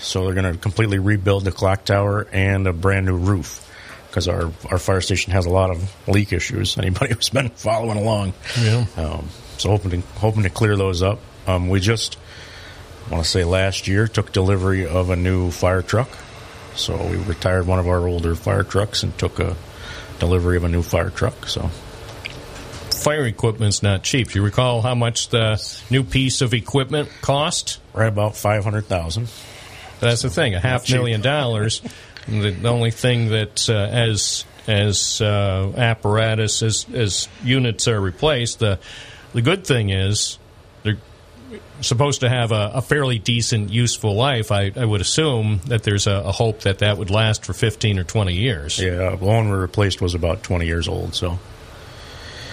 So, 0.00 0.24
they're 0.24 0.34
going 0.34 0.50
to 0.50 0.58
completely 0.58 0.98
rebuild 0.98 1.44
the 1.44 1.52
clock 1.52 1.84
tower 1.84 2.26
and 2.32 2.66
a 2.66 2.72
brand 2.72 3.04
new 3.04 3.16
roof 3.16 3.68
because 4.08 4.28
our, 4.28 4.50
our 4.70 4.78
fire 4.78 5.00
station 5.00 5.32
has 5.32 5.44
a 5.44 5.50
lot 5.50 5.70
of 5.70 6.08
leak 6.08 6.32
issues. 6.32 6.78
Anybody 6.78 7.14
who's 7.14 7.28
been 7.28 7.50
following 7.50 7.98
along. 7.98 8.32
Yeah. 8.58 8.86
Um, 8.96 9.28
so, 9.58 9.68
hoping 9.68 9.90
to, 9.90 10.00
hoping 10.18 10.44
to 10.44 10.50
clear 10.50 10.76
those 10.76 11.02
up. 11.02 11.18
Um, 11.46 11.68
we 11.68 11.80
just, 11.80 12.16
I 13.08 13.10
want 13.10 13.24
to 13.24 13.30
say 13.30 13.44
last 13.44 13.88
year, 13.88 14.08
took 14.08 14.32
delivery 14.32 14.86
of 14.86 15.10
a 15.10 15.16
new 15.16 15.50
fire 15.50 15.82
truck. 15.82 16.08
So 16.74 16.96
we 17.06 17.16
retired 17.16 17.66
one 17.66 17.78
of 17.78 17.88
our 17.88 18.06
older 18.06 18.34
fire 18.34 18.64
trucks 18.64 19.02
and 19.02 19.16
took 19.18 19.38
a 19.38 19.56
delivery 20.18 20.56
of 20.56 20.64
a 20.64 20.68
new 20.68 20.82
fire 20.82 21.10
truck. 21.10 21.46
So 21.46 21.70
Fire 23.02 23.24
equipment's 23.26 23.82
not 23.82 24.04
cheap. 24.04 24.30
Do 24.30 24.38
you 24.38 24.44
recall 24.44 24.80
how 24.80 24.94
much 24.94 25.28
the 25.28 25.60
new 25.90 26.04
piece 26.04 26.40
of 26.40 26.54
equipment 26.54 27.08
cost? 27.20 27.80
Right 27.92 28.06
about 28.06 28.36
five 28.36 28.62
hundred 28.62 28.86
thousand. 28.86 29.28
That's 29.98 30.22
the 30.22 30.30
thing, 30.30 30.54
a 30.54 30.60
half 30.60 30.88
million 30.88 31.20
dollars. 31.20 31.82
the, 32.28 32.68
only 32.68 32.92
thing 32.92 33.30
that 33.30 33.68
uh, 33.68 33.72
as 33.74 34.44
as 34.68 35.20
uh, 35.20 35.72
apparatus 35.76 36.62
as 36.62 36.86
as 36.94 37.28
units 37.42 37.88
are 37.88 38.00
replaced, 38.00 38.60
the 38.60 38.78
the 39.32 39.42
good 39.42 39.66
thing 39.66 39.90
is 39.90 40.38
supposed 41.82 42.20
to 42.20 42.28
have 42.28 42.52
a, 42.52 42.72
a 42.74 42.82
fairly 42.82 43.18
decent, 43.18 43.70
useful 43.70 44.14
life. 44.14 44.50
I, 44.50 44.72
I 44.76 44.84
would 44.84 45.00
assume 45.00 45.60
that 45.66 45.82
there's 45.82 46.06
a, 46.06 46.12
a 46.12 46.32
hope 46.32 46.60
that 46.60 46.78
that 46.80 46.98
would 46.98 47.10
last 47.10 47.44
for 47.44 47.52
fifteen 47.52 47.98
or 47.98 48.04
twenty 48.04 48.34
years. 48.34 48.78
Yeah, 48.78 49.10
the 49.10 49.24
one 49.24 49.50
we 49.50 49.56
replaced 49.56 50.00
was 50.00 50.14
about 50.14 50.42
twenty 50.42 50.66
years 50.66 50.88
old. 50.88 51.14
So 51.14 51.38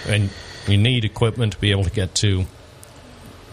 and 0.07 0.29
you 0.67 0.77
need 0.77 1.05
equipment 1.05 1.53
to 1.53 1.59
be 1.59 1.71
able 1.71 1.83
to 1.83 1.91
get 1.91 2.15
to 2.15 2.45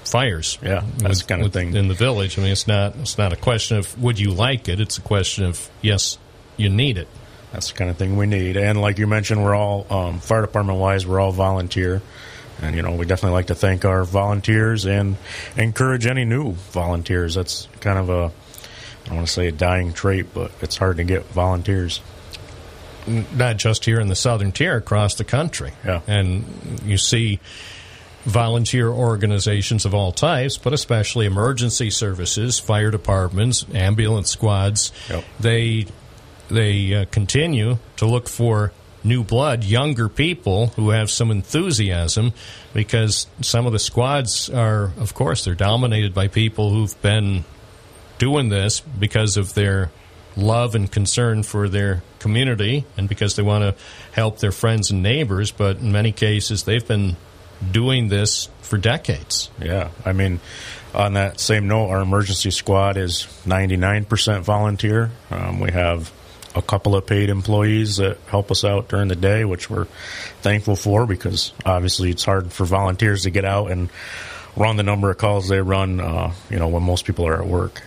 fires. 0.05 0.59
Yeah, 0.63 0.85
that's 0.99 1.23
the 1.23 1.27
kind 1.27 1.45
of 1.45 1.53
thing. 1.53 1.75
in 1.75 1.89
the 1.89 1.95
village. 1.95 2.39
I 2.39 2.43
mean, 2.43 2.53
it's 2.53 2.67
not 2.67 2.97
it's 2.97 3.19
not 3.19 3.33
a 3.33 3.37
question 3.37 3.79
of 3.79 4.01
would 4.01 4.19
you 4.19 4.31
like 4.33 4.69
it. 4.69 4.81
It's 4.81 4.99
a 4.99 5.03
question 5.03 5.45
of 5.45 5.69
yes, 5.83 6.19
you 6.57 6.69
need 6.69 6.99
it. 6.99 7.09
that's 7.53 7.73
the 7.73 7.79
kind 7.79 7.91
of 7.91 7.97
thing 7.97 8.17
we 8.17 8.27
need. 8.27 8.57
And 8.57 8.81
like 8.81 8.99
you 8.99 9.07
mentioned, 9.07 9.43
we're 9.43 9.55
all 9.55 9.87
um, 9.91 10.21
fire 10.21 10.43
department 10.43 10.79
wise, 10.79 11.07
we're 11.07 11.21
all 11.21 11.33
volunteer. 11.33 12.03
And 12.63 12.75
you 12.75 12.83
know, 12.83 12.93
we 12.95 13.05
definitely 13.07 13.35
like 13.35 13.49
to 13.49 13.55
thank 13.55 13.85
our 13.85 14.05
volunteers 14.05 14.87
and 14.87 15.17
encourage 15.57 16.07
any 16.07 16.25
new 16.25 16.53
volunteers. 16.53 17.35
That's 17.35 17.69
kind 17.81 17.99
of 17.99 18.09
a 18.09 18.33
I 19.05 19.09
don't 19.09 19.17
want 19.17 19.29
to 19.29 19.33
say 19.33 19.47
a 19.47 19.53
dying 19.53 19.93
trait, 19.93 20.35
but 20.35 20.51
it's 20.63 20.77
hard 20.77 20.97
to 20.97 21.05
get 21.05 21.25
volunteers. 21.27 22.01
Not 23.07 23.57
just 23.57 23.85
here 23.85 24.01
in 24.01 24.09
the 24.09 24.17
southern 24.17 24.51
tier, 24.51 24.77
across 24.77 25.15
the 25.15 25.23
country. 25.25 25.73
Yeah. 25.85 26.01
and 26.09 26.45
you 26.85 26.99
see 26.99 27.39
volunteer 28.25 28.89
organizations 28.89 29.85
of 29.85 29.95
all 29.95 30.11
types, 30.11 30.59
but 30.59 30.73
especially 30.73 31.27
emergency 31.27 31.91
services, 31.91 32.59
fire 32.59 32.91
departments, 32.91 33.65
ambulance 33.73 34.31
squads. 34.31 34.93
Yep. 35.09 35.25
They 35.39 35.87
they 36.49 36.95
uh, 36.95 37.05
continue 37.11 37.79
to 37.97 38.07
look 38.07 38.29
for 38.29 38.73
new 39.05 39.23
blood, 39.23 39.65
younger 39.65 40.09
people 40.09 40.69
who 40.69 40.91
have 40.91 41.11
some 41.11 41.31
enthusiasm, 41.31 42.33
because 42.75 43.27
some 43.41 43.67
of 43.67 43.73
the 43.73 43.79
squads 43.79 44.51
are, 44.51 44.93
of 44.99 45.15
course, 45.15 45.45
they're 45.45 45.55
dominated 45.55 46.15
by 46.15 46.29
people 46.29 46.71
who've 46.71 47.01
been 47.03 47.45
doing 48.19 48.49
this 48.49 48.81
because 48.81 49.37
of 49.37 49.55
their 49.55 49.91
love 50.37 50.75
and 50.75 50.91
concern 50.91 51.43
for 51.43 51.69
their 51.69 52.03
community 52.19 52.85
and 52.97 53.09
because 53.09 53.37
they 53.37 53.43
want 53.43 53.63
to 53.63 53.83
help 54.13 54.39
their 54.39 54.53
friends 54.53 54.91
and 54.91 55.03
neighbors. 55.03 55.51
But 55.51 55.79
in 55.79 55.93
many 55.93 56.13
cases, 56.13 56.65
they've 56.65 56.87
been 56.87 57.17
doing 57.71 58.09
this 58.09 58.49
for 58.61 58.77
decades. 58.77 59.51
Yeah, 59.61 59.91
I 60.05 60.13
mean, 60.13 60.41
on 60.95 61.15
that 61.15 61.41
same 61.41 61.69
note, 61.69 61.89
our 61.89 62.01
emergency 62.01 62.51
squad 62.51 62.97
is 62.97 63.27
99% 63.45 64.43
volunteer. 64.43 65.11
Um, 65.31 65.61
we 65.61 65.73
have 65.73 66.13
a 66.57 66.63
couple 66.63 66.97
of 66.97 67.07
paid 67.07 67.29
employees 67.29 67.99
that 67.99 68.19
help 68.29 68.51
us 68.51 68.65
out 68.65 68.89
during 68.89 69.09
the 69.09 69.17
day, 69.17 69.45
which 69.45 69.69
we're 69.69 69.85
thankful 70.41 70.75
for 70.75 71.07
because 71.07 71.53
obviously 71.65 72.11
it's 72.11 72.25
hard 72.25 72.51
for 72.53 72.65
volunteers 72.65 73.25
to 73.25 73.31
get 73.31 73.45
out 73.45 73.71
and 73.71 73.91
run 74.57 74.77
the 74.77 74.83
number 74.83 75.11
of 75.11 75.19
calls 75.19 75.49
they 75.49 75.61
run, 75.61 76.01
uh, 76.01 76.33
you 76.49 76.59
know, 76.59 76.69
when 76.69 76.83
most 76.83 77.05
people 77.05 77.27
are 77.27 77.41
at 77.41 77.47
work. 77.47 77.83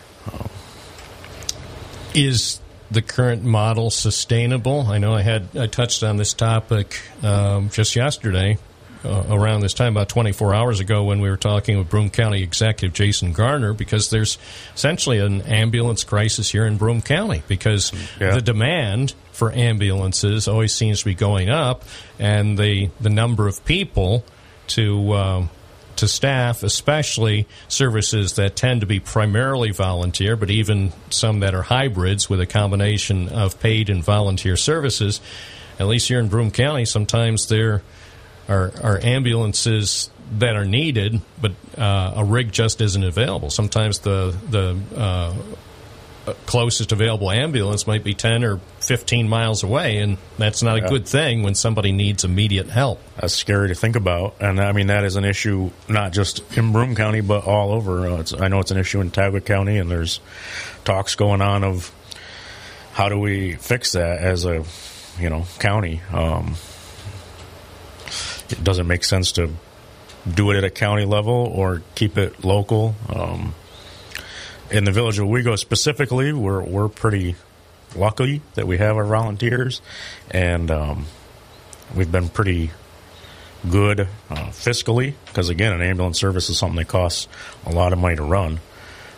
Is 2.14 2.60
the 2.92 3.02
current 3.02 3.44
model 3.44 3.90
sustainable? 3.90 4.82
I 4.82 4.98
know 4.98 5.16
I 5.16 5.22
had 5.22 5.48
I 5.56 5.68
touched 5.68 6.04
on 6.04 6.18
this 6.18 6.34
topic 6.34 7.00
um, 7.24 7.70
just 7.70 7.96
yesterday, 7.96 8.58
uh, 9.06 9.24
around 9.30 9.62
this 9.62 9.74
time, 9.74 9.96
about 9.96 10.10
24 10.10 10.54
hours 10.54 10.80
ago, 10.80 11.04
when 11.06 11.22
we 11.22 11.30
were 11.30 11.38
talking 11.38 11.78
with 11.78 11.90
Broome 11.90 12.10
County 12.10 12.44
Executive 12.44 12.94
Jason 12.94 13.34
Garnar, 13.34 13.74
because 13.74 14.10
there's 14.10 14.38
essentially 14.76 15.20
an 15.20 15.42
ambulance 15.44 16.04
crisis 16.04 16.50
here 16.52 16.66
in 16.66 16.78
Broome 16.78 17.02
County 17.02 17.42
because 17.48 17.92
Yeah. 18.20 18.36
the 18.36 18.42
demand 18.42 19.14
for 19.32 19.52
ambulances 19.54 20.48
always 20.48 20.74
seems 20.74 21.00
to 21.00 21.06
be 21.06 21.16
going 21.16 21.50
up, 21.50 21.84
and 22.20 22.58
the 22.58 22.90
the 23.00 23.10
number 23.10 23.48
of 23.48 23.64
people 23.66 24.26
to 24.68 25.14
um, 25.14 25.50
to 25.96 26.08
staff, 26.08 26.64
especially 26.64 27.46
services 27.68 28.34
that 28.34 28.56
tend 28.56 28.82
to 28.82 28.88
be 28.88 29.00
primarily 29.00 29.72
volunteer, 29.72 30.36
but 30.36 30.50
even 30.50 30.92
some 31.10 31.40
that 31.42 31.54
are 31.54 31.62
hybrids 31.62 32.30
with 32.30 32.40
a 32.42 32.46
combination 32.46 33.28
of 33.30 33.60
paid 33.60 33.90
and 33.90 34.04
volunteer 34.04 34.56
services. 34.58 35.20
At 35.78 35.88
least 35.88 36.08
here 36.10 36.20
in 36.20 36.28
Broome 36.28 36.52
County, 36.52 36.84
sometimes 36.86 37.48
there 37.48 37.82
are, 38.50 38.72
are 38.82 39.00
ambulances 39.02 40.10
that 40.40 40.56
are 40.56 40.66
needed, 40.66 41.22
but 41.42 41.54
uh, 41.78 42.14
a 42.18 42.24
rig 42.26 42.52
just 42.52 42.82
isn't 42.82 43.04
available. 43.04 43.50
Sometimes 43.50 44.00
the 44.00 44.36
the 44.50 44.78
uh, 44.96 45.34
closest 46.46 46.92
available 46.92 47.32
ambulance 47.32 47.88
might 47.88 48.04
be 48.04 48.14
10 48.14 48.44
or 48.44 48.60
15 48.82 49.28
miles 49.28 49.64
away, 49.64 49.98
and 49.98 50.18
that's 50.38 50.62
not 50.62 50.78
a 50.78 50.82
good 50.82 51.08
thing 51.08 51.44
when 51.44 51.56
somebody 51.56 51.92
needs 51.92 52.24
immediate 52.24 52.70
help. 52.70 53.02
That's 53.16 53.34
scary 53.34 53.70
to 53.70 53.76
think 53.76 53.96
about, 53.96 54.36
and 54.40 54.60
I 54.60 54.72
mean 54.72 54.88
that 54.88 55.04
is 55.04 55.16
an 55.16 55.26
issue 55.26 55.72
not 55.88 56.12
just 56.12 56.58
in 56.58 56.72
Broome 56.72 56.96
County 56.96 57.22
but 57.22 57.46
all 57.46 57.72
over. 57.72 58.08
Uh, 58.08 58.20
it's, 58.20 58.34
I 58.34 58.48
know 58.48 58.60
it's 58.60 58.72
an 58.72 58.78
issue 58.78 59.02
in 59.02 59.12
Tioga 59.12 59.42
County, 59.42 59.78
and 59.78 59.90
there's 59.90 60.20
talks 60.86 61.16
going 61.16 61.42
on 61.42 61.64
of 61.64 61.92
how 62.94 63.10
do 63.10 63.20
we 63.20 63.54
fix 63.54 63.94
that 63.94 64.20
as 64.20 64.46
a 64.46 64.64
you 65.20 65.30
know 65.30 65.46
county. 65.60 66.02
Um, 66.12 66.56
it 68.50 68.64
doesn't 68.64 68.88
make 68.88 69.04
sense 69.04 69.34
to 69.34 69.52
do 70.32 70.52
it 70.52 70.58
at 70.58 70.64
a 70.64 70.70
county 70.70 71.06
level 71.06 71.34
or 71.34 71.82
keep 71.96 72.18
it 72.18 72.44
local. 72.44 72.96
Um, 73.14 73.54
in 74.72 74.84
the 74.84 74.92
village 74.92 75.18
of 75.20 75.26
Owego 75.26 75.56
specifically, 75.58 76.34
we're 76.34 76.62
we're 76.62 76.90
pretty 76.90 77.36
lucky 77.96 78.42
that 78.54 78.68
we 78.68 78.78
have 78.78 78.98
our 78.98 79.06
volunteers, 79.06 79.82
and 80.30 80.70
um, 80.70 81.06
we've 81.96 82.12
been 82.12 82.30
pretty 82.30 82.72
good 83.70 84.02
uh, 84.30 84.36
fiscally 84.52 85.14
because 85.26 85.50
again, 85.50 85.74
an 85.74 85.82
ambulance 85.82 86.20
service 86.20 86.50
is 86.50 86.58
something 86.58 86.78
that 86.78 86.88
costs 86.88 87.28
a 87.66 87.72
lot 87.72 87.94
of 87.94 88.00
money 88.00 88.16
to 88.16 88.24
run. 88.24 88.60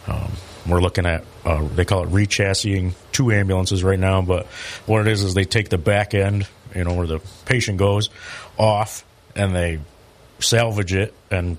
Um, 0.08 0.32
we're 0.68 0.82
looking 0.82 1.06
at 1.06 1.26
uh, 1.46 1.68
they 1.68 1.86
call 1.86 2.04
it 2.04 2.10
rechassing 2.10 2.94
two 3.12 3.32
ambulances 3.32 3.84
right 3.84 4.00
now, 4.00 4.22
but 4.22 4.46
what 4.86 5.02
it 5.02 5.08
is 5.08 5.24
is 5.24 5.34
they 5.34 5.46
take 5.46 5.70
the 5.70 5.78
back 5.78 6.14
end, 6.14 6.48
you 6.76 6.84
know, 6.84 6.94
where 6.94 7.08
the 7.08 7.20
patient 7.46 7.78
goes, 7.78 8.10
off, 8.58 9.04
and 9.36 9.56
they 9.56 9.80
salvage 10.40 10.94
it 10.94 11.14
and 11.30 11.58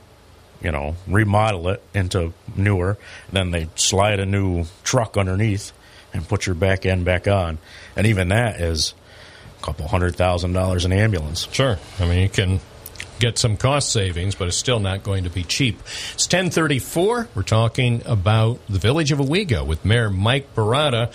you 0.61 0.73
know 0.73 0.97
remodel 1.07 1.69
it 1.69 1.82
into 1.94 2.32
newer. 2.57 2.99
Then 3.31 3.51
they 3.51 3.69
slide 3.74 4.20
a 4.20 4.27
new 4.27 4.65
truck 4.85 5.16
underneath 5.16 5.73
and 6.12 6.27
put 6.28 6.47
your 6.47 6.55
back 6.55 6.85
end 6.85 7.05
back 7.05 7.27
on, 7.27 7.59
and 7.97 8.07
even 8.07 8.28
that 8.28 8.61
is 8.61 8.94
a 9.61 9.65
couple 9.65 9.89
hundred 9.89 10.16
thousand 10.16 10.53
dollars 10.53 10.85
an 10.85 10.93
ambulance. 10.93 11.49
Sure. 11.53 11.78
I 11.99 12.07
mean, 12.07 12.23
you 12.23 12.28
can 12.28 12.61
get 13.23 13.39
some 13.39 13.57
cost 13.57 13.93
savings, 13.93 14.35
but 14.35 14.49
it's 14.49 14.57
still 14.57 14.81
not 14.81 15.05
going 15.05 15.24
to 15.24 15.31
be 15.31 15.44
cheap. 15.44 15.78
It's 16.15 16.27
1034. 16.27 17.28
We're 17.35 17.43
talking 17.43 18.03
about 18.05 18.59
the 18.69 18.81
village 18.81 19.12
of 19.12 19.20
Owego 19.20 19.65
with 19.65 19.85
Mayor 19.85 20.11
Mike 20.11 20.55
Baratta. 20.57 21.12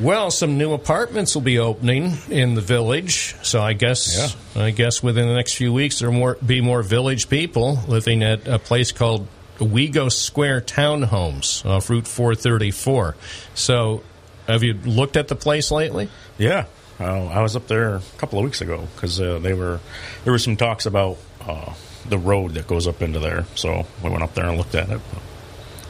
Well, 0.00 0.30
some 0.30 0.58
new 0.58 0.74
apartments 0.74 1.34
will 1.34 1.42
be 1.42 1.58
opening 1.58 2.12
in 2.30 2.54
the 2.54 2.60
village, 2.60 3.34
so 3.42 3.60
I 3.60 3.72
guess 3.72 4.36
I 4.54 4.70
guess 4.70 5.02
within 5.02 5.26
the 5.26 5.34
next 5.34 5.54
few 5.54 5.72
weeks 5.72 5.98
there 5.98 6.10
will 6.10 6.18
more, 6.18 6.38
be 6.44 6.60
more 6.60 6.84
village 6.84 7.28
people 7.28 7.80
living 7.88 8.22
at 8.22 8.46
a 8.46 8.60
place 8.60 8.92
called 8.92 9.26
Owego 9.58 10.08
Square 10.08 10.62
Townhomes 10.62 11.66
off 11.66 11.90
Route 11.90 12.06
434. 12.06 13.16
So, 13.54 14.04
have 14.46 14.62
you 14.62 14.74
looked 14.74 15.16
at 15.16 15.26
the 15.26 15.34
place 15.34 15.72
lately? 15.72 16.08
Yeah, 16.38 16.66
uh, 17.00 17.26
I 17.26 17.42
was 17.42 17.56
up 17.56 17.66
there 17.66 17.96
a 17.96 18.02
couple 18.18 18.38
of 18.38 18.44
weeks 18.44 18.60
ago 18.60 18.86
because 18.94 19.20
uh, 19.20 19.40
they 19.40 19.52
were 19.52 19.80
there 20.22 20.32
were 20.32 20.38
some 20.38 20.56
talks 20.56 20.86
about 20.86 21.18
uh, 21.40 21.74
the 22.08 22.18
road 22.18 22.54
that 22.54 22.68
goes 22.68 22.86
up 22.86 23.02
into 23.02 23.18
there. 23.18 23.46
So 23.56 23.84
we 24.02 24.10
went 24.10 24.22
up 24.22 24.34
there 24.34 24.48
and 24.48 24.58
looked 24.58 24.76
at 24.76 24.90
it. 24.90 25.00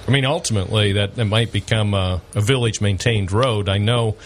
I 0.08 0.10
mean, 0.10 0.24
ultimately, 0.24 0.92
that, 0.94 1.16
that 1.16 1.26
might 1.26 1.52
become 1.52 1.92
a, 1.92 2.22
a 2.34 2.40
village 2.40 2.80
maintained 2.80 3.30
road. 3.30 3.68
I 3.68 3.76
know 3.76 4.16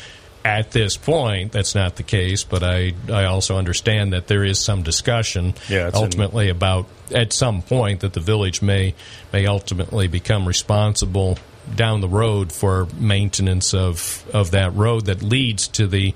at 0.44 0.70
this 0.70 0.96
point 0.96 1.52
that's 1.52 1.74
not 1.74 1.96
the 1.96 2.02
case, 2.02 2.44
but 2.44 2.62
I, 2.62 2.94
I 3.09 3.24
also 3.24 3.56
understand 3.59 4.12
that 4.12 4.28
there 4.28 4.44
is 4.44 4.59
some 4.59 4.82
discussion 4.82 5.54
Yeah, 5.68 5.88
it's 5.88 5.98
in- 5.98 6.04
ultimately 6.04 6.48
about 6.48 6.86
at 7.12 7.32
some 7.32 7.62
point 7.62 8.00
that 8.00 8.12
the 8.12 8.20
village 8.20 8.62
may 8.62 8.94
may 9.32 9.46
ultimately 9.46 10.09
become 10.09 10.46
responsible 10.46 11.38
down 11.74 12.00
the 12.00 12.09
road 12.09 12.52
for 12.52 12.88
maintenance 12.98 13.74
of, 13.74 14.24
of 14.32 14.50
that 14.52 14.74
road 14.74 15.06
that 15.06 15.22
leads 15.22 15.68
to 15.68 15.86
the 15.86 16.14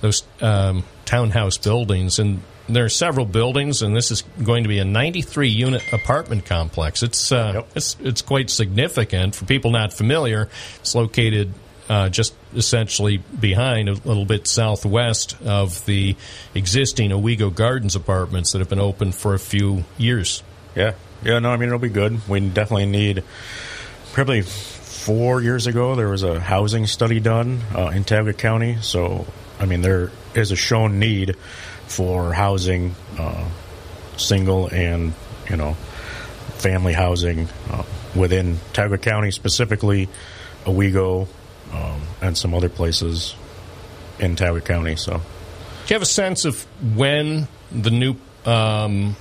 those 0.00 0.22
um, 0.40 0.84
townhouse 1.04 1.58
buildings 1.58 2.18
and 2.18 2.42
there 2.68 2.84
are 2.84 2.90
several 2.90 3.26
buildings, 3.26 3.82
and 3.82 3.94
this 3.94 4.10
is 4.10 4.22
going 4.42 4.64
to 4.64 4.68
be 4.68 4.78
a 4.78 4.84
93 4.84 5.48
unit 5.48 5.82
apartment 5.92 6.44
complex. 6.46 7.02
It's 7.02 7.30
uh, 7.32 7.64
it's 7.74 7.96
it's 8.00 8.22
quite 8.22 8.50
significant 8.50 9.34
for 9.34 9.44
people 9.44 9.70
not 9.70 9.92
familiar. 9.92 10.48
It's 10.80 10.94
located 10.94 11.52
uh, 11.88 12.08
just 12.08 12.34
essentially 12.54 13.18
behind, 13.18 13.88
a 13.88 13.92
little 13.92 14.24
bit 14.24 14.46
southwest 14.46 15.36
of 15.44 15.84
the 15.86 16.16
existing 16.54 17.12
Owego 17.12 17.50
Gardens 17.50 17.94
apartments 17.94 18.52
that 18.52 18.58
have 18.58 18.68
been 18.68 18.80
open 18.80 19.12
for 19.12 19.34
a 19.34 19.38
few 19.38 19.84
years. 19.96 20.42
Yeah, 20.74 20.94
yeah. 21.22 21.38
No, 21.38 21.50
I 21.50 21.56
mean 21.56 21.68
it'll 21.68 21.78
be 21.78 21.88
good. 21.88 22.28
We 22.28 22.40
definitely 22.40 22.86
need. 22.86 23.22
Probably 24.12 24.42
four 25.06 25.40
years 25.40 25.68
ago, 25.68 25.94
there 25.94 26.08
was 26.08 26.24
a 26.24 26.40
housing 26.40 26.86
study 26.86 27.20
done 27.20 27.60
uh, 27.74 27.88
in 27.88 28.02
Tioga 28.02 28.32
County. 28.32 28.78
So, 28.80 29.26
I 29.60 29.66
mean, 29.66 29.82
there 29.82 30.10
is 30.34 30.50
a 30.50 30.56
shown 30.56 30.98
need 30.98 31.36
for 31.86 32.32
housing, 32.32 32.94
uh, 33.18 33.48
single 34.16 34.68
and 34.68 35.12
you 35.50 35.56
know, 35.56 35.74
family 36.58 36.92
housing 36.92 37.48
uh, 37.70 37.82
within 38.14 38.58
Tioga 38.72 38.98
County, 38.98 39.30
specifically 39.30 40.08
Owego, 40.64 41.28
um, 41.72 42.02
and 42.20 42.36
some 42.36 42.54
other 42.54 42.68
places 42.68 43.34
in 44.18 44.36
Tioga 44.36 44.60
County. 44.60 44.96
So, 44.96 45.12
Do 45.12 45.18
you 45.88 45.94
have 45.94 46.02
a 46.02 46.06
sense 46.06 46.44
of 46.44 46.62
when 46.96 47.48
the 47.70 47.90
new 47.90 48.16
um, 48.44 49.16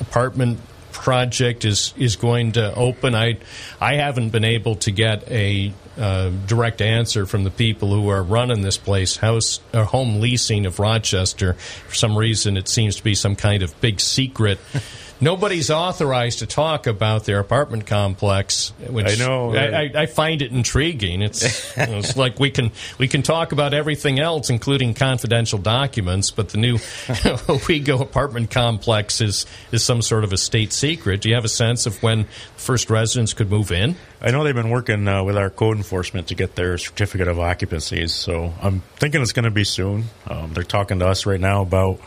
apartment 0.00 0.60
project 0.92 1.64
is 1.64 1.94
is 1.96 2.16
going 2.16 2.52
to 2.52 2.74
open? 2.74 3.14
I 3.14 3.38
I 3.80 3.94
haven't 3.94 4.30
been 4.30 4.44
able 4.44 4.76
to 4.76 4.90
get 4.90 5.28
a 5.30 5.72
uh, 5.98 6.30
direct 6.46 6.80
answer 6.80 7.26
from 7.26 7.44
the 7.44 7.50
people 7.50 7.90
who 7.92 8.08
are 8.08 8.22
running 8.22 8.62
this 8.62 8.78
place, 8.78 9.16
house 9.16 9.60
or 9.74 9.84
home 9.84 10.20
leasing 10.20 10.66
of 10.66 10.78
Rochester. 10.78 11.54
For 11.54 11.94
some 11.94 12.16
reason, 12.16 12.56
it 12.56 12.68
seems 12.68 12.96
to 12.96 13.04
be 13.04 13.14
some 13.14 13.36
kind 13.36 13.62
of 13.62 13.78
big 13.80 14.00
secret. 14.00 14.58
Nobody's 15.22 15.70
authorized 15.70 16.40
to 16.40 16.46
talk 16.46 16.88
about 16.88 17.26
their 17.26 17.38
apartment 17.38 17.86
complex. 17.86 18.70
Which 18.88 19.06
I 19.06 19.14
know. 19.14 19.54
I, 19.54 19.82
I, 19.82 19.90
I 20.02 20.06
find 20.06 20.42
it 20.42 20.50
intriguing. 20.50 21.22
It's, 21.22 21.76
you 21.76 21.86
know, 21.86 21.98
it's 21.98 22.16
like 22.16 22.40
we 22.40 22.50
can 22.50 22.72
we 22.98 23.06
can 23.06 23.22
talk 23.22 23.52
about 23.52 23.72
everything 23.72 24.18
else, 24.18 24.50
including 24.50 24.94
confidential 24.94 25.60
documents, 25.60 26.32
but 26.32 26.48
the 26.48 26.58
new 26.58 26.74
Owego 27.48 28.00
apartment 28.00 28.50
complex 28.50 29.20
is 29.20 29.46
is 29.70 29.84
some 29.84 30.02
sort 30.02 30.24
of 30.24 30.32
a 30.32 30.36
state 30.36 30.72
secret. 30.72 31.20
Do 31.20 31.28
you 31.28 31.36
have 31.36 31.44
a 31.44 31.48
sense 31.48 31.86
of 31.86 32.02
when 32.02 32.24
first 32.56 32.90
residents 32.90 33.32
could 33.32 33.48
move 33.48 33.70
in? 33.70 33.94
I 34.20 34.32
know 34.32 34.42
they've 34.42 34.54
been 34.54 34.70
working 34.70 35.06
uh, 35.06 35.22
with 35.22 35.36
our 35.36 35.50
code 35.50 35.76
enforcement 35.76 36.28
to 36.28 36.34
get 36.34 36.56
their 36.56 36.78
certificate 36.78 37.28
of 37.28 37.38
occupancies, 37.38 38.10
so 38.10 38.54
I'm 38.60 38.80
thinking 38.96 39.22
it's 39.22 39.32
going 39.32 39.44
to 39.44 39.50
be 39.52 39.64
soon. 39.64 40.04
Um, 40.26 40.52
they're 40.52 40.64
talking 40.64 40.98
to 40.98 41.06
us 41.06 41.26
right 41.26 41.40
now 41.40 41.62
about 41.62 42.00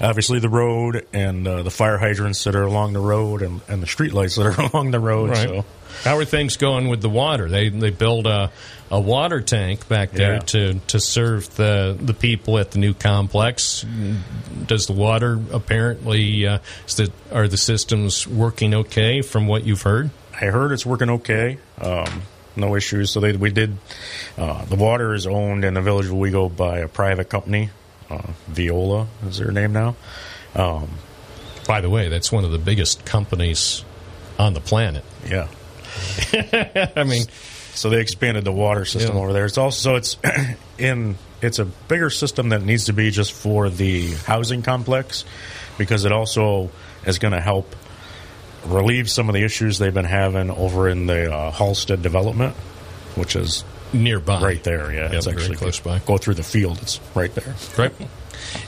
obviously 0.00 0.38
the 0.38 0.48
road 0.48 1.06
and 1.12 1.46
uh, 1.46 1.62
the 1.62 1.70
fire 1.70 1.98
hydrants 1.98 2.44
that 2.44 2.54
are 2.54 2.62
along 2.64 2.92
the 2.92 3.00
road 3.00 3.42
and, 3.42 3.60
and 3.68 3.82
the 3.82 3.86
street 3.86 4.12
lights 4.12 4.36
that 4.36 4.46
are 4.46 4.60
along 4.72 4.90
the 4.90 5.00
road. 5.00 5.30
Right. 5.30 5.48
So 5.48 5.64
How 6.02 6.16
are 6.18 6.24
things 6.24 6.56
going 6.56 6.88
with 6.88 7.00
the 7.02 7.08
water? 7.08 7.48
They 7.48 7.68
they 7.68 7.90
build 7.90 8.26
a, 8.26 8.50
a 8.90 9.00
water 9.00 9.40
tank 9.40 9.88
back 9.88 10.10
there 10.12 10.34
Yeah. 10.34 10.38
to, 10.40 10.74
to 10.88 11.00
serve 11.00 11.54
the 11.56 11.96
the 12.00 12.14
people 12.14 12.58
at 12.58 12.72
the 12.72 12.78
new 12.78 12.94
complex. 12.94 13.84
Does 14.66 14.86
the 14.86 14.92
water 14.92 15.38
apparently 15.52 16.46
uh, 16.46 16.58
is 16.86 16.94
the, 16.96 17.12
are 17.32 17.48
the 17.48 17.56
systems 17.56 18.26
working 18.26 18.74
okay 18.74 19.22
from 19.22 19.46
what 19.46 19.64
you've 19.64 19.82
heard? 19.82 20.10
I 20.34 20.46
heard 20.46 20.72
it's 20.72 20.84
working 20.84 21.10
okay. 21.10 21.58
Um, 21.80 22.22
no 22.56 22.74
issues. 22.76 23.10
So 23.12 23.20
they, 23.20 23.32
we 23.36 23.50
did. 23.50 23.76
Uh, 24.38 24.64
the 24.64 24.76
water 24.76 25.14
is 25.14 25.26
owned 25.26 25.64
in 25.64 25.74
the 25.74 25.80
village 25.82 26.06
of 26.06 26.12
Owego 26.12 26.48
by 26.48 26.78
a 26.78 26.88
private 26.88 27.28
company. 27.28 27.70
Uh, 28.10 28.18
Veolia 28.50 29.06
is 29.26 29.38
their 29.38 29.50
name 29.50 29.72
now. 29.72 29.96
Um, 30.54 30.88
By 31.66 31.80
the 31.80 31.90
way, 31.90 32.08
that's 32.08 32.30
one 32.30 32.44
of 32.44 32.50
the 32.52 32.58
biggest 32.58 33.04
companies 33.04 33.84
on 34.38 34.54
the 34.54 34.60
planet. 34.60 35.04
Yeah. 35.26 35.48
I 36.96 37.04
mean, 37.04 37.24
so 37.74 37.88
they 37.90 38.00
expanded 38.00 38.44
the 38.44 38.52
water 38.52 38.84
system 38.84 39.16
Yeah. 39.16 39.22
over 39.22 39.32
there. 39.32 39.46
It's 39.46 39.58
also 39.58 39.80
so 39.80 39.96
it's 39.96 40.16
in 40.78 41.16
it's 41.40 41.58
a 41.58 41.64
bigger 41.64 42.10
system 42.10 42.50
that 42.50 42.62
needs 42.62 42.86
to 42.86 42.92
be 42.92 43.10
just 43.10 43.32
for 43.32 43.68
the 43.70 44.10
housing 44.12 44.62
complex 44.62 45.24
because 45.78 46.04
it 46.04 46.12
also 46.12 46.70
is 47.06 47.18
going 47.18 47.32
to 47.32 47.40
help 47.40 47.74
relieve 48.66 49.10
some 49.10 49.28
of 49.28 49.34
the 49.34 49.42
issues 49.42 49.78
they've 49.78 49.92
been 49.94 50.04
having 50.06 50.50
over 50.50 50.88
in 50.88 51.06
the 51.06 51.32
uh, 51.34 51.50
Halstead 51.50 52.00
development, 52.02 52.54
which 53.14 53.36
is 53.36 53.62
nearby, 53.94 54.42
right 54.42 54.64
there. 54.64 54.92
Yeah, 54.92 55.04
Yep, 55.04 55.12
it's 55.14 55.26
actually 55.26 55.56
close 55.56 55.80
by. 55.80 56.00
Go 56.00 56.18
through 56.18 56.34
the 56.34 56.42
field. 56.42 56.78
It's 56.82 57.00
right 57.14 57.34
there. 57.34 57.54
Right. 57.78 57.92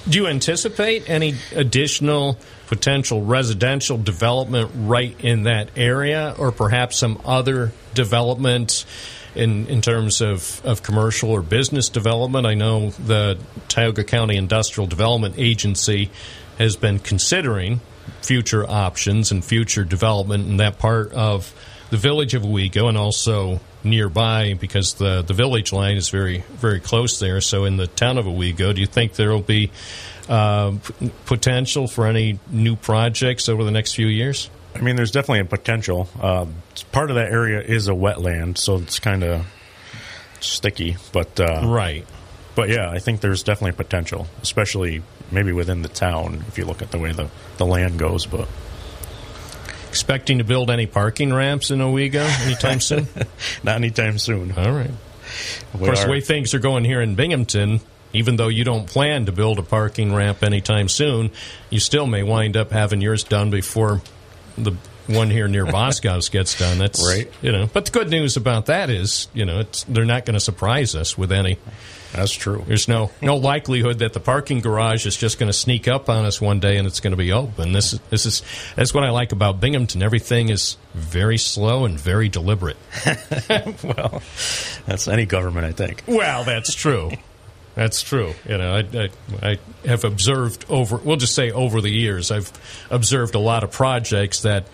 Do 0.08 0.18
you 0.18 0.26
anticipate 0.26 1.08
any 1.10 1.34
additional 1.54 2.38
potential 2.66 3.22
residential 3.22 3.98
development 3.98 4.70
right 4.74 5.14
in 5.20 5.44
that 5.44 5.70
area, 5.76 6.34
or 6.38 6.52
perhaps 6.52 6.96
some 6.96 7.20
other 7.24 7.72
development 7.94 8.84
in 9.34 9.66
in 9.66 9.82
terms 9.82 10.20
of, 10.20 10.62
of 10.64 10.82
commercial 10.82 11.30
or 11.30 11.42
business 11.42 11.88
development? 11.88 12.46
I 12.46 12.54
know 12.54 12.90
the 12.90 13.38
Tioga 13.68 14.04
County 14.04 14.36
Industrial 14.36 14.86
Development 14.86 15.34
Agency 15.36 16.10
has 16.58 16.76
been 16.76 16.98
considering 16.98 17.80
future 18.22 18.68
options 18.68 19.30
and 19.30 19.44
future 19.44 19.84
development 19.84 20.48
in 20.48 20.56
that 20.56 20.78
part 20.78 21.12
of 21.12 21.52
the 21.90 21.96
village 21.96 22.34
of 22.34 22.42
Owego 22.42 22.88
and 22.88 22.98
also 22.98 23.60
nearby 23.86 24.54
because 24.54 24.94
the, 24.94 25.22
the 25.22 25.34
village 25.34 25.72
line 25.72 25.96
is 25.96 26.08
very 26.10 26.44
very 26.56 26.80
close 26.80 27.18
there. 27.18 27.40
So 27.40 27.64
in 27.64 27.76
the 27.76 27.86
town 27.86 28.18
of 28.18 28.26
Owego, 28.26 28.74
do 28.74 28.80
you 28.80 28.86
think 28.86 29.14
there 29.14 29.30
will 29.30 29.40
be 29.40 29.70
uh, 30.28 30.72
p- 30.72 31.10
potential 31.24 31.86
for 31.86 32.06
any 32.06 32.38
new 32.50 32.76
projects 32.76 33.48
over 33.48 33.64
the 33.64 33.70
next 33.70 33.94
few 33.94 34.06
years? 34.06 34.50
I 34.74 34.80
mean, 34.80 34.96
there's 34.96 35.10
definitely 35.10 35.40
a 35.40 35.44
potential. 35.46 36.08
Uh, 36.20 36.46
part 36.92 37.10
of 37.10 37.16
that 37.16 37.30
area 37.30 37.60
is 37.62 37.88
a 37.88 37.92
wetland, 37.92 38.58
so 38.58 38.76
it's 38.76 38.98
kind 38.98 39.24
of 39.24 39.46
sticky. 40.40 40.96
But 41.12 41.40
uh, 41.40 41.62
right. 41.64 42.04
But 42.54 42.68
yeah, 42.68 42.90
I 42.90 42.98
think 42.98 43.20
there's 43.20 43.42
definitely 43.42 43.76
potential, 43.76 44.26
especially 44.42 45.02
maybe 45.30 45.52
within 45.52 45.82
the 45.82 45.88
town 45.88 46.44
if 46.48 46.58
you 46.58 46.64
look 46.64 46.82
at 46.82 46.90
the 46.90 46.98
way 46.98 47.12
the, 47.12 47.28
the 47.58 47.66
land 47.66 47.98
goes. 47.98 48.26
But 48.26 48.48
Expecting 49.96 50.38
to 50.38 50.44
build 50.44 50.70
any 50.70 50.84
parking 50.86 51.32
ramps 51.32 51.70
in 51.70 51.80
Owego 51.80 52.20
anytime 52.44 52.80
soon? 52.80 53.08
Not 53.62 53.76
anytime 53.76 54.18
soon. 54.18 54.52
All 54.52 54.72
right. 54.72 54.90
Of 55.72 55.80
We 55.80 55.86
course, 55.86 56.04
the 56.04 56.10
way 56.10 56.20
things 56.20 56.52
are 56.52 56.58
going 56.58 56.84
here 56.84 57.00
in 57.00 57.14
Binghamton, 57.14 57.80
even 58.12 58.36
though 58.36 58.48
you 58.48 58.62
don't 58.62 58.86
plan 58.86 59.24
to 59.24 59.32
build 59.32 59.58
a 59.58 59.62
parking 59.62 60.14
ramp 60.14 60.42
anytime 60.42 60.90
soon, 60.90 61.30
you 61.70 61.80
still 61.80 62.06
may 62.06 62.22
wind 62.22 62.58
up 62.58 62.72
having 62.72 63.00
yours 63.00 63.24
done 63.24 63.48
before 63.48 64.02
the 64.58 64.72
one 65.06 65.30
here 65.30 65.48
near 65.48 65.64
Boscov's 65.72 66.28
gets 66.28 66.58
done. 66.58 66.76
That's 66.76 67.02
Right. 67.02 67.32
You 67.40 67.52
know, 67.52 67.66
but 67.72 67.86
the 67.86 67.90
good 67.92 68.10
news 68.10 68.36
about 68.36 68.66
that 68.66 68.90
is, 68.90 69.28
you 69.32 69.46
know, 69.46 69.60
it's, 69.60 69.84
they're 69.84 70.04
not 70.04 70.26
going 70.26 70.34
to 70.34 70.40
surprise 70.40 70.94
us 70.94 71.16
with 71.16 71.32
any. 71.32 71.56
That's 72.16 72.32
true. 72.32 72.64
There's 72.66 72.88
no 72.88 73.10
no 73.20 73.36
likelihood 73.36 73.98
that 74.00 74.12
the 74.12 74.20
parking 74.20 74.60
garage 74.60 75.06
is 75.06 75.16
just 75.16 75.38
going 75.38 75.48
to 75.48 75.52
sneak 75.52 75.86
up 75.86 76.08
on 76.08 76.24
us 76.24 76.40
one 76.40 76.60
day 76.60 76.78
and 76.78 76.86
it's 76.86 77.00
going 77.00 77.12
to 77.12 77.16
be 77.16 77.32
open. 77.32 77.72
This 77.72 77.92
is 77.92 78.00
this 78.10 78.26
is 78.26 78.42
that's 78.74 78.94
what 78.94 79.04
I 79.04 79.10
like 79.10 79.32
about 79.32 79.60
Binghamton. 79.60 80.02
Everything 80.02 80.48
is 80.48 80.76
very 80.94 81.38
slow 81.38 81.84
and 81.84 82.00
very 82.00 82.28
deliberate. 82.28 82.78
well, 83.84 84.22
that's 84.86 85.06
any 85.08 85.26
government, 85.26 85.66
I 85.66 85.72
think. 85.72 86.04
Well, 86.06 86.44
that's 86.44 86.74
true. 86.74 87.10
That's 87.76 88.00
true. 88.00 88.32
You 88.48 88.56
know, 88.56 88.74
I, 88.74 89.10
I, 89.42 89.50
I 89.50 89.58
have 89.86 90.04
observed 90.04 90.64
over, 90.70 90.96
we'll 90.96 91.18
just 91.18 91.34
say 91.34 91.50
over 91.50 91.82
the 91.82 91.90
years, 91.90 92.30
I've 92.30 92.50
observed 92.90 93.34
a 93.34 93.38
lot 93.38 93.64
of 93.64 93.70
projects 93.70 94.40
that 94.42 94.66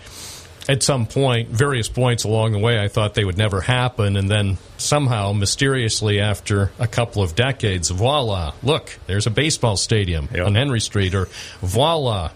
at 0.69 0.81
some 0.81 1.05
point, 1.07 1.49
various 1.49 1.89
points 1.89 2.23
along 2.23 2.53
the 2.53 2.59
way, 2.59 2.79
I 2.81 2.87
thought 2.87 3.15
they 3.15 3.25
would 3.25 3.37
never 3.37 3.59
happen. 3.61 4.15
And 4.15 4.29
then 4.29 4.57
somehow, 4.77 5.33
mysteriously, 5.33 6.19
after 6.21 6.71
a 6.79 6.87
couple 6.87 7.21
of 7.21 7.35
decades, 7.35 7.89
voila, 7.89 8.53
look, 8.63 8.97
there's 9.07 9.27
a 9.27 9.31
baseball 9.31 9.75
stadium 9.75 10.29
on 10.33 10.55
Henry 10.55 10.79
Street, 10.79 11.13
or 11.15 11.27
voila, 11.61 12.31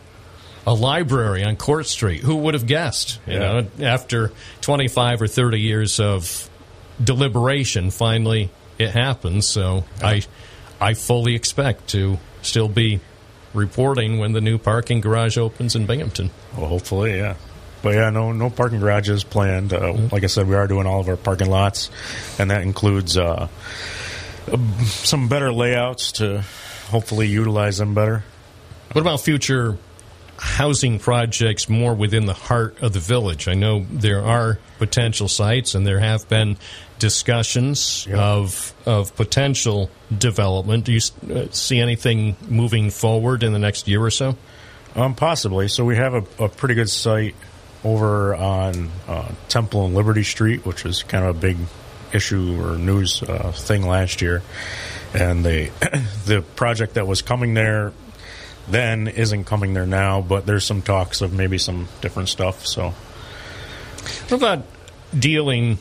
a 0.66 0.74
library 0.74 1.46
on 1.46 1.56
Court 1.56 1.86
Street. 1.86 2.22
Who 2.24 2.36
would 2.36 2.54
have 2.54 2.66
guessed? 2.68 3.20
You 3.26 3.34
Yeah. 3.36 3.62
know, 3.62 3.86
after 3.88 4.34
25 4.60 5.22
or 5.22 5.28
30 5.28 5.62
years 5.62 6.00
of 6.02 6.50
deliberation, 7.02 7.92
finally 7.92 8.50
it 8.78 8.92
happens. 8.92 9.48
So 9.48 9.86
I, 10.04 10.24
I 10.82 10.94
fully 10.96 11.36
expect 11.36 11.88
to 11.92 12.20
still 12.42 12.68
be 12.68 13.00
reporting 13.54 14.20
when 14.20 14.34
the 14.34 14.42
new 14.42 14.58
parking 14.58 15.00
garage 15.00 15.38
opens 15.38 15.76
in 15.76 15.86
Binghamton. 15.86 16.30
Well, 16.58 16.68
hopefully, 16.68 17.18
yeah. 17.18 17.36
But 17.88 17.96
yeah, 17.96 18.10
no, 18.10 18.34
no 18.34 18.50
parking 18.50 18.82
garages 18.82 19.24
planned. 19.24 19.72
Uh, 19.72 19.94
Like 20.12 20.26
I 20.26 20.28
said, 20.28 20.46
we 20.46 20.56
are 20.56 20.68
doing 20.68 20.86
all 20.86 21.00
of 21.00 21.08
our 21.08 21.16
parking 21.16 21.50
lots, 21.50 21.90
and 22.38 22.52
that 22.52 22.64
includes 22.64 23.18
uh, 23.18 23.48
some 24.84 25.30
better 25.30 25.54
layouts 25.54 26.12
to 26.20 26.44
hopefully 26.90 27.28
utilize 27.30 27.78
them 27.78 27.94
better. 27.94 28.26
What 28.92 29.00
about 29.00 29.22
future 29.22 29.78
housing 30.38 31.00
projects 31.00 31.70
more 31.70 31.94
within 31.94 32.26
the 32.26 32.34
heart 32.34 32.78
of 32.82 32.92
the 32.92 33.00
village? 33.00 33.48
I 33.48 33.54
know 33.54 33.86
there 33.90 34.22
are 34.22 34.60
potential 34.80 35.30
sites, 35.30 35.74
and 35.74 35.88
there 35.88 36.02
have 36.02 36.28
been 36.28 36.58
discussions 37.00 38.06
of 38.14 38.74
of 38.86 39.16
potential 39.16 39.90
development. 40.12 40.84
Do 40.84 40.92
you 40.92 41.00
uh, 41.34 41.46
see 41.52 41.80
anything 41.80 42.36
moving 42.50 42.90
forward 42.90 43.44
in 43.44 43.54
the 43.54 43.60
next 43.60 43.88
year 43.88 44.04
or 44.04 44.12
so? 44.12 44.36
Um, 44.94 45.16
possibly. 45.16 45.70
So 45.70 45.86
we 45.86 45.96
have 45.96 46.16
a, 46.16 46.44
a 46.44 46.50
pretty 46.50 46.74
good 46.76 46.90
site 46.90 47.36
over 47.84 48.36
on 48.36 48.90
uh, 49.08 49.32
Temple 49.50 49.86
and 49.86 49.96
Liberty 49.96 50.24
Street, 50.24 50.66
which 50.66 50.84
was 50.84 51.04
kind 51.04 51.24
of 51.26 51.36
a 51.36 51.40
big 51.40 51.58
issue 52.14 52.62
or 52.62 52.78
news 52.78 53.22
uh, 53.24 53.52
thing 53.52 53.86
last 53.86 54.22
year. 54.22 54.42
And 55.14 55.46
the 55.46 55.70
the 56.26 56.42
project 56.56 56.96
that 56.96 57.08
was 57.08 57.22
coming 57.22 57.54
there 57.54 57.94
then 58.68 59.08
isn't 59.08 59.46
coming 59.46 59.74
there 59.74 59.86
now, 59.86 60.22
but 60.22 60.46
there's 60.46 60.66
some 60.66 60.82
talks 60.82 61.22
of 61.22 61.34
maybe 61.34 61.58
some 61.58 61.88
different 62.02 62.30
stuff. 62.30 62.66
So 62.66 62.94
What 64.28 64.38
about 64.38 64.64
dealing 65.18 65.78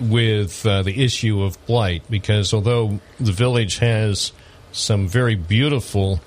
with 0.00 0.64
uh, 0.64 0.82
the 0.82 1.04
issue 1.04 1.42
of 1.42 1.64
blight? 1.66 2.02
Because 2.08 2.54
although 2.54 3.00
the 3.18 3.32
village 3.32 3.78
has 3.78 4.32
some 4.72 5.06
very 5.06 5.34
beautiful 5.34 6.20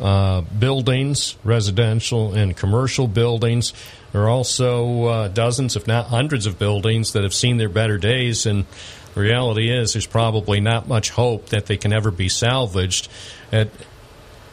uh, 0.00 0.40
buildings, 0.40 1.36
residential 1.44 2.34
and 2.34 2.56
commercial 2.56 3.06
buildings, 3.06 3.72
there 4.12 4.22
are 4.22 4.28
also 4.28 5.04
uh, 5.04 5.28
dozens, 5.28 5.76
if 5.76 5.86
not 5.86 6.06
hundreds, 6.06 6.46
of 6.46 6.58
buildings 6.58 7.12
that 7.12 7.22
have 7.22 7.34
seen 7.34 7.58
their 7.58 7.68
better 7.68 7.98
days. 7.98 8.46
And 8.46 8.66
the 9.14 9.20
reality 9.20 9.70
is, 9.70 9.92
there's 9.92 10.06
probably 10.06 10.60
not 10.60 10.88
much 10.88 11.10
hope 11.10 11.50
that 11.50 11.66
they 11.66 11.76
can 11.76 11.92
ever 11.92 12.10
be 12.10 12.28
salvaged. 12.28 13.08
At 13.52 13.68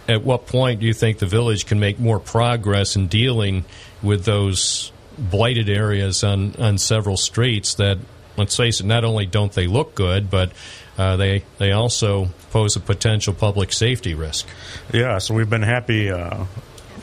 at 0.08 0.24
what 0.24 0.48
point 0.48 0.80
do 0.80 0.86
you 0.86 0.94
think 0.94 1.20
the 1.20 1.26
village 1.26 1.66
can 1.66 1.80
make 1.80 2.00
more 2.00 2.20
progress 2.20 2.96
in 2.96 3.08
dealing 3.08 3.66
with 4.02 4.24
those 4.24 4.92
blighted 5.18 5.70
areas 5.70 6.24
on, 6.24 6.56
on 6.56 6.78
several 6.78 7.18
streets 7.18 7.76
that, 7.76 7.98
let's 8.38 8.56
face 8.56 8.80
it, 8.80 8.86
not 8.86 9.04
only 9.04 9.26
don't 9.26 9.52
they 9.52 9.68
look 9.68 9.96
good, 9.96 10.30
but 10.30 10.52
uh, 10.98 11.16
they 11.18 11.44
they 11.58 11.72
also 11.72 12.30
pose 12.52 12.76
a 12.76 12.80
potential 12.80 13.34
public 13.34 13.72
safety 13.74 14.14
risk. 14.14 14.48
Yeah, 14.94 15.18
so 15.18 15.34
we've 15.34 15.50
been 15.50 15.62
happy 15.62 16.10
uh, 16.10 16.46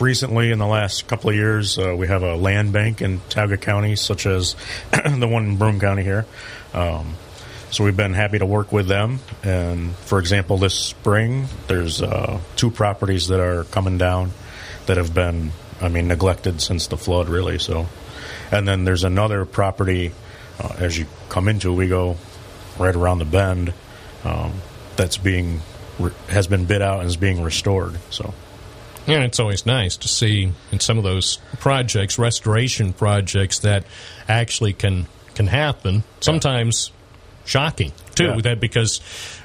recently 0.00 0.50
in 0.50 0.58
the 0.58 0.66
last 0.66 1.06
couple 1.06 1.30
of 1.30 1.36
years. 1.36 1.78
Uh, 1.78 1.94
we 1.96 2.06
have 2.08 2.22
a 2.22 2.36
land 2.36 2.72
bank 2.72 3.02
in 3.02 3.20
Tioga 3.28 3.56
County, 3.56 3.96
such 3.96 4.26
as 4.26 4.56
the 4.92 5.28
one 5.28 5.44
in 5.44 5.56
Broome 5.56 5.80
County 5.80 6.02
here. 6.02 6.26
Um, 6.72 7.14
so 7.70 7.84
we've 7.84 7.96
been 7.96 8.14
happy 8.14 8.38
to 8.38 8.46
work 8.46 8.72
with 8.72 8.86
them. 8.86 9.20
And 9.42 9.94
for 9.96 10.18
example, 10.18 10.58
this 10.58 10.74
spring, 10.74 11.46
there's 11.66 12.00
uh, 12.02 12.40
two 12.56 12.70
properties 12.70 13.28
that 13.28 13.40
are 13.40 13.64
coming 13.64 13.98
down 13.98 14.30
that 14.86 14.96
have 14.96 15.12
been, 15.12 15.50
I 15.80 15.88
mean, 15.88 16.08
neglected 16.08 16.60
since 16.60 16.86
the 16.86 16.96
flood, 16.96 17.28
really. 17.28 17.58
So, 17.58 17.86
and 18.52 18.68
then 18.68 18.84
there's 18.84 19.04
another 19.04 19.44
property 19.44 20.12
uh, 20.60 20.74
as 20.78 20.96
you 20.96 21.06
come 21.28 21.48
into, 21.48 21.68
Owego 21.68 22.16
right 22.78 22.94
around 22.94 23.18
the 23.18 23.24
bend. 23.24 23.72
Um, 24.24 24.52
that's 24.96 25.16
being 25.16 25.60
has 26.28 26.46
been 26.46 26.64
bid 26.64 26.82
out 26.82 27.00
and 27.00 27.08
is 27.08 27.16
being 27.16 27.42
restored. 27.42 27.98
So 28.10 28.34
And 29.06 29.24
it's 29.24 29.38
always 29.38 29.66
nice 29.66 29.96
to 29.98 30.08
see 30.08 30.52
in 30.72 30.80
some 30.80 30.98
of 30.98 31.04
those 31.04 31.38
projects, 31.60 32.18
restoration 32.18 32.92
projects, 32.92 33.58
that 33.60 33.84
actually 34.28 34.72
can 34.72 35.06
can 35.34 35.46
happen. 35.46 36.04
Sometimes 36.20 36.90
shocking 37.44 37.92
too. 38.14 38.24
Yeah. 38.24 38.40
That 38.40 38.60
because 38.60 39.00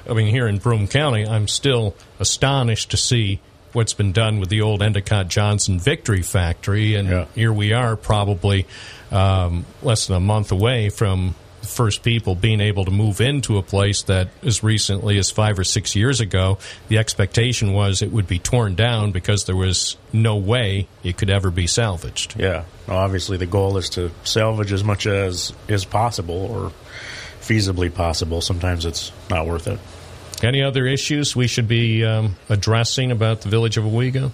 I 0.08 0.14
mean, 0.14 0.28
here 0.28 0.46
in 0.46 0.58
Broome 0.58 0.88
County, 0.88 1.26
I'm 1.26 1.48
still 1.48 1.94
astonished 2.18 2.90
to 2.92 2.96
see 2.96 3.40
what's 3.72 3.92
been 3.92 4.12
done 4.12 4.40
with 4.40 4.48
the 4.48 4.62
old 4.62 4.82
Endicott 4.82 5.28
Johnson 5.28 5.78
Victory 5.78 6.22
Factory, 6.22 6.94
and 6.96 7.28
here 7.34 7.52
we 7.52 7.72
are, 7.72 7.96
probably 7.96 8.66
um, 9.12 9.64
less 9.82 10.06
than 10.06 10.16
a 10.16 10.20
month 10.20 10.50
away 10.50 10.88
from 10.90 11.34
first 11.62 12.02
people 12.02 12.34
being 12.34 12.60
able 12.60 12.84
to 12.84 12.90
move 12.90 13.20
into 13.20 13.58
a 13.58 13.62
place 13.62 14.02
that 14.02 14.28
as 14.42 14.62
recently 14.62 15.18
as 15.18 15.30
five 15.30 15.58
or 15.58 15.64
six 15.64 15.94
years 15.94 16.20
ago 16.20 16.58
the 16.88 16.98
expectation 16.98 17.72
was 17.72 18.02
it 18.02 18.10
would 18.10 18.26
be 18.26 18.38
torn 18.38 18.74
down 18.74 19.12
because 19.12 19.44
there 19.44 19.56
was 19.56 19.96
no 20.12 20.36
way 20.36 20.88
it 21.02 21.16
could 21.16 21.30
ever 21.30 21.50
be 21.50 21.66
salvaged 21.66 22.38
yeah, 22.38 22.64
well, 22.86 22.98
obviously 22.98 23.36
the 23.36 23.46
goal 23.46 23.76
is 23.76 23.90
to 23.90 24.10
salvage 24.24 24.72
as 24.72 24.82
much 24.82 25.06
as 25.06 25.52
is 25.68 25.84
possible 25.84 26.34
or 26.34 26.72
feasibly 27.40 27.92
possible. 27.92 28.40
Sometimes 28.40 28.84
it's 28.84 29.12
not 29.28 29.46
worth 29.46 29.66
it. 29.66 29.78
any 30.42 30.62
other 30.62 30.86
issues 30.86 31.34
we 31.34 31.46
should 31.46 31.68
be 31.68 32.04
um, 32.04 32.36
addressing 32.48 33.10
about 33.10 33.42
the 33.42 33.48
village 33.48 33.76
of 33.76 33.84
Owego? 33.84 34.32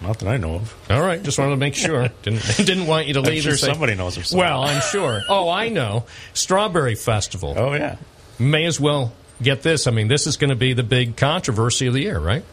Not 0.00 0.18
that 0.20 0.28
I 0.28 0.36
know 0.36 0.54
of. 0.56 0.76
All 0.90 1.00
right, 1.02 1.20
just 1.22 1.38
wanted 1.38 1.50
to 1.52 1.56
make 1.56 1.74
sure. 1.74 2.08
Didn't 2.22 2.42
didn't 2.56 2.86
want 2.86 3.06
you 3.08 3.14
to 3.14 3.20
leave. 3.20 3.42
sure 3.42 3.56
somebody 3.56 3.94
knows 3.94 4.16
of 4.16 4.26
something. 4.26 4.46
Well, 4.46 4.62
I'm 4.62 4.80
sure. 4.80 5.22
Oh, 5.28 5.48
I 5.48 5.68
know. 5.68 6.04
Strawberry 6.34 6.94
Festival. 6.94 7.54
Oh 7.56 7.74
yeah. 7.74 7.96
May 8.38 8.64
as 8.66 8.78
well 8.78 9.12
get 9.42 9.62
this. 9.62 9.86
I 9.86 9.90
mean, 9.90 10.08
this 10.08 10.26
is 10.26 10.36
going 10.36 10.50
to 10.50 10.56
be 10.56 10.72
the 10.72 10.82
big 10.84 11.16
controversy 11.16 11.88
of 11.88 11.94
the 11.94 12.02
year, 12.02 12.18
right? 12.18 12.44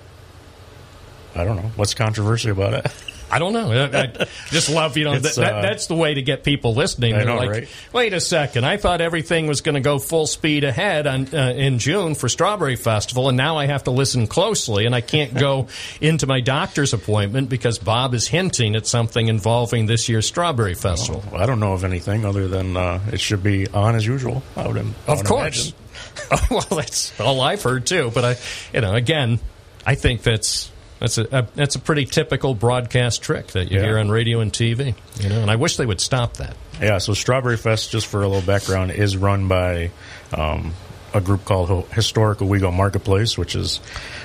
I 1.36 1.44
don't 1.44 1.56
know 1.58 1.72
what's 1.76 1.94
controversial 1.94 2.52
about 2.52 2.74
it. 2.74 2.92
I 3.36 3.40
don't 3.40 3.52
know. 3.52 3.70
I, 3.70 4.00
I 4.02 4.28
just 4.48 4.70
love, 4.70 4.96
you 4.96 5.04
know, 5.04 5.20
that, 5.20 5.36
that, 5.36 5.54
uh, 5.56 5.62
that's 5.62 5.88
the 5.88 5.96
way 5.96 6.14
to 6.14 6.22
get 6.22 6.46
people 6.46 6.74
listening. 6.74 7.16
They're 7.16 7.26
know, 7.26 7.36
like, 7.36 7.50
right? 7.50 7.68
wait 7.92 8.14
a 8.14 8.22
second. 8.22 8.66
I 8.66 8.78
thought 8.78 9.02
everything 9.02 9.48
was 9.48 9.60
going 9.60 9.76
to 9.76 9.82
go 9.82 10.00
full 10.00 10.26
speed 10.26 10.64
ahead 10.64 11.06
on, 11.06 11.28
uh, 11.36 11.52
in 11.54 11.80
June 11.80 12.16
for 12.16 12.30
Strawberry 12.30 12.78
Festival, 12.78 13.28
and 13.28 13.36
now 13.36 13.58
I 13.58 13.66
have 13.66 13.84
to 13.84 13.92
listen 13.92 14.28
closely, 14.28 14.86
and 14.86 14.96
I 14.96 15.02
can't 15.02 15.34
go 15.34 15.68
into 16.02 16.28
my 16.28 16.40
doctor's 16.40 16.94
appointment 16.94 17.50
because 17.50 17.78
Bob 17.78 18.14
is 18.14 18.26
hinting 18.26 18.74
at 18.74 18.88
something 18.88 19.28
involving 19.28 19.86
this 19.86 20.08
year's 20.08 20.26
Strawberry 20.26 20.76
Festival. 20.76 21.22
Well, 21.30 21.42
I 21.42 21.46
don't 21.46 21.60
know 21.60 21.74
of 21.74 21.84
anything 21.84 22.24
other 22.24 22.48
than 22.48 22.78
uh, 22.78 23.02
it 23.12 23.20
should 23.20 23.44
be 23.44 23.68
on 23.68 23.96
as 23.96 24.08
usual. 24.08 24.44
I 24.56 24.66
would, 24.66 24.78
I 24.78 25.12
Of 25.12 25.26
course. 25.26 25.74
well, 26.50 26.62
that's 26.72 27.20
all 27.20 27.42
I've 27.42 27.62
heard 27.62 27.86
too. 27.86 28.12
But 28.14 28.24
I, 28.24 28.38
you 28.74 28.80
know, 28.80 28.94
again, 28.94 29.42
I 29.86 29.96
think 29.96 30.24
that's 30.24 30.72
that's 31.00 31.18
a, 31.18 31.24
a 31.32 31.48
that's 31.56 31.76
a 31.76 31.80
pretty 31.80 32.06
typical 32.06 32.54
broadcast 32.54 33.22
trick 33.22 33.48
that 33.48 33.72
you 33.72 33.80
Yeah. 33.80 33.86
hear 33.86 33.98
on 34.00 34.10
radio 34.10 34.40
and 34.40 34.52
TV. 34.52 34.96
You 35.20 35.30
know, 35.30 35.42
and 35.42 35.52
I 35.52 35.56
wish 35.58 35.78
they 35.78 35.86
would 35.86 36.02
stop 36.02 36.38
that. 36.38 36.56
Yeah, 36.82 36.98
so 36.98 37.14
Strawberry 37.14 37.58
Fest, 37.58 37.92
just 37.92 38.08
for 38.08 38.22
a 38.24 38.28
little 38.28 38.46
background, 38.46 38.92
is 38.92 39.16
run 39.16 39.48
by 39.48 39.92
um, 40.34 40.74
a 41.14 41.22
group 41.22 41.46
called 41.46 41.88
Historic 41.90 42.40
Owego 42.42 42.72
Marketplace, 42.72 43.38
which 43.38 43.56
is 43.56 43.80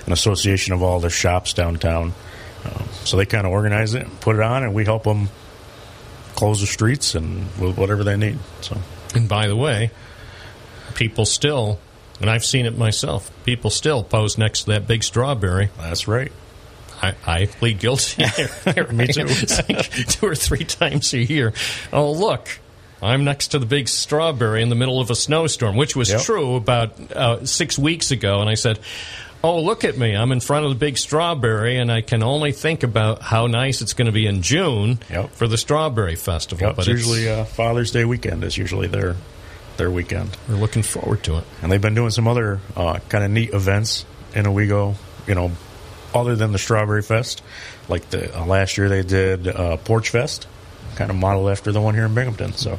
an 0.07 0.13
association 0.13 0.73
of 0.73 0.83
all 0.83 0.99
the 1.01 1.11
shops 1.11 1.53
downtown. 1.53 2.13
Um, 2.65 2.89
so 3.05 3.17
they 3.17 3.25
kind 3.27 3.47
of 3.47 3.53
organize 3.53 3.95
it, 3.95 4.03
and 4.03 4.21
put 4.21 4.37
it 4.37 4.43
on, 4.43 4.63
and 4.65 4.75
we 4.75 4.85
help 4.85 5.05
them 5.05 5.29
close 6.35 6.61
the 6.61 6.67
streets 6.67 7.15
and 7.15 7.47
with 7.59 7.77
whatever 7.79 8.03
they 8.05 8.17
need. 8.17 8.39
So 8.63 8.77
And 9.15 9.29
by 9.29 9.47
the 9.47 9.57
way, 9.57 9.91
people 10.95 11.27
still, 11.27 11.79
and 12.21 12.29
I've 12.29 12.45
seen 12.45 12.67
it 12.67 12.77
myself, 12.77 13.31
people 13.45 13.71
still 13.71 14.03
pose 14.03 14.37
next 14.39 14.63
to 14.65 14.67
that 14.73 14.87
big 14.87 15.03
strawberry. 15.05 15.71
that's 15.79 16.09
right. 16.09 16.33
I, 17.03 17.15
I 17.27 17.47
plead 17.47 17.79
guilty. 17.79 18.23
Me 18.93 19.07
too. 19.07 19.27
Like 19.69 19.91
two 20.09 20.27
or 20.27 20.35
three 20.35 20.65
times 20.65 21.13
a 21.15 21.19
year. 21.19 21.53
Oh, 21.93 22.13
look. 22.13 22.49
I'm 23.03 23.25
next 23.25 23.49
to 23.49 23.59
the 23.59 23.65
big 23.67 23.89
strawberry 23.89 24.63
in 24.63 24.69
the 24.69 24.75
middle 24.75 25.01
of 25.01 25.11
a 25.11 25.15
snowstorm, 25.15 25.77
which 25.77 25.97
was 25.97 26.11
Yep. 26.11 26.21
true 26.23 26.57
about 26.57 27.01
uh, 27.13 27.47
six 27.47 27.79
weeks 27.79 28.11
ago. 28.11 28.41
And 28.41 28.51
I 28.51 28.55
said, 28.55 28.79
Oh, 29.43 29.63
look 29.63 29.85
at 29.85 29.97
me. 29.97 30.15
I'm 30.15 30.33
in 30.33 30.41
front 30.41 30.67
of 30.67 30.71
the 30.71 30.77
big 30.77 30.99
strawberry, 30.99 31.79
and 31.79 31.91
I 31.91 32.03
can 32.03 32.23
only 32.23 32.53
think 32.53 32.83
about 32.83 33.23
how 33.23 33.47
nice 33.47 33.81
it's 33.81 33.95
going 33.95 34.05
to 34.05 34.13
be 34.13 34.27
in 34.27 34.43
June 34.43 34.99
Yep. 35.09 35.31
for 35.31 35.49
the 35.49 35.57
Strawberry 35.57 36.15
Festival. 36.15 36.67
Yep, 36.67 36.77
but 36.77 36.89
it's 36.89 36.89
usually 36.89 37.27
uh, 37.27 37.45
Father's 37.47 37.91
Day 37.91 38.05
weekend 38.05 38.45
is 38.45 38.59
usually 38.59 38.87
their 38.87 39.17
their 39.79 39.91
weekend. 39.91 40.37
we're 40.47 40.57
looking 40.57 40.83
forward 40.83 41.23
to 41.23 41.39
it. 41.39 41.45
And 41.63 41.73
they've 41.73 41.81
been 41.81 41.95
doing 41.95 42.11
some 42.11 42.29
other 42.29 42.61
uh, 42.77 42.99
kind 43.09 43.25
of 43.25 43.31
neat 43.31 43.55
events 43.55 44.05
in 44.35 44.45
Owego, 44.47 44.95
you 45.27 45.35
know, 45.35 45.53
other 46.15 46.37
than 46.37 46.53
the 46.53 46.59
Strawberry 46.59 47.03
Fest. 47.03 47.43
Like 47.89 48.11
the 48.11 48.39
uh, 48.39 48.45
last 48.45 48.79
year 48.79 48.89
they 48.89 49.03
did 49.03 49.49
uh, 49.49 49.77
Porch 49.79 50.11
Fest, 50.11 50.47
kind 50.97 51.11
of 51.11 51.17
modeled 51.17 51.51
after 51.51 51.73
the 51.73 51.81
one 51.81 51.95
here 51.95 52.07
in 52.07 52.15
Binghamton. 52.15 52.53
So 52.53 52.79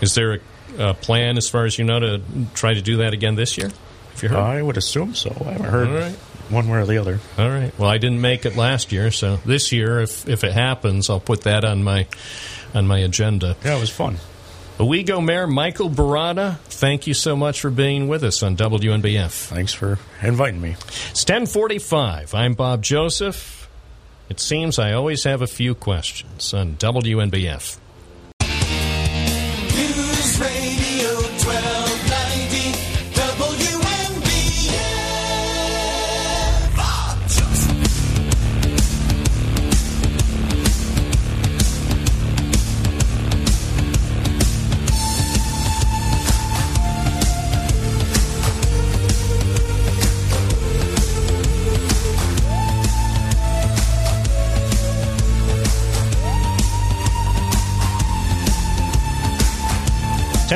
Is 0.00 0.14
there 0.14 0.34
a, 0.78 0.90
a 0.90 0.94
plan, 0.94 1.36
as 1.36 1.48
far 1.48 1.64
as 1.64 1.78
you 1.78 1.84
know, 1.84 2.00
to 2.00 2.22
try 2.54 2.74
to 2.74 2.82
do 2.82 2.98
that 2.98 3.12
again 3.12 3.34
this 3.34 3.56
year? 3.56 3.70
Have 4.12 4.22
you 4.22 4.28
heard? 4.30 4.38
I 4.38 4.62
would 4.62 4.76
assume 4.76 5.14
so. 5.14 5.30
I 5.40 5.52
haven't 5.52 5.66
heard 5.66 5.88
right. 5.88 6.14
one 6.48 6.68
way 6.68 6.78
or 6.78 6.86
the 6.86 6.98
other. 6.98 7.20
All 7.36 7.48
right. 7.48 7.76
Well, 7.78 7.90
I 7.90 7.98
didn't 7.98 8.20
make 8.20 8.46
it 8.46 8.56
last 8.56 8.92
year, 8.92 9.10
so 9.10 9.36
this 9.44 9.72
year, 9.72 10.00
if 10.00 10.26
if 10.28 10.42
it 10.44 10.52
happens, 10.52 11.10
I'll 11.10 11.20
put 11.20 11.42
that 11.42 11.64
on 11.64 11.84
my 11.84 12.06
on 12.74 12.86
my 12.86 12.98
agenda. 12.98 13.56
Yeah, 13.64 13.76
it 13.76 13.80
was 13.80 13.90
fun. 13.90 14.16
Owego 14.78 15.22
Mayor 15.24 15.46
Michael 15.46 15.88
Baratta, 15.88 16.58
thank 16.58 17.06
you 17.06 17.14
so 17.14 17.34
much 17.34 17.62
for 17.62 17.70
being 17.70 18.08
with 18.08 18.22
us 18.22 18.42
on 18.42 18.56
WNBF. 18.56 19.46
Thanks 19.46 19.72
for 19.72 19.98
inviting 20.20 20.60
me. 20.60 20.76
It's 21.10 21.24
ten 21.24 21.46
forty 21.46 21.78
five. 21.78 22.34
I'm 22.34 22.52
Bob 22.52 22.82
Joseph. 22.82 23.70
It 24.28 24.38
seems 24.38 24.78
I 24.78 24.92
always 24.92 25.24
have 25.24 25.40
a 25.40 25.46
few 25.46 25.74
questions 25.74 26.52
on 26.52 26.76
WNBF. 26.76 27.78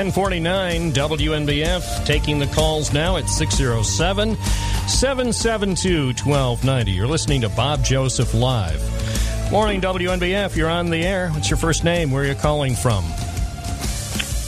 1049 0.01 0.93
WNBF. 0.93 2.07
Taking 2.07 2.39
the 2.39 2.47
calls 2.47 2.91
now 2.91 3.19
at 3.19 3.29
607 3.29 4.35
772 4.89 6.07
1290. 6.07 6.91
You're 6.91 7.07
listening 7.07 7.43
to 7.43 7.51
Bob 7.51 7.85
Joseph 7.85 8.33
Live. 8.33 8.81
Morning, 9.53 9.79
WNBF. 9.83 10.57
You're 10.57 10.71
on 10.71 10.89
the 10.89 11.03
air. 11.05 11.29
What's 11.29 11.51
your 11.51 11.59
first 11.59 11.85
name? 11.85 12.11
Where 12.13 12.23
are 12.23 12.27
you 12.27 12.35
calling 12.35 12.77
from? 12.77 13.05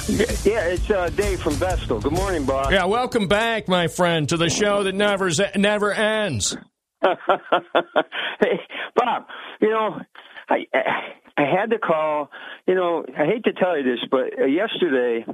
Yeah, 0.09 0.69
it's 0.69 0.91
uh, 0.91 1.11
Dave 1.11 1.43
from 1.43 1.53
Vestal. 1.53 2.01
Good 2.01 2.15
morning, 2.15 2.47
Bob. 2.47 2.73
Yeah, 2.73 2.87
welcome 2.87 3.29
back, 3.29 3.69
my 3.69 3.89
friend, 3.89 4.27
to 4.31 4.39
the 4.39 4.49
show 4.49 4.85
that 4.85 4.95
never 4.95 5.31
never 5.55 5.93
ends. 5.93 6.57
hey, 7.03 8.61
Bob, 8.97 9.27
you 9.61 9.69
know, 9.69 10.01
I, 10.49 10.67
I, 10.73 11.13
had 11.39 11.71
to 11.71 11.79
call. 11.79 12.31
You 12.67 12.75
know, 12.75 13.05
I 13.17 13.27
hate 13.27 13.45
to 13.45 13.53
tell 13.53 13.77
you 13.77 13.85
this, 13.85 14.05
but 14.11 14.39
uh, 14.39 14.45
yesterday, 14.45 15.25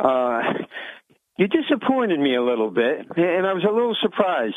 uh, 0.00 0.40
you 1.36 1.46
disappointed 1.46 2.18
me 2.18 2.34
a 2.34 2.42
little 2.42 2.70
bit, 2.70 3.06
and 3.16 3.46
I 3.46 3.52
was 3.52 3.64
a 3.64 3.72
little 3.72 3.96
surprised. 4.00 4.56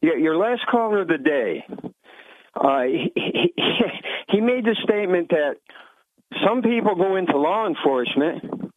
Your, 0.00 0.16
your 0.16 0.36
last 0.36 0.62
caller 0.70 1.02
of 1.02 1.08
the 1.08 1.18
day, 1.18 1.64
uh, 2.54 2.82
he, 2.82 3.12
he, 3.14 3.54
he 4.28 4.40
made 4.40 4.64
the 4.64 4.76
statement 4.82 5.28
that 5.30 5.56
some 6.46 6.62
people 6.62 6.94
go 6.94 7.16
into 7.16 7.36
law 7.36 7.66
enforcement 7.66 8.72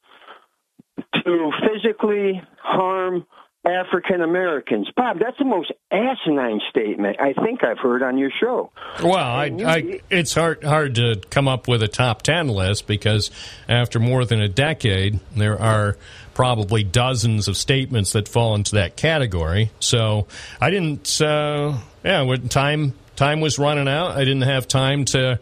to 1.13 1.51
physically 1.61 2.41
harm 2.61 3.25
African 3.65 4.21
Americans. 4.21 4.89
Bob, 4.95 5.19
that's 5.19 5.37
the 5.39 5.45
most 5.45 5.71
asinine 5.91 6.61
statement 6.69 7.17
I 7.19 7.33
think 7.33 7.63
I've 7.63 7.79
heard 7.79 8.03
on 8.03 8.17
your 8.17 8.29
show. 8.29 8.71
Well, 9.01 9.15
I, 9.15 9.45
I, 9.65 10.01
it's 10.09 10.33
hard 10.33 10.63
hard 10.63 10.95
to 10.95 11.21
come 11.29 11.47
up 11.47 11.67
with 11.67 11.81
a 11.81 11.87
top 11.87 12.21
ten 12.21 12.47
list 12.47 12.85
because 12.85 13.31
after 13.67 13.99
more 13.99 14.23
than 14.23 14.39
a 14.39 14.47
decade, 14.47 15.19
there 15.35 15.59
are 15.59 15.97
probably 16.33 16.83
dozens 16.83 17.47
of 17.47 17.57
statements 17.57 18.11
that 18.11 18.27
fall 18.27 18.55
into 18.55 18.75
that 18.75 18.95
category. 18.95 19.71
So 19.79 20.27
I 20.61 20.69
didn't. 20.69 21.19
Uh, 21.19 21.77
yeah, 22.03 22.21
when 22.21 22.49
time 22.49 22.93
time 23.15 23.41
was 23.41 23.57
running 23.57 23.87
out, 23.87 24.11
I 24.11 24.19
didn't 24.19 24.43
have 24.43 24.67
time 24.67 25.05
to 25.05 25.39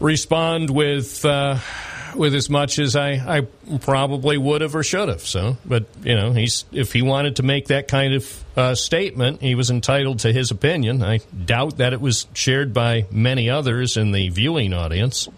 respond 0.00 0.68
with. 0.68 1.24
Uh, 1.24 1.58
with 2.14 2.34
as 2.34 2.50
much 2.50 2.78
as 2.78 2.96
I, 2.96 3.10
I 3.12 3.40
probably 3.80 4.38
would 4.38 4.60
have 4.60 4.74
or 4.74 4.82
should 4.82 5.08
have. 5.08 5.22
So, 5.22 5.56
but 5.64 5.84
you 6.02 6.14
know, 6.14 6.32
he's 6.32 6.64
if 6.72 6.92
he 6.92 7.02
wanted 7.02 7.36
to 7.36 7.42
make 7.42 7.68
that 7.68 7.88
kind 7.88 8.14
of 8.14 8.44
uh, 8.56 8.74
statement, 8.74 9.40
he 9.40 9.54
was 9.54 9.70
entitled 9.70 10.20
to 10.20 10.32
his 10.32 10.50
opinion. 10.50 11.02
I 11.02 11.18
doubt 11.44 11.78
that 11.78 11.92
it 11.92 12.00
was 12.00 12.26
shared 12.32 12.72
by 12.74 13.06
many 13.10 13.50
others 13.50 13.96
in 13.96 14.12
the 14.12 14.28
viewing 14.28 14.72
audience. 14.72 15.28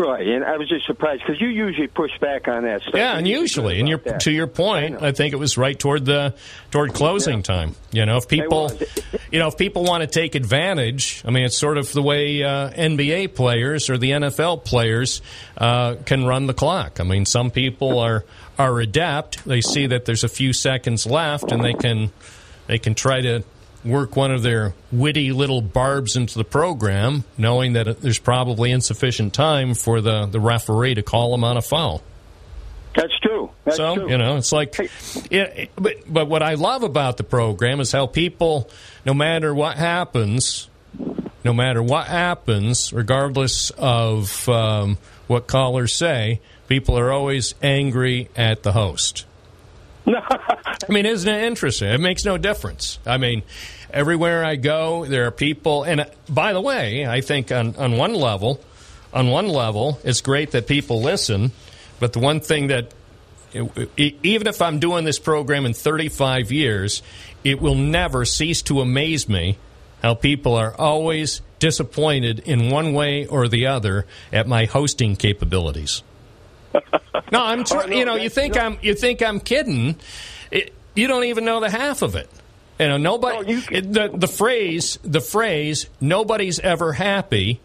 Right, 0.00 0.26
and 0.26 0.42
I 0.42 0.56
was 0.56 0.66
just 0.66 0.86
surprised 0.86 1.20
because 1.26 1.42
you 1.42 1.48
usually 1.48 1.86
push 1.86 2.16
back 2.20 2.48
on 2.48 2.62
that 2.62 2.80
stuff. 2.80 2.94
Yeah, 2.94 3.18
and 3.18 3.28
usually, 3.28 3.78
and 3.80 3.86
your, 3.86 3.98
that. 3.98 4.20
to 4.20 4.30
your 4.30 4.46
point, 4.46 5.02
I, 5.02 5.12
think 5.12 5.34
it 5.34 5.36
was 5.36 5.58
right 5.58 5.78
toward 5.78 6.06
the 6.06 6.34
toward 6.70 6.94
closing 6.94 7.42
time. 7.42 7.74
You 7.92 8.06
know, 8.06 8.16
if 8.16 8.26
people, 8.26 8.72
you 9.30 9.38
know, 9.38 9.48
if 9.48 9.58
people 9.58 9.84
want 9.84 10.00
to 10.00 10.06
take 10.06 10.34
advantage, 10.34 11.22
I 11.26 11.30
mean, 11.30 11.44
it's 11.44 11.58
sort 11.58 11.76
of 11.76 11.92
the 11.92 12.00
way 12.00 12.42
uh, 12.42 12.70
NBA 12.70 13.34
players 13.34 13.90
or 13.90 13.98
the 13.98 14.12
NFL 14.12 14.64
players 14.64 15.20
uh, 15.58 15.96
can 16.06 16.24
run 16.24 16.46
the 16.46 16.54
clock. 16.54 16.98
I 16.98 17.04
mean, 17.04 17.26
some 17.26 17.50
people 17.50 17.98
are 17.98 18.24
are 18.58 18.80
adept. 18.80 19.44
They 19.44 19.60
see 19.60 19.86
that 19.88 20.06
there's 20.06 20.24
a 20.24 20.28
few 20.28 20.54
seconds 20.54 21.04
left, 21.04 21.52
and 21.52 21.62
they 21.62 21.74
can 21.74 22.10
they 22.68 22.78
can 22.78 22.94
try 22.94 23.20
to 23.20 23.44
work 23.84 24.16
one 24.16 24.30
of 24.30 24.42
their 24.42 24.74
witty 24.92 25.32
little 25.32 25.62
barbs 25.62 26.16
into 26.16 26.36
the 26.36 26.44
program, 26.44 27.24
knowing 27.38 27.74
that 27.74 28.00
there's 28.00 28.18
probably 28.18 28.70
insufficient 28.70 29.32
time 29.32 29.74
for 29.74 30.00
the, 30.00 30.26
the 30.26 30.40
referee 30.40 30.94
to 30.94 31.02
call 31.02 31.32
them 31.32 31.44
on 31.44 31.56
a 31.56 31.62
foul. 31.62 32.02
That's 32.94 33.16
true. 33.20 33.50
That's 33.64 33.76
so 33.76 33.94
true. 33.94 34.10
you 34.10 34.18
know, 34.18 34.36
it's 34.36 34.52
like, 34.52 34.76
yeah, 35.30 35.66
but 35.76 35.96
but 36.12 36.28
what 36.28 36.42
I 36.42 36.54
love 36.54 36.82
about 36.82 37.18
the 37.18 37.24
program 37.24 37.80
is 37.80 37.92
how 37.92 38.06
people, 38.06 38.68
no 39.06 39.14
matter 39.14 39.54
what 39.54 39.76
happens, 39.76 40.68
no 41.44 41.52
matter 41.52 41.82
what 41.82 42.08
happens, 42.08 42.92
regardless 42.92 43.70
of 43.70 44.48
um, 44.48 44.98
what 45.28 45.46
callers 45.46 45.94
say, 45.94 46.40
people 46.68 46.98
are 46.98 47.12
always 47.12 47.54
angry 47.62 48.28
at 48.34 48.64
the 48.64 48.72
host. 48.72 49.24
I 50.06 50.86
mean, 50.88 51.06
isn't 51.06 51.28
it 51.28 51.44
interesting? 51.44 51.88
It 51.88 52.00
makes 52.00 52.24
no 52.24 52.38
difference. 52.38 52.98
I 53.06 53.18
mean, 53.18 53.42
everywhere 53.92 54.44
I 54.44 54.56
go, 54.56 55.04
there 55.04 55.26
are 55.26 55.30
people. 55.30 55.84
And 55.84 56.02
uh, 56.02 56.04
by 56.28 56.52
the 56.52 56.60
way, 56.60 57.06
I 57.06 57.20
think 57.20 57.52
on, 57.52 57.76
on 57.76 57.96
one 57.96 58.14
level, 58.14 58.60
on 59.12 59.28
one 59.28 59.48
level, 59.48 59.98
it's 60.04 60.20
great 60.20 60.52
that 60.52 60.66
people 60.66 61.02
listen. 61.02 61.52
But 61.98 62.12
the 62.12 62.18
one 62.18 62.40
thing 62.40 62.68
that, 62.68 62.92
even 63.52 64.46
if 64.46 64.62
I'm 64.62 64.78
doing 64.78 65.04
this 65.04 65.18
program 65.18 65.66
in 65.66 65.74
35 65.74 66.52
years, 66.52 67.02
it 67.44 67.60
will 67.60 67.74
never 67.74 68.24
cease 68.24 68.62
to 68.62 68.80
amaze 68.80 69.28
me 69.28 69.58
how 70.02 70.14
people 70.14 70.54
are 70.54 70.74
always 70.74 71.42
disappointed 71.58 72.38
in 72.40 72.70
one 72.70 72.94
way 72.94 73.26
or 73.26 73.48
the 73.48 73.66
other 73.66 74.06
at 74.32 74.46
my 74.48 74.64
hosting 74.64 75.14
capabilities. 75.14 76.02
No, 77.32 77.44
I'm. 77.44 77.64
Tr- 77.64 77.74
Oh, 77.82 77.86
no, 77.86 77.96
you 77.96 78.04
know, 78.04 78.14
you 78.16 78.28
think 78.28 78.54
no. 78.54 78.60
I'm. 78.62 78.78
You 78.82 78.94
think 78.94 79.22
I'm 79.22 79.40
kidding? 79.40 79.96
It, 80.50 80.72
you 80.94 81.06
don't 81.06 81.24
even 81.24 81.44
know 81.44 81.60
the 81.60 81.70
half 81.70 82.02
of 82.02 82.16
it. 82.16 82.28
You 82.78 82.88
know, 82.88 82.96
nobody. 82.96 83.52
it- 83.70 83.92
the 83.92 84.10
the 84.12 84.28
phrase 84.28 84.98
the 85.02 85.20
phrase 85.20 85.88
nobody's 86.00 86.58
ever 86.60 86.92
happy 86.94 87.60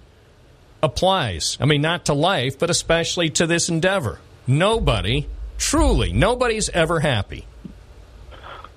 applies. 0.83 1.57
I 1.59 1.65
mean, 1.65 1.81
not 1.81 2.05
to 2.05 2.13
life, 2.13 2.59
but 2.59 2.69
especially 2.69 3.29
to 3.31 3.47
this 3.47 3.69
endeavor. 3.69 4.19
Nobody, 4.47 5.27
truly, 5.57 6.13
nobody's 6.13 6.69
ever 6.69 6.99
happy. 6.99 7.45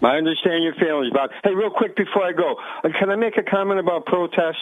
I 0.01 0.17
understand 0.17 0.63
your 0.63 0.75
feelings, 0.75 1.13
Bob. 1.13 1.31
Hey, 1.43 1.53
real 1.55 1.71
quick 1.71 1.97
before 1.97 2.23
I 2.25 2.31
go, 2.33 2.55
uh, 2.85 2.89
can 2.99 3.11
I 3.11 3.17
make 3.17 3.37
a 3.37 3.43
comment 3.43 3.81
about 3.81 4.07
protest? 4.07 4.59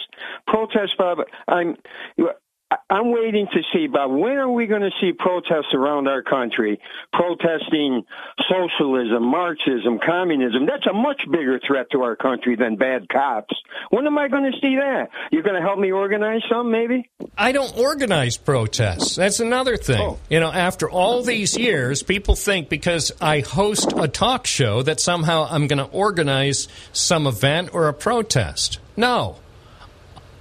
Protest, 0.47 0.97
Bob. 0.97 1.19
I'm. 1.47 1.77
I'm 2.89 3.11
waiting 3.13 3.47
to 3.53 3.61
see, 3.73 3.87
Bob. 3.87 4.11
When 4.11 4.37
are 4.37 4.51
we 4.51 4.67
going 4.67 4.81
to 4.81 4.91
see 4.99 5.13
protests 5.13 5.73
around 5.73 6.09
our 6.09 6.21
country 6.21 6.79
protesting 7.13 8.03
socialism, 8.49 9.23
Marxism, 9.23 9.99
communism? 10.05 10.65
That's 10.65 10.85
a 10.85 10.93
much 10.93 11.21
bigger 11.31 11.61
threat 11.65 11.87
to 11.91 12.01
our 12.03 12.17
country 12.17 12.57
than 12.57 12.75
bad 12.75 13.07
cops. 13.07 13.55
When 13.89 14.05
am 14.05 14.17
I 14.17 14.27
going 14.27 14.51
to 14.51 14.57
see 14.59 14.75
that? 14.75 15.09
You're 15.31 15.43
going 15.43 15.55
to 15.55 15.61
help 15.61 15.79
me 15.79 15.93
organize 15.93 16.41
some, 16.49 16.69
maybe? 16.69 17.09
I 17.37 17.53
don't 17.53 17.77
organize 17.77 18.35
protests. 18.35 19.15
That's 19.15 19.39
another 19.39 19.77
thing. 19.77 20.01
Oh. 20.01 20.19
You 20.29 20.41
know, 20.41 20.51
after 20.51 20.89
all 20.89 21.23
these 21.23 21.57
years, 21.57 22.03
people 22.03 22.35
think 22.35 22.67
because 22.67 23.13
I 23.21 23.39
host 23.39 23.93
a 23.95 24.09
talk 24.09 24.45
show 24.45 24.81
that 24.81 24.99
somehow 24.99 25.47
I'm 25.49 25.67
going 25.67 25.79
to 25.79 25.91
organize 25.91 26.67
some 26.91 27.27
event 27.27 27.73
or 27.73 27.87
a 27.87 27.93
protest. 27.93 28.79
No. 28.97 29.37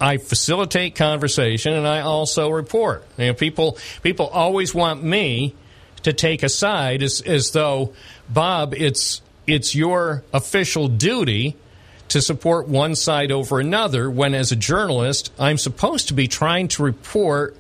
I 0.01 0.19
facilitate 0.19 0.95
conversation 0.95 1.73
and 1.73 1.87
I 1.87 2.01
also 2.01 2.51
report. 2.51 3.05
You 3.17 3.29
know, 3.29 3.35
people 3.35 3.79
people 4.03 4.27
always 4.27 4.75
want 4.75 5.03
me 5.03 5.55
to 6.03 6.13
take 6.13 6.43
a 6.43 6.49
side 6.49 7.03
as 7.03 7.21
as 7.21 7.51
though 7.53 7.95
Bob, 8.29 8.75
it's 8.75 9.23
it's 9.47 9.75
your 9.75 10.25
official 10.33 10.89
duty 10.89 11.57
to 12.09 12.23
support 12.23 12.69
one 12.69 12.95
side 12.95 13.33
over 13.33 13.59
another 13.59 14.11
when 14.11 14.35
as 14.35 14.53
a 14.53 14.57
journalist 14.57 15.33
I'm 15.39 15.59
supposed 15.59 16.09
to 16.09 16.15
be 16.15 16.29
trying 16.29 16.69
to 16.69 16.83
report 16.83 17.57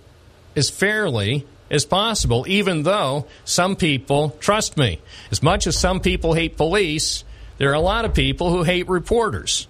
as 0.54 0.70
fairly 0.70 1.46
as 1.70 1.84
possible 1.84 2.44
even 2.46 2.84
though 2.84 3.26
some 3.44 3.74
people 3.74 4.36
trust 4.38 4.76
me 4.76 5.00
as 5.32 5.42
much 5.42 5.66
as 5.66 5.76
some 5.76 5.98
people 5.98 6.34
hate 6.34 6.56
police 6.56 7.24
there 7.58 7.70
are 7.70 7.74
a 7.74 7.80
lot 7.80 8.04
of 8.04 8.14
people 8.14 8.50
who 8.50 8.62
hate 8.62 8.88
reporters 8.88 9.66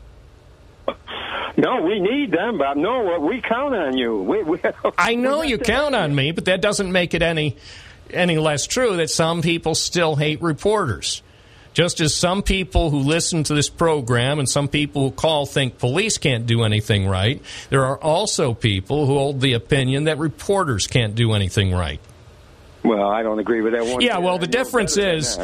No, 1.56 1.80
we 1.80 2.00
need 2.00 2.32
them, 2.32 2.58
Bob. 2.58 2.76
No, 2.76 3.18
we 3.18 3.40
count 3.40 3.74
on 3.74 3.96
you. 3.96 4.20
We, 4.20 4.42
we, 4.42 4.60
I 4.98 5.14
know 5.14 5.42
you 5.42 5.58
count 5.58 5.94
on 5.94 6.14
me, 6.14 6.32
but 6.32 6.44
that 6.46 6.60
doesn't 6.60 6.90
make 6.90 7.14
it 7.14 7.22
any 7.22 7.56
any 8.10 8.38
less 8.38 8.66
true 8.66 8.98
that 8.98 9.10
some 9.10 9.42
people 9.42 9.74
still 9.74 10.14
hate 10.14 10.40
reporters. 10.42 11.22
Just 11.72 12.00
as 12.00 12.14
some 12.14 12.42
people 12.42 12.88
who 12.88 13.00
listen 13.00 13.42
to 13.44 13.54
this 13.54 13.68
program 13.68 14.38
and 14.38 14.48
some 14.48 14.68
people 14.68 15.02
who 15.02 15.10
call 15.10 15.44
think 15.44 15.78
police 15.78 16.16
can't 16.16 16.46
do 16.46 16.62
anything 16.62 17.06
right, 17.06 17.42
there 17.68 17.84
are 17.84 17.98
also 17.98 18.54
people 18.54 19.04
who 19.06 19.14
hold 19.14 19.40
the 19.40 19.52
opinion 19.52 20.04
that 20.04 20.18
reporters 20.18 20.86
can't 20.86 21.14
do 21.14 21.32
anything 21.32 21.74
right. 21.74 22.00
Well, 22.82 23.10
I 23.10 23.22
don't 23.22 23.40
agree 23.40 23.60
with 23.60 23.72
that 23.74 23.84
one. 23.84 24.00
Yeah, 24.00 24.18
well, 24.18 24.38
the 24.38 24.46
difference 24.46 24.96
is 24.96 25.36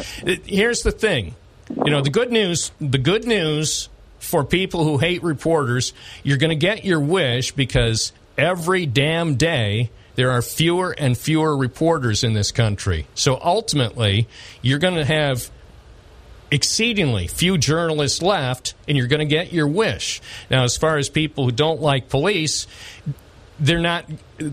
here's 0.45 0.81
the 0.81 0.91
thing. 0.91 1.35
You 1.69 1.91
know, 1.91 2.01
the 2.01 2.09
good 2.09 2.31
news, 2.31 2.71
the 2.79 2.97
good 2.97 3.25
news 3.25 3.89
for 4.23 4.43
people 4.43 4.83
who 4.83 4.97
hate 4.97 5.23
reporters, 5.23 5.93
you're 6.23 6.37
going 6.37 6.49
to 6.49 6.55
get 6.55 6.85
your 6.85 6.99
wish 6.99 7.51
because 7.51 8.11
every 8.37 8.85
damn 8.85 9.35
day 9.35 9.89
there 10.15 10.31
are 10.31 10.41
fewer 10.41 10.95
and 10.97 11.17
fewer 11.17 11.55
reporters 11.55 12.23
in 12.23 12.33
this 12.33 12.51
country. 12.51 13.07
So 13.15 13.39
ultimately, 13.41 14.27
you're 14.61 14.79
going 14.79 14.95
to 14.95 15.05
have 15.05 15.49
exceedingly 16.51 17.27
few 17.27 17.57
journalists 17.57 18.21
left 18.21 18.75
and 18.87 18.95
you're 18.95 19.07
going 19.07 19.19
to 19.19 19.25
get 19.25 19.51
your 19.51 19.67
wish. 19.67 20.21
Now, 20.51 20.63
as 20.63 20.77
far 20.77 20.97
as 20.97 21.09
people 21.09 21.45
who 21.45 21.51
don't 21.51 21.81
like 21.81 22.09
police, 22.09 22.67
they're 23.59 23.79
not 23.79 24.05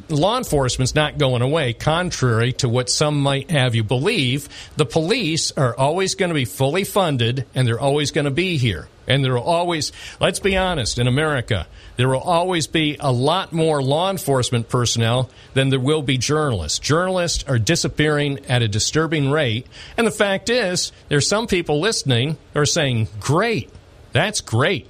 law 0.09 0.39
enforcement's 0.39 0.95
not 0.95 1.19
going 1.19 1.43
away 1.43 1.73
contrary 1.73 2.53
to 2.53 2.69
what 2.69 2.89
some 2.91 3.21
might 3.21 3.51
have 3.51 3.75
you 3.75 3.83
believe. 3.83 4.49
The 4.77 4.87
police 4.87 5.53
are 5.53 5.75
always 5.77 6.15
going 6.15 6.29
to 6.29 6.35
be 6.35 6.45
fully 6.45 6.85
funded 6.85 7.47
and 7.55 7.67
they're 7.67 7.81
always 7.81 8.11
going 8.11 8.27
to 8.27 8.31
be 8.31 8.57
here. 8.57 8.89
And 9.09 9.25
there 9.25 9.35
will 9.35 9.43
always 9.43 9.91
let's 10.21 10.39
be 10.39 10.57
honest 10.57 10.99
in 10.99 11.09
america 11.09 11.67
there 11.97 12.09
will 12.09 12.21
always 12.21 12.67
be 12.67 12.97
a 13.01 13.11
lot 13.11 13.53
more 13.53 13.83
law 13.83 14.11
enforcement 14.11 14.69
personnel 14.69 15.29
than 15.55 15.69
there 15.69 15.81
will 15.81 16.03
be 16.03 16.17
journalists. 16.17 16.79
Journalists 16.79 17.45
are 17.47 17.59
disappearing 17.59 18.47
at 18.47 18.63
a 18.63 18.69
disturbing 18.69 19.31
rate. 19.31 19.67
And 19.97 20.07
the 20.07 20.13
fact 20.13 20.49
is 20.49 20.93
there's 21.09 21.29
some 21.29 21.47
people 21.47 21.81
listening 21.81 22.39
are 22.55 22.65
saying 22.65 23.09
great. 23.19 23.71
That's 24.13 24.41
great 24.41 24.87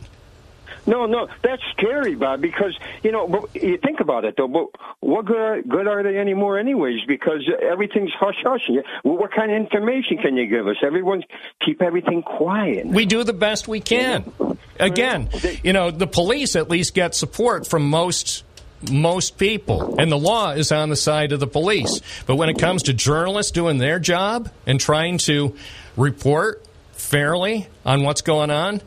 No, 0.90 1.06
no, 1.06 1.28
that's 1.40 1.62
scary, 1.70 2.16
Bob. 2.16 2.40
Because 2.40 2.76
you 3.04 3.12
know, 3.12 3.48
you 3.54 3.78
think 3.78 4.00
about 4.00 4.24
it 4.24 4.34
though. 4.36 4.48
But 4.48 4.66
what 4.98 5.24
good 5.24 5.36
are, 5.36 5.62
good 5.62 5.86
are 5.86 6.02
they 6.02 6.18
anymore, 6.18 6.58
anyways? 6.58 7.04
Because 7.06 7.48
everything's 7.62 8.12
hush 8.12 8.42
hush. 8.42 8.68
What 9.04 9.30
kind 9.32 9.52
of 9.52 9.56
information 9.56 10.18
can 10.18 10.36
you 10.36 10.46
give 10.46 10.66
us? 10.66 10.76
Everyone 10.82 11.22
keep 11.64 11.80
everything 11.80 12.22
quiet. 12.22 12.86
We 12.86 13.06
do 13.06 13.22
the 13.22 13.32
best 13.32 13.68
we 13.68 13.80
can. 13.80 14.32
Again, 14.80 15.28
you 15.62 15.72
know, 15.72 15.92
the 15.92 16.08
police 16.08 16.56
at 16.56 16.68
least 16.68 16.92
get 16.94 17.14
support 17.14 17.68
from 17.68 17.88
most 17.88 18.42
most 18.90 19.38
people, 19.38 19.94
and 19.96 20.10
the 20.10 20.18
law 20.18 20.50
is 20.52 20.72
on 20.72 20.88
the 20.88 20.96
side 20.96 21.30
of 21.30 21.38
the 21.38 21.46
police. 21.46 22.00
But 22.26 22.34
when 22.34 22.48
it 22.48 22.58
comes 22.58 22.84
to 22.84 22.92
journalists 22.92 23.52
doing 23.52 23.78
their 23.78 24.00
job 24.00 24.50
and 24.66 24.80
trying 24.80 25.18
to 25.18 25.54
report 25.96 26.64
fairly 26.92 27.68
on 27.84 28.02
what's 28.02 28.22
going 28.22 28.50
on, 28.50 28.80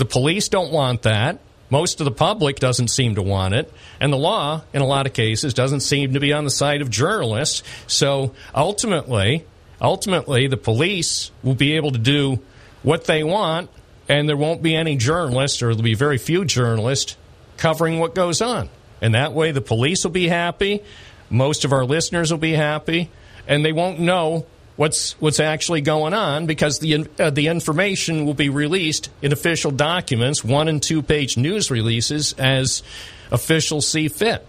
the 0.00 0.06
police 0.06 0.48
don't 0.48 0.72
want 0.72 1.02
that. 1.02 1.38
Most 1.68 2.00
of 2.00 2.06
the 2.06 2.10
public 2.10 2.56
doesn't 2.58 2.88
seem 2.88 3.14
to 3.16 3.22
want 3.22 3.54
it. 3.54 3.72
And 4.00 4.10
the 4.10 4.16
law, 4.16 4.62
in 4.72 4.80
a 4.80 4.86
lot 4.86 5.06
of 5.06 5.12
cases, 5.12 5.52
doesn't 5.54 5.80
seem 5.80 6.14
to 6.14 6.20
be 6.20 6.32
on 6.32 6.44
the 6.44 6.50
side 6.50 6.80
of 6.80 6.90
journalists. 6.90 7.62
So 7.86 8.34
ultimately, 8.54 9.44
ultimately, 9.80 10.48
the 10.48 10.56
police 10.56 11.30
will 11.42 11.54
be 11.54 11.76
able 11.76 11.92
to 11.92 11.98
do 11.98 12.40
what 12.82 13.04
they 13.04 13.22
want, 13.22 13.68
and 14.08 14.26
there 14.26 14.38
won't 14.38 14.62
be 14.62 14.74
any 14.74 14.96
journalists, 14.96 15.62
or 15.62 15.66
there'll 15.66 15.82
be 15.82 15.94
very 15.94 16.18
few 16.18 16.46
journalists 16.46 17.16
covering 17.58 18.00
what 18.00 18.14
goes 18.14 18.40
on. 18.40 18.70
And 19.02 19.14
that 19.14 19.34
way, 19.34 19.52
the 19.52 19.60
police 19.60 20.02
will 20.02 20.12
be 20.12 20.28
happy, 20.28 20.82
most 21.28 21.66
of 21.66 21.72
our 21.72 21.84
listeners 21.84 22.32
will 22.32 22.38
be 22.38 22.54
happy, 22.54 23.10
and 23.46 23.62
they 23.64 23.72
won't 23.72 24.00
know 24.00 24.46
what's 24.80 25.12
what's 25.20 25.40
actually 25.40 25.82
going 25.82 26.14
on 26.14 26.46
because 26.46 26.78
the 26.78 27.06
uh, 27.18 27.28
the 27.28 27.48
information 27.48 28.24
will 28.24 28.32
be 28.32 28.48
released 28.48 29.10
in 29.20 29.30
official 29.30 29.70
documents, 29.70 30.42
one 30.42 30.68
and 30.68 30.82
two 30.82 31.02
page 31.02 31.36
news 31.36 31.70
releases 31.70 32.32
as 32.38 32.82
officials 33.30 33.86
see 33.86 34.08
fit. 34.08 34.46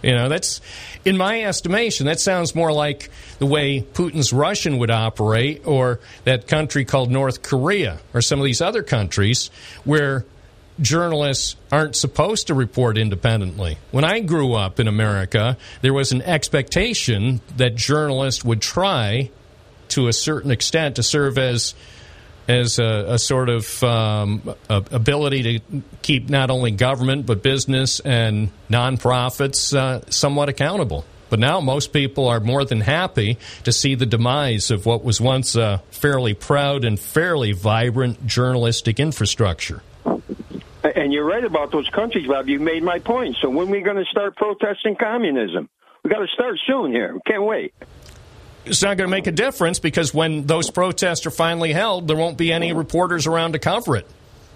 You 0.00 0.14
know, 0.14 0.28
that's 0.28 0.60
in 1.04 1.16
my 1.16 1.42
estimation, 1.42 2.06
that 2.06 2.20
sounds 2.20 2.54
more 2.54 2.72
like 2.72 3.10
the 3.40 3.46
way 3.46 3.82
Putin's 3.82 4.32
Russian 4.32 4.78
would 4.78 4.90
operate 4.90 5.66
or 5.66 5.98
that 6.22 6.46
country 6.46 6.84
called 6.84 7.10
North 7.10 7.42
Korea 7.42 7.98
or 8.14 8.22
some 8.22 8.38
of 8.38 8.44
these 8.44 8.60
other 8.60 8.84
countries 8.84 9.50
where 9.82 10.24
journalists 10.80 11.56
aren't 11.72 11.96
supposed 11.96 12.46
to 12.46 12.54
report 12.54 12.96
independently. 12.96 13.78
When 13.90 14.04
I 14.04 14.20
grew 14.20 14.54
up 14.54 14.78
in 14.78 14.86
America, 14.86 15.56
there 15.80 15.92
was 15.92 16.12
an 16.12 16.22
expectation 16.22 17.40
that 17.56 17.74
journalists 17.74 18.44
would 18.44 18.62
try 18.62 19.30
to 19.92 20.08
a 20.08 20.12
certain 20.12 20.50
extent 20.50 20.96
to 20.96 21.02
serve 21.02 21.38
as 21.38 21.74
as 22.48 22.78
a, 22.78 23.04
a 23.08 23.18
sort 23.18 23.48
of 23.48 23.82
um, 23.84 24.42
a- 24.68 24.84
ability 24.90 25.42
to 25.42 25.82
keep 26.02 26.28
not 26.28 26.50
only 26.50 26.72
government 26.72 27.24
but 27.24 27.42
business 27.42 28.00
and 28.00 28.50
nonprofits 28.68 29.76
uh, 29.76 30.00
somewhat 30.10 30.48
accountable. 30.48 31.04
But 31.30 31.38
now 31.38 31.60
most 31.60 31.94
people 31.94 32.28
are 32.28 32.40
more 32.40 32.62
than 32.62 32.82
happy 32.82 33.38
to 33.64 33.72
see 33.72 33.94
the 33.94 34.04
demise 34.04 34.70
of 34.70 34.84
what 34.84 35.02
was 35.02 35.18
once 35.18 35.56
a 35.56 35.82
fairly 35.90 36.34
proud 36.34 36.84
and 36.84 37.00
fairly 37.00 37.52
vibrant 37.52 38.26
journalistic 38.26 39.00
infrastructure. 39.00 39.82
And 40.84 41.10
you're 41.10 41.24
right 41.24 41.44
about 41.44 41.70
those 41.72 41.88
countries, 41.88 42.26
Bob. 42.26 42.48
You 42.48 42.60
made 42.60 42.82
my 42.82 42.98
point. 42.98 43.36
So 43.40 43.48
when 43.48 43.68
are 43.68 43.70
we 43.70 43.80
going 43.80 43.96
to 43.96 44.04
start 44.10 44.36
protesting 44.36 44.96
communism? 44.96 45.70
We 46.04 46.10
got 46.10 46.18
to 46.18 46.26
start 46.34 46.58
soon 46.66 46.90
here. 46.90 47.14
We 47.14 47.20
can't 47.26 47.44
wait. 47.44 47.72
It's 48.64 48.82
not 48.82 48.96
going 48.96 49.08
to 49.08 49.10
make 49.10 49.26
a 49.26 49.32
difference 49.32 49.78
because 49.78 50.14
when 50.14 50.46
those 50.46 50.70
protests 50.70 51.26
are 51.26 51.30
finally 51.30 51.72
held, 51.72 52.06
there 52.06 52.16
won't 52.16 52.38
be 52.38 52.52
any 52.52 52.72
reporters 52.72 53.26
around 53.26 53.52
to 53.52 53.58
cover 53.58 53.96
it 53.96 54.06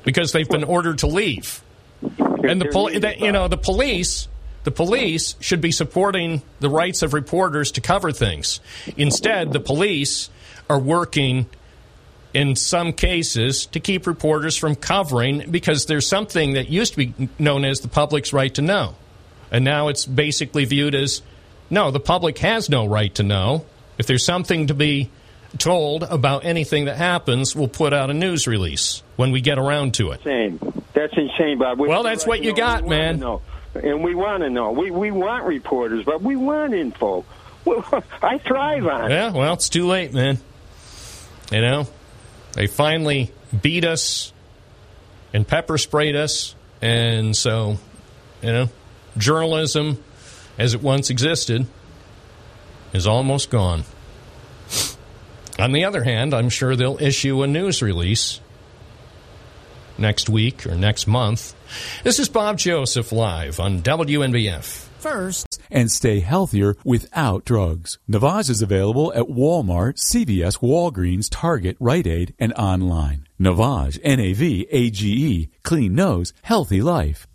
because 0.05 0.33
they've 0.33 0.49
been 0.49 0.65
ordered 0.65 0.99
to 0.99 1.09
leave. 1.09 1.63
And 2.01 2.61
the 2.61 2.69
pol- 2.73 2.91
that, 3.01 3.21
you 3.21 3.33
know 3.33 3.49
the 3.49 3.57
police, 3.57 4.29
the 4.65 4.71
police 4.71 5.35
should 5.41 5.61
be 5.61 5.73
supporting 5.73 6.43
the 6.61 6.71
rights 6.71 7.03
of 7.03 7.15
reporters 7.15 7.73
to 7.73 7.81
cover 7.81 8.13
things. 8.13 8.61
Instead, 8.97 9.53
the 9.53 9.61
police 9.61 10.31
are 10.71 10.79
working 10.79 11.47
in 12.33 12.55
some 12.55 12.93
cases 12.93 13.67
to 13.67 13.81
keep 13.81 14.07
reporters 14.07 14.57
from 14.57 14.77
covering 14.77 15.51
because 15.51 15.87
there's 15.87 16.07
something 16.07 16.53
that 16.53 16.69
used 16.69 16.93
to 16.95 16.99
be 16.99 17.29
known 17.39 17.65
as 17.65 17.81
the 17.81 17.89
public's 17.89 18.33
right 18.33 18.55
to 18.55 18.63
know. 18.63 18.95
And 19.51 19.65
now 19.65 19.89
it's 19.89 20.05
basically 20.05 20.65
viewed 20.65 20.95
as 20.95 21.23
no, 21.71 21.91
the 21.91 22.01
public 22.01 22.39
has 22.39 22.69
no 22.69 22.87
right 22.87 23.13
to 23.17 23.23
know. 23.23 23.65
If 23.99 24.07
there's 24.07 24.25
something 24.25 24.67
to 24.69 24.75
be 24.75 25.11
told 25.59 26.03
about 26.03 26.45
anything 26.45 26.85
that 26.87 26.97
happens, 26.97 27.55
we'll 27.57 27.69
put 27.69 27.93
out 27.93 28.11
a 28.11 28.15
news 28.15 28.47
release 28.47 29.03
when 29.17 29.31
we 29.31 29.41
get 29.41 29.59
around 29.59 29.95
to 29.95 30.11
it. 30.11 30.21
Insane. 30.27 30.59
That's 30.93 31.15
insane, 31.17 31.59
Bob. 31.59 31.79
We- 31.79 31.89
Well, 31.89 32.03
that's 32.03 32.27
what 32.27 32.43
you 32.43 32.51
know, 32.51 32.57
got, 32.57 32.83
we 32.83 32.89
man. 32.91 33.23
And 33.75 34.03
we 34.03 34.15
want 34.15 34.43
to 34.43 34.49
know. 34.51 34.73
We 34.73 34.91
we 34.91 35.11
want 35.11 35.45
reporters, 35.45 36.05
but 36.05 36.23
we 36.23 36.35
want 36.37 36.73
info. 36.75 37.25
I 38.23 38.39
thrive 38.39 38.87
on 38.87 39.11
it. 39.11 39.15
Yeah, 39.15 39.33
well, 39.33 39.53
it's 39.55 39.69
too 39.69 39.87
late, 39.87 40.15
man. 40.15 40.39
You 41.53 41.61
know, 41.61 41.87
they 42.55 42.67
finally 42.69 43.33
beat 43.63 43.85
us 43.85 44.33
and 45.35 45.47
pepper 45.47 45.77
sprayed 45.77 46.17
us, 46.17 46.55
and 46.81 47.37
so, 47.37 47.77
you 48.41 48.53
know, 48.53 48.69
journalism 49.19 50.03
as 50.59 50.73
it 50.73 50.83
once 50.83 51.11
existed, 51.11 51.67
is 52.97 53.07
almost 53.07 53.51
gone. 53.51 53.85
On 55.59 55.73
the 55.73 55.85
other 55.85 56.03
hand, 56.03 56.35
I'm 56.35 56.49
sure 56.49 56.75
they'll 56.75 57.01
issue 57.01 57.43
a 57.43 57.47
news 57.47 57.81
release 57.83 58.41
next 59.99 60.29
week 60.29 60.67
or 60.67 60.75
next 60.75 61.07
month. 61.07 61.55
This 62.03 62.19
is 62.19 62.29
Bob 62.29 62.59
Joseph 62.59 63.13
live 63.13 63.61
on 63.61 63.81
WNBF. 63.81 64.85
First, 64.99 65.61
and 65.71 65.91
stay 65.91 66.21
healthier 66.21 66.77
without 66.85 67.45
drugs. 67.45 67.99
Navage 68.11 68.51
is 68.51 68.61
available 68.61 69.13
at 69.15 69.27
Walmart, 69.27 69.99
CVS, 69.99 70.59
Walgreens, 70.59 71.29
Target, 71.31 71.77
Rite 71.79 72.07
Aid, 72.07 72.35
and 72.39 72.53
online. 72.55 73.27
Navage, 73.39 74.01
N-A-V-A-G-E, 74.03 75.27
E, 75.33 75.49
clean 75.63 75.95
nose, 75.95 76.33
healthy 76.43 76.83
life. 76.83 77.29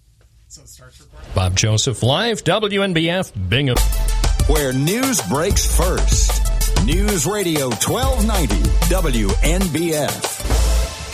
Bob 1.34 1.56
Joseph 1.56 2.04
live, 2.04 2.44
WNBF, 2.44 3.32
Bingham. 3.50 3.78
Where 4.48 4.74
news 4.74 5.22
breaks 5.22 5.66
first. 5.78 6.42
News 6.86 7.26
Radio 7.26 7.70
1290 7.70 8.56
WNBF. 8.94 10.34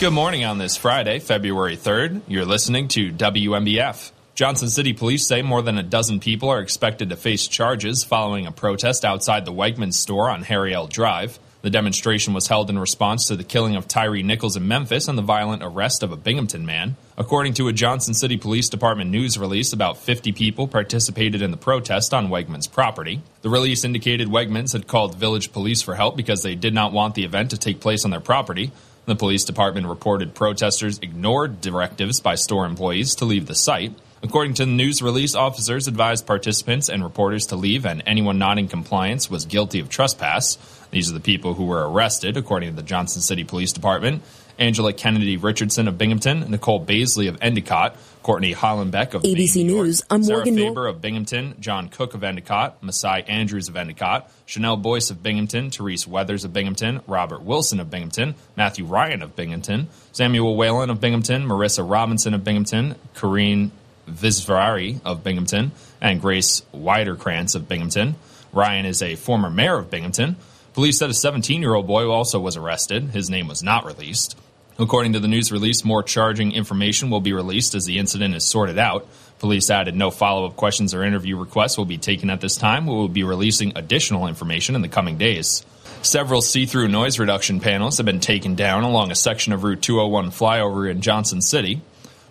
Good 0.00 0.12
morning 0.12 0.44
on 0.44 0.58
this 0.58 0.76
Friday, 0.76 1.18
February 1.18 1.76
3rd. 1.76 2.22
You're 2.26 2.44
listening 2.46 2.88
to 2.88 3.12
WNBF. 3.12 4.12
Johnson 4.34 4.68
City 4.68 4.92
police 4.92 5.26
say 5.26 5.42
more 5.42 5.62
than 5.62 5.78
a 5.78 5.82
dozen 5.82 6.20
people 6.20 6.48
are 6.48 6.60
expected 6.60 7.10
to 7.10 7.16
face 7.16 7.46
charges 7.48 8.02
following 8.02 8.46
a 8.46 8.52
protest 8.52 9.04
outside 9.04 9.44
the 9.44 9.52
Wegmans 9.52 9.94
store 9.94 10.30
on 10.30 10.42
Harry 10.42 10.72
L. 10.74 10.86
Drive. 10.86 11.38
The 11.62 11.70
demonstration 11.70 12.34
was 12.34 12.46
held 12.46 12.70
in 12.70 12.78
response 12.78 13.28
to 13.28 13.36
the 13.36 13.44
killing 13.44 13.76
of 13.76 13.86
Tyre 13.86 14.22
Nichols 14.22 14.56
in 14.56 14.66
Memphis 14.68 15.06
and 15.08 15.18
the 15.18 15.22
violent 15.22 15.62
arrest 15.62 16.02
of 16.02 16.12
a 16.12 16.16
Binghamton 16.16 16.64
man. 16.64 16.96
According 17.20 17.54
to 17.54 17.66
a 17.66 17.72
Johnson 17.72 18.14
City 18.14 18.36
Police 18.36 18.68
Department 18.68 19.10
news 19.10 19.36
release, 19.36 19.72
about 19.72 19.98
50 19.98 20.30
people 20.30 20.68
participated 20.68 21.42
in 21.42 21.50
the 21.50 21.56
protest 21.56 22.14
on 22.14 22.28
Wegmans 22.28 22.70
property. 22.70 23.22
The 23.42 23.48
release 23.48 23.82
indicated 23.82 24.28
Wegmans 24.28 24.72
had 24.72 24.86
called 24.86 25.16
village 25.16 25.52
police 25.52 25.82
for 25.82 25.96
help 25.96 26.16
because 26.16 26.44
they 26.44 26.54
did 26.54 26.72
not 26.72 26.92
want 26.92 27.16
the 27.16 27.24
event 27.24 27.50
to 27.50 27.58
take 27.58 27.80
place 27.80 28.04
on 28.04 28.12
their 28.12 28.20
property. 28.20 28.70
The 29.06 29.16
police 29.16 29.44
department 29.44 29.88
reported 29.88 30.36
protesters 30.36 31.00
ignored 31.02 31.60
directives 31.60 32.20
by 32.20 32.36
store 32.36 32.64
employees 32.64 33.16
to 33.16 33.24
leave 33.24 33.48
the 33.48 33.56
site. 33.56 33.94
According 34.22 34.54
to 34.54 34.64
the 34.64 34.70
news 34.70 35.02
release, 35.02 35.34
officers 35.34 35.88
advised 35.88 36.24
participants 36.24 36.88
and 36.88 37.02
reporters 37.02 37.46
to 37.46 37.56
leave, 37.56 37.84
and 37.84 38.00
anyone 38.06 38.38
not 38.38 38.58
in 38.58 38.68
compliance 38.68 39.28
was 39.28 39.44
guilty 39.44 39.80
of 39.80 39.88
trespass. 39.88 40.56
These 40.92 41.10
are 41.10 41.14
the 41.14 41.20
people 41.20 41.54
who 41.54 41.66
were 41.66 41.88
arrested, 41.88 42.36
according 42.36 42.70
to 42.70 42.76
the 42.76 42.82
Johnson 42.82 43.22
City 43.22 43.44
Police 43.44 43.72
Department. 43.72 44.22
Angela 44.58 44.92
Kennedy 44.92 45.36
Richardson 45.36 45.86
of 45.86 45.96
Binghamton, 45.96 46.50
Nicole 46.50 46.84
Baisley 46.84 47.28
of 47.28 47.38
Endicott, 47.40 47.96
Courtney 48.22 48.52
Hollenbeck 48.54 49.14
of 49.14 49.22
ABC 49.22 49.64
New 49.64 49.76
York, 49.76 49.96
I'm 50.10 50.24
Sarah 50.24 50.38
Morgan 50.38 50.54
Nor- 50.56 50.68
Faber 50.70 50.86
of 50.88 51.00
Binghamton, 51.00 51.54
John 51.60 51.88
Cook 51.88 52.14
of 52.14 52.24
Endicott, 52.24 52.82
Masai 52.82 53.22
Andrews 53.28 53.68
of 53.68 53.76
Endicott, 53.76 54.30
Chanel 54.46 54.76
Boyce 54.76 55.10
of 55.10 55.22
Binghamton, 55.22 55.70
Therese 55.70 56.06
Weathers 56.06 56.44
of 56.44 56.52
Binghamton, 56.52 57.00
Robert 57.06 57.42
Wilson 57.42 57.78
of 57.78 57.88
Binghamton, 57.90 58.34
Matthew 58.56 58.84
Ryan 58.84 59.22
of 59.22 59.36
Binghamton, 59.36 59.88
Samuel 60.12 60.56
Whalen 60.56 60.90
of 60.90 61.00
Binghamton, 61.00 61.46
Marissa 61.46 61.88
Robinson 61.88 62.34
of 62.34 62.42
Binghamton, 62.42 62.96
Corrine 63.14 63.70
Visvarari 64.10 65.00
of 65.04 65.22
Binghamton, 65.22 65.70
and 66.00 66.20
Grace 66.20 66.62
Widerkrantz 66.74 67.54
of 67.54 67.68
Binghamton. 67.68 68.16
Ryan 68.52 68.86
is 68.86 69.02
a 69.02 69.14
former 69.14 69.50
mayor 69.50 69.78
of 69.78 69.90
Binghamton. 69.90 70.36
Police 70.74 70.98
said 70.98 71.10
a 71.10 71.14
17 71.14 71.60
year 71.60 71.74
old 71.74 71.86
boy 71.86 72.08
also 72.08 72.40
was 72.40 72.56
arrested. 72.56 73.10
His 73.10 73.30
name 73.30 73.46
was 73.48 73.62
not 73.62 73.84
released. 73.84 74.36
According 74.80 75.14
to 75.14 75.20
the 75.20 75.26
news 75.26 75.50
release, 75.50 75.84
more 75.84 76.04
charging 76.04 76.52
information 76.52 77.10
will 77.10 77.20
be 77.20 77.32
released 77.32 77.74
as 77.74 77.84
the 77.84 77.98
incident 77.98 78.36
is 78.36 78.44
sorted 78.44 78.78
out. 78.78 79.08
Police 79.40 79.70
added 79.70 79.96
no 79.96 80.12
follow 80.12 80.46
up 80.46 80.54
questions 80.54 80.94
or 80.94 81.02
interview 81.02 81.36
requests 81.36 81.76
will 81.76 81.84
be 81.84 81.98
taken 81.98 82.30
at 82.30 82.40
this 82.40 82.56
time. 82.56 82.86
We 82.86 82.94
will 82.94 83.08
be 83.08 83.24
releasing 83.24 83.76
additional 83.76 84.28
information 84.28 84.76
in 84.76 84.82
the 84.82 84.88
coming 84.88 85.18
days. 85.18 85.66
Several 86.02 86.40
see 86.40 86.64
through 86.64 86.86
noise 86.86 87.18
reduction 87.18 87.58
panels 87.58 87.96
have 87.96 88.06
been 88.06 88.20
taken 88.20 88.54
down 88.54 88.84
along 88.84 89.10
a 89.10 89.16
section 89.16 89.52
of 89.52 89.64
Route 89.64 89.82
201 89.82 90.30
flyover 90.30 90.88
in 90.88 91.00
Johnson 91.00 91.42
City. 91.42 91.80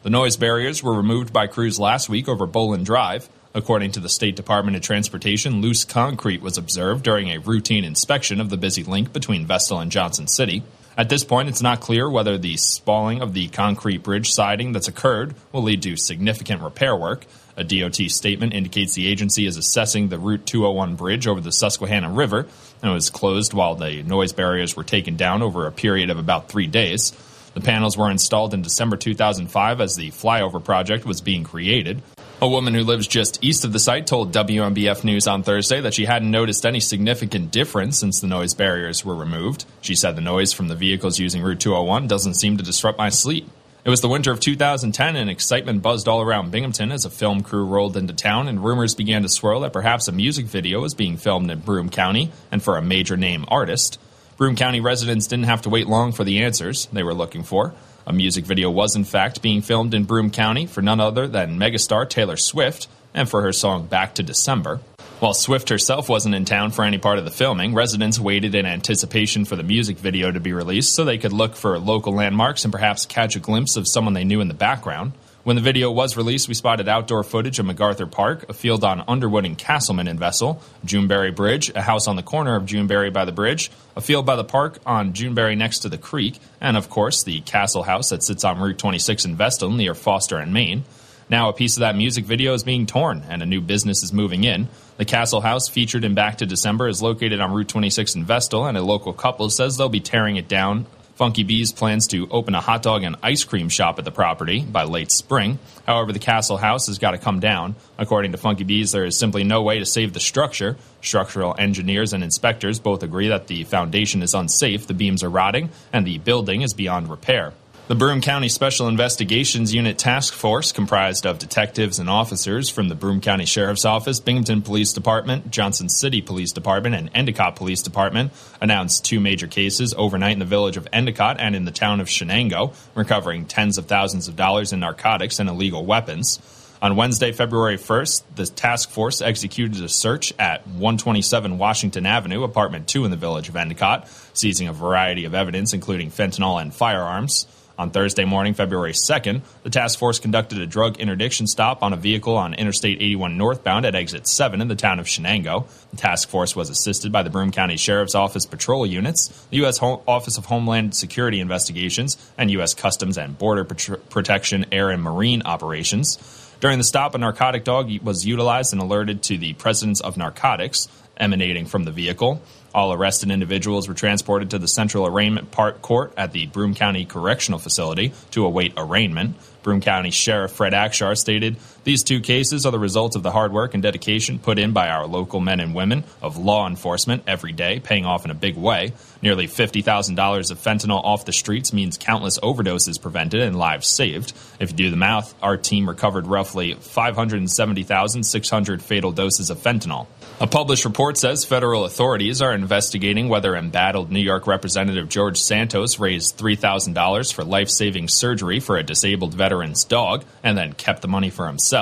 The 0.03 0.09
noise 0.09 0.37
barriers 0.37 0.81
were 0.81 0.93
removed 0.93 1.33
by 1.33 1.47
crews 1.47 1.77
last 1.77 2.07
week 2.07 2.29
over 2.29 2.45
Boland 2.45 2.85
Drive. 2.85 3.27
According 3.53 3.91
to 3.91 3.99
the 3.99 4.07
State 4.07 4.37
Department 4.37 4.77
of 4.77 4.83
Transportation, 4.83 5.61
loose 5.61 5.83
concrete 5.83 6.41
was 6.41 6.57
observed 6.57 7.03
during 7.03 7.29
a 7.29 7.39
routine 7.39 7.83
inspection 7.83 8.39
of 8.39 8.49
the 8.49 8.55
busy 8.55 8.83
link 8.83 9.11
between 9.11 9.45
Vestal 9.45 9.79
and 9.79 9.91
Johnson 9.91 10.27
City. 10.27 10.63
At 10.97 11.09
this 11.09 11.23
point, 11.23 11.47
it's 11.47 11.61
not 11.61 11.79
clear 11.79 12.09
whether 12.09 12.39
the 12.39 12.57
spalling 12.57 13.21
of 13.21 13.33
the 13.33 13.49
concrete 13.49 14.01
bridge 14.01 14.31
siding 14.31 14.71
that's 14.71 14.87
occurred 14.87 15.35
will 15.51 15.61
lead 15.61 15.83
to 15.83 15.95
significant 15.95 16.63
repair 16.63 16.95
work. 16.95 17.27
A 17.55 17.63
DOT 17.63 17.95
statement 18.09 18.55
indicates 18.55 18.95
the 18.95 19.07
agency 19.07 19.45
is 19.45 19.57
assessing 19.57 20.07
the 20.07 20.17
Route 20.17 20.47
201 20.47 20.95
bridge 20.95 21.27
over 21.27 21.39
the 21.39 21.51
Susquehanna 21.51 22.11
River 22.11 22.47
and 22.81 22.91
it 22.91 22.93
was 22.93 23.11
closed 23.11 23.53
while 23.53 23.75
the 23.75 24.01
noise 24.03 24.33
barriers 24.33 24.75
were 24.75 24.83
taken 24.83 25.15
down 25.15 25.43
over 25.43 25.67
a 25.67 25.71
period 25.71 26.09
of 26.09 26.17
about 26.17 26.49
three 26.49 26.67
days. 26.67 27.11
The 27.53 27.61
panels 27.61 27.95
were 27.95 28.09
installed 28.09 28.55
in 28.55 28.63
December 28.63 28.97
2005 28.97 29.81
as 29.81 29.95
the 29.95 30.09
flyover 30.11 30.63
project 30.63 31.05
was 31.05 31.21
being 31.21 31.43
created. 31.43 32.01
A 32.39 32.47
woman 32.47 32.75
who 32.75 32.83
lives 32.83 33.07
just 33.07 33.43
east 33.43 33.65
of 33.65 33.73
the 33.73 33.79
site 33.79 34.05
told 34.05 34.31
WNBF 34.31 35.03
News 35.03 35.25
on 35.25 35.41
Thursday 35.41 35.81
that 35.81 35.95
she 35.95 36.05
hadn't 36.05 36.29
noticed 36.29 36.67
any 36.67 36.79
significant 36.79 37.49
difference 37.49 37.97
since 37.97 38.21
the 38.21 38.27
noise 38.27 38.53
barriers 38.53 39.03
were 39.03 39.15
removed. 39.15 39.65
She 39.81 39.95
said 39.95 40.15
the 40.15 40.21
noise 40.21 40.53
from 40.53 40.67
the 40.67 40.75
vehicles 40.75 41.17
using 41.17 41.41
Route 41.41 41.59
201 41.59 42.05
doesn't 42.07 42.35
seem 42.35 42.57
to 42.57 42.63
disrupt 42.63 42.99
my 42.99 43.09
sleep. 43.09 43.49
It 43.83 43.89
was 43.89 44.01
the 44.01 44.07
winter 44.07 44.31
of 44.31 44.39
2010 44.39 45.15
and 45.15 45.31
excitement 45.31 45.81
buzzed 45.81 46.07
all 46.07 46.21
around 46.21 46.51
Binghamton 46.51 46.91
as 46.91 47.05
a 47.05 47.09
film 47.09 47.41
crew 47.41 47.65
rolled 47.65 47.97
into 47.97 48.13
town 48.13 48.47
and 48.47 48.63
rumors 48.63 48.93
began 48.93 49.23
to 49.23 49.29
swirl 49.29 49.61
that 49.61 49.73
perhaps 49.73 50.07
a 50.07 50.11
music 50.11 50.45
video 50.45 50.81
was 50.81 50.93
being 50.93 51.17
filmed 51.17 51.49
in 51.49 51.61
Broome 51.61 51.89
County 51.89 52.31
and 52.51 52.61
for 52.61 52.77
a 52.77 52.83
major 52.83 53.17
name 53.17 53.45
artist. 53.47 53.99
Broome 54.37 54.55
County 54.55 54.79
residents 54.79 55.25
didn't 55.25 55.45
have 55.45 55.63
to 55.63 55.69
wait 55.69 55.87
long 55.87 56.11
for 56.11 56.23
the 56.23 56.43
answers 56.43 56.85
they 56.93 57.01
were 57.01 57.15
looking 57.15 57.41
for. 57.41 57.73
A 58.07 58.13
music 58.13 58.45
video 58.45 58.71
was, 58.71 58.95
in 58.95 59.03
fact, 59.03 59.41
being 59.41 59.61
filmed 59.61 59.93
in 59.93 60.05
Broome 60.05 60.31
County 60.31 60.65
for 60.65 60.81
none 60.81 61.01
other 61.01 61.27
than 61.27 61.59
megastar 61.59 62.09
Taylor 62.09 62.37
Swift 62.37 62.87
and 63.13 63.27
for 63.27 63.41
her 63.41 63.51
song 63.51 63.85
Back 63.85 64.15
to 64.15 64.23
December. 64.23 64.79
While 65.19 65.33
Swift 65.33 65.67
herself 65.67 66.07
wasn't 66.07 66.33
in 66.33 66.45
town 66.45 66.71
for 66.71 66.85
any 66.85 66.99
part 66.99 67.19
of 67.19 67.25
the 67.25 67.31
filming, 67.31 67.73
residents 67.73 68.17
waited 68.17 68.55
in 68.55 68.65
anticipation 68.65 69.43
for 69.43 69.57
the 69.57 69.63
music 69.63 69.97
video 69.97 70.31
to 70.31 70.39
be 70.39 70.53
released 70.53 70.95
so 70.95 71.03
they 71.03 71.17
could 71.17 71.33
look 71.33 71.57
for 71.57 71.77
local 71.79 72.13
landmarks 72.13 72.63
and 72.63 72.71
perhaps 72.71 73.05
catch 73.05 73.35
a 73.35 73.41
glimpse 73.41 73.75
of 73.75 73.89
someone 73.89 74.13
they 74.13 74.23
knew 74.23 74.39
in 74.39 74.47
the 74.47 74.53
background. 74.53 75.11
When 75.47 75.55
the 75.55 75.61
video 75.61 75.89
was 75.89 76.17
released, 76.17 76.49
we 76.49 76.55
spotted 76.55 76.89
outdoor 76.89 77.23
footage 77.23 77.57
of 77.57 77.65
MacArthur 77.65 78.05
Park, 78.05 78.49
a 78.49 78.53
field 78.53 78.83
on 78.83 79.05
Underwood 79.07 79.45
and 79.45 79.57
Castleman 79.57 80.09
in 80.09 80.19
Vestal, 80.19 80.61
Juneberry 80.85 81.33
Bridge, 81.33 81.71
a 81.73 81.81
house 81.81 82.09
on 82.09 82.17
the 82.17 82.21
corner 82.21 82.57
of 82.57 82.65
Juneberry 82.65 83.13
by 83.13 83.23
the 83.23 83.31
bridge, 83.31 83.71
a 83.95 84.01
field 84.01 84.25
by 84.25 84.35
the 84.35 84.43
park 84.43 84.79
on 84.85 85.13
Juneberry 85.13 85.57
next 85.57 85.79
to 85.79 85.89
the 85.89 85.97
creek, 85.97 86.37
and 86.59 86.75
of 86.75 86.89
course 86.89 87.23
the 87.23 87.39
Castle 87.39 87.83
House 87.83 88.09
that 88.09 88.23
sits 88.23 88.43
on 88.43 88.59
Route 88.59 88.77
26 88.77 89.23
in 89.23 89.37
Vestal 89.37 89.71
near 89.71 89.95
Foster 89.95 90.35
and 90.35 90.51
Maine. 90.51 90.83
Now, 91.29 91.47
a 91.47 91.53
piece 91.53 91.77
of 91.77 91.79
that 91.79 91.95
music 91.95 92.25
video 92.25 92.53
is 92.53 92.65
being 92.65 92.85
torn, 92.85 93.23
and 93.29 93.41
a 93.41 93.45
new 93.45 93.61
business 93.61 94.03
is 94.03 94.11
moving 94.11 94.43
in. 94.43 94.67
The 94.97 95.05
Castle 95.05 95.39
House, 95.39 95.69
featured 95.69 96.03
in 96.03 96.13
Back 96.13 96.39
to 96.39 96.45
December, 96.45 96.89
is 96.89 97.01
located 97.01 97.39
on 97.39 97.53
Route 97.53 97.69
26 97.69 98.15
in 98.15 98.25
Vestal, 98.25 98.65
and 98.65 98.77
a 98.77 98.81
local 98.81 99.13
couple 99.13 99.49
says 99.49 99.77
they'll 99.77 99.87
be 99.87 100.01
tearing 100.01 100.35
it 100.35 100.49
down 100.49 100.87
Funky 101.17 101.41
Bees 101.41 101.71
plans 101.71 102.05
to 102.09 102.27
open 102.29 102.53
a 102.53 102.61
hot 102.61 102.83
dog 102.83 103.01
and 103.01 103.15
ice 103.23 103.43
cream 103.43 103.69
shop 103.69 103.97
at 103.97 104.05
the 104.05 104.11
property 104.11 104.61
by 104.61 104.83
late 104.83 105.09
spring. 105.09 105.57
However, 105.87 106.11
the 106.11 106.19
Castle 106.19 106.57
House 106.57 106.85
has 106.85 106.99
got 106.99 107.11
to 107.11 107.17
come 107.17 107.39
down. 107.39 107.75
According 107.97 108.33
to 108.33 108.37
Funky 108.37 108.63
Bees, 108.63 108.91
there 108.91 109.03
is 109.03 109.17
simply 109.17 109.43
no 109.43 109.63
way 109.63 109.79
to 109.79 109.85
save 109.85 110.13
the 110.13 110.19
structure. 110.19 110.77
Structural 111.01 111.55
engineers 111.57 112.13
and 112.13 112.23
inspectors 112.23 112.79
both 112.79 113.01
agree 113.01 113.29
that 113.29 113.47
the 113.47 113.63
foundation 113.63 114.21
is 114.21 114.35
unsafe, 114.35 114.85
the 114.85 114.93
beams 114.93 115.23
are 115.23 115.29
rotting, 115.29 115.71
and 115.91 116.05
the 116.05 116.19
building 116.19 116.61
is 116.61 116.75
beyond 116.75 117.09
repair. 117.09 117.51
The 117.87 117.95
Broome 117.95 118.19
County 118.19 118.49
Special 118.49 118.89
Investigations 118.89 119.73
Unit 119.73 119.97
Task 119.97 120.33
Force, 120.33 120.73
comprised 120.73 121.25
of 121.25 121.39
detectives 121.39 121.99
and 121.99 122.09
officers 122.09 122.69
from 122.69 122.89
the 122.89 122.95
Broome 122.95 123.21
County 123.21 123.45
Sheriff's 123.45 123.85
Office, 123.85 124.19
Binghamton 124.19 124.61
Police 124.61 124.91
Department, 124.91 125.51
Johnson 125.51 125.87
City 125.87 126.21
Police 126.21 126.51
Department, 126.51 126.95
and 126.95 127.09
Endicott 127.13 127.55
Police 127.55 127.81
Department, 127.81 128.33
announced 128.59 129.05
two 129.05 129.21
major 129.21 129.47
cases 129.47 129.93
overnight 129.97 130.33
in 130.33 130.39
the 130.39 130.43
village 130.43 130.75
of 130.75 130.85
Endicott 130.91 131.39
and 131.39 131.55
in 131.55 131.63
the 131.63 131.71
town 131.71 132.01
of 132.01 132.07
Shenango, 132.07 132.75
recovering 132.93 133.45
tens 133.45 133.77
of 133.77 133.85
thousands 133.85 134.27
of 134.27 134.35
dollars 134.35 134.73
in 134.73 134.81
narcotics 134.81 135.39
and 135.39 135.47
illegal 135.47 135.85
weapons. 135.85 136.41
On 136.81 136.97
Wednesday, 136.97 137.31
February 137.31 137.77
1st, 137.77 138.23
the 138.35 138.47
task 138.47 138.89
force 138.89 139.21
executed 139.21 139.81
a 139.81 139.87
search 139.87 140.33
at 140.37 140.67
127 140.67 141.57
Washington 141.57 142.05
Avenue, 142.05 142.43
apartment 142.43 142.89
2 142.89 143.05
in 143.05 143.11
the 143.11 143.17
village 143.17 143.47
of 143.47 143.55
Endicott, 143.55 144.09
seizing 144.33 144.67
a 144.67 144.73
variety 144.73 145.23
of 145.23 145.33
evidence, 145.33 145.71
including 145.71 146.11
fentanyl 146.11 146.61
and 146.61 146.75
firearms. 146.75 147.47
On 147.77 147.91
Thursday 147.91 148.25
morning, 148.25 148.55
February 148.55 148.93
2nd, 148.93 149.41
the 149.61 149.69
task 149.69 149.99
force 149.99 150.17
conducted 150.17 150.59
a 150.59 150.65
drug 150.65 150.97
interdiction 150.97 151.45
stop 151.45 151.83
on 151.83 151.93
a 151.93 151.95
vehicle 151.95 152.35
on 152.35 152.55
Interstate 152.55 152.99
81 152.99 153.37
northbound 153.37 153.85
at 153.85 153.93
exit 153.93 154.25
7 154.25 154.61
in 154.61 154.67
the 154.67 154.75
town 154.75 154.99
of 154.99 155.05
Shenango. 155.05 155.67
The 155.91 155.97
task 155.97 156.27
force 156.29 156.55
was 156.55 156.71
assisted 156.71 157.11
by 157.11 157.21
the 157.21 157.29
Broome 157.29 157.51
County 157.51 157.77
Sheriff's 157.77 158.15
Office 158.15 158.47
patrol 158.47 158.87
units, 158.87 159.27
the 159.51 159.57
U.S. 159.57 159.77
Office 159.81 160.39
of 160.39 160.45
Homeland 160.45 160.95
Security 160.95 161.39
Investigations, 161.39 162.17
and 162.35 162.49
U.S. 162.51 162.73
Customs 162.73 163.15
and 163.15 163.37
Border 163.37 163.63
Pat- 163.63 164.09
Protection 164.09 164.65
Air 164.71 164.89
and 164.89 165.03
Marine 165.03 165.43
Operations. 165.43 166.17
During 166.59 166.79
the 166.79 166.83
stop, 166.83 167.13
a 167.13 167.19
narcotic 167.19 167.63
dog 167.63 167.91
was 168.01 168.25
utilized 168.25 168.73
and 168.73 168.81
alerted 168.81 169.21
to 169.23 169.37
the 169.37 169.53
presence 169.53 170.01
of 170.01 170.17
narcotics 170.17 170.87
emanating 171.15 171.65
from 171.65 171.83
the 171.83 171.91
vehicle. 171.91 172.41
All 172.77 172.93
arrested 172.93 173.31
individuals 173.31 173.87
were 173.87 173.95
transported 173.95 174.51
to 174.51 174.59
the 174.59 174.67
Central 174.67 175.07
Arraignment 175.07 175.49
Part 175.49 175.81
Court 175.81 176.13
at 176.15 176.31
the 176.31 176.45
Broome 176.45 176.75
County 176.75 177.05
Correctional 177.05 177.57
Facility 177.57 178.13
to 178.29 178.45
await 178.45 178.73
arraignment. 178.77 179.35
Broome 179.63 179.81
County 179.81 180.11
Sheriff 180.11 180.51
Fred 180.51 180.73
Akshar 180.73 181.17
stated, 181.17 181.55
These 181.87 182.03
two 182.03 182.19
cases 182.19 182.65
are 182.65 182.71
the 182.73 182.77
result 182.77 183.15
of 183.15 183.23
the 183.23 183.31
hard 183.31 183.53
work 183.53 183.73
and 183.73 183.81
dedication 183.81 184.39
put 184.39 184.59
in 184.59 184.73
by 184.73 184.89
our 184.89 185.07
local 185.07 185.39
men 185.39 185.61
and 185.61 185.73
women 185.73 186.03
of 186.21 186.35
law 186.35 186.67
enforcement 186.67 187.23
every 187.27 187.53
day, 187.53 187.79
paying 187.79 188.05
off 188.05 188.25
in 188.25 188.31
a 188.31 188.33
big 188.33 188.57
way. 188.57 188.91
Nearly 189.21 189.47
$50,000 189.47 190.51
of 190.51 190.59
fentanyl 190.59 191.01
off 191.01 191.23
the 191.23 191.31
streets 191.31 191.71
means 191.71 191.97
countless 191.97 192.39
overdoses 192.39 193.01
prevented 193.01 193.41
and 193.41 193.57
lives 193.57 193.87
saved. 193.87 194.33
If 194.59 194.71
you 194.71 194.75
do 194.75 194.91
the 194.91 194.97
math, 194.97 195.33
our 195.41 195.55
team 195.55 195.87
recovered 195.87 196.27
roughly 196.27 196.73
570,600 196.73 198.81
fatal 198.81 199.13
doses 199.13 199.49
of 199.49 199.59
fentanyl. 199.59 200.07
A 200.41 200.47
published 200.47 200.83
report 200.83 201.17
says 201.17 201.45
federal 201.45 201.85
authorities 201.85 202.41
are 202.41 202.53
investigating 202.53 203.29
whether 203.29 203.55
embattled 203.55 204.11
New 204.11 204.19
York 204.19 204.45
Representative 204.45 205.07
George 205.07 205.39
Santos 205.39 205.99
raised 205.99 206.37
$3,000 206.37 207.33
for 207.33 207.45
life 207.45 207.69
saving 207.69 208.09
surgery 208.09 208.59
for 208.59 208.75
a 208.75 208.83
disabled 208.83 209.33
veteran's 209.33 209.85
dog 209.85 210.25
and 210.43 210.57
then 210.57 210.73
kept 210.73 211.01
the 211.01 211.07
money 211.07 211.29
for 211.29 211.47
himself. 211.47 211.76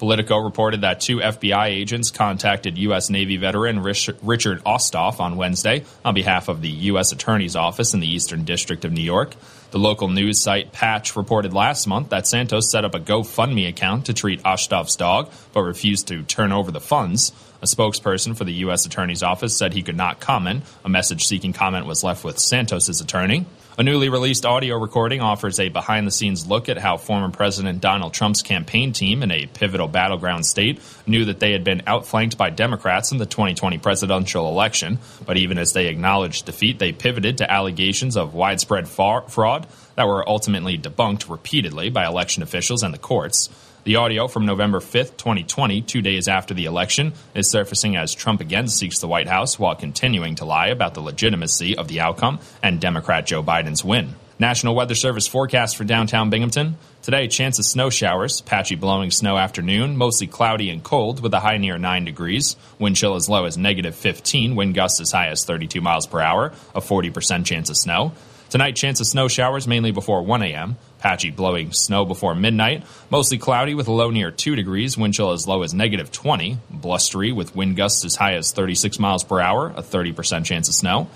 Politico 0.00 0.38
reported 0.38 0.80
that 0.80 1.00
two 1.00 1.18
FBI 1.18 1.66
agents 1.66 2.10
contacted 2.10 2.78
U.S. 2.78 3.10
Navy 3.10 3.36
veteran 3.36 3.80
Rich- 3.80 4.08
Richard 4.22 4.64
Osthoff 4.64 5.20
on 5.20 5.36
Wednesday 5.36 5.84
on 6.02 6.14
behalf 6.14 6.48
of 6.48 6.62
the 6.62 6.70
U.S. 6.70 7.12
Attorney's 7.12 7.54
Office 7.54 7.92
in 7.92 8.00
the 8.00 8.10
Eastern 8.10 8.44
District 8.44 8.86
of 8.86 8.92
New 8.92 9.02
York. 9.02 9.34
The 9.72 9.78
local 9.78 10.08
news 10.08 10.40
site 10.40 10.72
Patch 10.72 11.16
reported 11.16 11.52
last 11.52 11.86
month 11.86 12.08
that 12.08 12.26
Santos 12.26 12.70
set 12.70 12.86
up 12.86 12.94
a 12.94 12.98
GoFundMe 12.98 13.68
account 13.68 14.06
to 14.06 14.14
treat 14.14 14.42
Osthoff's 14.42 14.96
dog, 14.96 15.30
but 15.52 15.64
refused 15.64 16.08
to 16.08 16.22
turn 16.22 16.50
over 16.50 16.70
the 16.70 16.80
funds. 16.80 17.32
A 17.60 17.66
spokesperson 17.66 18.34
for 18.34 18.44
the 18.44 18.54
U.S. 18.64 18.86
Attorney's 18.86 19.22
Office 19.22 19.54
said 19.54 19.74
he 19.74 19.82
could 19.82 19.98
not 19.98 20.18
comment. 20.18 20.64
A 20.82 20.88
message 20.88 21.26
seeking 21.26 21.52
comment 21.52 21.84
was 21.84 22.02
left 22.02 22.24
with 22.24 22.38
Santos's 22.38 23.02
attorney. 23.02 23.44
A 23.78 23.82
newly 23.84 24.08
released 24.08 24.44
audio 24.44 24.76
recording 24.76 25.20
offers 25.20 25.60
a 25.60 25.68
behind 25.68 26.06
the 26.06 26.10
scenes 26.10 26.46
look 26.46 26.68
at 26.68 26.76
how 26.76 26.96
former 26.96 27.30
President 27.30 27.80
Donald 27.80 28.12
Trump's 28.12 28.42
campaign 28.42 28.92
team 28.92 29.22
in 29.22 29.30
a 29.30 29.46
pivotal 29.46 29.86
battleground 29.86 30.44
state 30.44 30.80
knew 31.06 31.24
that 31.26 31.38
they 31.38 31.52
had 31.52 31.62
been 31.62 31.82
outflanked 31.86 32.36
by 32.36 32.50
Democrats 32.50 33.12
in 33.12 33.18
the 33.18 33.26
2020 33.26 33.78
presidential 33.78 34.48
election. 34.48 34.98
But 35.24 35.36
even 35.36 35.56
as 35.56 35.72
they 35.72 35.86
acknowledged 35.86 36.46
defeat, 36.46 36.80
they 36.80 36.92
pivoted 36.92 37.38
to 37.38 37.50
allegations 37.50 38.16
of 38.16 38.34
widespread 38.34 38.88
fraud 38.88 39.66
that 39.94 40.08
were 40.08 40.28
ultimately 40.28 40.76
debunked 40.76 41.30
repeatedly 41.30 41.90
by 41.90 42.06
election 42.06 42.42
officials 42.42 42.82
and 42.82 42.92
the 42.92 42.98
courts. 42.98 43.48
The 43.82 43.96
audio 43.96 44.28
from 44.28 44.44
November 44.44 44.80
5th, 44.80 45.16
2020, 45.16 45.80
two 45.80 46.02
days 46.02 46.28
after 46.28 46.52
the 46.52 46.66
election, 46.66 47.14
is 47.34 47.48
surfacing 47.48 47.96
as 47.96 48.14
Trump 48.14 48.42
again 48.42 48.68
seeks 48.68 48.98
the 48.98 49.08
White 49.08 49.26
House 49.26 49.58
while 49.58 49.74
continuing 49.74 50.34
to 50.34 50.44
lie 50.44 50.66
about 50.66 50.92
the 50.92 51.00
legitimacy 51.00 51.78
of 51.78 51.88
the 51.88 52.00
outcome 52.00 52.40
and 52.62 52.78
Democrat 52.78 53.24
Joe 53.24 53.42
Biden's 53.42 53.82
win. 53.82 54.16
National 54.38 54.74
Weather 54.74 54.94
Service 54.94 55.26
forecast 55.26 55.78
for 55.78 55.84
downtown 55.84 56.28
Binghamton. 56.28 56.76
Today, 57.00 57.26
chance 57.26 57.58
of 57.58 57.64
snow 57.64 57.88
showers, 57.88 58.42
patchy 58.42 58.74
blowing 58.74 59.10
snow 59.10 59.38
afternoon, 59.38 59.96
mostly 59.96 60.26
cloudy 60.26 60.68
and 60.68 60.82
cold 60.82 61.22
with 61.22 61.32
a 61.32 61.40
high 61.40 61.56
near 61.56 61.78
9 61.78 62.04
degrees. 62.04 62.56
Wind 62.78 62.96
chill 62.96 63.14
as 63.14 63.30
low 63.30 63.46
as 63.46 63.56
negative 63.56 63.94
15, 63.94 64.56
wind 64.56 64.74
gusts 64.74 65.00
as 65.00 65.10
high 65.10 65.28
as 65.28 65.46
32 65.46 65.80
miles 65.80 66.06
per 66.06 66.20
hour, 66.20 66.52
a 66.74 66.82
40% 66.82 67.46
chance 67.46 67.70
of 67.70 67.78
snow. 67.78 68.12
Tonight, 68.50 68.76
chance 68.76 69.00
of 69.00 69.06
snow 69.06 69.28
showers 69.28 69.68
mainly 69.68 69.92
before 69.92 70.22
1 70.22 70.42
a.m. 70.42 70.76
Patchy 71.00 71.30
blowing 71.30 71.72
snow 71.72 72.04
before 72.04 72.34
midnight. 72.34 72.84
Mostly 73.10 73.38
cloudy 73.38 73.74
with 73.74 73.88
a 73.88 73.92
low 73.92 74.10
near 74.10 74.30
2 74.30 74.54
degrees. 74.54 74.96
Wind 74.96 75.14
chill 75.14 75.32
as 75.32 75.48
low 75.48 75.62
as 75.62 75.74
negative 75.74 76.12
20. 76.12 76.58
Blustery 76.70 77.32
with 77.32 77.56
wind 77.56 77.76
gusts 77.76 78.04
as 78.04 78.16
high 78.16 78.34
as 78.34 78.52
36 78.52 78.98
miles 78.98 79.24
per 79.24 79.40
hour. 79.40 79.68
A 79.76 79.82
30% 79.82 80.44
chance 80.44 80.68
of 80.68 80.74
snow. 80.74 81.08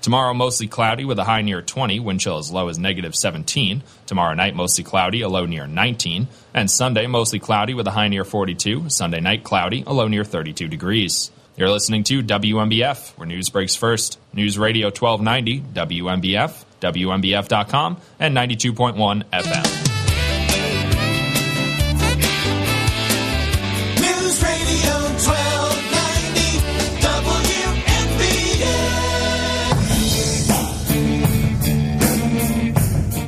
Tomorrow, 0.00 0.34
mostly 0.34 0.66
cloudy 0.66 1.04
with 1.04 1.20
a 1.20 1.24
high 1.24 1.42
near 1.42 1.62
20. 1.62 2.00
Wind 2.00 2.20
chill 2.20 2.38
as 2.38 2.50
low 2.50 2.68
as 2.68 2.76
negative 2.76 3.14
17. 3.14 3.84
Tomorrow 4.06 4.34
night, 4.34 4.56
mostly 4.56 4.82
cloudy, 4.82 5.22
a 5.22 5.28
low 5.28 5.46
near 5.46 5.68
19. 5.68 6.26
And 6.54 6.68
Sunday, 6.68 7.06
mostly 7.06 7.38
cloudy 7.38 7.74
with 7.74 7.86
a 7.86 7.92
high 7.92 8.08
near 8.08 8.24
42. 8.24 8.90
Sunday 8.90 9.20
night, 9.20 9.44
cloudy, 9.44 9.84
a 9.86 9.92
low 9.92 10.08
near 10.08 10.24
32 10.24 10.66
degrees. 10.66 11.30
You're 11.56 11.70
listening 11.70 12.02
to 12.04 12.22
WNBF, 12.22 13.16
where 13.16 13.28
news 13.28 13.50
breaks 13.50 13.76
first. 13.76 14.18
News 14.32 14.58
Radio 14.58 14.86
1290, 14.86 15.60
WNBF, 15.72 16.64
WNBF.com, 16.82 17.96
and 18.18 18.36
92.1 18.36 19.22
FM. 19.32 19.81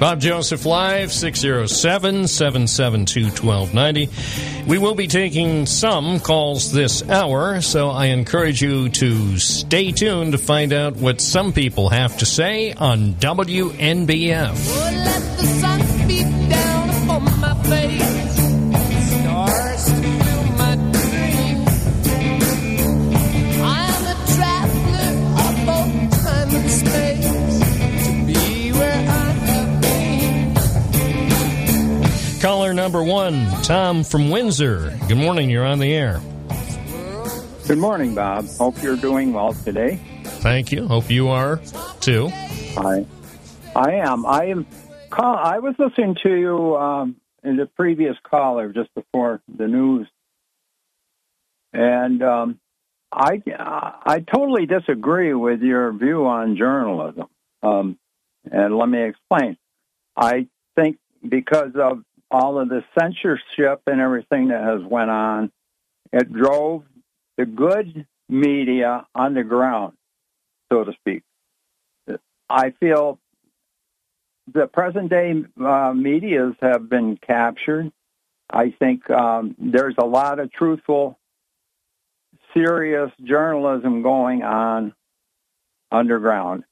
Bob 0.05 0.21
Joseph 0.21 0.67
Live, 0.67 1.11
607 1.11 2.29
772 2.29 3.43
1290. 3.43 4.11
We 4.69 4.77
will 4.77 4.95
be 4.95 5.07
taking 5.07 5.65
some 5.65 6.21
calls 6.21 6.71
this 6.71 7.09
hour, 7.09 7.63
so 7.63 7.89
I 7.89 8.09
encourage 8.09 8.61
you 8.61 8.91
to 8.91 9.39
stay 9.39 9.93
tuned 9.93 10.33
to 10.33 10.39
find 10.39 10.75
out 10.75 10.97
what 10.97 11.23
some 11.23 11.55
people 11.55 11.89
have 11.89 12.19
to 12.19 12.27
say 12.27 12.75
on 12.75 13.15
WNBF. 13.15 14.69
Let 14.77 15.25
Caller 32.45 32.75
number 32.75 33.03
one, 33.03 33.47
Tom 33.63 34.05
from 34.05 34.29
Windsor. 34.29 34.95
Good 35.09 35.17
morning, 35.17 35.49
you're 35.49 35.65
on 35.65 35.79
the 35.79 35.95
air. 35.95 36.21
Good 37.67 37.79
morning, 37.79 38.15
Bob. 38.15 38.47
Hope 38.59 38.83
you're 38.83 38.99
doing 38.99 39.33
well 39.33 39.55
today. 39.55 39.99
Thank 40.25 40.71
you. 40.71 40.87
Hope 40.87 41.09
you 41.09 41.29
are 41.29 41.57
too. 42.01 42.29
I, 42.77 43.07
I 43.75 43.93
am. 43.93 44.27
I 44.27 44.49
am. 44.49 44.67
Call, 45.09 45.35
I 45.35 45.61
was 45.61 45.75
listening 45.79 46.17
to 46.23 46.35
you 46.35 46.77
um, 46.77 47.17
in 47.43 47.57
the 47.57 47.65
previous 47.65 48.15
caller 48.23 48.75
just 48.75 48.95
before 48.95 49.41
the 49.49 49.67
news, 49.67 50.07
and 51.73 52.23
um, 52.23 52.61
I 53.11 53.41
I 53.49 54.21
totally 54.21 54.67
disagree 54.67 55.33
with 55.33 55.63
your 55.63 55.95
view 55.95 56.27
on 56.27 56.59
journalism. 56.59 57.25
Um, 57.63 57.99
and 58.53 58.77
let 58.77 58.91
me 58.91 59.03
explain. 59.03 59.57
I 60.15 60.47
think 60.77 60.99
because 61.27 61.73
of 61.77 62.03
all 62.35 62.59
of 62.59 62.69
the 62.69 62.83
censorship 62.99 63.83
and 63.87 64.01
everything 64.01 64.49
that 64.49 64.61
has 64.61 64.83
went 64.83 65.09
on, 65.09 65.53
it 66.13 66.33
drove 66.33 66.83
the 67.37 67.47
good 67.47 68.09
media 68.29 69.07
underground, 69.15 69.93
so 70.73 70.83
to 70.83 70.93
speak. 70.95 71.23
I 72.51 72.71
feel 72.81 73.21
the 74.53 74.67
present 74.67 75.11
day 75.11 75.45
uh, 75.65 75.93
medias 75.95 76.55
have 76.61 76.89
been 76.89 77.17
captured. 77.17 77.93
I 78.51 78.75
think 78.81 79.09
um, 79.11 79.55
there's 79.57 79.95
a 79.99 80.05
lot 80.05 80.41
of 80.41 80.53
truthful, 80.53 81.17
serious 82.53 83.13
journalism 83.23 84.03
going 84.03 84.43
on 84.43 84.93
underground, 85.93 86.65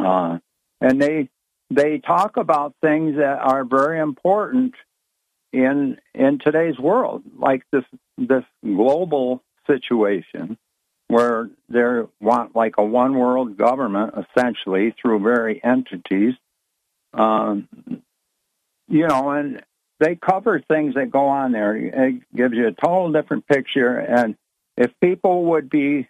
uh, 0.00 0.38
and 0.80 1.02
they 1.02 1.28
they 1.74 1.98
talk 1.98 2.36
about 2.36 2.74
things 2.80 3.16
that 3.16 3.38
are 3.40 3.64
very 3.64 3.98
important 4.00 4.74
in 5.52 5.98
in 6.14 6.38
today's 6.38 6.78
world, 6.78 7.22
like 7.36 7.62
this 7.72 7.84
this 8.18 8.44
global 8.62 9.42
situation 9.66 10.58
where 11.08 11.48
they 11.68 12.02
want 12.20 12.56
like 12.56 12.74
a 12.78 12.84
one 12.84 13.14
world 13.14 13.56
government 13.56 14.14
essentially 14.16 14.94
through 15.00 15.20
very 15.20 15.62
entities. 15.62 16.34
Um, 17.12 17.68
you 18.88 19.06
know, 19.06 19.30
and 19.30 19.62
they 20.00 20.16
cover 20.16 20.60
things 20.60 20.94
that 20.94 21.10
go 21.10 21.28
on 21.28 21.52
there. 21.52 21.76
It 21.76 22.22
gives 22.34 22.54
you 22.54 22.66
a 22.66 22.72
total 22.72 23.12
different 23.12 23.46
picture. 23.46 23.96
And 23.96 24.36
if 24.76 24.90
people 25.00 25.44
would 25.46 25.70
be 25.70 26.08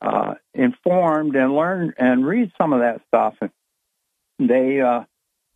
uh, 0.00 0.34
informed 0.54 1.36
and 1.36 1.54
learn 1.54 1.94
and 1.98 2.26
read 2.26 2.50
some 2.58 2.72
of 2.72 2.80
that 2.80 3.02
stuff, 3.08 3.34
they 4.48 4.80
uh, 4.80 5.04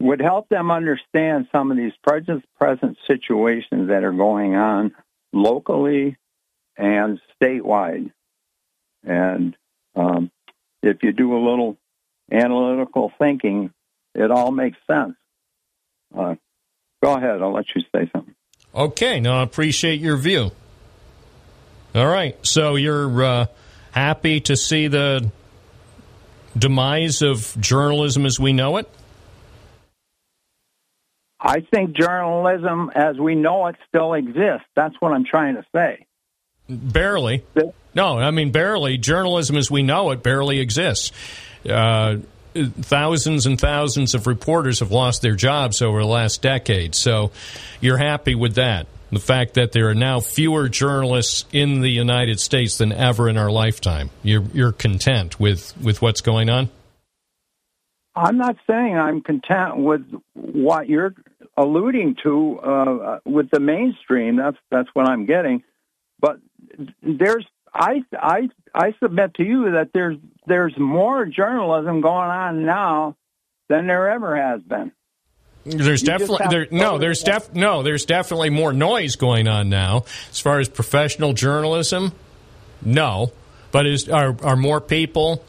would 0.00 0.20
help 0.20 0.48
them 0.48 0.70
understand 0.70 1.48
some 1.52 1.70
of 1.70 1.76
these 1.76 1.92
present 2.02 2.44
present 2.58 2.98
situations 3.06 3.88
that 3.88 4.04
are 4.04 4.12
going 4.12 4.54
on 4.54 4.94
locally 5.32 6.16
and 6.76 7.20
statewide. 7.40 8.12
And 9.04 9.56
um, 9.94 10.30
if 10.82 11.02
you 11.02 11.12
do 11.12 11.36
a 11.36 11.42
little 11.42 11.76
analytical 12.30 13.12
thinking, 13.18 13.72
it 14.14 14.30
all 14.30 14.50
makes 14.50 14.78
sense. 14.90 15.14
Uh, 16.16 16.34
go 17.02 17.14
ahead. 17.14 17.42
I'll 17.42 17.52
let 17.52 17.66
you 17.74 17.82
say 17.94 18.10
something. 18.12 18.34
Okay, 18.74 19.20
now 19.20 19.40
I 19.40 19.42
appreciate 19.42 20.00
your 20.00 20.16
view. 20.16 20.50
All 21.94 22.06
right, 22.06 22.36
so 22.44 22.76
you're 22.76 23.24
uh, 23.24 23.46
happy 23.92 24.40
to 24.40 24.56
see 24.56 24.88
the 24.88 25.30
demise 26.56 27.22
of 27.22 27.56
journalism 27.60 28.26
as 28.26 28.38
we 28.40 28.52
know 28.52 28.76
it? 28.78 28.88
I 31.40 31.60
think 31.60 31.96
journalism 31.96 32.90
as 32.94 33.18
we 33.18 33.34
know 33.34 33.66
it 33.66 33.76
still 33.88 34.14
exists. 34.14 34.66
That's 34.74 34.94
what 35.00 35.12
I'm 35.12 35.24
trying 35.24 35.54
to 35.56 35.64
say. 35.74 36.06
Barely. 36.68 37.44
No, 37.94 38.18
I 38.18 38.30
mean, 38.30 38.50
barely. 38.50 38.98
Journalism 38.98 39.56
as 39.56 39.70
we 39.70 39.82
know 39.82 40.10
it 40.10 40.22
barely 40.22 40.58
exists. 40.60 41.12
Uh, 41.68 42.16
thousands 42.54 43.46
and 43.46 43.60
thousands 43.60 44.14
of 44.14 44.26
reporters 44.26 44.80
have 44.80 44.90
lost 44.90 45.22
their 45.22 45.34
jobs 45.34 45.82
over 45.82 46.00
the 46.00 46.06
last 46.06 46.42
decade. 46.42 46.94
So 46.94 47.30
you're 47.80 47.98
happy 47.98 48.34
with 48.34 48.54
that. 48.54 48.86
The 49.10 49.20
fact 49.20 49.54
that 49.54 49.72
there 49.72 49.88
are 49.88 49.94
now 49.94 50.20
fewer 50.20 50.68
journalists 50.68 51.44
in 51.52 51.80
the 51.80 51.90
United 51.90 52.40
States 52.40 52.78
than 52.78 52.92
ever 52.92 53.28
in 53.28 53.36
our 53.36 53.50
lifetime. 53.50 54.10
You're, 54.22 54.44
you're 54.52 54.72
content 54.72 55.38
with, 55.38 55.76
with 55.80 56.02
what's 56.02 56.20
going 56.20 56.50
on? 56.50 56.70
I'm 58.16 58.38
not 58.38 58.56
saying 58.68 58.96
I'm 58.96 59.20
content 59.20 59.76
with 59.76 60.02
what 60.32 60.88
you're 60.88 61.14
alluding 61.56 62.16
to 62.22 62.58
uh, 62.60 63.18
with 63.26 63.50
the 63.50 63.60
mainstream. 63.60 64.36
That's 64.36 64.56
that's 64.70 64.88
what 64.94 65.08
I'm 65.08 65.26
getting. 65.26 65.62
But 66.18 66.38
there's 67.02 67.44
I 67.74 68.04
I 68.14 68.48
I 68.74 68.94
submit 69.02 69.34
to 69.34 69.44
you 69.44 69.72
that 69.72 69.90
there's 69.92 70.16
there's 70.46 70.74
more 70.78 71.26
journalism 71.26 72.00
going 72.00 72.30
on 72.30 72.64
now 72.64 73.16
than 73.68 73.86
there 73.86 74.08
ever 74.08 74.34
has 74.36 74.62
been. 74.62 74.92
There's 75.66 76.02
You 76.02 76.06
definitely 76.06 76.46
there, 76.48 76.68
no. 76.70 76.98
There's 76.98 77.22
def 77.22 77.52
no. 77.52 77.82
There's 77.82 78.04
definitely 78.04 78.50
more 78.50 78.72
noise 78.72 79.16
going 79.16 79.48
on 79.48 79.68
now 79.68 80.04
as 80.30 80.38
far 80.38 80.60
as 80.60 80.68
professional 80.68 81.32
journalism. 81.32 82.12
No, 82.82 83.32
but 83.72 83.86
is 83.86 84.08
are 84.08 84.36
are 84.42 84.56
more 84.56 84.80
people 84.80 85.44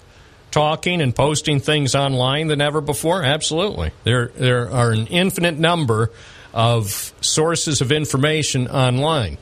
talking 0.50 1.02
and 1.02 1.16
posting 1.16 1.60
things 1.60 1.94
online 1.94 2.48
than 2.48 2.62
ever 2.62 2.82
before? 2.82 3.24
Absolutely. 3.24 3.92
There 4.06 4.32
there 4.36 4.72
are 4.72 4.92
an 4.92 5.06
infinite 5.08 5.60
number 5.60 6.12
of 6.52 7.14
sources 7.22 7.82
of 7.82 7.92
information 7.92 8.68
online. 8.68 9.38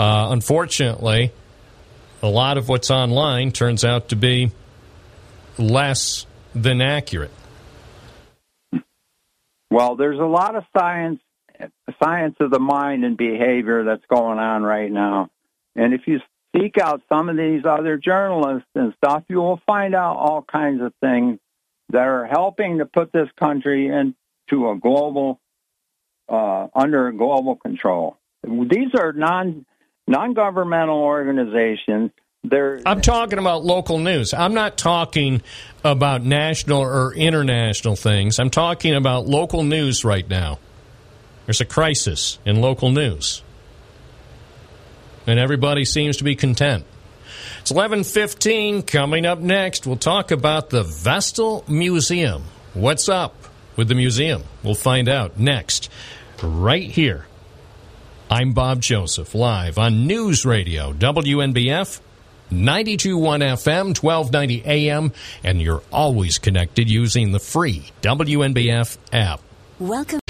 Uh, 0.00 0.28
unfortunately, 0.30 1.30
a 2.22 2.28
lot 2.28 2.58
of 2.58 2.68
what's 2.68 2.90
online 2.90 3.52
turns 3.52 3.84
out 3.84 4.08
to 4.08 4.16
be 4.16 4.50
less 5.58 6.26
than 6.54 6.80
accurate. 6.80 7.30
Well, 9.70 9.96
there's 9.96 10.18
a 10.18 10.24
lot 10.24 10.56
of 10.56 10.64
science 10.76 11.20
science 12.02 12.36
of 12.40 12.50
the 12.50 12.58
mind 12.58 13.04
and 13.04 13.16
behavior 13.16 13.84
that's 13.84 14.04
going 14.06 14.38
on 14.38 14.62
right 14.62 14.90
now. 14.90 15.28
And 15.76 15.92
if 15.92 16.06
you 16.06 16.20
seek 16.56 16.78
out 16.78 17.02
some 17.08 17.28
of 17.28 17.36
these 17.36 17.64
other 17.64 17.96
journalists 17.96 18.68
and 18.74 18.94
stuff, 18.96 19.24
you 19.28 19.38
will 19.38 19.60
find 19.66 19.94
out 19.94 20.16
all 20.16 20.42
kinds 20.42 20.82
of 20.82 20.94
things 21.00 21.38
that 21.90 22.06
are 22.06 22.24
helping 22.24 22.78
to 22.78 22.86
put 22.86 23.12
this 23.12 23.28
country 23.38 23.88
into 23.88 24.70
a 24.70 24.76
global 24.76 25.40
uh, 26.28 26.68
under 26.74 27.10
global 27.12 27.56
control. 27.56 28.16
These 28.42 28.94
are 28.94 29.12
non 29.12 29.66
non 30.06 30.32
governmental 30.32 30.98
organizations. 30.98 32.10
I'm 32.86 33.02
talking 33.02 33.38
about 33.38 33.64
local 33.64 33.98
news. 33.98 34.32
I'm 34.32 34.54
not 34.54 34.78
talking 34.78 35.42
about 35.84 36.24
national 36.24 36.80
or 36.80 37.12
international 37.14 37.96
things. 37.96 38.38
I'm 38.38 38.48
talking 38.48 38.94
about 38.94 39.26
local 39.26 39.62
news 39.62 40.06
right 40.06 40.26
now. 40.26 40.58
There's 41.44 41.60
a 41.60 41.66
crisis 41.66 42.38
in 42.46 42.62
local 42.62 42.90
news. 42.90 43.42
And 45.26 45.38
everybody 45.38 45.84
seems 45.84 46.16
to 46.16 46.24
be 46.24 46.34
content. 46.34 46.86
It's 47.60 47.70
11:15 47.70 48.82
coming 48.82 49.26
up 49.26 49.38
next. 49.38 49.86
We'll 49.86 49.96
talk 49.96 50.30
about 50.30 50.70
the 50.70 50.82
Vestal 50.82 51.64
Museum. 51.68 52.44
What's 52.72 53.08
up 53.08 53.34
with 53.76 53.88
the 53.88 53.94
museum? 53.94 54.44
We'll 54.62 54.74
find 54.74 55.10
out 55.10 55.38
next 55.38 55.90
right 56.42 56.90
here. 56.90 57.26
I'm 58.30 58.54
Bob 58.54 58.80
Joseph 58.80 59.34
live 59.34 59.76
on 59.76 60.06
News 60.06 60.46
Radio 60.46 60.94
WNBF 60.94 62.00
921 62.50 63.40
FM, 63.40 64.02
1290 64.02 64.64
AM, 64.64 65.12
and 65.44 65.60
you're 65.60 65.82
always 65.92 66.38
connected 66.38 66.90
using 66.90 67.32
the 67.32 67.40
free 67.40 67.90
WNBF 68.02 68.96
app. 69.12 69.40
Welcome. 69.78 70.20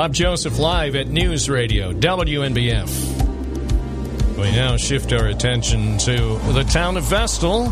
Bob 0.00 0.14
Joseph 0.14 0.58
live 0.58 0.96
at 0.96 1.08
News 1.08 1.50
Radio 1.50 1.92
WNBF. 1.92 2.88
We 4.38 4.50
now 4.52 4.78
shift 4.78 5.12
our 5.12 5.26
attention 5.26 5.98
to 5.98 6.38
the 6.54 6.62
town 6.62 6.96
of 6.96 7.04
Vestal 7.04 7.64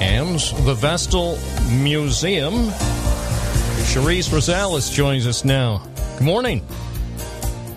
and 0.00 0.38
the 0.64 0.72
Vestal 0.74 1.36
Museum. 1.82 2.52
Cherise 3.90 4.28
Rosales 4.28 4.94
joins 4.94 5.26
us 5.26 5.44
now. 5.44 5.84
Good 6.18 6.26
morning. 6.26 6.64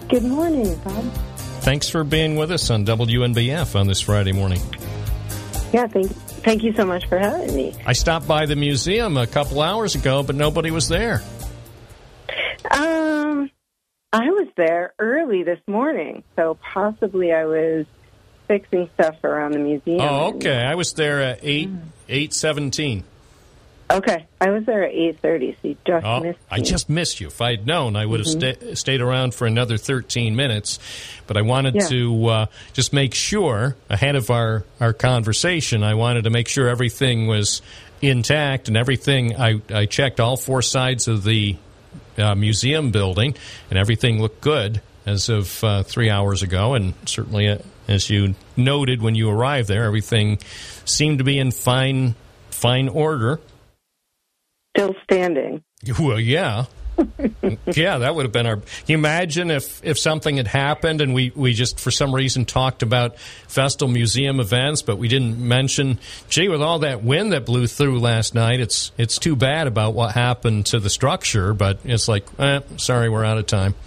Good 0.07 0.25
morning, 0.25 0.75
Bob. 0.83 1.05
Thanks 1.61 1.89
for 1.89 2.03
being 2.03 2.35
with 2.35 2.51
us 2.51 2.69
on 2.69 2.85
WNBF 2.85 3.75
on 3.75 3.87
this 3.87 3.99
Friday 3.99 4.31
morning. 4.31 4.61
Yeah, 5.73 5.87
thank 5.87 6.11
thank 6.11 6.61
you 6.61 6.73
so 6.73 6.85
much 6.85 7.07
for 7.07 7.17
having 7.17 7.55
me. 7.55 7.75
I 7.87 7.93
stopped 7.93 8.27
by 8.27 8.45
the 8.45 8.55
museum 8.55 9.17
a 9.17 9.25
couple 9.25 9.59
hours 9.59 9.95
ago, 9.95 10.21
but 10.21 10.35
nobody 10.35 10.69
was 10.69 10.87
there. 10.87 11.23
There 14.59 14.93
early 14.99 15.43
this 15.43 15.59
morning, 15.67 16.23
so 16.35 16.55
possibly 16.61 17.31
I 17.33 17.45
was 17.45 17.85
fixing 18.47 18.89
stuff 18.95 19.23
around 19.23 19.53
the 19.53 19.59
museum. 19.59 20.01
Oh, 20.01 20.33
okay. 20.35 20.57
I 20.63 20.75
was 20.75 20.93
there 20.93 21.21
at 21.21 21.39
eight 21.41 21.69
eight 22.07 22.33
seventeen. 22.33 23.03
Okay, 23.91 24.27
I 24.39 24.51
was 24.51 24.65
there 24.65 24.83
at 24.83 24.93
eight 24.93 25.19
thirty, 25.19 25.53
so 25.61 25.67
you 25.69 25.77
just 25.87 26.05
Oh, 26.05 26.19
missed. 26.19 26.37
I 26.51 26.59
just 26.59 26.89
missed 26.89 27.19
you. 27.19 27.27
If 27.27 27.41
I'd 27.41 27.65
known, 27.65 27.95
I 27.95 28.05
would 28.05 28.19
have 28.19 28.27
Mhm. 28.27 28.57
sta- 28.59 28.75
stayed 28.75 29.01
around 29.01 29.33
for 29.33 29.47
another 29.47 29.77
13 29.77 30.35
minutes. 30.35 30.77
But 31.25 31.37
I 31.37 31.41
wanted 31.41 31.73
Yeah. 31.75 31.87
to 31.87 32.25
uh, 32.27 32.45
just 32.73 32.93
make 32.93 33.15
sure, 33.15 33.75
ahead 33.89 34.15
of 34.15 34.29
our, 34.29 34.63
our 34.79 34.93
conversation, 34.93 35.81
I 35.83 35.95
wanted 35.95 36.25
to 36.25 36.29
make 36.29 36.47
sure 36.47 36.69
everything 36.69 37.25
was 37.25 37.63
intact 37.99 38.67
and 38.67 38.77
everything. 38.77 39.35
I, 39.35 39.59
I 39.73 39.85
checked 39.87 40.19
all 40.19 40.37
four 40.37 40.61
sides 40.61 41.07
of 41.07 41.23
the 41.23 41.55
uh, 42.19 42.35
museum 42.35 42.91
building, 42.91 43.35
and 43.69 43.79
everything 43.79 44.21
looked 44.21 44.41
good 44.41 44.81
as 45.05 45.29
of 45.29 45.63
uh, 45.63 45.83
three 45.83 46.09
hours 46.09 46.43
ago. 46.43 46.73
And 46.73 46.93
certainly, 47.05 47.47
uh, 47.47 47.59
as 47.87 48.09
you 48.09 48.35
noted 48.55 49.01
when 49.01 49.15
you 49.15 49.29
arrived 49.29 49.67
there, 49.67 49.83
everything 49.83 50.37
seemed 50.85 51.17
to 51.17 51.23
be 51.23 51.39
in 51.39 51.51
fine, 51.51 52.15
fine 52.51 52.89
order. 52.89 53.39
Still 54.77 54.95
standing. 55.03 55.63
Well, 55.99 56.19
yeah. 56.19 56.65
Yeah, 57.67 57.99
that 57.99 58.15
would 58.15 58.25
have 58.25 58.31
been 58.31 58.45
our. 58.45 58.57
Can 58.57 58.65
you 58.87 58.97
imagine 58.97 59.51
if, 59.51 59.83
if 59.83 59.97
something 59.97 60.37
had 60.37 60.47
happened 60.47 61.01
and 61.01 61.13
we, 61.13 61.31
we 61.35 61.53
just 61.53 61.79
for 61.79 61.91
some 61.91 62.13
reason 62.13 62.45
talked 62.45 62.83
about 62.83 63.17
Vestal 63.47 63.87
Museum 63.87 64.39
events, 64.39 64.81
but 64.81 64.97
we 64.97 65.07
didn't 65.07 65.39
mention, 65.39 65.99
gee, 66.29 66.47
with 66.47 66.61
all 66.61 66.79
that 66.79 67.03
wind 67.03 67.33
that 67.33 67.45
blew 67.45 67.67
through 67.67 67.99
last 67.99 68.35
night, 68.35 68.59
it's 68.59 68.91
it's 68.97 69.17
too 69.17 69.35
bad 69.35 69.67
about 69.67 69.93
what 69.93 70.13
happened 70.13 70.65
to 70.67 70.79
the 70.79 70.89
structure. 70.89 71.53
But 71.53 71.79
it's 71.83 72.07
like, 72.07 72.25
eh, 72.39 72.61
sorry, 72.77 73.09
we're 73.09 73.25
out 73.25 73.37
of 73.37 73.45
time. 73.45 73.75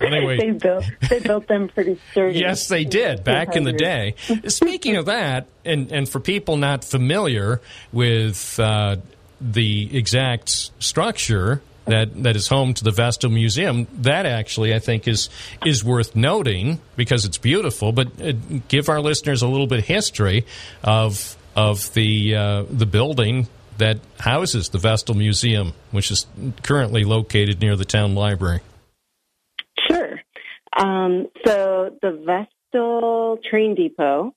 Anyway. 0.00 0.38
they 0.38 0.50
built 0.52 0.84
they 1.10 1.20
built 1.20 1.46
them 1.46 1.68
pretty 1.68 2.00
sturdy. 2.10 2.38
Yes, 2.38 2.68
they 2.68 2.84
did 2.84 3.22
back 3.22 3.54
in 3.54 3.64
the 3.64 3.72
day. 3.72 4.14
Speaking 4.46 4.96
of 4.96 5.06
that, 5.06 5.46
and, 5.62 5.92
and 5.92 6.08
for 6.08 6.20
people 6.20 6.56
not 6.56 6.84
familiar 6.84 7.60
with 7.92 8.58
uh, 8.58 8.96
the 9.40 9.96
exact 9.96 10.70
structure 10.82 11.62
that, 11.86 12.22
that 12.22 12.36
is 12.36 12.48
home 12.48 12.74
to 12.74 12.84
the 12.84 12.90
Vestal 12.90 13.30
Museum, 13.30 13.86
that 13.94 14.26
actually 14.26 14.74
I 14.74 14.78
think 14.78 15.08
is 15.08 15.28
is 15.64 15.82
worth 15.82 16.14
noting 16.14 16.80
because 16.96 17.24
it's 17.24 17.38
beautiful. 17.38 17.92
But 17.92 18.08
uh, 18.20 18.32
give 18.68 18.88
our 18.88 19.00
listeners 19.00 19.42
a 19.42 19.48
little 19.48 19.66
bit 19.66 19.80
of 19.80 19.86
history 19.86 20.46
of 20.84 21.36
of 21.56 21.92
the 21.94 22.36
uh, 22.36 22.64
the 22.70 22.86
building 22.86 23.48
that 23.78 23.98
houses 24.18 24.68
the 24.68 24.78
Vestal 24.78 25.14
Museum, 25.14 25.72
which 25.90 26.10
is 26.10 26.26
currently 26.62 27.02
located 27.02 27.60
near 27.60 27.76
the 27.76 27.84
town 27.84 28.14
library. 28.14 28.60
Sure. 29.88 30.20
Um, 30.76 31.28
so 31.46 31.96
the 32.02 32.12
Vestal 32.12 33.38
train 33.50 33.74
depot 33.74 34.34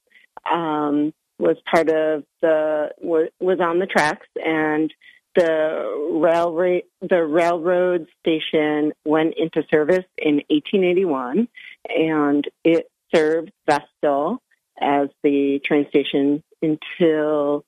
um, 0.50 1.14
was 1.44 1.58
part 1.70 1.90
of 1.90 2.24
the 2.42 2.90
was, 3.02 3.60
on 3.60 3.80
the 3.80 3.86
tracks, 3.86 4.28
and 4.36 4.92
the 5.36 6.10
railroad 6.12 6.84
the 7.02 7.24
railroad 7.24 8.08
station 8.22 8.94
went 9.04 9.34
into 9.38 9.68
service 9.70 10.06
in 10.18 10.36
1881, 10.50 11.50
and 11.90 12.50
it 12.64 12.90
served 13.14 13.52
Vestal 13.68 14.42
as 14.80 15.10
the 15.22 15.60
train 15.66 15.86
station 15.90 16.42
until 16.62 17.66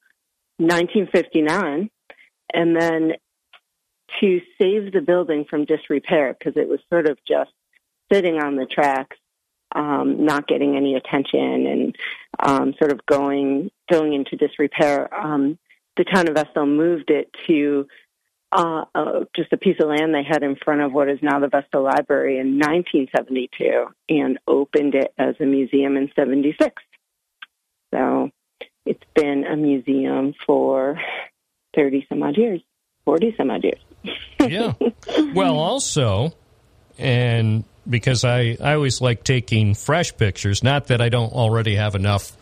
1959, 0.57 1.89
and 2.53 2.75
then 2.77 3.11
to 4.21 4.41
save 4.61 4.93
the 4.93 5.01
building 5.01 5.43
from 5.49 5.65
disrepair 5.65 6.33
because 6.33 6.55
it 6.55 6.69
was 6.69 6.79
sort 6.89 7.09
of 7.09 7.17
just 7.27 7.51
sitting 8.09 8.37
on 8.37 8.55
the 8.55 8.65
tracks, 8.65 9.17
um, 9.75 10.25
not 10.25 10.47
getting 10.47 10.75
any 10.75 10.95
attention, 10.95 11.67
and 11.67 11.95
um, 12.39 12.73
sort 12.79 12.91
of 12.91 13.05
going 13.05 13.69
going 13.91 14.13
into 14.13 14.35
disrepair. 14.37 15.13
Um, 15.13 15.59
the 15.97 16.05
town 16.05 16.27
of 16.27 16.35
Vestal 16.35 16.65
moved 16.65 17.09
it 17.09 17.29
to 17.47 17.87
uh, 18.51 18.85
uh, 18.95 19.19
just 19.35 19.51
a 19.53 19.57
piece 19.57 19.77
of 19.79 19.89
land 19.89 20.13
they 20.13 20.23
had 20.23 20.43
in 20.43 20.55
front 20.55 20.81
of 20.81 20.93
what 20.93 21.09
is 21.09 21.19
now 21.21 21.39
the 21.39 21.49
Vestal 21.49 21.83
Library 21.83 22.39
in 22.39 22.57
1972, 22.57 23.85
and 24.09 24.39
opened 24.47 24.95
it 24.95 25.13
as 25.17 25.35
a 25.39 25.45
museum 25.45 25.97
in 25.97 26.09
'76. 26.15 26.81
So 27.93 28.31
it's 28.85 29.03
been 29.13 29.45
a 29.45 29.55
museum 29.55 30.33
for 30.45 30.99
30 31.75 32.05
some 32.07 32.23
odd 32.23 32.37
years, 32.37 32.61
40 33.05 33.35
some 33.37 33.51
odd 33.51 33.63
years. 33.63 33.79
yeah. 34.39 34.73
Well, 35.33 35.57
also, 35.57 36.33
and 36.97 37.63
because 37.89 38.23
I, 38.23 38.57
I 38.61 38.73
always 38.73 39.01
like 39.01 39.23
taking 39.23 39.73
fresh 39.75 40.15
pictures, 40.15 40.63
not 40.63 40.87
that 40.87 41.01
I 41.01 41.09
don't 41.09 41.33
already 41.33 41.75
have 41.75 41.95
enough 41.95 42.35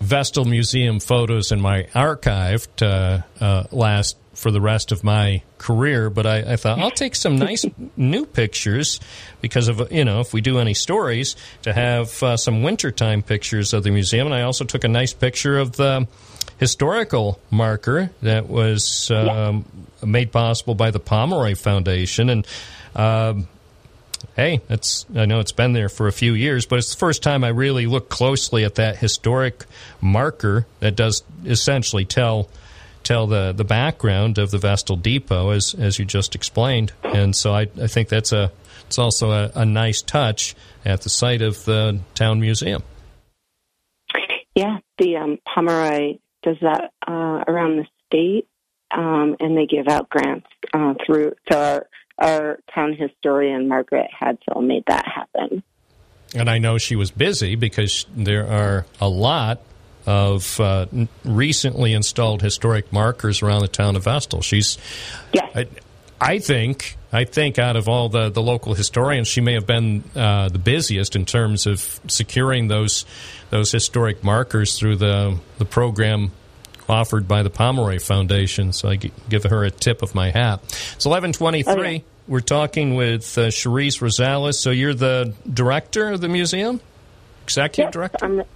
Vestal 0.00 0.44
Museum 0.44 1.00
photos 1.00 1.50
in 1.50 1.60
my 1.60 1.88
archive 1.94 2.68
to 2.76 3.24
uh, 3.40 3.64
last 3.72 4.16
for 4.38 4.52
the 4.52 4.60
rest 4.60 4.92
of 4.92 5.02
my 5.02 5.42
career, 5.58 6.10
but 6.10 6.24
I, 6.24 6.52
I 6.52 6.56
thought 6.56 6.78
I'll 6.78 6.92
take 6.92 7.16
some 7.16 7.38
nice 7.38 7.64
new 7.96 8.24
pictures 8.24 9.00
because 9.40 9.66
of, 9.66 9.90
you 9.90 10.04
know, 10.04 10.20
if 10.20 10.32
we 10.32 10.40
do 10.40 10.60
any 10.60 10.74
stories, 10.74 11.34
to 11.62 11.72
have 11.72 12.22
uh, 12.22 12.36
some 12.36 12.62
wintertime 12.62 13.22
pictures 13.22 13.74
of 13.74 13.82
the 13.82 13.90
museum. 13.90 14.28
And 14.28 14.34
I 14.34 14.42
also 14.42 14.64
took 14.64 14.84
a 14.84 14.88
nice 14.88 15.12
picture 15.12 15.58
of 15.58 15.72
the 15.72 16.06
historical 16.58 17.40
marker 17.50 18.10
that 18.22 18.48
was 18.48 19.10
um, 19.10 19.64
made 20.04 20.30
possible 20.30 20.76
by 20.76 20.92
the 20.92 21.00
Pomeroy 21.00 21.56
Foundation. 21.56 22.30
And 22.30 22.46
um, 22.94 23.48
hey, 24.36 24.60
it's 24.68 25.06
I 25.14 25.26
know 25.26 25.40
it's 25.40 25.52
been 25.52 25.72
there 25.72 25.88
for 25.88 26.06
a 26.06 26.12
few 26.12 26.34
years, 26.34 26.66
but 26.66 26.78
it's 26.78 26.90
the 26.90 26.98
first 26.98 27.22
time 27.22 27.44
I 27.44 27.48
really 27.48 27.86
looked 27.86 28.10
closely 28.10 28.64
at 28.64 28.76
that 28.76 28.96
historic 28.96 29.64
marker 30.00 30.66
that 30.80 30.96
does 30.96 31.22
essentially 31.44 32.04
tell 32.04 32.48
tell 33.02 33.26
the, 33.26 33.52
the 33.52 33.64
background 33.64 34.38
of 34.38 34.50
the 34.50 34.58
Vestal 34.58 34.96
Depot 34.96 35.50
as 35.50 35.74
as 35.74 35.98
you 35.98 36.04
just 36.04 36.34
explained. 36.34 36.92
And 37.02 37.34
so 37.34 37.52
I, 37.54 37.68
I 37.80 37.86
think 37.86 38.08
that's 38.08 38.32
a 38.32 38.52
it's 38.86 38.98
also 38.98 39.30
a, 39.30 39.50
a 39.54 39.64
nice 39.66 40.02
touch 40.02 40.54
at 40.84 41.02
the 41.02 41.10
site 41.10 41.42
of 41.42 41.64
the 41.64 42.00
town 42.14 42.40
museum. 42.40 42.82
Yeah, 44.54 44.78
the 44.98 45.16
um, 45.16 45.38
Pomeroy 45.46 46.18
does 46.42 46.56
that 46.62 46.90
uh, 47.06 47.44
around 47.46 47.76
the 47.76 47.86
state, 48.06 48.48
um, 48.90 49.36
and 49.40 49.56
they 49.56 49.66
give 49.66 49.88
out 49.88 50.08
grants 50.08 50.46
uh, 50.72 50.94
through. 51.04 51.34
So 51.50 51.58
our 51.58 51.86
our 52.18 52.58
town 52.74 52.94
historian 52.94 53.68
Margaret 53.68 54.08
Hadsell 54.18 54.62
made 54.62 54.84
that 54.86 55.06
happen. 55.06 55.62
And 56.34 56.50
I 56.50 56.58
know 56.58 56.78
she 56.78 56.96
was 56.96 57.10
busy 57.10 57.54
because 57.54 58.06
there 58.14 58.46
are 58.46 58.86
a 59.00 59.08
lot 59.08 59.60
of 60.06 60.58
uh, 60.60 60.86
recently 61.24 61.92
installed 61.92 62.42
historic 62.42 62.92
markers 62.92 63.42
around 63.42 63.60
the 63.60 63.68
town 63.68 63.96
of 63.96 64.04
Vestal. 64.04 64.42
She's, 64.42 64.78
I, 65.54 65.66
I 66.20 66.38
think, 66.38 66.96
I 67.12 67.24
think 67.24 67.58
out 67.58 67.76
of 67.76 67.88
all 67.88 68.08
the, 68.08 68.30
the 68.30 68.42
local 68.42 68.74
historians, 68.74 69.28
she 69.28 69.40
may 69.40 69.54
have 69.54 69.66
been 69.66 70.04
uh, 70.16 70.48
the 70.48 70.58
busiest 70.58 71.14
in 71.14 71.24
terms 71.24 71.66
of 71.66 72.00
securing 72.08 72.68
those 72.68 73.04
those 73.50 73.72
historic 73.72 74.22
markers 74.24 74.78
through 74.78 74.96
the 74.96 75.38
the 75.58 75.64
program 75.64 76.32
offered 76.88 77.28
by 77.28 77.42
the 77.42 77.50
Pomeroy 77.50 77.98
Foundation. 77.98 78.72
So 78.72 78.88
I 78.88 78.96
give 78.96 79.44
her 79.44 79.64
a 79.64 79.70
tip 79.70 80.02
of 80.02 80.14
my 80.14 80.30
hat. 80.30 80.60
It's 80.94 81.06
eleven 81.06 81.32
twenty 81.32 81.62
three. 81.62 81.72
Okay. 81.72 82.04
We're 82.26 82.40
talking 82.40 82.94
with 82.94 83.38
uh, 83.38 83.48
Cherise 83.48 84.00
Rosales. 84.00 84.54
So 84.54 84.70
you're 84.70 84.94
the 84.94 85.34
director 85.50 86.10
of 86.10 86.20
the 86.20 86.28
museum, 86.28 86.80
executive 87.44 87.86
Yes, 87.86 87.92
director. 87.92 88.24
I'm 88.24 88.36
the, 88.36 88.46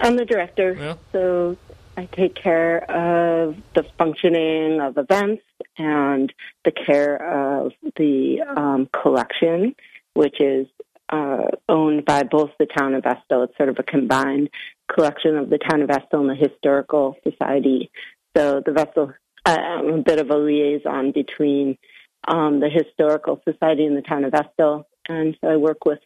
I'm 0.00 0.16
the 0.16 0.24
director, 0.24 0.96
so 1.12 1.56
I 1.96 2.06
take 2.06 2.34
care 2.34 2.78
of 2.90 3.54
the 3.74 3.84
functioning 3.96 4.80
of 4.80 4.98
events 4.98 5.42
and 5.78 6.32
the 6.64 6.72
care 6.72 7.14
of 7.62 7.72
the 7.96 8.42
um, 8.56 8.88
collection, 9.00 9.76
which 10.14 10.40
is 10.40 10.66
uh, 11.08 11.44
owned 11.68 12.04
by 12.04 12.24
both 12.24 12.50
the 12.58 12.66
town 12.66 12.94
of 12.94 13.04
Vestal. 13.04 13.44
It's 13.44 13.56
sort 13.56 13.68
of 13.68 13.78
a 13.78 13.84
combined 13.84 14.50
collection 14.92 15.36
of 15.36 15.50
the 15.50 15.58
town 15.58 15.82
of 15.82 15.88
Vestal 15.88 16.20
and 16.20 16.30
the 16.30 16.34
Historical 16.34 17.16
Society. 17.28 17.90
So 18.36 18.62
the 18.64 18.72
Vestal, 18.72 19.12
I'm 19.44 19.88
a 19.88 20.02
bit 20.02 20.18
of 20.18 20.30
a 20.30 20.36
liaison 20.36 21.12
between 21.12 21.78
um, 22.26 22.60
the 22.60 22.68
Historical 22.68 23.40
Society 23.48 23.84
and 23.84 23.96
the 23.96 24.02
town 24.02 24.24
of 24.24 24.32
Vestal, 24.32 24.86
and 25.08 25.36
so 25.40 25.48
I 25.48 25.56
work 25.56 25.84
with 25.84 26.00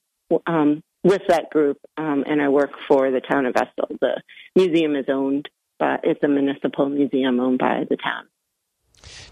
um, 0.46 0.82
with 1.04 1.22
that 1.28 1.48
group, 1.50 1.78
um, 1.96 2.24
and 2.26 2.42
I 2.42 2.48
work 2.48 2.70
for 2.88 3.10
the 3.10 3.20
town 3.20 3.46
of 3.46 3.54
Vestal. 3.54 3.96
The 4.00 4.20
museum 4.56 4.96
is 4.96 5.06
owned, 5.08 5.48
but 5.78 6.00
it's 6.02 6.22
a 6.22 6.28
municipal 6.28 6.88
museum 6.88 7.40
owned 7.40 7.58
by 7.58 7.84
the 7.88 7.96
town. 7.96 8.26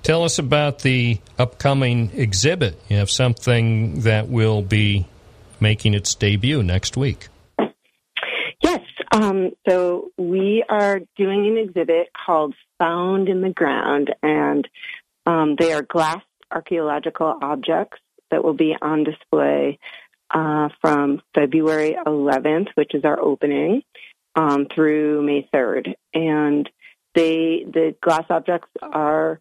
Tell 0.03 0.23
us 0.23 0.39
about 0.39 0.81
the 0.81 1.21
upcoming 1.39 2.13
exhibit. 2.15 2.81
You 2.89 2.99
have 2.99 3.11
something 3.11 4.03
that 4.03 4.29
will 4.29 4.63
be 4.63 5.07
making 5.59 5.95
its 5.95 6.15
debut 6.15 6.63
next 6.63 6.97
week. 6.97 7.29
Yes. 8.63 8.81
Um, 9.13 9.53
so 9.69 10.11
we 10.17 10.65
are 10.69 11.01
doing 11.17 11.47
an 11.47 11.59
exhibit 11.59 12.09
called 12.27 12.55
Found 12.79 13.29
in 13.29 13.41
the 13.41 13.51
Ground, 13.51 14.15
and 14.23 14.69
um, 15.25 15.57
they 15.59 15.73
are 15.73 15.83
glass 15.83 16.23
archaeological 16.51 17.39
objects 17.43 17.99
that 18.31 18.45
will 18.45 18.55
be 18.55 18.75
on 18.81 19.05
display 19.05 19.79
uh, 20.31 20.69
from 20.81 21.23
February 21.35 21.97
11th, 22.07 22.69
which 22.75 22.95
is 22.95 23.05
our 23.05 23.21
opening, 23.21 23.83
um, 24.35 24.67
through 24.75 25.23
May 25.23 25.49
3rd. 25.55 25.95
And 26.15 26.69
they 27.15 27.65
the 27.67 27.95
glass 28.03 28.25
objects 28.29 28.69
are 28.83 29.41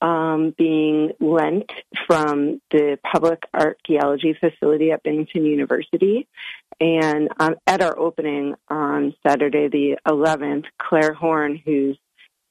um, 0.00 0.54
being 0.58 1.12
lent 1.18 1.72
from 2.06 2.60
the 2.70 2.98
public 3.10 3.42
archaeology 3.54 4.36
facility 4.38 4.90
at 4.92 5.02
Binghamton 5.02 5.46
University. 5.46 6.28
And 6.80 7.28
um, 7.38 7.56
at 7.66 7.82
our 7.82 7.98
opening 7.98 8.54
on 8.68 9.14
Saturday 9.26 9.68
the 9.68 9.98
11th, 10.06 10.64
Claire 10.78 11.14
Horn, 11.14 11.60
who's 11.64 11.98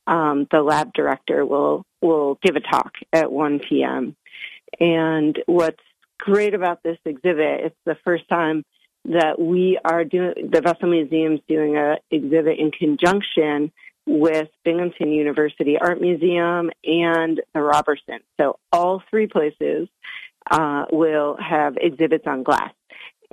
um, 0.07 0.47
the 0.51 0.61
lab 0.61 0.93
director, 0.93 1.45
will 1.45 1.85
will 2.01 2.37
give 2.43 2.55
a 2.55 2.59
talk 2.59 2.93
at 3.13 3.31
1 3.31 3.59
p.m. 3.59 4.15
And 4.79 5.37
what's 5.45 5.83
great 6.19 6.53
about 6.53 6.83
this 6.83 6.97
exhibit, 7.05 7.61
it's 7.65 7.75
the 7.85 7.97
first 8.03 8.27
time 8.27 8.65
that 9.05 9.39
we 9.39 9.77
are 9.83 10.03
doing 10.03 10.49
the 10.51 10.61
Vestal 10.61 10.89
Museum's 10.89 11.41
doing 11.47 11.77
a 11.77 11.97
exhibit 12.11 12.59
in 12.59 12.71
conjunction 12.71 13.71
with 14.05 14.49
Binghamton 14.65 15.11
University 15.11 15.77
Art 15.79 16.01
Museum 16.01 16.69
and 16.83 17.41
the 17.53 17.61
Roberson. 17.61 18.19
So 18.39 18.59
all 18.71 19.01
three 19.09 19.27
places 19.27 19.87
uh, 20.49 20.85
will 20.91 21.37
have 21.37 21.77
exhibits 21.77 22.25
on 22.27 22.43
glass, 22.43 22.73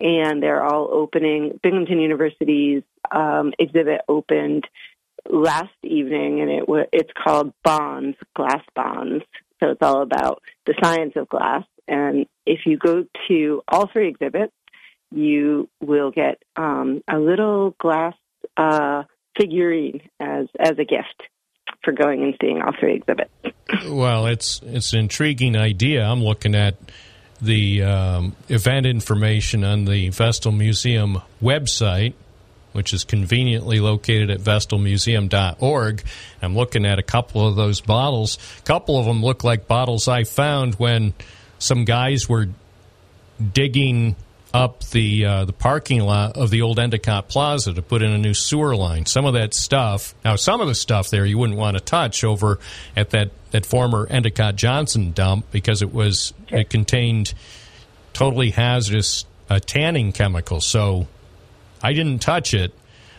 and 0.01 0.43
they're 0.43 0.63
all 0.63 0.89
opening. 0.91 1.59
Binghamton 1.63 2.01
University's 2.01 2.83
um, 3.11 3.53
exhibit 3.59 4.01
opened 4.09 4.65
last 5.29 5.75
evening, 5.83 6.41
and 6.41 6.51
it 6.51 6.69
wa 6.69 6.83
it's 6.93 7.13
called 7.13 7.53
Bonds, 7.63 8.17
Glass 8.35 8.63
Bonds. 8.75 9.25
So 9.61 9.71
it's 9.71 9.83
all 9.83 10.03
about 10.03 10.43
the 10.65 10.75
science 10.83 11.13
of 11.17 11.29
glass. 11.29 11.65
And 11.87 12.27
if 12.47 12.61
you 12.65 12.79
go 12.79 13.05
to 13.29 13.63
all 13.69 13.89
three 13.93 14.09
exhibits, 14.09 14.55
you 15.11 15.69
will 15.81 16.11
get 16.11 16.43
um, 16.57 17.03
a 17.09 17.19
little 17.19 17.75
glass 17.79 18.15
uh, 18.57 19.03
figurine 19.39 20.01
as 20.19 20.47
as 20.59 20.73
a 20.79 20.85
gift 20.85 21.23
for 21.83 21.93
going 21.93 22.23
and 22.23 22.35
seeing 22.41 22.61
all 22.63 22.73
three 22.79 22.97
exhibits. 22.97 23.31
Well, 23.89 24.27
it's 24.27 24.61
it's 24.65 24.93
an 24.93 25.01
intriguing 25.01 25.57
idea. 25.57 26.05
I'm 26.05 26.23
looking 26.23 26.55
at 26.55 26.77
the 27.41 27.83
um, 27.83 28.37
event 28.49 28.87
information 28.87 29.65
on 29.65 29.85
the 29.85 30.11
Vestal 30.11 30.53
Museum 30.53 31.23
website, 31.43 32.15
which 32.73 32.93
is 32.93 33.05
conveniently 33.05 33.81
located 33.81 34.31
at 34.31 34.41
vestalmuseum.org. 34.41 36.03
I'm 36.43 36.55
looking 36.55 36.87
at 36.87 36.99
a 36.99 37.03
couple 37.03 37.47
of 37.47 37.57
those 37.57 37.81
bottles. 37.81 38.39
A 38.59 38.63
couple 38.63 38.99
of 38.99 39.07
them 39.07 39.23
look 39.23 39.43
like 39.43 39.67
bottles 39.67 40.07
I 40.09 40.25
found 40.25 40.75
when 40.75 41.15
some 41.59 41.85
guys 41.85 42.29
were 42.29 42.49
digging 43.53 44.17
up 44.53 44.83
the 44.91 45.25
uh, 45.25 45.45
the 45.45 45.53
parking 45.53 46.01
lot 46.01 46.37
of 46.37 46.51
the 46.51 46.63
old 46.63 46.79
Endicott 46.79 47.29
Plaza 47.29 47.73
to 47.73 47.83
put 47.83 48.03
in 48.03 48.11
a 48.11 48.19
new 48.19 48.35
sewer 48.35 48.75
line. 48.75 49.07
Some 49.07 49.25
of 49.25 49.35
that 49.35 49.55
stuff. 49.55 50.15
Now, 50.25 50.37
some 50.37 50.61
of 50.61 50.67
the 50.67 50.75
stuff 50.75 51.11
there 51.11 51.25
you 51.25 51.39
wouldn't 51.39 51.59
want 51.59 51.77
to 51.77 51.83
touch 51.83 52.25
over 52.25 52.59
at 52.97 53.11
that 53.11 53.31
that 53.51 53.67
former 53.67 54.07
Endicott 54.09 54.57
Johnson 54.57 55.13
dump 55.13 55.51
because 55.51 55.83
it 55.83 55.93
was 55.93 56.33
it 56.49 56.71
contained 56.71 57.35
totally 58.13 58.51
hazardous 58.51 59.25
uh, 59.49 59.59
tanning 59.59 60.13
chemicals. 60.13 60.67
So 60.67 61.09
I 61.83 61.93
didn't 61.93 62.21
touch 62.21 62.55
it, 62.55 62.73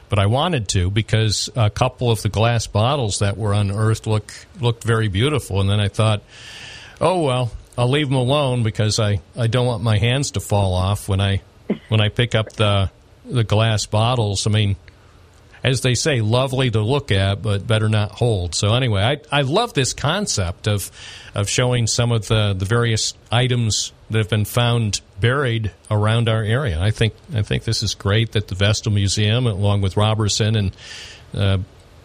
but 0.09 0.19
I 0.19 0.27
wanted 0.27 0.67
to 0.69 0.89
because 0.89 1.49
a 1.55 1.69
couple 1.69 2.11
of 2.11 2.21
the 2.21 2.29
glass 2.29 2.67
bottles 2.67 3.19
that 3.19 3.37
were 3.37 3.53
unearthed 3.53 4.07
look 4.07 4.33
looked 4.59 4.83
very 4.83 5.07
beautiful. 5.07 5.61
And 5.61 5.69
then 5.69 5.79
I 5.79 5.87
thought, 5.87 6.21
oh 6.99 7.21
well, 7.23 7.51
I'll 7.77 7.89
leave 7.89 8.07
them 8.07 8.17
alone 8.17 8.63
because 8.63 8.99
I, 8.99 9.21
I 9.37 9.47
don't 9.47 9.65
want 9.65 9.83
my 9.83 9.97
hands 9.97 10.31
to 10.31 10.39
fall 10.39 10.73
off 10.73 11.09
when 11.09 11.21
I 11.21 11.41
when 11.89 12.01
I 12.01 12.09
pick 12.09 12.35
up 12.35 12.53
the 12.53 12.91
the 13.25 13.43
glass 13.43 13.85
bottles. 13.85 14.47
I 14.47 14.49
mean, 14.49 14.75
as 15.63 15.81
they 15.81 15.95
say, 15.95 16.21
lovely 16.21 16.71
to 16.71 16.81
look 16.81 17.11
at, 17.11 17.41
but 17.41 17.67
better 17.67 17.89
not 17.89 18.11
hold. 18.11 18.55
So 18.55 18.73
anyway, 18.73 19.01
I 19.01 19.39
I 19.39 19.41
love 19.41 19.73
this 19.73 19.93
concept 19.93 20.67
of 20.67 20.91
of 21.35 21.49
showing 21.49 21.87
some 21.87 22.11
of 22.11 22.27
the, 22.27 22.53
the 22.57 22.65
various 22.65 23.13
items 23.31 23.93
that 24.09 24.17
have 24.17 24.29
been 24.29 24.45
found 24.45 25.01
buried 25.19 25.71
around 25.89 26.27
our 26.27 26.43
area. 26.43 26.79
I 26.81 26.91
think 26.91 27.13
I 27.33 27.41
think 27.41 27.63
this 27.63 27.83
is 27.83 27.95
great 27.95 28.33
that 28.33 28.47
the 28.47 28.55
Vestal 28.55 28.91
Museum, 28.91 29.47
along 29.47 29.81
with 29.81 29.97
Roberson 29.97 30.55
and 30.55 30.75
uh, 31.33 31.57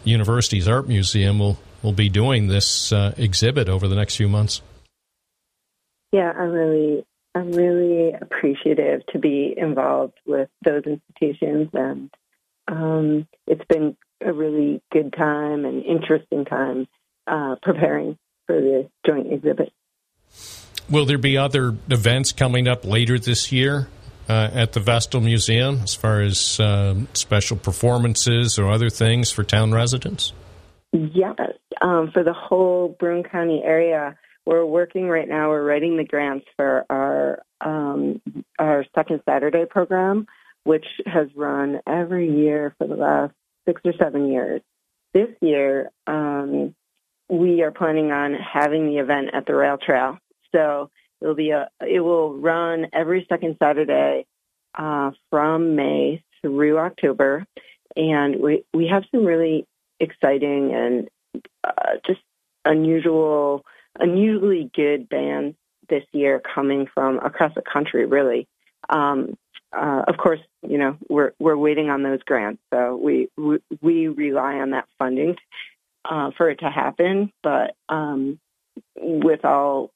University's 0.03 0.67
Art 0.67 0.87
Museum, 0.87 1.39
will 1.39 1.57
will 1.83 1.93
be 1.93 2.09
doing 2.09 2.47
this 2.47 2.91
uh, 2.91 3.13
exhibit 3.17 3.69
over 3.69 3.87
the 3.87 3.95
next 3.95 4.15
few 4.15 4.27
months. 4.27 4.61
Yeah, 6.11 6.31
I'm 6.31 6.51
really, 6.51 7.05
I'm 7.35 7.51
really 7.51 8.13
appreciative 8.13 9.05
to 9.07 9.19
be 9.19 9.53
involved 9.55 10.17
with 10.25 10.49
those 10.63 10.83
institutions, 10.85 11.69
and 11.73 12.09
um, 12.67 13.27
it's 13.45 13.65
been 13.69 13.95
a 14.25 14.33
really 14.33 14.81
good 14.91 15.13
time 15.13 15.65
and 15.65 15.83
interesting 15.83 16.45
time 16.45 16.87
uh, 17.27 17.55
preparing 17.61 18.17
for 18.45 18.59
the 18.59 18.89
joint 19.05 19.31
exhibit. 19.31 19.71
Will 20.89 21.05
there 21.05 21.17
be 21.17 21.37
other 21.37 21.75
events 21.89 22.31
coming 22.31 22.67
up 22.67 22.85
later 22.85 23.19
this 23.19 23.51
year 23.51 23.87
uh, 24.29 24.49
at 24.53 24.73
the 24.73 24.79
Vestal 24.79 25.21
Museum 25.21 25.81
as 25.83 25.93
far 25.93 26.21
as 26.21 26.59
um 26.59 27.07
special 27.13 27.57
performances 27.57 28.57
or 28.57 28.69
other 28.71 28.89
things 28.89 29.31
for 29.31 29.43
town 29.43 29.73
residents? 29.73 30.33
Yes, 30.93 31.35
um, 31.81 32.11
for 32.13 32.23
the 32.23 32.33
whole 32.33 32.95
Broome 32.99 33.23
County 33.23 33.61
area, 33.63 34.15
we're 34.45 34.65
working 34.65 35.09
right 35.09 35.27
now. 35.27 35.49
We're 35.49 35.63
writing 35.63 35.97
the 35.97 36.05
grants 36.05 36.45
for 36.55 36.85
our 36.89 37.39
um, 37.59 38.21
our 38.57 38.85
Second 38.95 39.21
Saturday 39.27 39.65
program, 39.69 40.27
which 40.67 40.85
has 41.05 41.29
run 41.33 41.79
every 41.87 42.29
year 42.29 42.75
for 42.77 42.87
the 42.87 42.95
last 42.95 43.33
six 43.65 43.81
or 43.85 43.93
seven 43.97 44.29
years. 44.29 44.61
This 45.13 45.29
year, 45.41 45.91
um, 46.05 46.75
we 47.29 47.61
are 47.61 47.71
planning 47.71 48.11
on 48.11 48.33
having 48.33 48.87
the 48.87 48.97
event 48.97 49.29
at 49.33 49.45
the 49.45 49.55
rail 49.55 49.77
trail. 49.77 50.17
So 50.53 50.89
it'll 51.21 51.35
be 51.35 51.51
a 51.51 51.69
it 51.79 52.01
will 52.01 52.33
run 52.33 52.87
every 52.91 53.25
second 53.29 53.55
Saturday 53.63 54.25
uh, 54.77 55.11
from 55.29 55.77
May 55.77 56.21
through 56.41 56.79
October, 56.79 57.45
and 57.95 58.35
we 58.41 58.65
we 58.73 58.87
have 58.87 59.05
some 59.11 59.23
really 59.23 59.65
exciting 60.01 60.73
and 60.73 61.09
uh, 61.63 61.93
just 62.05 62.19
unusual, 62.65 63.63
unusually 63.97 64.69
good 64.75 65.07
bands 65.07 65.55
this 65.87 66.03
year 66.11 66.41
coming 66.41 66.87
from 66.93 67.19
across 67.19 67.53
the 67.55 67.61
country. 67.61 68.05
Really, 68.05 68.49
um, 68.89 69.37
uh, 69.73 70.03
of 70.07 70.17
course, 70.17 70.39
you 70.61 70.77
know 70.77 70.97
we're 71.09 71.33
we're 71.39 71.57
waiting 71.57 71.89
on 71.89 72.03
those 72.03 72.23
grants, 72.23 72.61
so 72.73 72.95
we 72.95 73.29
we, 73.37 73.59
we 73.81 74.07
rely 74.07 74.55
on 74.55 74.71
that 74.71 74.87
funding 74.97 75.35
uh, 76.05 76.31
for 76.37 76.49
it 76.49 76.59
to 76.59 76.69
happen. 76.69 77.31
But 77.43 77.75
um, 77.89 78.39
with 78.95 79.45
all 79.45 79.91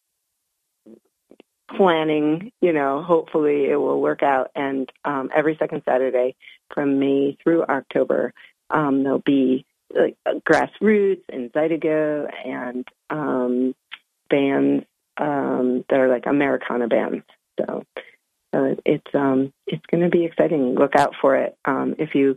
planning, 1.75 2.51
you 2.61 2.73
know, 2.73 3.01
hopefully 3.01 3.65
it 3.65 3.75
will 3.75 4.01
work 4.01 4.23
out. 4.23 4.51
And 4.55 4.91
um, 5.05 5.29
every 5.35 5.55
second 5.57 5.83
Saturday 5.85 6.35
from 6.73 6.99
May 6.99 7.37
through 7.43 7.63
October, 7.63 8.33
um, 8.69 9.03
there'll 9.03 9.19
be 9.19 9.65
like 9.93 10.17
uh, 10.25 10.33
grassroots 10.47 11.23
and 11.29 11.51
Zydeco 11.51 12.29
and 12.45 12.87
um, 13.09 13.75
bands 14.29 14.85
um, 15.17 15.83
that 15.89 15.99
are 15.99 16.09
like 16.09 16.25
Americana 16.25 16.87
bands. 16.87 17.25
So, 17.59 17.83
so 18.53 18.75
it's 18.85 19.15
um, 19.15 19.53
it's 19.67 19.85
going 19.89 20.03
to 20.03 20.09
be 20.09 20.25
exciting. 20.25 20.75
Look 20.75 20.95
out 20.95 21.13
for 21.21 21.35
it. 21.35 21.57
Um, 21.65 21.95
if 21.97 22.15
you 22.15 22.35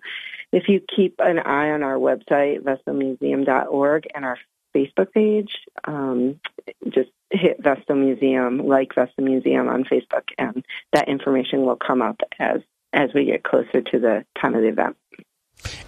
if 0.52 0.64
you 0.68 0.80
keep 0.94 1.16
an 1.18 1.38
eye 1.38 1.70
on 1.70 1.82
our 1.82 1.96
website, 1.96 2.60
vestalmuseum.org, 2.62 4.04
and 4.14 4.24
our 4.24 4.38
Facebook 4.74 5.12
page, 5.12 5.50
um, 5.84 6.40
just 6.90 7.10
hit 7.30 7.62
Vestal 7.62 7.96
Museum, 7.96 8.58
like 8.58 8.94
Vestal 8.94 9.24
Museum 9.24 9.68
on 9.68 9.84
Facebook, 9.84 10.24
and 10.38 10.64
that 10.92 11.08
information 11.08 11.62
will 11.62 11.76
come 11.76 12.02
up 12.02 12.20
as 12.38 12.60
as 12.92 13.10
we 13.12 13.24
get 13.24 13.42
closer 13.42 13.80
to 13.80 13.98
the 13.98 14.24
time 14.40 14.54
of 14.54 14.62
the 14.62 14.68
event. 14.68 14.96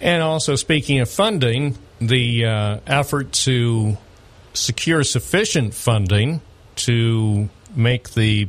And 0.01 0.23
also, 0.23 0.57
speaking 0.57 1.01
of 1.01 1.09
funding, 1.09 1.77
the 2.01 2.47
uh, 2.47 2.81
effort 2.87 3.33
to 3.33 3.97
secure 4.55 5.05
sufficient 5.05 5.75
funding 5.75 6.41
to 6.77 7.49
make 7.75 8.11
the 8.15 8.49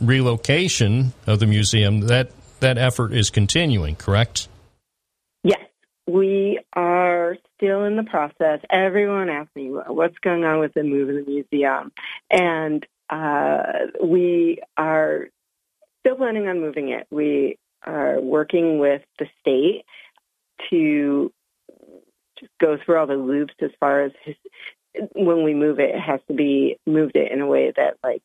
relocation 0.00 1.12
of 1.26 1.40
the 1.40 1.46
museum 1.46 2.00
that 2.02 2.30
that 2.60 2.78
effort 2.78 3.12
is 3.12 3.30
continuing. 3.30 3.96
Correct? 3.96 4.48
Yes, 5.44 5.64
we 6.06 6.60
are 6.72 7.36
still 7.56 7.84
in 7.84 7.96
the 7.96 8.04
process. 8.04 8.60
Everyone 8.70 9.28
asks 9.28 9.54
me 9.54 9.68
what's 9.70 10.18
going 10.18 10.44
on 10.44 10.60
with 10.60 10.74
the 10.74 10.82
move 10.82 11.08
of 11.08 11.24
the 11.24 11.30
museum, 11.30 11.92
and 12.30 12.84
uh, 13.10 13.62
we 14.02 14.60
are 14.76 15.28
still 16.00 16.16
planning 16.16 16.48
on 16.48 16.60
moving 16.60 16.90
it. 16.90 17.06
We 17.10 17.58
are 17.84 18.20
working 18.20 18.78
with 18.78 19.02
the 19.18 19.26
state 19.40 19.84
to 20.70 21.32
just 22.38 22.52
go 22.60 22.76
through 22.84 22.98
all 22.98 23.06
the 23.06 23.14
loops 23.14 23.54
as 23.60 23.70
far 23.80 24.02
as 24.02 24.12
his, 24.24 24.36
when 25.14 25.44
we 25.44 25.54
move 25.54 25.78
it, 25.78 25.94
it 25.94 26.00
has 26.00 26.20
to 26.28 26.34
be 26.34 26.78
moved 26.86 27.16
it 27.16 27.32
in 27.32 27.40
a 27.40 27.46
way 27.46 27.72
that 27.76 27.96
like 28.02 28.22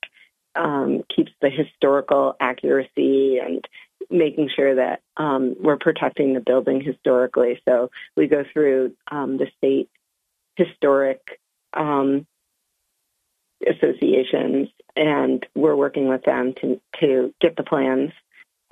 um, 0.55 1.03
keeps 1.13 1.31
the 1.41 1.49
historical 1.49 2.35
accuracy 2.39 3.39
and 3.39 3.67
making 4.09 4.49
sure 4.55 4.75
that 4.75 5.01
um, 5.17 5.55
we're 5.59 5.77
protecting 5.77 6.33
the 6.33 6.39
building 6.39 6.81
historically. 6.81 7.61
So 7.67 7.89
we 8.15 8.27
go 8.27 8.43
through 8.51 8.95
um, 9.09 9.37
the 9.37 9.47
state 9.57 9.89
historic 10.55 11.39
um, 11.73 12.27
associations, 13.67 14.69
and 14.95 15.45
we're 15.55 15.75
working 15.75 16.07
with 16.07 16.23
them 16.23 16.53
to 16.61 16.79
to 16.99 17.33
get 17.39 17.55
the 17.55 17.63
plans 17.63 18.11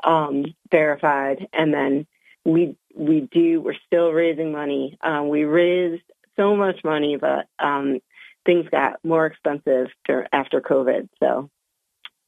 um, 0.03 0.45
verified, 0.69 1.47
and 1.53 1.73
then 1.73 2.05
we 2.45 2.75
we 2.95 3.27
do. 3.31 3.61
We're 3.61 3.75
still 3.87 4.11
raising 4.11 4.51
money. 4.51 4.97
Um, 5.01 5.29
we 5.29 5.43
raised 5.43 6.03
so 6.35 6.55
much 6.55 6.83
money, 6.83 7.17
but 7.17 7.47
um, 7.59 7.99
things 8.45 8.67
got 8.69 8.99
more 9.03 9.25
expensive 9.25 9.87
after 10.31 10.61
COVID. 10.61 11.09
So 11.19 11.49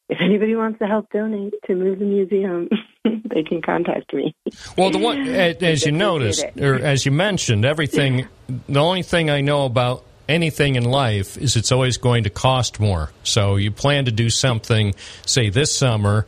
if 0.10 0.20
anybody 0.22 0.56
wants 0.56 0.80
to 0.80 0.88
help 0.88 1.10
donate 1.12 1.54
to 1.66 1.76
move 1.76 2.00
the 2.00 2.06
museum, 2.06 2.70
they 3.04 3.44
can 3.44 3.62
contact 3.62 4.14
me. 4.14 4.36
Well, 4.78 4.92
the 4.92 4.98
one 4.98 5.28
as, 5.28 5.56
as 5.62 5.86
you 5.86 5.92
noticed 5.92 6.46
or 6.60 6.76
as 6.76 7.06
you 7.06 7.12
mentioned, 7.12 7.66
everything. 7.66 8.28
the 8.68 8.80
only 8.80 9.04
thing 9.04 9.30
I 9.30 9.42
know 9.42 9.66
about 9.66 10.06
anything 10.28 10.76
in 10.76 10.84
life 10.84 11.38
is 11.38 11.56
it's 11.56 11.72
always 11.72 11.98
going 11.98 12.24
to 12.24 12.30
cost 12.30 12.80
more. 12.80 13.12
So 13.24 13.56
you 13.56 13.72
plan 13.72 14.06
to 14.06 14.12
do 14.12 14.30
something, 14.30 14.96
say 15.26 15.50
this 15.50 15.76
summer. 15.76 16.26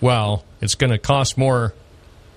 Well, 0.00 0.44
it's 0.60 0.74
going 0.74 0.90
to 0.90 0.98
cost 0.98 1.38
more. 1.38 1.72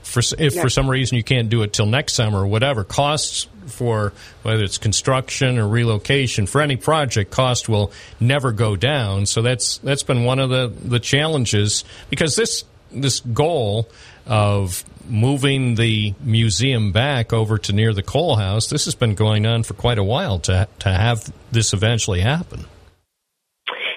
For, 0.08 0.22
if 0.38 0.56
Yeah. 0.56 0.62
for 0.62 0.70
some 0.70 0.90
reason 0.90 1.18
you 1.18 1.24
can't 1.24 1.50
do 1.50 1.62
it 1.64 1.74
till 1.74 1.86
next 1.86 2.14
summer 2.14 2.42
or 2.42 2.48
whatever, 2.48 2.84
costs 2.84 3.48
for 3.68 4.14
whether 4.44 4.64
it's 4.64 4.78
construction 4.78 5.58
or 5.58 5.68
relocation 5.68 6.46
for 6.48 6.62
any 6.62 6.78
project, 6.78 7.32
cost 7.32 7.68
will 7.68 7.92
never 8.20 8.52
go 8.52 8.76
down. 8.76 9.26
So 9.26 9.42
that's 9.42 9.78
that's 9.80 10.04
been 10.04 10.24
one 10.24 10.40
of 10.40 10.50
the, 10.50 10.72
the 10.84 11.00
challenges 11.00 11.84
because 12.10 12.36
this 12.36 12.64
this 12.92 13.20
goal 13.20 13.90
of 14.26 14.84
moving 15.10 15.76
the 15.76 16.14
museum 16.22 16.92
back 16.92 17.34
over 17.34 17.58
to 17.58 17.74
near 17.74 17.94
the 17.94 18.04
coal 18.04 18.36
house, 18.38 18.68
this 18.68 18.86
has 18.86 18.96
been 18.96 19.16
going 19.16 19.46
on 19.46 19.64
for 19.64 19.74
quite 19.74 19.98
a 19.98 20.04
while 20.04 20.40
to 20.40 20.68
to 20.80 20.90
have 20.90 21.32
this 21.52 21.74
eventually 21.74 22.22
happen. 22.22 22.66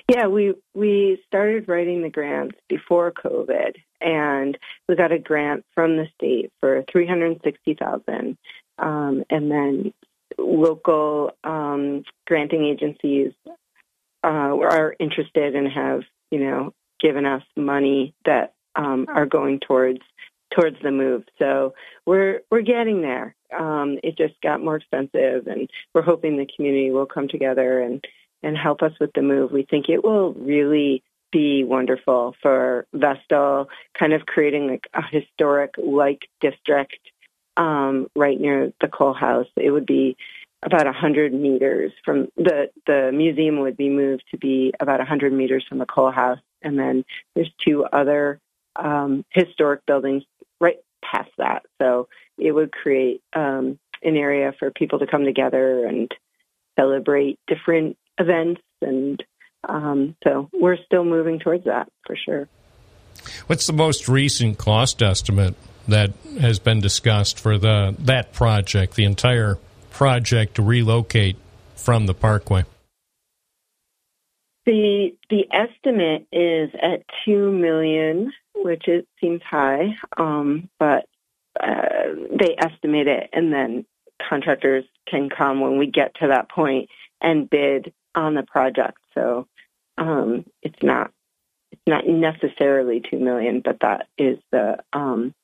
Yeah, 0.09 0.27
we 0.27 0.55
we 0.75 1.23
started 1.29 1.69
writing 1.69 2.03
the 2.03 2.11
grants 2.11 2.57
before 2.69 3.13
COVID, 3.13 3.77
and 4.01 4.57
we 4.89 4.97
got 4.97 5.13
a 5.13 5.19
grant 5.19 5.65
from 5.75 5.97
the 5.97 6.07
state 6.15 6.53
for 6.61 6.85
three 6.91 7.07
hundred 7.07 7.41
sixty 7.45 7.75
thousand, 7.75 8.39
um, 8.79 9.25
and 9.31 9.51
then 9.51 9.93
local 10.39 11.33
um, 11.45 12.05
granting 12.27 12.65
agencies 12.65 13.33
uh, 14.25 14.27
are 14.27 14.95
interested 14.99 15.55
and 15.55 15.71
have 15.71 16.03
you 16.31 16.41
know 16.41 16.73
given 17.01 17.27
us 17.27 17.43
money 17.57 18.15
that 18.25 18.55
um, 18.77 19.07
are 19.09 19.27
going 19.27 19.61
towards 19.61 20.01
towards 20.51 20.77
the 20.83 20.91
move. 20.91 21.25
So 21.39 21.75
we're 22.07 22.43
we're 22.51 22.63
getting 22.63 23.03
there. 23.03 23.35
Um, 23.57 23.99
it 24.03 24.17
just 24.17 24.41
got 24.43 24.63
more 24.63 24.77
expensive, 24.77 25.47
and 25.47 25.69
we're 25.95 26.03
hoping 26.03 26.37
the 26.37 26.49
community 26.55 26.91
will 26.91 27.07
come 27.07 27.29
together 27.29 27.81
and 27.81 28.05
and 28.43 28.57
help 28.57 28.83
us 28.83 28.93
with 29.01 29.11
the 29.15 29.23
move. 29.23 29.53
We 29.53 29.67
think 29.69 29.89
it 29.89 30.03
will 30.03 30.33
really 30.35 31.03
be 31.31 31.65
wonderful 31.65 32.35
for 32.43 32.87
Vestal, 32.93 33.69
kind 33.99 34.13
of 34.13 34.27
creating 34.27 34.69
like 34.69 34.89
a 34.95 35.03
historic 35.03 35.75
like 35.79 36.29
district 36.41 36.99
um, 37.57 38.09
right 38.17 38.41
near 38.41 38.73
the 38.81 38.89
coal 38.89 39.15
house. 39.15 39.47
It 39.57 39.71
would 39.71 39.87
be 39.87 40.17
about 40.63 40.87
100 40.87 41.33
meters 41.33 41.93
from 42.05 42.29
the 42.37 42.71
the 42.87 43.11
museum 43.13 43.61
would 43.61 43.77
be 43.77 43.89
moved 43.89 44.25
to 44.31 44.37
be 44.37 44.73
about 44.81 44.99
100 44.99 45.33
meters 45.33 45.65
from 45.69 45.79
the 45.79 45.87
coal 45.87 46.11
house 46.11 46.39
and 46.63 46.79
then 46.79 47.05
there's 47.35 47.51
two 47.65 47.85
other 47.85 48.39
um, 48.77 49.25
historic 49.31 49.85
buildings 49.87 50.23
right 50.61 50.77
past 51.03 51.31
that 51.39 51.65
so 51.81 52.09
it 52.39 52.53
would 52.53 52.73
create 52.73 53.23
um, 53.33 53.79
an 54.03 54.17
area 54.17 54.53
for 54.59 54.71
people 54.71 54.99
to 54.99 55.07
come 55.07 55.25
together 55.25 55.87
and 55.87 56.15
celebrate 56.79 57.39
different 57.47 57.97
events 58.19 58.61
and 58.83 59.25
um, 59.69 60.17
so 60.25 60.49
we're 60.53 60.79
still 60.85 61.05
moving 61.05 61.39
towards 61.39 61.65
that 61.65 61.89
for 62.07 62.17
sure 62.17 62.49
What's 63.47 63.67
the 63.67 63.73
most 63.73 64.09
recent 64.09 64.59
cost 64.59 65.03
estimate 65.03 65.55
that 65.89 66.13
has 66.41 66.59
been 66.59 66.81
discussed 66.81 67.39
for 67.39 67.59
the 67.59 67.95
that 68.01 68.33
project, 68.33 68.95
the 68.95 69.05
entire 69.05 69.59
project 69.91 70.57
to 70.57 70.63
relocate 70.63 71.37
from 71.75 72.07
the 72.07 72.15
Parkway? 72.15 72.65
The 74.67 75.15
the 75.29 75.47
estimate 75.51 76.27
is 76.33 76.71
at 76.81 77.03
two 77.25 77.51
million, 77.53 78.33
which 78.55 78.89
it 78.89 79.07
seems 79.21 79.43
high, 79.43 79.97
um, 80.17 80.69
but 80.79 81.07
uh, 81.61 82.15
they 82.39 82.55
estimate 82.59 83.09
it, 83.09 83.31
and 83.33 83.53
then 83.53 83.85
contractors 84.29 84.85
can 85.09 85.29
come 85.29 85.61
when 85.61 85.79
we 85.79 85.87
get 85.87 86.15
to 86.17 86.29
that 86.29 86.49
point 86.51 86.89
and 87.21 87.51
bid 87.51 87.93
on 88.15 88.35
the 88.35 88.43
project. 88.43 88.99
So 89.15 89.47
um, 90.01 90.45
it's 90.63 90.83
not 90.83 91.13
it's 91.71 91.83
not 91.87 92.07
necessarily 92.07 93.01
two 93.09 93.19
million, 93.19 93.61
but 93.65 93.79
that 93.81 94.09
is 94.19 94.39
the 94.51 94.79
um, 94.93 95.35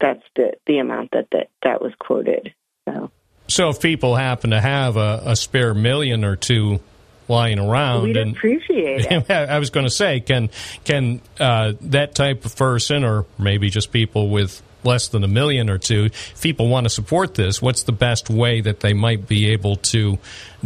that's 0.00 0.22
the 0.36 0.52
the 0.66 0.78
amount 0.78 1.12
that 1.12 1.28
that, 1.32 1.48
that 1.62 1.80
was 1.80 1.92
quoted. 1.98 2.52
So 2.86 3.10
So 3.48 3.70
if 3.70 3.80
people 3.80 4.16
happen 4.16 4.50
to 4.50 4.60
have 4.60 4.96
a, 4.96 5.22
a 5.26 5.36
spare 5.36 5.72
million 5.72 6.24
or 6.24 6.36
two 6.36 6.80
lying 7.28 7.58
around, 7.58 8.02
we'd 8.02 8.16
and 8.16 8.36
appreciate 8.36 9.06
it. 9.10 9.30
I 9.30 9.58
was 9.58 9.70
going 9.70 9.86
to 9.86 9.90
say, 9.90 10.20
can 10.20 10.50
can 10.84 11.22
uh, 11.40 11.72
that 11.82 12.14
type 12.14 12.44
of 12.44 12.56
person, 12.56 13.04
or 13.04 13.24
maybe 13.38 13.70
just 13.70 13.92
people 13.92 14.28
with 14.28 14.60
less 14.82 15.08
than 15.08 15.24
a 15.24 15.28
million 15.28 15.70
or 15.70 15.78
two, 15.78 16.10
if 16.12 16.42
people 16.42 16.68
want 16.68 16.84
to 16.84 16.90
support 16.90 17.34
this, 17.34 17.62
what's 17.62 17.84
the 17.84 17.92
best 17.92 18.28
way 18.28 18.60
that 18.60 18.80
they 18.80 18.92
might 18.92 19.26
be 19.26 19.50
able 19.50 19.76
to 19.76 20.18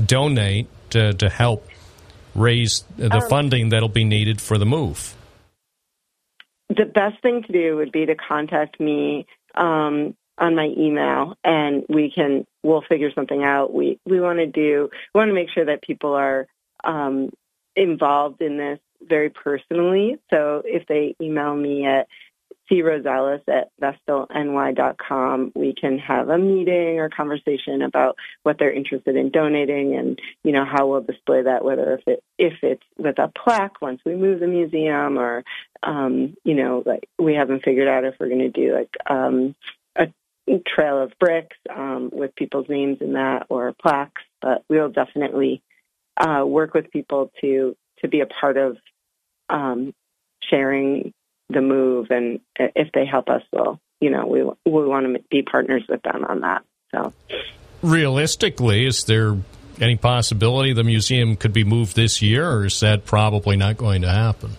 donate 0.04 0.66
to, 0.90 1.12
to 1.14 1.28
help 1.28 1.67
raise 2.38 2.84
the 2.96 3.14
Um, 3.14 3.28
funding 3.28 3.68
that'll 3.70 3.88
be 3.88 4.04
needed 4.04 4.40
for 4.40 4.58
the 4.58 4.66
move? 4.66 5.14
the 6.68 6.84
best 6.84 7.20
thing 7.22 7.42
to 7.42 7.52
do 7.52 7.76
would 7.76 7.92
be 7.92 8.06
to 8.06 8.14
contact 8.14 8.78
me 8.78 9.26
um, 9.54 10.14
on 10.36 10.54
my 10.54 10.72
email, 10.76 11.34
and 11.42 11.84
we 11.88 12.12
can 12.14 12.46
we'll 12.62 12.82
figure 12.88 13.10
something 13.14 13.42
out. 13.42 13.72
We 13.72 13.98
we 14.06 14.20
want 14.20 14.38
to 14.38 14.46
do 14.46 14.88
we 15.14 15.18
want 15.18 15.30
to 15.30 15.34
make 15.34 15.50
sure 15.50 15.64
that 15.64 15.82
people 15.82 16.12
are 16.14 16.46
um, 16.84 17.30
involved 17.74 18.42
in 18.42 18.58
this 18.58 18.78
very 19.02 19.30
personally. 19.30 20.18
So 20.30 20.62
if 20.64 20.86
they 20.86 21.16
email 21.20 21.54
me 21.54 21.86
at 21.86 22.06
crosales 22.70 23.42
at 23.48 23.70
vestalny.com, 23.80 25.52
we 25.54 25.74
can 25.74 25.98
have 25.98 26.28
a 26.28 26.38
meeting 26.38 26.98
or 26.98 27.08
conversation 27.08 27.82
about 27.82 28.16
what 28.42 28.58
they're 28.58 28.72
interested 28.72 29.16
in 29.16 29.30
donating 29.30 29.96
and, 29.96 30.18
you 30.44 30.52
know, 30.52 30.64
how 30.64 30.86
we'll 30.86 31.00
display 31.00 31.42
that, 31.42 31.64
whether 31.64 31.94
if 31.94 32.02
it, 32.06 32.22
if 32.38 32.54
it's 32.62 32.82
with 32.96 33.18
a 33.18 33.28
plaque 33.28 33.80
once 33.80 34.00
we 34.04 34.14
move 34.14 34.40
the 34.40 34.46
museum 34.46 35.18
or, 35.18 35.44
um, 35.82 36.36
you 36.44 36.54
know, 36.54 36.82
like 36.84 37.08
we 37.18 37.34
haven't 37.34 37.64
figured 37.64 37.88
out 37.88 38.04
if 38.04 38.14
we're 38.20 38.28
going 38.28 38.38
to 38.40 38.48
do 38.50 38.74
like, 38.74 38.94
um, 39.08 39.54
a 39.96 40.08
trail 40.66 41.02
of 41.02 41.12
bricks, 41.20 41.56
um, 41.68 42.08
with 42.10 42.34
people's 42.34 42.70
names 42.70 42.98
in 43.02 43.12
that 43.12 43.44
or 43.50 43.74
plaques, 43.74 44.22
but 44.40 44.64
we'll 44.70 44.88
definitely, 44.88 45.62
uh, 46.16 46.42
work 46.44 46.72
with 46.72 46.90
people 46.90 47.30
to, 47.40 47.76
to 48.00 48.08
be 48.08 48.20
a 48.20 48.26
part 48.26 48.56
of, 48.56 48.78
um, 49.50 49.92
sharing 50.42 51.12
the 51.50 51.60
move 51.60 52.08
and 52.10 52.40
if 52.58 52.92
they 52.92 53.06
help 53.06 53.28
us 53.28 53.42
we'll 53.52 53.80
you 54.00 54.10
know 54.10 54.26
we 54.26 54.42
we 54.70 54.86
want 54.86 55.06
to 55.06 55.22
be 55.30 55.42
partners 55.42 55.82
with 55.88 56.02
them 56.02 56.24
on 56.24 56.40
that 56.40 56.62
so. 56.90 57.12
Realistically, 57.82 58.86
is 58.86 59.04
there 59.04 59.36
any 59.80 59.96
possibility 59.96 60.72
the 60.72 60.84
museum 60.84 61.36
could 61.36 61.52
be 61.52 61.62
moved 61.62 61.94
this 61.94 62.20
year, 62.20 62.50
or 62.50 62.66
is 62.66 62.80
that 62.80 63.04
probably 63.04 63.56
not 63.56 63.76
going 63.76 64.02
to 64.02 64.08
happen? 64.08 64.56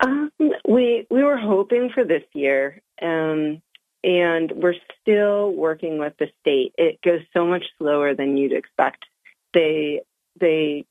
um 0.00 0.30
we 0.68 1.06
we 1.10 1.24
were 1.24 1.38
hoping 1.38 1.90
for 1.92 2.04
this 2.04 2.22
year 2.32 2.80
um 3.02 3.60
and 4.04 4.52
we're 4.52 4.76
still 5.00 5.52
working 5.52 5.98
with 5.98 6.12
the 6.18 6.28
state. 6.40 6.72
It 6.78 7.00
goes 7.04 7.20
so 7.32 7.44
much 7.44 7.64
slower 7.78 8.14
than 8.14 8.36
you'd 8.36 8.52
expect. 8.52 9.04
They 9.52 10.02
they 10.40 10.84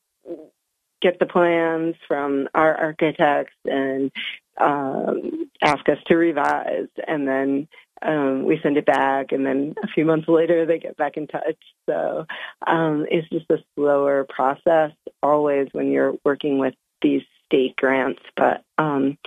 get 1.02 1.20
the 1.20 1.26
plans 1.26 1.96
from 2.08 2.48
our 2.54 2.76
architects 2.76 3.56
and 3.66 4.12
um, 4.58 5.50
ask 5.64 5.88
us 5.90 6.00
to 6.08 6.16
revise, 6.16 6.88
and 7.08 7.28
then 7.28 7.68
um, 8.02 8.46
we 8.46 8.60
send 8.62 8.78
it 8.78 8.86
back, 8.86 9.32
and 9.32 9.46
then 9.46 9.76
a 9.84 9.88
few 9.88 10.06
months 10.06 10.28
later 10.28 10.66
they 10.66 10.80
get 10.80 10.98
back 10.98 11.18
in 11.18 11.28
touch. 11.28 11.58
So 11.88 12.26
um, 12.66 13.06
it's 13.10 13.30
just 13.30 13.50
a 13.50 13.64
slower 13.76 14.26
process 14.28 14.92
always 15.22 15.68
when 15.72 15.92
you're 15.92 16.16
working 16.24 16.60
with 16.60 16.74
these 17.02 17.22
state 17.46 17.76
grants. 17.76 18.22
But 18.36 18.64
um, 18.78 19.18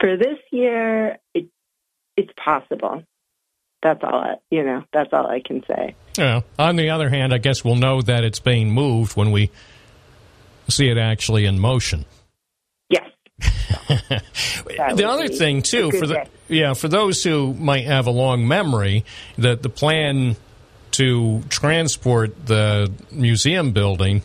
for 0.00 0.16
this 0.16 0.38
year, 0.50 1.18
it, 1.34 1.46
it's 2.16 2.32
possible. 2.36 3.04
That's 3.82 4.02
all 4.02 4.14
I, 4.14 4.34
you 4.50 4.64
know. 4.64 4.84
That's 4.92 5.12
all 5.12 5.26
I 5.26 5.40
can 5.40 5.62
say. 5.66 5.94
Yeah. 6.16 6.40
On 6.58 6.76
the 6.76 6.90
other 6.90 7.10
hand, 7.10 7.34
I 7.34 7.38
guess 7.38 7.64
we'll 7.64 7.76
know 7.76 8.00
that 8.02 8.24
it's 8.24 8.40
being 8.40 8.70
moved 8.70 9.16
when 9.16 9.30
we 9.30 9.50
see 10.68 10.88
it 10.88 10.98
actually 10.98 11.44
in 11.46 11.58
motion. 11.58 12.04
Yes. 12.88 13.10
the 14.96 15.06
other 15.08 15.28
thing 15.28 15.62
too 15.62 15.90
for 15.90 16.06
the 16.06 16.26
yeah 16.48 16.74
for 16.74 16.88
those 16.88 17.22
who 17.22 17.52
might 17.54 17.84
have 17.84 18.06
a 18.06 18.10
long 18.10 18.46
memory 18.46 19.04
that 19.36 19.62
the 19.62 19.68
plan 19.68 20.36
to 20.92 21.42
transport 21.48 22.46
the 22.46 22.90
museum 23.10 23.72
building 23.72 24.22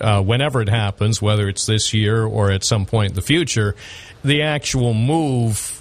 uh, 0.00 0.20
whenever 0.20 0.60
it 0.60 0.68
happens 0.68 1.22
whether 1.22 1.48
it's 1.48 1.64
this 1.66 1.94
year 1.94 2.24
or 2.24 2.50
at 2.50 2.64
some 2.64 2.86
point 2.86 3.10
in 3.10 3.14
the 3.14 3.22
future 3.22 3.76
the 4.24 4.42
actual 4.42 4.92
move 4.94 5.80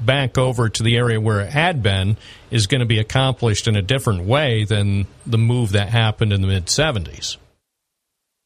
back 0.00 0.38
over 0.38 0.70
to 0.70 0.82
the 0.82 0.96
area 0.96 1.20
where 1.20 1.40
it 1.40 1.50
had 1.50 1.82
been 1.82 2.16
is 2.50 2.66
going 2.66 2.80
to 2.80 2.86
be 2.86 2.98
accomplished 2.98 3.68
in 3.68 3.76
a 3.76 3.82
different 3.82 4.24
way 4.24 4.64
than 4.64 5.06
the 5.26 5.38
move 5.38 5.72
that 5.72 5.90
happened 5.90 6.32
in 6.32 6.40
the 6.40 6.48
mid 6.48 6.66
70s 6.66 7.36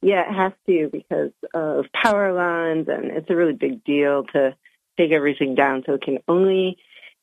Yeah, 0.02 0.28
it 0.28 0.34
has 0.34 0.52
to 0.66 0.88
because 0.90 1.30
of 1.54 1.86
power 1.92 2.32
lines, 2.32 2.88
and 2.88 3.06
it's 3.06 3.30
a 3.30 3.36
really 3.36 3.52
big 3.52 3.84
deal 3.84 4.24
to 4.32 4.56
take 4.98 5.12
everything 5.12 5.54
down. 5.54 5.84
So 5.86 5.94
it 5.94 6.02
can 6.02 6.18
only 6.28 6.76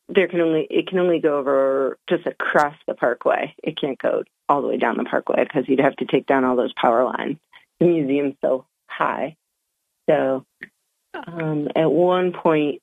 there 0.07 0.27
can 0.27 0.41
only 0.41 0.65
it 0.69 0.87
can 0.87 0.99
only 0.99 1.19
go 1.19 1.37
over 1.37 1.97
just 2.09 2.25
across 2.25 2.75
the 2.87 2.93
parkway. 2.93 3.53
It 3.61 3.79
can't 3.79 3.99
go 3.99 4.23
all 4.47 4.61
the 4.61 4.67
way 4.69 4.77
down 4.77 4.97
the 4.97 5.03
parkway 5.03 5.43
because 5.43 5.67
you'd 5.67 5.81
have 5.81 5.97
to 5.97 6.05
take 6.05 6.25
down 6.25 6.45
all 6.45 6.55
those 6.55 6.73
power 6.73 7.03
lines. 7.03 7.37
The 7.79 7.85
museum's 7.85 8.35
so 8.41 8.65
high, 8.87 9.35
so 10.09 10.45
um, 11.13 11.67
at 11.75 11.91
one 11.91 12.33
point 12.33 12.81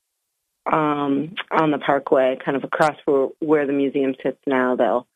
um, 0.71 1.35
on 1.51 1.71
the 1.71 1.79
parkway, 1.79 2.39
kind 2.45 2.57
of 2.57 2.65
across 2.65 2.97
where, 3.05 3.29
where 3.41 3.67
the 3.67 3.73
museum 3.73 4.15
sits 4.23 4.39
now, 4.47 4.77
they'll 4.77 5.07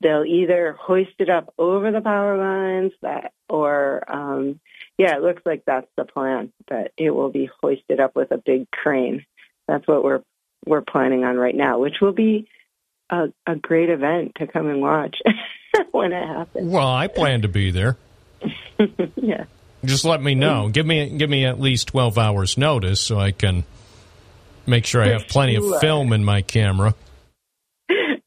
they'll 0.00 0.24
either 0.24 0.76
hoist 0.80 1.14
it 1.18 1.28
up 1.28 1.52
over 1.58 1.90
the 1.90 2.00
power 2.00 2.36
lines 2.38 2.92
that 3.02 3.32
or 3.48 4.04
um 4.10 4.60
yeah 4.96 5.16
it 5.16 5.22
looks 5.22 5.42
like 5.44 5.64
that's 5.66 5.88
the 5.96 6.04
plan 6.04 6.52
that 6.68 6.92
it 6.96 7.10
will 7.10 7.30
be 7.30 7.48
hoisted 7.60 8.00
up 8.00 8.14
with 8.14 8.30
a 8.30 8.38
big 8.38 8.70
crane 8.70 9.24
that's 9.66 9.86
what 9.86 10.04
we're 10.04 10.22
we're 10.66 10.82
planning 10.82 11.24
on 11.24 11.36
right 11.36 11.54
now 11.54 11.78
which 11.78 11.96
will 12.00 12.12
be 12.12 12.48
a, 13.10 13.26
a 13.46 13.56
great 13.56 13.90
event 13.90 14.32
to 14.36 14.46
come 14.46 14.68
and 14.68 14.80
watch 14.80 15.16
when 15.92 16.12
it 16.12 16.26
happens 16.26 16.70
well 16.70 16.88
i 16.88 17.06
plan 17.06 17.42
to 17.42 17.48
be 17.48 17.70
there 17.70 17.96
yeah 19.16 19.44
Just 19.84 20.04
let 20.04 20.20
me 20.20 20.34
know. 20.34 20.68
Give 20.68 20.84
me 20.84 21.16
give 21.16 21.30
me 21.30 21.44
at 21.44 21.60
least 21.60 21.88
twelve 21.88 22.18
hours 22.18 22.58
notice 22.58 23.00
so 23.00 23.18
I 23.20 23.30
can 23.30 23.62
make 24.66 24.86
sure 24.86 25.00
I 25.02 25.10
have 25.10 25.28
plenty 25.28 25.54
of 25.54 25.80
film 25.80 26.12
in 26.12 26.24
my 26.24 26.42
camera. 26.42 26.94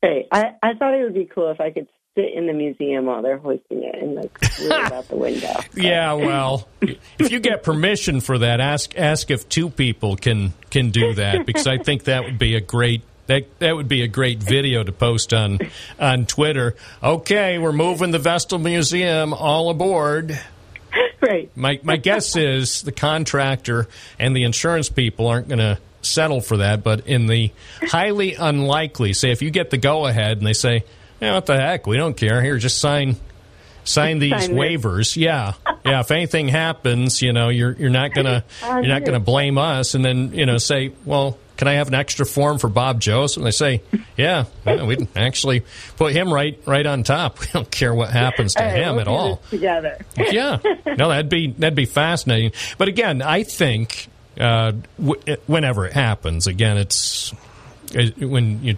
Hey 0.01 0.27
I, 0.31 0.55
I 0.61 0.73
thought 0.73 0.93
it 0.93 1.03
would 1.03 1.13
be 1.13 1.25
cool 1.25 1.49
if 1.51 1.59
i 1.59 1.71
could 1.71 1.87
sit 2.15 2.33
in 2.33 2.45
the 2.45 2.53
museum 2.53 3.05
while 3.05 3.21
they're 3.21 3.37
hoisting 3.37 3.83
it 3.83 3.95
and 3.95 4.15
like 4.15 4.41
read 4.59 4.91
out 4.91 5.07
the 5.07 5.15
window. 5.15 5.53
Yeah, 5.73 6.13
well, 6.13 6.67
if 6.81 7.31
you 7.31 7.39
get 7.39 7.63
permission 7.63 8.19
for 8.19 8.39
that, 8.39 8.59
ask 8.59 8.97
ask 8.97 9.31
if 9.31 9.47
two 9.47 9.69
people 9.69 10.15
can 10.15 10.53
can 10.69 10.89
do 10.89 11.13
that 11.15 11.45
because 11.45 11.67
I 11.67 11.77
think 11.77 12.05
that 12.05 12.23
would 12.23 12.37
be 12.37 12.55
a 12.55 12.61
great 12.61 13.03
that 13.27 13.59
that 13.59 13.75
would 13.75 13.87
be 13.87 14.01
a 14.01 14.07
great 14.07 14.39
video 14.39 14.83
to 14.83 14.91
post 14.91 15.33
on 15.33 15.59
on 15.99 16.25
Twitter. 16.25 16.75
Okay, 17.01 17.57
we're 17.57 17.71
moving 17.71 18.11
the 18.11 18.19
Vestal 18.19 18.59
Museum 18.59 19.33
all 19.33 19.69
aboard. 19.69 20.37
Right. 21.21 21.55
My 21.55 21.79
my 21.83 21.97
guess 21.97 22.35
is 22.35 22.81
the 22.81 22.91
contractor 22.91 23.87
and 24.19 24.35
the 24.35 24.43
insurance 24.43 24.89
people 24.89 25.27
aren't 25.27 25.47
going 25.47 25.59
to 25.59 25.77
settle 26.01 26.41
for 26.41 26.57
that, 26.57 26.83
but 26.83 27.07
in 27.07 27.27
the 27.27 27.51
highly 27.81 28.35
unlikely, 28.35 29.13
say 29.13 29.31
if 29.31 29.41
you 29.41 29.51
get 29.51 29.69
the 29.69 29.77
go 29.77 30.05
ahead 30.07 30.37
and 30.37 30.45
they 30.47 30.53
say, 30.53 30.83
"Yeah, 31.19 31.35
what 31.35 31.45
the 31.45 31.55
heck, 31.57 31.87
we 31.87 31.97
don't 31.97 32.15
care. 32.17 32.41
Here, 32.41 32.57
just 32.57 32.79
sign 32.79 33.15
sign 33.83 34.19
these 34.19 34.31
Sign 34.31 34.41
this." 34.41 34.49
waivers." 34.59 35.15
Yeah, 35.17 35.53
yeah. 35.85 35.99
If 36.01 36.11
anything 36.11 36.47
happens, 36.47 37.21
you 37.21 37.33
know, 37.33 37.49
you're 37.49 37.73
you're 37.73 37.89
not 37.89 38.13
gonna 38.13 38.43
you're 38.63 38.83
not 38.87 39.05
gonna 39.05 39.19
blame 39.19 39.57
us, 39.57 39.93
and 39.95 40.03
then 40.03 40.33
you 40.33 40.45
know 40.45 40.57
say, 40.57 40.91
"Well, 41.05 41.37
can 41.57 41.67
I 41.67 41.73
have 41.73 41.87
an 41.89 41.93
extra 41.93 42.25
form 42.25 42.57
for 42.57 42.67
Bob 42.69 42.99
Joseph?" 42.99 43.37
And 43.37 43.45
they 43.45 43.51
say, 43.51 43.81
"Yeah, 44.17 44.45
well, 44.65 44.87
we'd 44.87 45.07
actually 45.15 45.63
put 45.97 46.13
him 46.13 46.33
right 46.33 46.59
right 46.65 46.85
on 46.85 47.03
top. 47.03 47.39
We 47.41 47.47
don't 47.53 47.69
care 47.71 47.93
what 47.93 48.09
happens 48.09 48.53
to 48.55 48.63
All 48.63 48.67
right, 48.69 48.77
him 48.81 48.91
we'll 48.93 49.01
at 49.01 49.07
all." 49.07 49.37
together. 49.49 49.97
yeah, 50.17 50.57
no, 50.97 51.09
that'd 51.09 51.29
be 51.29 51.51
that'd 51.57 51.75
be 51.75 51.85
fascinating. 51.85 52.51
But 52.77 52.87
again, 52.87 53.21
I 53.21 53.43
think 53.43 54.07
uh, 54.39 54.73
w- 54.99 55.21
whenever 55.47 55.85
it 55.85 55.93
happens, 55.93 56.47
again, 56.47 56.77
it's 56.77 57.33
it, 57.93 58.17
when 58.17 58.63
you 58.63 58.77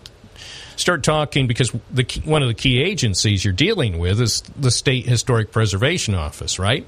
start 0.76 1.04
talking 1.04 1.48
because 1.48 1.72
the 1.92 2.04
key, 2.04 2.22
one 2.22 2.42
of 2.42 2.48
the 2.48 2.54
key 2.54 2.82
agencies 2.82 3.44
you're 3.46 3.54
dealing 3.54 4.00
with 4.00 4.20
is 4.20 4.42
the 4.58 4.72
state 4.72 5.06
historic 5.06 5.52
preservation 5.52 6.16
office, 6.16 6.60
right? 6.60 6.86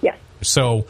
Yes. 0.00 0.18
So. 0.42 0.86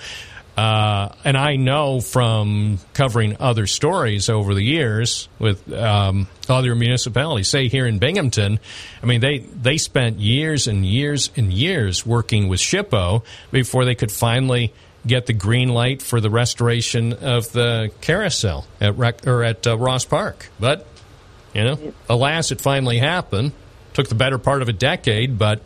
Uh, 0.57 1.15
and 1.25 1.39
I 1.39 1.57
know 1.57 2.03
from 2.03 2.81
covering 2.93 3.37
other 3.41 3.67
stories 3.67 4.29
over 4.29 4.53
the 4.53 4.63
years 4.63 5.27
with 5.39 5.73
um, 5.73 6.29
other 6.51 6.75
municipalities, 6.75 7.49
say 7.49 7.69
here 7.69 7.87
in 7.87 7.99
Binghamton, 7.99 8.59
I 9.03 9.07
mean 9.07 9.21
they 9.21 9.39
they 9.39 9.79
spent 9.79 10.19
years 10.19 10.67
and 10.67 10.85
years 10.85 11.31
and 11.35 11.51
years 11.51 12.05
working 12.05 12.49
with 12.49 12.61
SHPO 12.61 13.23
before 13.51 13.87
they 13.87 13.95
could 13.95 14.13
finally 14.13 14.75
get 15.07 15.27
the 15.27 15.33
green 15.33 15.69
light 15.71 16.03
for 16.03 16.21
the 16.21 16.31
restoration 16.31 17.13
of 17.13 17.53
the 17.53 17.91
carousel 18.01 18.67
at 18.81 18.97
Rec- 18.99 19.27
or 19.27 19.43
at 19.43 19.67
uh, 19.67 19.77
Ross 19.79 20.05
Park. 20.05 20.49
But 20.61 20.87
you 21.55 21.65
know, 21.65 21.93
alas, 22.09 22.51
it 22.53 22.61
finally 22.61 22.99
happened. 22.99 23.53
Took 23.93 24.09
the 24.09 24.15
better 24.15 24.39
part 24.39 24.63
of 24.63 24.69
a 24.69 24.73
decade, 24.73 25.39
but 25.39 25.61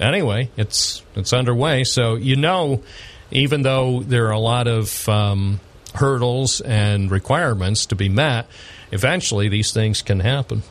anyway, 0.00 0.50
it's 0.56 1.02
it's 1.14 1.32
underway. 1.32 1.84
So 1.84 2.14
you 2.14 2.36
know, 2.36 2.82
even 3.30 3.62
though 3.62 4.00
there 4.00 4.28
are 4.28 4.32
a 4.32 4.38
lot 4.38 4.66
of 4.68 5.06
um, 5.08 5.60
hurdles 5.94 6.60
and 6.62 7.10
requirements 7.10 7.86
to 7.86 7.94
be 7.96 8.08
met, 8.08 8.46
eventually 8.90 9.48
these 9.48 9.72
things 9.72 10.00
can 10.02 10.20
happen. 10.20 10.62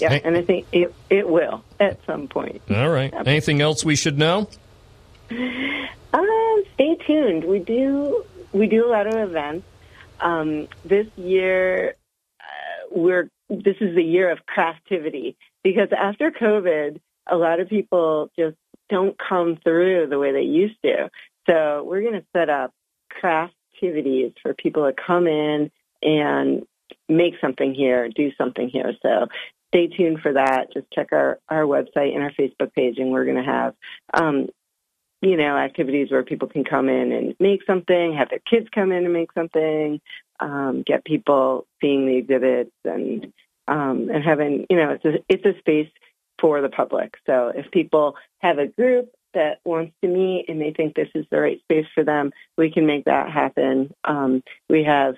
Yeah, 0.00 0.08
Hey. 0.08 0.20
and 0.24 0.36
I 0.36 0.42
think 0.42 0.66
it 0.72 0.92
it 1.10 1.28
will 1.28 1.62
at 1.78 1.98
some 2.06 2.26
point. 2.26 2.62
All 2.70 2.88
right. 2.88 3.12
Anything 3.26 3.60
else 3.60 3.84
we 3.84 3.94
should 3.94 4.18
know? 4.18 4.48
Um, 6.12 6.62
stay 6.74 6.96
tuned. 7.06 7.44
We 7.44 7.58
do 7.58 8.24
we 8.52 8.66
do 8.66 8.86
a 8.86 8.90
lot 8.90 9.06
of 9.06 9.14
events. 9.14 9.66
Um, 10.20 10.68
this 10.84 11.06
year, 11.16 11.96
uh, 12.40 12.86
we're 12.90 13.30
this 13.48 13.76
is 13.80 13.94
the 13.94 14.04
year 14.04 14.30
of 14.30 14.44
craftivity 14.46 15.36
because 15.62 15.88
after 15.96 16.30
COVID, 16.30 17.00
a 17.26 17.36
lot 17.36 17.60
of 17.60 17.68
people 17.68 18.30
just 18.38 18.56
don't 18.88 19.16
come 19.18 19.56
through 19.56 20.06
the 20.08 20.18
way 20.18 20.32
they 20.32 20.42
used 20.42 20.76
to. 20.84 21.10
So 21.48 21.84
we're 21.84 22.02
going 22.02 22.20
to 22.20 22.26
set 22.34 22.48
up 22.50 22.72
craftivities 23.10 24.34
for 24.42 24.54
people 24.54 24.84
to 24.86 24.92
come 24.94 25.26
in 25.26 25.70
and 26.02 26.66
make 27.08 27.34
something 27.40 27.74
here, 27.74 28.08
do 28.08 28.32
something 28.36 28.68
here. 28.68 28.92
So 29.02 29.26
stay 29.68 29.88
tuned 29.88 30.20
for 30.20 30.34
that. 30.34 30.72
Just 30.72 30.90
check 30.92 31.08
our, 31.12 31.38
our 31.48 31.62
website 31.62 32.14
and 32.14 32.22
our 32.22 32.32
Facebook 32.32 32.72
page, 32.74 32.98
and 32.98 33.10
we're 33.10 33.24
going 33.24 33.42
to 33.42 33.50
have 33.50 33.74
um, 34.14 34.48
you 35.22 35.36
know, 35.36 35.56
activities 35.56 36.10
where 36.10 36.24
people 36.24 36.48
can 36.48 36.64
come 36.64 36.88
in 36.88 37.12
and 37.12 37.36
make 37.38 37.64
something, 37.64 38.12
have 38.14 38.28
their 38.28 38.40
kids 38.40 38.68
come 38.74 38.90
in 38.90 39.04
and 39.04 39.12
make 39.12 39.32
something, 39.32 40.00
um, 40.40 40.82
get 40.82 41.04
people 41.04 41.66
seeing 41.80 42.06
the 42.06 42.16
exhibits 42.16 42.72
and 42.84 43.32
um, 43.68 44.10
and 44.10 44.24
having, 44.24 44.66
you 44.68 44.76
know, 44.76 44.90
it's 44.90 45.04
a, 45.04 45.18
it's 45.28 45.46
a 45.46 45.56
space 45.60 45.88
for 46.40 46.60
the 46.60 46.68
public. 46.68 47.14
So 47.26 47.52
if 47.54 47.70
people 47.70 48.16
have 48.40 48.58
a 48.58 48.66
group 48.66 49.12
that 49.34 49.60
wants 49.64 49.94
to 50.02 50.08
meet 50.08 50.46
and 50.48 50.60
they 50.60 50.72
think 50.72 50.94
this 50.94 51.08
is 51.14 51.24
the 51.30 51.40
right 51.40 51.60
space 51.60 51.86
for 51.94 52.02
them, 52.02 52.32
we 52.58 52.72
can 52.72 52.86
make 52.86 53.04
that 53.04 53.30
happen. 53.30 53.94
Um, 54.02 54.42
we 54.68 54.82
have 54.82 55.14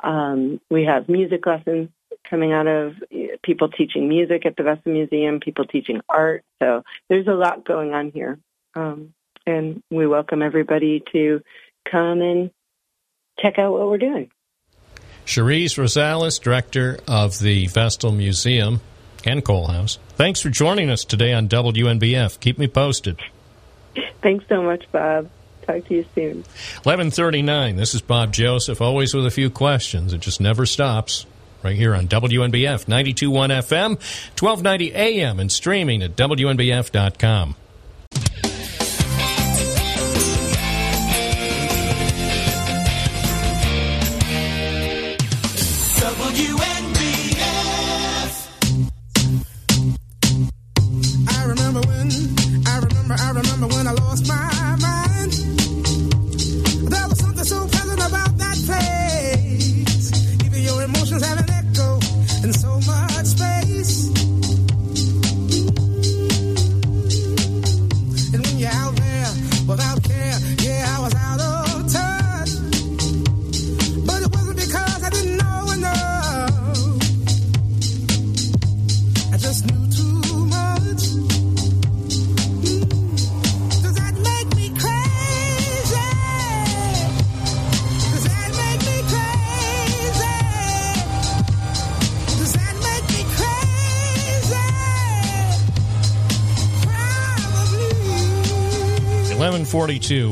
um, 0.00 0.60
we 0.70 0.84
have 0.84 1.08
music 1.08 1.46
lessons 1.46 1.88
coming 2.28 2.52
out 2.52 2.66
of 2.66 2.96
people 3.42 3.70
teaching 3.70 4.08
music 4.08 4.44
at 4.44 4.56
the 4.56 4.62
Vestal 4.62 4.92
Museum, 4.92 5.40
people 5.40 5.64
teaching 5.64 6.02
art. 6.10 6.44
So 6.62 6.82
there's 7.08 7.26
a 7.26 7.32
lot 7.32 7.64
going 7.64 7.94
on 7.94 8.10
here. 8.10 8.38
Um, 8.74 9.14
and 9.46 9.82
we 9.90 10.06
welcome 10.06 10.42
everybody 10.42 11.02
to 11.12 11.40
come 11.90 12.20
and 12.20 12.50
check 13.40 13.58
out 13.58 13.72
what 13.72 13.86
we're 13.86 13.98
doing. 13.98 14.30
Cherise 15.24 15.76
Rosales, 15.76 16.40
director 16.40 16.98
of 17.08 17.38
the 17.40 17.66
Vestal 17.66 18.12
Museum 18.12 18.80
and 19.24 19.44
Coal 19.44 19.66
House. 19.66 19.98
Thanks 20.10 20.40
for 20.40 20.50
joining 20.50 20.88
us 20.88 21.04
today 21.04 21.32
on 21.32 21.48
WNBF. 21.48 22.38
Keep 22.40 22.58
me 22.58 22.68
posted. 22.68 23.18
Thanks 24.22 24.44
so 24.48 24.62
much, 24.62 24.84
Bob. 24.92 25.28
Talk 25.62 25.84
to 25.86 25.94
you 25.94 26.04
soon. 26.14 26.36
1139. 26.84 27.76
This 27.76 27.94
is 27.94 28.02
Bob 28.02 28.32
Joseph, 28.32 28.80
always 28.80 29.14
with 29.14 29.26
a 29.26 29.30
few 29.30 29.50
questions. 29.50 30.12
It 30.12 30.20
just 30.20 30.40
never 30.40 30.64
stops. 30.64 31.26
Right 31.62 31.74
here 31.74 31.96
on 31.96 32.06
WNBF 32.06 32.86
921 32.86 33.50
FM, 33.50 33.88
1290 34.38 34.94
AM, 34.94 35.40
and 35.40 35.50
streaming 35.50 36.02
at 36.02 36.14
WNBF.com. 36.14 37.56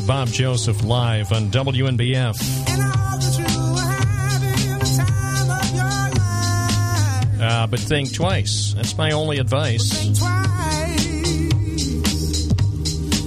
Bob 0.06 0.28
Joseph 0.28 0.84
live 0.84 1.32
on 1.32 1.50
WNBF. 1.50 2.36
And 2.68 2.82
all 2.82 3.18
that 3.18 3.38
you 3.38 3.44
were 3.72 3.80
having 3.80 4.78
the 4.78 4.84
time 4.98 5.50
of 5.50 5.74
your 5.74 5.86
life. 7.38 7.40
Uh, 7.40 7.66
but 7.68 7.80
think 7.80 8.12
twice. 8.12 8.74
That's 8.74 8.98
my 8.98 9.12
only 9.12 9.38
advice. 9.38 9.88
Twice. 10.18 10.20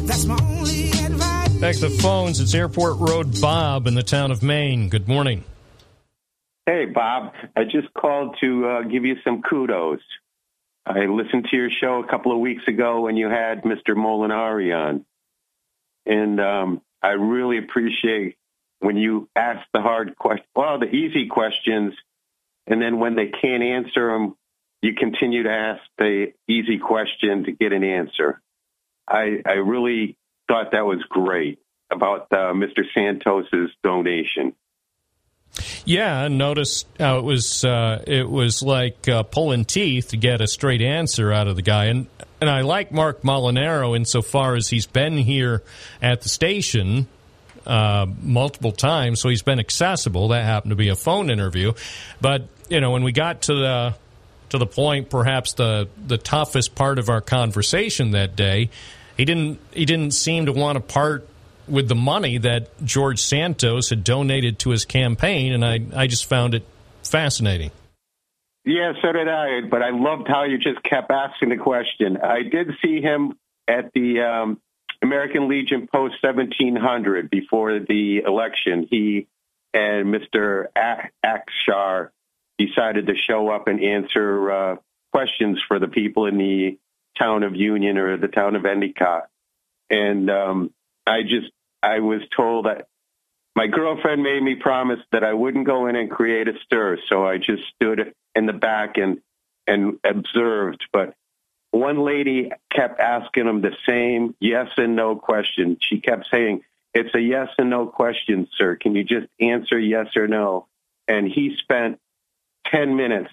That's 0.06 0.26
my 0.26 0.38
only 0.40 0.90
advice. 0.92 1.50
Back 1.60 1.76
to 1.78 1.90
the 1.90 1.98
phones. 2.00 2.40
It's 2.40 2.54
Airport 2.54 3.00
Road 3.00 3.42
Bob 3.42 3.88
in 3.88 3.96
the 3.96 4.04
town 4.04 4.30
of 4.30 4.44
Maine. 4.44 4.90
Good 4.90 5.08
morning. 5.08 5.44
Hey, 6.68 6.86
Bob. 6.86 7.34
I 7.56 7.64
just 7.64 7.92
called 7.96 8.38
to 8.42 8.68
uh, 8.68 8.82
give 8.84 9.04
you 9.04 9.16
some 9.24 9.42
kudos. 9.42 10.02
I 10.86 11.06
listened 11.06 11.48
to 11.50 11.58
your 11.58 11.72
show 11.72 12.04
a 12.04 12.08
couple 12.08 12.32
of 12.32 12.40
weeks 12.40 12.68
ago 12.68 13.02
when 13.02 13.18
you 13.18 13.30
had 13.30 13.64
Mr. 13.64 13.96
Molinaro 13.96 14.78
on. 14.78 15.06
And 16.08 16.40
um, 16.40 16.82
I 17.02 17.12
really 17.12 17.58
appreciate 17.58 18.38
when 18.80 18.98
you 18.98 19.30
ask 19.36 19.66
the 19.74 19.82
hard 19.82 20.16
questions, 20.16 20.48
well, 20.56 20.80
the 20.80 20.88
easy 20.88 21.28
questions, 21.28 21.94
and 22.68 22.82
then 22.82 23.00
when 23.00 23.16
they 23.16 23.28
can't 23.28 23.64
answer 23.64 24.12
them, 24.12 24.36
you 24.82 24.94
continue 24.94 25.44
to 25.44 25.52
ask 25.52 25.82
the 25.98 26.34
easy 26.48 26.78
question 26.78 27.46
to 27.46 27.52
get 27.52 27.74
an 27.74 27.84
answer. 27.84 28.42
I, 29.08 29.42
I 29.46 29.54
really 29.54 30.18
thought 30.48 30.72
that 30.72 30.86
was 30.86 31.02
great 31.10 31.60
about 31.90 32.28
uh, 32.32 32.54
Mr. 32.54 32.84
Santos's 32.94 33.72
donation. 33.84 34.54
Yeah, 35.86 36.28
notice 36.28 36.86
how 37.00 37.18
it 37.18 37.24
was 37.24 37.64
uh, 37.64 38.04
it 38.06 38.30
was 38.30 38.62
like 38.62 39.08
uh, 39.08 39.24
pulling 39.24 39.66
teeth 39.66 40.10
to 40.10 40.18
get 40.18 40.42
a 40.42 40.48
straight 40.48 40.82
answer 40.82 41.32
out 41.32 41.48
of 41.48 41.56
the 41.56 41.62
guy, 41.62 41.86
and 41.86 42.08
and 42.40 42.50
I 42.50 42.62
like 42.62 42.92
Marc 42.92 43.22
Molinaro 43.22 43.96
insofar 43.96 44.56
as 44.56 44.70
he's 44.70 44.86
been 44.86 45.18
here 45.18 45.64
at 46.02 46.22
the 46.22 46.30
station 46.30 47.08
uh, 47.66 48.06
multiple 48.22 48.72
times, 48.72 49.20
so 49.20 49.30
he's 49.30 49.42
been 49.42 49.60
accessible. 49.60 50.30
That 50.30 50.46
happened 50.46 50.72
to 50.72 50.76
be 50.76 50.90
a 50.90 50.96
phone 50.96 51.30
interview, 51.30 51.74
but 52.22 52.48
you 52.70 52.80
know 52.80 52.92
when 52.92 53.04
we 53.04 53.12
got 53.12 53.44
to 53.44 53.56
the 53.56 53.96
to 54.50 54.58
the 54.58 54.68
point, 54.68 55.10
perhaps 55.10 55.54
the 55.54 55.90
the 56.06 56.18
toughest 56.18 56.76
part 56.76 57.00
of 57.00 57.10
our 57.10 57.22
conversation 57.22 58.12
that 58.12 58.36
day, 58.36 58.70
he 59.16 59.26
didn't 59.26 59.60
he 59.72 59.86
didn't 59.86 60.12
seem 60.12 60.46
to 60.46 60.52
want 60.52 60.76
to 60.76 60.82
part 60.82 61.28
with 61.68 61.88
the 61.88 61.96
money 61.96 62.38
that 62.40 62.84
George 62.84 63.20
Santos 63.20 63.90
had 63.90 64.04
donated 64.04 64.60
to 64.60 64.70
his 64.70 64.86
campaign, 64.86 65.54
and 65.54 65.66
I 65.66 65.80
I 65.96 66.08
just 66.08 66.26
found 66.26 66.54
it 66.54 66.66
fascinating. 67.04 67.72
Yeah, 68.66 68.94
so 69.02 69.12
did 69.12 69.30
I. 69.30 69.62
But 69.62 69.82
I 69.82 69.92
loved 69.92 70.28
how 70.28 70.44
you 70.44 70.58
just 70.58 70.84
kept 70.84 71.12
asking 71.12 71.50
the 71.50 71.58
question. 71.58 72.18
I 72.18 72.44
did 72.44 72.72
see 72.84 73.02
him 73.02 73.38
at 73.68 73.94
the 73.94 74.22
um, 74.22 74.62
American 75.02 75.48
Legion 75.48 75.88
Post 75.88 76.16
1700 76.22 77.30
before 77.30 77.80
the 77.80 78.24
election. 78.26 78.88
He 78.90 79.28
and 79.74 80.14
Mr. 80.14 80.68
Akshar 81.24 82.10
decided 82.58 83.08
to 83.08 83.16
show 83.16 83.50
up 83.50 83.68
and 83.68 83.84
answer 83.84 84.52
uh, 84.52 84.76
questions 85.14 85.62
for 85.68 85.80
the 85.80 85.88
people 85.88 86.26
in 86.26 86.38
the 86.38 86.78
town 87.18 87.44
of 87.44 87.56
Union 87.56 87.98
or 87.98 88.18
the 88.18 88.28
town 88.28 88.56
of 88.56 88.66
Endicott. 88.66 89.30
And 89.90 90.30
um, 90.30 90.74
I 91.06 91.22
just, 91.24 91.52
I 91.82 92.00
was 92.00 92.22
told 92.36 92.66
that 92.66 92.88
my 93.56 93.68
girlfriend 93.68 94.22
made 94.22 94.44
me 94.44 94.56
promise 94.56 95.00
that 95.12 95.24
I 95.24 95.34
wouldn't 95.34 95.66
go 95.66 95.88
in 95.88 95.96
and 95.96 96.12
create 96.12 96.48
a 96.48 96.54
stir. 96.64 97.00
So 97.10 97.26
I 97.26 97.38
just 97.38 97.64
stood 97.76 98.14
in 98.36 98.46
the 98.46 98.54
back 98.54 98.98
and, 98.98 99.20
and 99.66 100.00
observed. 100.04 100.86
But 100.94 101.16
one 101.72 102.00
lady 102.00 102.52
kept 102.72 103.00
asking 103.00 103.48
him 103.48 103.62
the 103.62 103.76
same 103.88 104.36
yes 104.40 104.68
and 104.78 104.96
no 104.96 105.16
question. 105.16 105.78
She 105.82 106.00
kept 106.00 106.28
saying, 106.30 106.62
it's 106.94 107.14
a 107.16 107.20
yes 107.20 107.50
and 107.58 107.70
no 107.70 107.88
question, 107.88 108.48
sir. 108.58 108.76
Can 108.76 108.96
you 108.96 109.04
just 109.04 109.28
answer 109.40 109.78
yes 109.78 110.16
or 110.16 110.28
no? 110.28 110.68
And 111.08 111.28
he 111.28 111.56
spent 111.58 112.00
10 112.68 112.96
minutes 112.96 113.32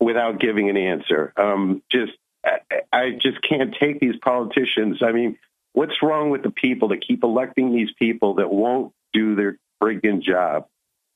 without 0.00 0.40
giving 0.40 0.68
an 0.68 0.76
answer. 0.76 1.32
Um, 1.36 1.82
just, 1.90 2.12
I, 2.44 2.58
I 2.92 3.10
just 3.12 3.40
can't 3.42 3.74
take 3.80 4.00
these 4.00 4.16
politicians. 4.16 4.98
I 5.02 5.12
mean, 5.12 5.38
what's 5.72 6.02
wrong 6.02 6.30
with 6.30 6.42
the 6.42 6.50
people 6.50 6.88
that 6.88 7.04
keep 7.06 7.22
electing 7.22 7.74
these 7.74 7.90
people 7.98 8.34
that 8.34 8.50
won't 8.50 8.92
do 9.12 9.34
their 9.34 9.58
friggin' 9.82 10.22
job? 10.22 10.66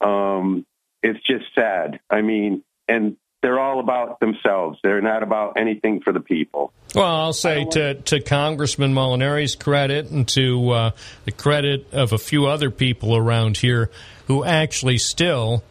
Um, 0.00 0.66
it's 1.02 1.20
just 1.26 1.44
sad. 1.54 2.00
I 2.10 2.22
mean, 2.22 2.62
and 2.88 3.16
they're 3.42 3.60
all 3.60 3.80
about 3.80 4.18
themselves. 4.20 4.78
They're 4.82 5.00
not 5.00 5.22
about 5.22 5.54
anything 5.56 6.00
for 6.00 6.12
the 6.12 6.20
people. 6.20 6.72
Well, 6.94 7.04
I'll 7.04 7.32
say 7.32 7.64
to, 7.64 7.94
to 7.94 8.20
Congressman 8.20 8.94
Molinaro's 8.94 9.54
credit 9.54 10.10
and 10.10 10.26
to 10.28 10.70
uh, 10.70 10.90
the 11.24 11.32
credit 11.32 11.92
of 11.92 12.12
a 12.12 12.18
few 12.18 12.46
other 12.46 12.70
people 12.70 13.16
around 13.16 13.58
here 13.58 13.90
who 14.26 14.44
actually 14.44 14.98
still 14.98 15.62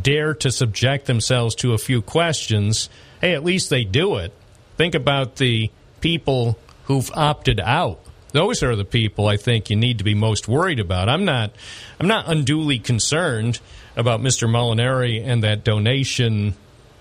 dare 0.00 0.34
to 0.34 0.50
subject 0.50 1.06
themselves 1.06 1.54
to 1.56 1.72
a 1.72 1.78
few 1.78 2.02
questions, 2.02 2.90
hey, 3.20 3.34
at 3.34 3.44
least 3.44 3.70
they 3.70 3.84
do 3.84 4.16
it. 4.16 4.32
Think 4.76 4.94
about 4.94 5.36
the 5.36 5.70
people 6.00 6.58
who've 6.84 7.10
opted 7.14 7.60
out. 7.60 8.00
Those 8.38 8.62
are 8.62 8.76
the 8.76 8.84
people 8.84 9.26
I 9.26 9.36
think 9.36 9.68
you 9.68 9.74
need 9.74 9.98
to 9.98 10.04
be 10.04 10.14
most 10.14 10.46
worried 10.46 10.78
about. 10.78 11.08
I'm 11.08 11.24
not 11.24 11.50
I'm 11.98 12.06
not 12.06 12.28
unduly 12.28 12.78
concerned 12.78 13.58
about 13.96 14.20
Mr. 14.20 14.48
Molinaro 14.48 15.26
and 15.26 15.42
that 15.42 15.64
donation 15.64 16.54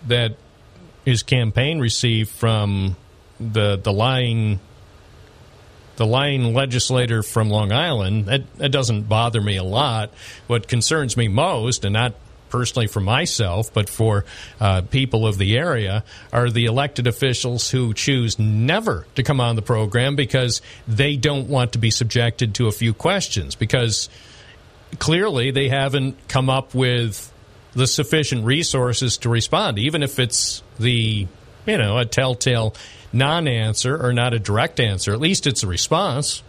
that 0.07 0.35
his 1.05 1.21
campaign 1.21 1.77
received 1.77 2.31
from 2.31 2.95
the 3.39 3.77
the 3.77 3.93
lying 3.93 4.59
the 5.97 6.07
lying 6.07 6.55
legislator 6.55 7.21
from 7.21 7.51
Long 7.51 7.71
Island. 7.71 8.25
That, 8.25 8.51
that 8.57 8.69
doesn't 8.69 9.03
bother 9.03 9.39
me 9.39 9.57
a 9.57 9.63
lot. 9.63 10.11
What 10.47 10.67
concerns 10.67 11.15
me 11.15 11.27
most, 11.27 11.85
and 11.85 11.93
not 11.93 12.15
personally 12.49 12.87
for 12.87 12.99
myself, 12.99 13.73
but 13.73 13.89
for 13.89 14.25
uh, 14.59 14.81
people 14.81 15.27
of 15.27 15.37
the 15.37 15.57
area, 15.57 16.03
are 16.31 16.49
the 16.49 16.65
elected 16.65 17.07
officials 17.07 17.69
who 17.69 17.93
choose 17.93 18.39
never 18.39 19.05
to 19.15 19.23
come 19.23 19.39
on 19.39 19.55
the 19.55 19.61
program 19.61 20.15
because 20.15 20.61
they 20.87 21.15
don't 21.15 21.47
want 21.47 21.73
to 21.73 21.79
be 21.79 21.91
subjected 21.91 22.55
to 22.55 22.67
a 22.67 22.71
few 22.71 22.93
questions 22.93 23.55
because 23.55 24.09
clearly 24.99 25.51
they 25.51 25.69
haven't 25.69 26.27
come 26.27 26.49
up 26.49 26.73
with 26.73 27.31
the 27.73 27.87
sufficient 27.87 28.43
resources 28.45 29.17
to 29.17 29.29
respond, 29.29 29.77
even 29.77 30.03
if 30.03 30.19
it's 30.19 30.63
the 30.79 31.27
you 31.65 31.77
know 31.77 31.97
a 31.97 32.05
telltale 32.05 32.75
non-answer 33.13 33.95
or 34.03 34.13
not 34.13 34.33
a 34.33 34.39
direct 34.39 34.79
answer. 34.79 35.13
At 35.13 35.19
least 35.19 35.47
it's 35.47 35.63
a 35.63 35.67
response. 35.67 36.43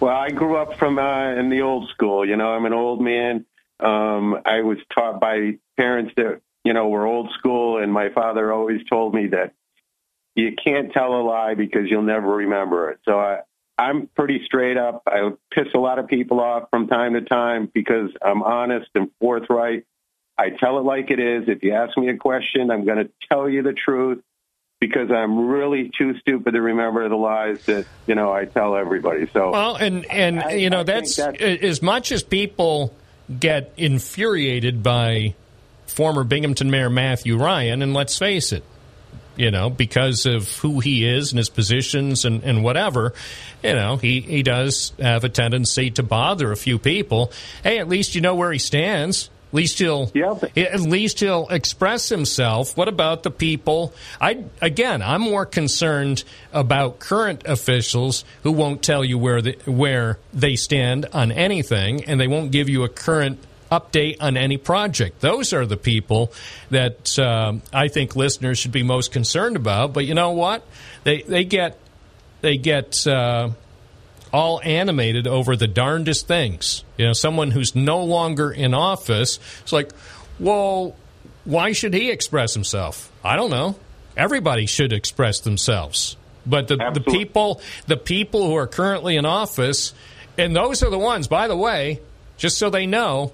Well, 0.00 0.14
I 0.14 0.30
grew 0.30 0.56
up 0.56 0.78
from 0.78 0.98
uh, 0.98 1.34
in 1.34 1.50
the 1.50 1.62
old 1.62 1.88
school. 1.90 2.26
You 2.26 2.36
know, 2.36 2.48
I'm 2.48 2.64
an 2.64 2.72
old 2.72 3.00
man. 3.00 3.44
Um, 3.80 4.40
I 4.44 4.62
was 4.62 4.78
taught 4.94 5.20
by 5.20 5.58
parents 5.76 6.12
that 6.16 6.40
you 6.64 6.72
know 6.72 6.88
were 6.88 7.06
old 7.06 7.30
school, 7.38 7.82
and 7.82 7.92
my 7.92 8.10
father 8.10 8.52
always 8.52 8.84
told 8.88 9.14
me 9.14 9.28
that 9.28 9.54
you 10.34 10.52
can't 10.52 10.92
tell 10.92 11.14
a 11.14 11.22
lie 11.22 11.54
because 11.54 11.90
you'll 11.90 12.02
never 12.02 12.28
remember 12.28 12.90
it. 12.90 13.00
So 13.04 13.18
I, 13.18 13.40
I'm 13.76 14.08
pretty 14.08 14.44
straight 14.44 14.76
up. 14.76 15.02
I 15.06 15.30
piss 15.52 15.68
a 15.74 15.78
lot 15.78 15.98
of 15.98 16.06
people 16.06 16.40
off 16.40 16.68
from 16.70 16.86
time 16.88 17.14
to 17.14 17.22
time 17.22 17.70
because 17.72 18.10
I'm 18.22 18.42
honest 18.42 18.88
and 18.94 19.10
forthright. 19.20 19.84
I 20.36 20.50
tell 20.50 20.78
it 20.78 20.82
like 20.82 21.10
it 21.10 21.18
is. 21.18 21.48
If 21.48 21.64
you 21.64 21.74
ask 21.74 21.96
me 21.98 22.08
a 22.08 22.16
question, 22.16 22.70
I'm 22.70 22.84
going 22.84 22.98
to 22.98 23.10
tell 23.28 23.48
you 23.48 23.62
the 23.62 23.72
truth 23.72 24.22
because 24.80 25.10
I'm 25.10 25.48
really 25.48 25.90
too 25.96 26.16
stupid 26.18 26.52
to 26.52 26.60
remember 26.60 27.08
the 27.08 27.16
lies 27.16 27.58
that 27.66 27.86
you 28.06 28.14
know 28.14 28.32
I 28.32 28.44
tell 28.44 28.76
everybody. 28.76 29.28
So 29.32 29.50
Well, 29.50 29.76
and 29.76 30.06
and 30.06 30.60
you 30.60 30.70
know 30.70 30.84
that's, 30.84 31.18
as 31.18 31.82
much 31.82 32.12
as 32.12 32.22
people 32.22 32.94
get 33.36 33.72
infuriated 33.76 34.82
by 34.82 35.34
former 35.86 36.24
Binghamton 36.24 36.70
Mayor 36.70 36.90
Matthew 36.90 37.36
Ryan, 37.36 37.82
and 37.82 37.94
let's 37.94 38.18
face 38.18 38.52
it, 38.52 38.64
you 39.36 39.50
know, 39.50 39.70
because 39.70 40.26
of 40.26 40.50
who 40.58 40.80
he 40.80 41.06
is 41.06 41.32
and 41.32 41.38
his 41.38 41.48
positions 41.48 42.24
and, 42.24 42.42
and 42.42 42.62
whatever, 42.62 43.14
you 43.62 43.74
know, 43.74 43.96
he, 43.96 44.20
he 44.20 44.42
does 44.42 44.92
have 44.98 45.24
a 45.24 45.28
tendency 45.28 45.90
to 45.92 46.02
bother 46.02 46.52
a 46.52 46.56
few 46.56 46.78
people. 46.78 47.32
Hey, 47.62 47.78
at 47.78 47.88
least 47.88 48.14
you 48.14 48.20
know 48.20 48.34
where 48.34 48.52
he 48.52 48.58
stands. 48.58 49.30
At 49.48 49.54
least 49.54 49.78
he'll 49.78 50.12
at 50.56 50.80
least 50.80 51.20
he'll 51.20 51.48
express 51.48 52.10
himself. 52.10 52.76
What 52.76 52.86
about 52.86 53.22
the 53.22 53.30
people? 53.30 53.94
I 54.20 54.44
again, 54.60 55.00
I'm 55.00 55.22
more 55.22 55.46
concerned 55.46 56.22
about 56.52 56.98
current 56.98 57.46
officials 57.46 58.24
who 58.42 58.52
won't 58.52 58.82
tell 58.82 59.02
you 59.02 59.16
where 59.16 59.40
the, 59.40 59.52
where 59.64 60.18
they 60.34 60.54
stand 60.56 61.06
on 61.14 61.32
anything, 61.32 62.04
and 62.04 62.20
they 62.20 62.28
won't 62.28 62.50
give 62.50 62.68
you 62.68 62.84
a 62.84 62.90
current 62.90 63.38
update 63.72 64.18
on 64.20 64.36
any 64.36 64.58
project. 64.58 65.22
Those 65.22 65.54
are 65.54 65.64
the 65.64 65.78
people 65.78 66.30
that 66.68 67.18
um, 67.18 67.62
I 67.72 67.88
think 67.88 68.16
listeners 68.16 68.58
should 68.58 68.72
be 68.72 68.82
most 68.82 69.12
concerned 69.12 69.56
about. 69.56 69.94
But 69.94 70.04
you 70.04 70.12
know 70.12 70.32
what? 70.32 70.62
They 71.04 71.22
they 71.22 71.44
get 71.44 71.78
they 72.42 72.58
get. 72.58 73.06
Uh, 73.06 73.50
all 74.32 74.60
animated 74.62 75.26
over 75.26 75.56
the 75.56 75.66
darndest 75.66 76.26
things. 76.26 76.84
You 76.96 77.06
know, 77.06 77.12
someone 77.12 77.50
who's 77.50 77.74
no 77.74 78.04
longer 78.04 78.50
in 78.50 78.74
office. 78.74 79.38
It's 79.62 79.72
like, 79.72 79.90
well, 80.38 80.94
why 81.44 81.72
should 81.72 81.94
he 81.94 82.10
express 82.10 82.54
himself? 82.54 83.10
I 83.24 83.36
don't 83.36 83.50
know. 83.50 83.76
Everybody 84.16 84.66
should 84.66 84.92
express 84.92 85.40
themselves. 85.40 86.16
But 86.44 86.68
the, 86.68 86.76
the 86.76 87.00
people, 87.00 87.60
the 87.86 87.96
people 87.96 88.46
who 88.46 88.56
are 88.56 88.66
currently 88.66 89.16
in 89.16 89.24
office, 89.26 89.92
and 90.36 90.56
those 90.56 90.82
are 90.82 90.90
the 90.90 90.98
ones, 90.98 91.28
by 91.28 91.48
the 91.48 91.56
way, 91.56 92.00
just 92.36 92.58
so 92.58 92.70
they 92.70 92.86
know, 92.86 93.32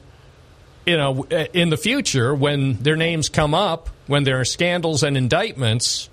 you 0.87 0.97
know, 0.97 1.27
uh, 1.31 1.47
in 1.53 1.71
the 1.71 1.77
future 1.77 2.35
when 2.35 2.75
their 2.83 2.97
names 2.97 3.29
come 3.29 3.55
up, 3.55 3.89
when 4.07 4.25
there 4.25 4.41
are 4.41 4.45
scandals 4.45 5.03
and 5.03 5.17
indictments, 5.17 6.09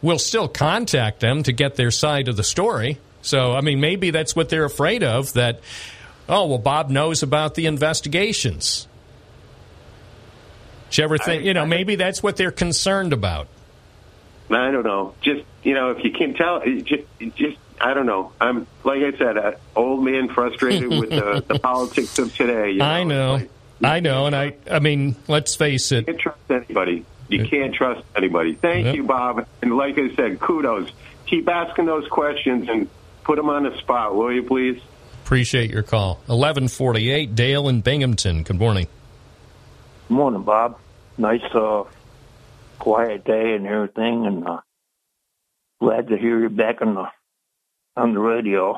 we'll 0.00 0.18
still 0.18 0.48
contact 0.48 1.20
them 1.20 1.42
to 1.42 1.52
get 1.52 1.76
their 1.76 1.90
side 1.90 2.28
of 2.28 2.36
the 2.36 2.44
story. 2.44 2.98
So, 3.22 3.54
I 3.54 3.60
mean, 3.60 3.80
maybe 3.80 4.10
that's 4.10 4.36
what 4.36 4.48
they're 4.48 4.64
afraid 4.64 5.02
of 5.02 5.32
that, 5.34 5.60
oh, 6.28 6.46
well, 6.46 6.58
Bob 6.58 6.90
knows 6.90 7.22
about 7.22 7.54
the 7.54 7.66
investigations. 7.66 8.86
Did 10.90 10.98
you 10.98 11.04
ever 11.04 11.18
think, 11.18 11.44
you 11.44 11.54
know, 11.54 11.64
maybe 11.64 11.94
that's 11.94 12.22
what 12.22 12.36
they're 12.36 12.50
concerned 12.50 13.12
about? 13.12 13.48
I 14.50 14.70
don't 14.70 14.84
know. 14.84 15.14
Just 15.22 15.44
you 15.62 15.74
know, 15.74 15.90
if 15.90 16.04
you 16.04 16.10
can 16.10 16.34
tell, 16.34 16.60
just, 16.60 17.04
just 17.36 17.56
I 17.80 17.94
don't 17.94 18.06
know. 18.06 18.32
I'm 18.40 18.66
like 18.84 19.02
I 19.02 19.16
said, 19.16 19.36
an 19.36 19.54
old 19.74 20.04
man 20.04 20.28
frustrated 20.28 20.88
with 20.88 21.10
the, 21.10 21.44
the 21.48 21.58
politics 21.58 22.18
of 22.18 22.34
today. 22.34 22.72
You 22.72 22.78
know? 22.78 22.84
I 22.84 23.04
know. 23.04 23.42
I 23.82 24.00
know. 24.00 24.26
And 24.26 24.36
I, 24.36 24.54
I 24.70 24.78
mean, 24.78 25.16
let's 25.26 25.54
face 25.54 25.90
it. 25.92 26.06
You 26.06 26.14
can't 26.14 26.20
trust 26.20 26.50
anybody. 26.50 27.04
You 27.28 27.42
uh, 27.42 27.46
can't 27.46 27.74
trust 27.74 28.04
anybody. 28.14 28.54
Thank 28.54 28.86
Yep. 28.86 28.94
you, 28.94 29.04
Bob. 29.04 29.46
And 29.62 29.76
like 29.76 29.98
I 29.98 30.14
said, 30.14 30.38
kudos. 30.38 30.90
Keep 31.26 31.48
asking 31.48 31.86
those 31.86 32.06
questions 32.08 32.68
and 32.68 32.88
put 33.24 33.38
him 33.38 33.48
on 33.48 33.64
the 33.64 33.76
spot, 33.78 34.14
will 34.14 34.32
you, 34.32 34.42
please? 34.42 34.80
Appreciate 35.24 35.70
your 35.70 35.82
call. 35.82 36.16
1148, 36.26 37.34
Dale 37.34 37.68
in 37.68 37.80
Binghamton. 37.80 38.42
Good 38.42 38.58
morning. 38.58 38.86
Good 40.08 40.14
Morning, 40.14 40.42
Bob. 40.42 40.78
Nice, 41.16 41.42
uh, 41.54 41.84
quiet 42.78 43.24
day 43.24 43.54
and 43.54 43.66
everything, 43.66 44.26
and 44.26 44.46
uh, 44.46 44.60
glad 45.80 46.08
to 46.08 46.16
hear 46.16 46.40
you 46.40 46.48
back 46.48 46.82
on 46.82 46.94
the 46.94 47.06
on 47.96 48.14
the 48.14 48.20
radio. 48.20 48.76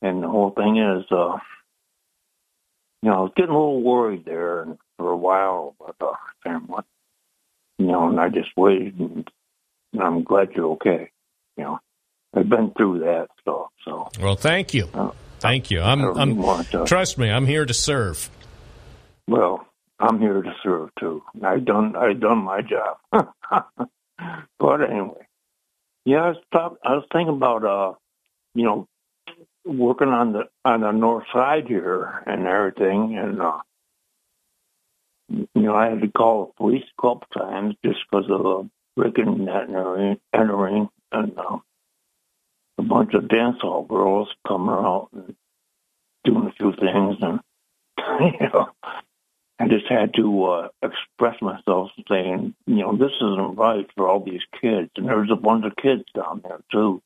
And 0.00 0.22
the 0.22 0.28
whole 0.28 0.50
thing 0.50 0.78
is, 0.78 1.04
uh, 1.10 1.38
you 3.02 3.10
know, 3.10 3.16
I 3.16 3.20
was 3.20 3.32
getting 3.36 3.50
a 3.50 3.58
little 3.58 3.82
worried 3.82 4.24
there 4.24 4.62
and 4.62 4.78
for 4.96 5.10
a 5.10 5.16
while 5.16 5.74
about 5.80 5.98
the 5.98 6.12
family, 6.42 6.82
you 7.78 7.86
know, 7.86 8.08
and 8.08 8.18
I 8.18 8.28
just 8.28 8.50
waited, 8.56 8.98
and, 8.98 9.30
and 9.92 10.02
I'm 10.02 10.24
glad 10.24 10.50
you're 10.54 10.72
okay. 10.72 11.10
You 11.56 11.64
know, 11.64 11.78
I've 12.34 12.48
been 12.48 12.72
through 12.76 13.00
that 13.00 13.28
stuff, 13.40 13.68
so 13.84 14.08
Well, 14.20 14.36
thank 14.36 14.74
you. 14.74 14.88
Thank 15.40 15.70
you. 15.70 15.80
I'm, 15.80 16.02
really 16.02 16.20
I'm 16.20 16.86
trust 16.86 17.18
me, 17.18 17.30
I'm 17.30 17.46
here 17.46 17.64
to 17.64 17.74
serve. 17.74 18.28
Well, 19.28 19.66
I'm 20.00 20.20
here 20.20 20.42
to 20.42 20.52
serve 20.62 20.90
too. 20.98 21.22
I 21.42 21.58
done 21.58 21.96
I 21.96 22.12
done 22.12 22.38
my 22.38 22.62
job. 22.62 22.98
but 24.58 24.82
anyway, 24.82 25.26
yeah, 26.04 26.22
I 26.22 26.28
was 26.28 26.36
talk, 26.52 26.78
I 26.84 26.94
was 26.94 27.04
thinking 27.12 27.36
about 27.36 27.64
uh, 27.64 27.92
you 28.54 28.64
know, 28.64 28.88
working 29.64 30.08
on 30.08 30.32
the 30.32 30.44
on 30.64 30.80
the 30.80 30.92
north 30.92 31.24
side 31.32 31.66
here 31.66 32.22
and 32.26 32.46
everything, 32.46 33.18
and 33.18 33.40
uh, 33.40 33.58
you 35.28 35.48
know, 35.54 35.74
I 35.74 35.90
had 35.90 36.00
to 36.00 36.08
call 36.08 36.46
the 36.46 36.52
police 36.54 36.84
a 36.98 37.02
couple 37.02 37.26
times 37.36 37.74
just 37.84 37.98
because 38.10 38.30
of 38.30 38.42
the 38.42 38.70
breaking 38.96 39.28
and 39.28 39.48
entering, 39.48 40.18
entering, 40.32 40.88
and 41.12 41.38
uh, 41.38 41.58
a 42.78 42.82
bunch 42.82 43.14
of 43.14 43.28
dance 43.28 43.56
hall 43.60 43.84
girls 43.84 44.28
coming 44.46 44.70
out 44.70 45.08
and 45.12 45.34
doing 46.24 46.46
a 46.46 46.52
few 46.52 46.72
things, 46.72 47.16
and 47.20 47.40
you 48.40 48.48
know. 48.52 48.70
I 49.60 49.66
just 49.66 49.88
had 49.88 50.14
to 50.14 50.44
uh, 50.44 50.68
express 50.82 51.42
myself 51.42 51.90
saying, 52.08 52.54
you 52.66 52.76
know, 52.76 52.96
this 52.96 53.10
isn't 53.16 53.56
right 53.56 53.90
for 53.96 54.08
all 54.08 54.20
these 54.20 54.42
kids. 54.60 54.90
And 54.96 55.08
there's 55.08 55.32
a 55.32 55.36
bunch 55.36 55.64
of 55.64 55.74
kids 55.74 56.04
down 56.14 56.42
there, 56.44 56.60
too, 56.70 57.02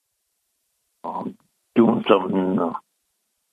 um, 1.02 1.36
doing 1.74 2.04
something 2.06 2.36
in 2.36 2.56
the 2.56 2.74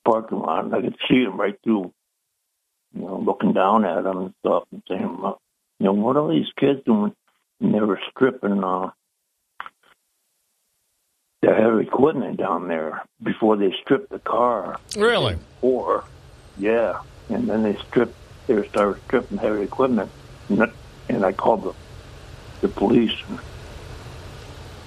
parking 0.03 0.39
lot. 0.39 0.65
And 0.65 0.75
I 0.75 0.81
could 0.81 0.97
see 1.07 1.23
them 1.23 1.39
right 1.39 1.57
through, 1.63 1.93
you 2.93 3.01
know, 3.01 3.19
looking 3.19 3.53
down 3.53 3.85
at 3.85 4.03
them 4.03 4.17
and 4.17 4.33
stuff 4.39 4.63
and 4.73 4.83
saying, 4.89 5.01
you 5.01 5.85
know, 5.85 5.93
what 5.93 6.17
are 6.17 6.29
these 6.29 6.51
kids 6.57 6.81
doing? 6.85 7.15
And 7.61 7.73
they 7.73 7.79
were 7.79 8.01
stripping 8.11 8.61
uh, 8.63 8.91
the 11.41 11.53
heavy 11.53 11.83
equipment 11.83 12.37
down 12.37 12.67
there 12.67 13.03
before 13.23 13.55
they 13.55 13.73
stripped 13.81 14.09
the 14.09 14.19
car. 14.19 14.79
Really? 14.97 15.37
Or, 15.61 16.03
yeah. 16.57 16.99
And 17.29 17.47
then 17.47 17.63
they 17.63 17.75
stripped, 17.87 18.15
they 18.47 18.67
started 18.67 19.01
stripping 19.03 19.37
heavy 19.37 19.61
equipment. 19.63 20.11
And, 20.49 21.25
I 21.25 21.31
called 21.31 21.63
the, 21.63 21.73
the 22.61 22.67
police. 22.67 23.13
And 23.29 23.39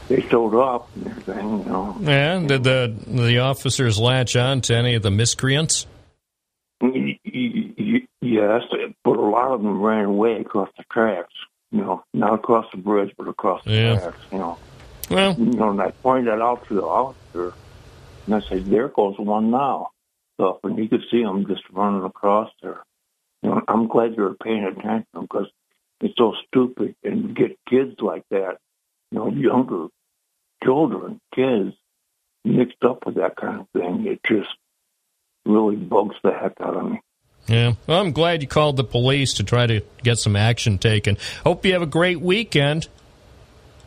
they 0.08 0.20
showed 0.28 0.54
up 0.54 0.88
and 0.94 1.06
everything, 1.06 1.60
you 1.60 1.64
know. 1.64 1.96
Yeah, 2.00 2.38
did 2.40 2.64
the 2.64 2.94
the 3.06 3.38
officers 3.38 3.98
latch 3.98 4.36
on 4.36 4.60
to 4.62 4.76
any 4.76 4.94
of 4.94 5.02
the 5.02 5.10
miscreants? 5.10 5.86
Yes, 6.80 8.62
but 9.04 9.16
a 9.16 9.20
lot 9.20 9.52
of 9.52 9.62
them 9.62 9.80
ran 9.80 10.04
away 10.04 10.40
across 10.40 10.68
the 10.76 10.84
tracks. 10.90 11.32
You 11.70 11.80
know, 11.80 12.04
not 12.12 12.34
across 12.34 12.66
the 12.72 12.76
bridge, 12.76 13.12
but 13.16 13.28
across 13.28 13.64
the 13.64 13.72
Yeah. 13.72 13.98
tracks. 13.98 14.18
You 14.30 14.38
know. 14.38 14.58
Well, 15.10 15.34
you 15.38 15.46
know, 15.46 15.70
and 15.70 15.80
I 15.80 15.90
pointed 15.90 16.32
that 16.32 16.40
out 16.40 16.66
to 16.68 16.74
the 16.74 16.82
officer, 16.82 17.52
and 18.26 18.34
I 18.34 18.40
said, 18.40 18.66
"There 18.66 18.88
goes 18.88 19.18
one 19.18 19.50
now." 19.50 19.90
Stuff, 20.40 20.58
and 20.64 20.78
you 20.78 20.88
could 20.88 21.04
see 21.10 21.22
them 21.22 21.46
just 21.46 21.62
running 21.70 22.04
across 22.04 22.50
there. 22.62 22.84
You 23.42 23.50
know, 23.50 23.62
I'm 23.68 23.86
glad 23.86 24.14
you're 24.16 24.34
paying 24.34 24.64
attention 24.64 25.06
because 25.20 25.46
it's 26.00 26.16
so 26.16 26.34
stupid, 26.46 26.94
and 27.04 27.36
get 27.36 27.58
kids 27.68 28.00
like 28.00 28.24
that, 28.30 28.58
you 29.10 29.18
know, 29.18 29.28
younger 29.28 29.88
children, 30.64 31.20
kids, 31.34 31.74
mixed 32.44 32.82
up 32.82 33.04
with 33.04 33.16
that 33.16 33.36
kind 33.36 33.60
of 33.60 33.68
thing. 33.70 34.06
It 34.06 34.20
just 34.26 34.48
really 35.44 35.76
bugs 35.76 36.16
the 36.22 36.32
heck 36.32 36.60
out 36.60 36.76
of 36.76 36.90
me. 36.90 37.00
Yeah. 37.46 37.74
Well, 37.86 38.00
I'm 38.00 38.12
glad 38.12 38.42
you 38.42 38.48
called 38.48 38.76
the 38.76 38.84
police 38.84 39.34
to 39.34 39.44
try 39.44 39.66
to 39.66 39.82
get 40.02 40.18
some 40.18 40.36
action 40.36 40.78
taken. 40.78 41.18
Hope 41.44 41.66
you 41.66 41.72
have 41.72 41.82
a 41.82 41.86
great 41.86 42.20
weekend. 42.20 42.88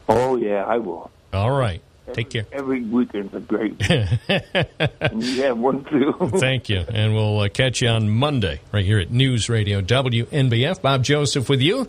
Oh 0.07 0.35
yeah, 0.35 0.63
I 0.65 0.77
will. 0.77 1.11
All 1.33 1.51
right. 1.51 1.81
Take 2.13 2.29
care. 2.29 2.45
Every 2.51 2.83
weekend's 2.83 3.33
a 3.33 3.39
great 3.39 3.81
and 3.89 5.23
you 5.23 5.41
have 5.41 5.57
one 5.57 5.83
too. 5.85 6.13
Thank 6.37 6.69
you. 6.69 6.85
And 6.87 7.15
we'll 7.15 7.39
uh, 7.39 7.49
catch 7.49 7.81
you 7.81 7.87
on 7.89 8.09
Monday 8.09 8.61
right 8.71 8.85
here 8.85 8.99
at 8.99 9.11
News 9.11 9.49
Radio 9.49 9.81
WNBF. 9.81 10.81
Bob 10.81 11.03
Joseph 11.03 11.49
with 11.49 11.61
you. 11.61 11.87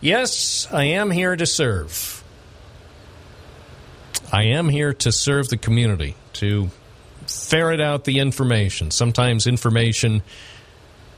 Yes, 0.00 0.66
I 0.72 0.84
am 0.84 1.10
here 1.10 1.36
to 1.36 1.44
serve. 1.44 2.24
I 4.32 4.44
am 4.44 4.68
here 4.68 4.94
to 4.94 5.12
serve 5.12 5.48
the 5.48 5.56
community, 5.58 6.14
to 6.34 6.70
ferret 7.26 7.80
out 7.80 8.04
the 8.04 8.20
information. 8.20 8.90
Sometimes 8.90 9.46
information 9.46 10.22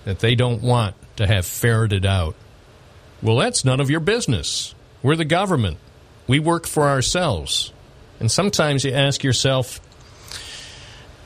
that 0.05 0.19
they 0.19 0.35
don't 0.35 0.63
want 0.63 0.97
to 1.17 1.27
have 1.27 1.47
ferreted 1.47 2.05
out. 2.05 2.35
Well, 3.23 3.37
that's 3.37 3.65
none 3.65 3.81
of 3.81 3.91
your 3.91 4.01
business. 4.01 4.75
We're 5.03 5.17
the 5.17 5.25
government. 5.25 5.79
We 6.31 6.39
work 6.39 6.69
for 6.69 6.89
ourselves. 6.89 7.73
And 8.21 8.31
sometimes 8.31 8.85
you 8.85 8.93
ask 8.93 9.25
yourself, 9.25 9.81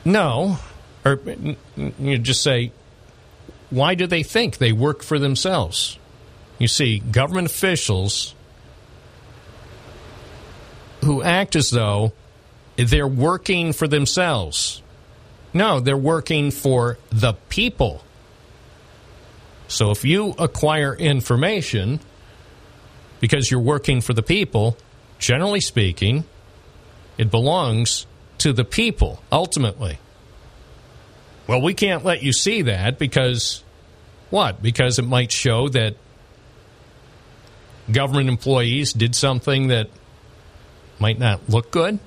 no, 0.03 0.57
or 1.05 1.19
you 1.99 2.17
just 2.17 2.41
say, 2.41 2.71
why 3.69 3.93
do 3.93 4.07
they 4.07 4.23
think 4.23 4.57
they 4.57 4.71
work 4.71 5.03
for 5.03 5.19
themselves? 5.19 5.99
You 6.57 6.67
see, 6.67 6.97
government 6.97 7.45
officials 7.45 8.33
who 11.03 11.21
act 11.21 11.55
as 11.55 11.69
though 11.69 12.13
they're 12.75 13.07
working 13.07 13.73
for 13.73 13.87
themselves. 13.87 14.81
No, 15.53 15.79
they're 15.79 15.95
working 15.95 16.49
for 16.49 16.97
the 17.11 17.33
people. 17.49 18.03
So 19.67 19.91
if 19.91 20.03
you 20.03 20.31
acquire 20.39 20.95
information 20.95 21.99
because 23.19 23.51
you're 23.51 23.59
working 23.59 24.01
for 24.01 24.13
the 24.13 24.23
people, 24.23 24.75
generally 25.19 25.61
speaking, 25.61 26.25
it 27.17 27.31
belongs 27.31 28.05
to 28.39 28.53
the 28.53 28.65
people 28.65 29.21
ultimately. 29.31 29.99
Well, 31.47 31.61
we 31.61 31.73
can't 31.73 32.03
let 32.03 32.23
you 32.23 32.33
see 32.33 32.63
that 32.63 32.97
because 32.97 33.63
what? 34.29 34.61
Because 34.61 34.99
it 34.99 35.05
might 35.05 35.31
show 35.31 35.69
that 35.69 35.95
government 37.91 38.29
employees 38.29 38.93
did 38.93 39.15
something 39.15 39.67
that 39.67 39.89
might 40.99 41.19
not 41.19 41.47
look 41.49 41.71
good. 41.71 41.99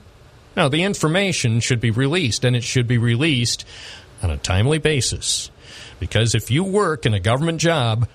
No, 0.56 0.68
the 0.68 0.82
information 0.82 1.60
should 1.60 1.80
be 1.80 1.93
released, 1.93 2.44
and 2.44 2.56
it 2.56 2.64
should 2.64 2.89
be 2.89 2.98
released 2.98 3.64
on 4.22 4.30
a 4.30 4.36
timely 4.36 4.78
basis. 4.78 5.51
Because 6.01 6.35
if 6.35 6.51
you 6.51 6.64
work 6.64 7.06
in 7.06 7.14
a 7.14 7.20
government 7.20 7.61
job, 7.61 8.09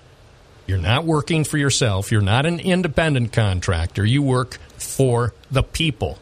you're 0.66 0.78
not 0.78 1.04
working 1.04 1.44
for 1.44 1.58
yourself, 1.58 2.10
you're 2.10 2.20
not 2.20 2.46
an 2.46 2.60
independent 2.60 3.32
contractor, 3.32 4.04
you 4.04 4.22
work 4.22 4.58
for 4.76 5.34
the 5.50 5.62
people. 5.62 6.18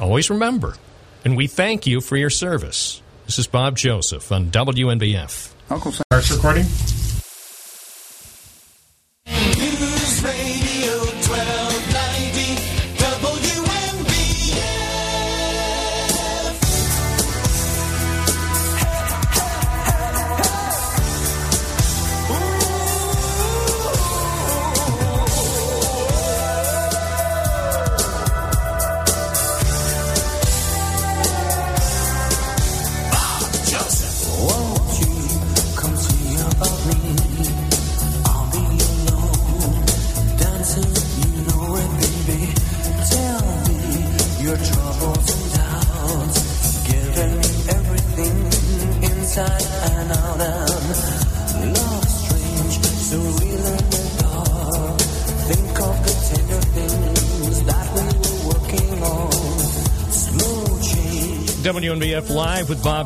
Always 0.00 0.30
remember, 0.30 0.76
and 1.24 1.36
we 1.36 1.46
thank 1.46 1.86
you 1.86 2.00
for 2.00 2.16
your 2.16 2.30
service. 2.30 3.02
This 3.26 3.38
is 3.38 3.46
Bob 3.46 3.76
Joseph 3.76 4.32
on 4.32 4.50
WNBF. 4.50 5.52
Uncle 5.70 5.92
Starts 5.92 6.32
recording. 6.32 6.66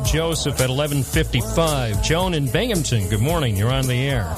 Joseph 0.05 0.59
at 0.61 0.69
11:55. 0.69 2.01
Joan 2.03 2.33
in 2.33 2.49
Binghamton. 2.51 3.09
Good 3.09 3.21
morning. 3.21 3.57
You're 3.57 3.71
on 3.71 3.87
the 3.87 4.07
air. 4.07 4.33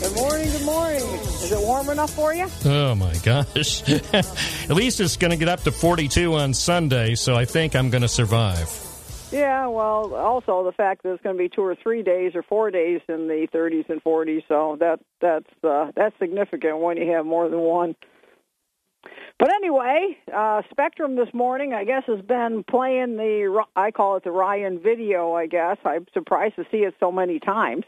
Good 0.00 0.14
morning, 0.16 0.50
good 0.50 0.64
morning. 0.64 1.02
Is 1.02 1.52
it 1.52 1.60
warm 1.60 1.88
enough 1.88 2.10
for 2.10 2.34
you? 2.34 2.46
Oh 2.64 2.94
my 2.94 3.14
gosh. 3.22 3.88
At 4.12 4.70
least 4.70 5.00
it's 5.00 5.16
going 5.16 5.30
to 5.30 5.36
get 5.36 5.48
up 5.48 5.62
to 5.62 5.72
42 5.72 6.34
on 6.34 6.54
Sunday, 6.54 7.14
so 7.14 7.34
I 7.34 7.44
think 7.44 7.76
I'm 7.76 7.90
going 7.90 8.02
to 8.02 8.08
survive. 8.08 8.68
Yeah, 9.30 9.66
well, 9.66 10.14
also 10.14 10.64
the 10.64 10.72
fact 10.72 11.02
that 11.02 11.12
it's 11.12 11.22
going 11.22 11.36
to 11.36 11.42
be 11.42 11.48
two 11.48 11.62
or 11.62 11.74
three 11.74 12.02
days 12.02 12.32
or 12.34 12.42
four 12.42 12.70
days 12.70 13.00
in 13.08 13.28
the 13.28 13.48
30s 13.52 13.88
and 13.90 14.02
40s, 14.02 14.44
so 14.46 14.76
that 14.80 15.00
that's 15.20 15.50
uh, 15.64 15.90
that's 15.96 16.16
significant 16.18 16.78
when 16.78 16.96
you 16.96 17.12
have 17.12 17.26
more 17.26 17.48
than 17.48 17.60
one. 17.60 17.96
But 19.38 19.50
anyway, 19.52 20.16
uh, 20.32 20.62
Spectrum 20.70 21.16
this 21.16 21.32
morning, 21.34 21.74
I 21.74 21.84
guess, 21.84 22.04
has 22.06 22.20
been 22.20 22.64
playing 22.68 23.16
the 23.16 23.64
I 23.74 23.90
call 23.90 24.16
it 24.16 24.24
the 24.24 24.30
Ryan 24.30 24.78
video. 24.78 25.32
I 25.32 25.46
guess 25.46 25.76
I'm 25.84 26.06
surprised 26.14 26.56
to 26.56 26.64
see 26.70 26.78
it 26.78 26.94
so 27.00 27.10
many 27.10 27.40
times. 27.40 27.84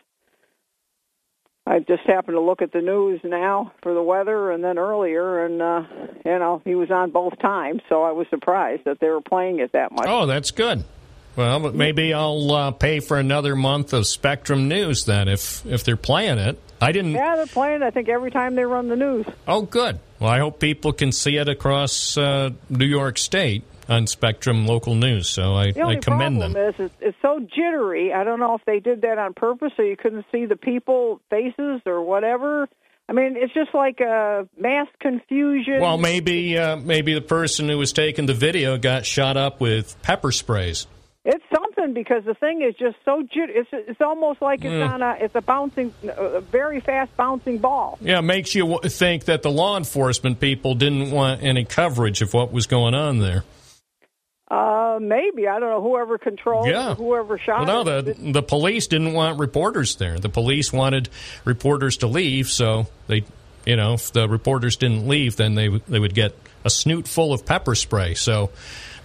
I 1.68 1.80
just 1.80 2.02
happened 2.06 2.36
to 2.36 2.40
look 2.40 2.62
at 2.62 2.72
the 2.72 2.80
news 2.80 3.20
now 3.24 3.72
for 3.82 3.92
the 3.92 4.02
weather, 4.02 4.52
and 4.52 4.62
then 4.62 4.78
earlier, 4.78 5.44
and 5.44 5.60
uh, 5.60 5.82
you 6.24 6.38
know 6.38 6.62
he 6.64 6.74
was 6.74 6.90
on 6.90 7.10
both 7.10 7.38
times, 7.40 7.82
so 7.88 8.02
I 8.02 8.12
was 8.12 8.26
surprised 8.28 8.84
that 8.84 9.00
they 9.00 9.08
were 9.08 9.20
playing 9.20 9.58
it 9.60 9.72
that 9.72 9.92
much. 9.92 10.06
Oh, 10.08 10.26
that's 10.26 10.50
good. 10.52 10.84
Well, 11.36 11.72
maybe 11.72 12.14
I'll 12.14 12.50
uh, 12.52 12.70
pay 12.70 13.00
for 13.00 13.18
another 13.18 13.54
month 13.54 13.92
of 13.92 14.06
Spectrum 14.06 14.68
News 14.68 15.04
then 15.04 15.28
if 15.28 15.64
if 15.66 15.84
they're 15.84 15.96
playing 15.96 16.38
it. 16.38 16.60
I 16.80 16.92
didn't. 16.92 17.12
Yeah, 17.12 17.36
they're 17.36 17.46
playing. 17.46 17.82
I 17.82 17.90
think 17.90 18.08
every 18.08 18.30
time 18.30 18.54
they 18.54 18.64
run 18.64 18.88
the 18.88 18.96
news. 18.96 19.26
Oh, 19.46 19.62
good. 19.62 19.98
Well, 20.18 20.30
I 20.30 20.38
hope 20.38 20.60
people 20.60 20.92
can 20.92 21.12
see 21.12 21.36
it 21.36 21.48
across 21.48 22.16
uh, 22.16 22.50
New 22.70 22.86
York 22.86 23.18
State 23.18 23.64
on 23.88 24.06
Spectrum 24.06 24.66
Local 24.66 24.94
News. 24.94 25.28
So 25.28 25.54
I, 25.54 25.72
The 25.72 25.82
only 25.82 25.96
I 25.98 26.00
commend 26.00 26.38
problem 26.38 26.52
them. 26.54 26.68
is 26.68 26.74
it's, 26.78 26.94
it's 27.00 27.18
so 27.22 27.40
jittery. 27.40 28.12
I 28.12 28.24
don't 28.24 28.40
know 28.40 28.54
if 28.54 28.64
they 28.64 28.80
did 28.80 29.02
that 29.02 29.18
on 29.18 29.34
purpose 29.34 29.72
so 29.76 29.82
you 29.82 29.96
couldn't 29.96 30.24
see 30.32 30.46
the 30.46 30.56
people 30.56 31.20
faces 31.30 31.82
or 31.86 32.02
whatever. 32.02 32.68
I 33.08 33.12
mean, 33.12 33.36
it's 33.36 33.54
just 33.54 33.72
like 33.72 34.00
a 34.00 34.48
mass 34.58 34.88
confusion. 35.00 35.80
Well, 35.80 35.96
maybe 35.96 36.58
uh, 36.58 36.76
maybe 36.76 37.14
the 37.14 37.20
person 37.20 37.68
who 37.68 37.78
was 37.78 37.92
taking 37.92 38.26
the 38.26 38.34
video 38.34 38.78
got 38.78 39.06
shot 39.06 39.36
up 39.36 39.60
with 39.60 40.00
pepper 40.02 40.32
sprays. 40.32 40.88
It's 41.28 41.42
something 41.52 41.92
because 41.92 42.24
the 42.24 42.34
thing 42.34 42.62
is 42.62 42.76
just 42.76 42.96
so 43.04 43.20
jit. 43.22 43.50
It's 43.50 43.68
it's 43.72 44.00
almost 44.00 44.40
like 44.40 44.64
it's 44.64 44.72
Mm. 44.72 44.88
on 44.88 45.02
a 45.02 45.16
it's 45.20 45.34
a 45.34 45.40
bouncing, 45.40 45.92
a 46.16 46.40
very 46.40 46.78
fast 46.80 47.16
bouncing 47.16 47.58
ball. 47.58 47.98
Yeah, 48.00 48.20
it 48.20 48.22
makes 48.22 48.54
you 48.54 48.62
w- 48.68 48.88
think 48.88 49.24
that 49.24 49.42
the 49.42 49.50
law 49.50 49.76
enforcement 49.76 50.38
people 50.38 50.74
didn't 50.76 51.10
want 51.10 51.42
any 51.42 51.64
coverage 51.64 52.22
of 52.22 52.32
what 52.32 52.52
was 52.52 52.68
going 52.68 52.94
on 52.94 53.18
there. 53.18 53.42
Uh, 54.48 54.98
maybe 55.02 55.48
I 55.48 55.58
don't 55.58 55.68
know. 55.70 55.82
Whoever 55.82 56.16
controlled, 56.18 56.68
Yeah. 56.68 56.94
whoever 56.94 57.36
shot. 57.38 57.66
Well, 57.66 57.84
no, 57.84 57.98
it, 57.98 58.02
the 58.24 58.32
the 58.34 58.42
police 58.42 58.86
didn't 58.86 59.12
want 59.12 59.40
reporters 59.40 59.96
there. 59.96 60.20
The 60.20 60.28
police 60.28 60.72
wanted 60.72 61.08
reporters 61.44 61.96
to 61.98 62.06
leave, 62.06 62.48
so 62.48 62.86
they, 63.08 63.24
you 63.64 63.74
know, 63.74 63.94
if 63.94 64.12
the 64.12 64.28
reporters 64.28 64.76
didn't 64.76 65.08
leave, 65.08 65.34
then 65.34 65.56
they 65.56 65.66
they 65.88 65.98
would 65.98 66.14
get 66.14 66.36
a 66.64 66.70
snoot 66.70 67.08
full 67.08 67.32
of 67.32 67.44
pepper 67.44 67.74
spray. 67.74 68.14
So 68.14 68.50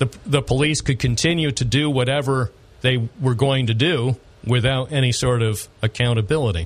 the 0.01 0.17
the 0.25 0.41
police 0.41 0.81
could 0.81 0.97
continue 0.97 1.51
to 1.51 1.63
do 1.63 1.89
whatever 1.89 2.51
they 2.81 3.09
were 3.19 3.35
going 3.35 3.67
to 3.67 3.73
do 3.75 4.17
without 4.45 4.91
any 4.91 5.11
sort 5.11 5.43
of 5.43 5.69
accountability. 5.83 6.65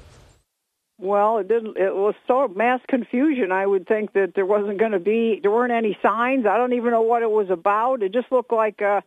Well, 0.97 1.39
it 1.39 1.49
didn't. 1.49 1.75
It 1.75 1.93
was 1.93 2.15
so 2.25 2.47
mass 2.47 2.79
confusion. 2.87 3.51
I 3.51 3.65
would 3.65 3.85
think 3.85 4.13
that 4.13 4.31
there 4.33 4.45
wasn't 4.45 4.79
going 4.79 4.93
to 4.93 4.99
be. 4.99 5.39
There 5.41 5.51
weren't 5.51 5.73
any 5.73 5.97
signs. 6.01 6.45
I 6.45 6.57
don't 6.57 6.71
even 6.71 6.91
know 6.91 7.01
what 7.01 7.21
it 7.21 7.29
was 7.29 7.49
about. 7.49 8.01
It 8.01 8.13
just 8.13 8.31
looked 8.31 8.53
like, 8.53 8.81
uh, 8.81 9.01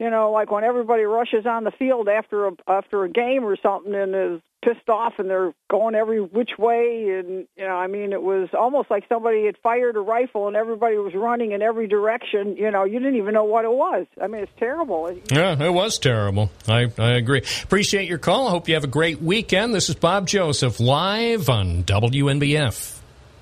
you 0.00 0.08
know, 0.08 0.32
like 0.32 0.50
when 0.50 0.64
everybody 0.64 1.02
rushes 1.02 1.44
on 1.44 1.64
the 1.64 1.70
field 1.70 2.08
after 2.08 2.48
a 2.48 2.52
after 2.66 3.04
a 3.04 3.10
game 3.10 3.44
or 3.44 3.56
something 3.62 3.94
and 3.94 4.14
is 4.14 4.40
pissed 4.62 4.88
off 4.88 5.14
and 5.18 5.28
they're 5.28 5.52
going 5.70 5.94
every 5.94 6.20
which 6.20 6.52
way. 6.58 7.18
And 7.18 7.46
you 7.54 7.66
know, 7.66 7.76
I 7.76 7.86
mean, 7.86 8.14
it 8.14 8.22
was 8.22 8.48
almost 8.58 8.90
like 8.90 9.04
somebody 9.10 9.44
had 9.44 9.56
fired 9.62 9.96
a 9.96 10.00
rifle 10.00 10.48
and 10.48 10.56
everybody 10.56 10.96
was 10.96 11.14
running 11.14 11.52
in 11.52 11.60
every 11.60 11.86
direction. 11.86 12.56
You 12.56 12.70
know, 12.70 12.84
you 12.84 12.98
didn't 12.98 13.16
even 13.16 13.34
know 13.34 13.44
what 13.44 13.66
it 13.66 13.70
was. 13.70 14.06
I 14.20 14.26
mean, 14.26 14.42
it's 14.42 14.52
terrible. 14.58 15.14
Yeah, 15.30 15.62
it 15.62 15.72
was 15.72 15.98
terrible. 15.98 16.50
I, 16.66 16.90
I 16.98 17.12
agree. 17.16 17.42
Appreciate 17.62 18.08
your 18.08 18.18
call. 18.18 18.48
I 18.48 18.50
hope 18.50 18.68
you 18.68 18.74
have 18.74 18.84
a 18.84 18.88
great 18.88 19.20
weekend. 19.20 19.74
This 19.74 19.90
is 19.90 19.96
Bob 19.96 20.26
Joseph 20.26 20.80
live 20.80 21.50
on 21.50 21.84
WNBF. 21.84 22.99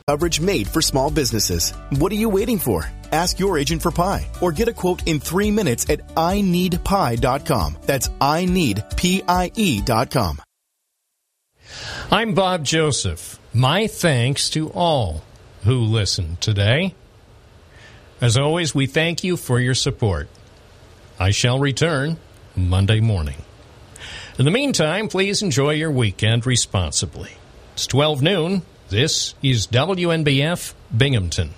Coverage 0.09 0.41
made 0.41 0.67
for 0.67 0.81
small 0.81 1.11
businesses. 1.11 1.73
What 1.99 2.11
are 2.13 2.15
you 2.15 2.31
waiting 2.31 2.59
for? 2.59 2.87
Ask 3.13 3.39
your 3.39 3.59
agent 3.59 3.83
for 3.83 3.91
Pie 3.91 4.27
or 4.41 4.53
get 4.53 4.67
a 4.67 4.73
quote 4.73 5.07
in 5.07 5.21
three 5.21 5.51
minutes 5.51 5.85
at 5.91 6.01
I 6.17 6.41
Need 6.41 6.73
ineedpie.com. 6.85 7.77
That's 7.83 8.09
I 8.19 8.47
Need 8.47 8.79
ineedpie.com. 8.79 10.41
I'm 12.11 12.33
Bob 12.33 12.65
Joseph. 12.65 13.39
My 13.53 13.87
thanks 13.87 14.49
to 14.51 14.71
all 14.71 15.25
who 15.65 15.79
listened 15.79 16.41
today. 16.41 16.95
As 18.19 18.39
always, 18.39 18.75
we 18.75 18.87
thank 18.87 19.23
you 19.23 19.37
for 19.37 19.61
your 19.61 19.75
support. 19.75 20.31
I 21.21 21.33
shall 21.33 21.59
return 21.59 22.17
Monday 22.57 23.01
morning. 23.01 23.43
In 24.39 24.47
the 24.47 24.51
meantime, 24.51 25.09
please 25.09 25.43
enjoy 25.43 25.73
your 25.73 25.91
weekend 25.91 26.47
responsibly. 26.47 27.33
It's 27.75 27.87
12 27.87 28.23
noon. 28.23 28.63
This 28.91 29.35
is 29.43 29.67
WNBF 29.67 30.73
Binghamton. 30.97 31.51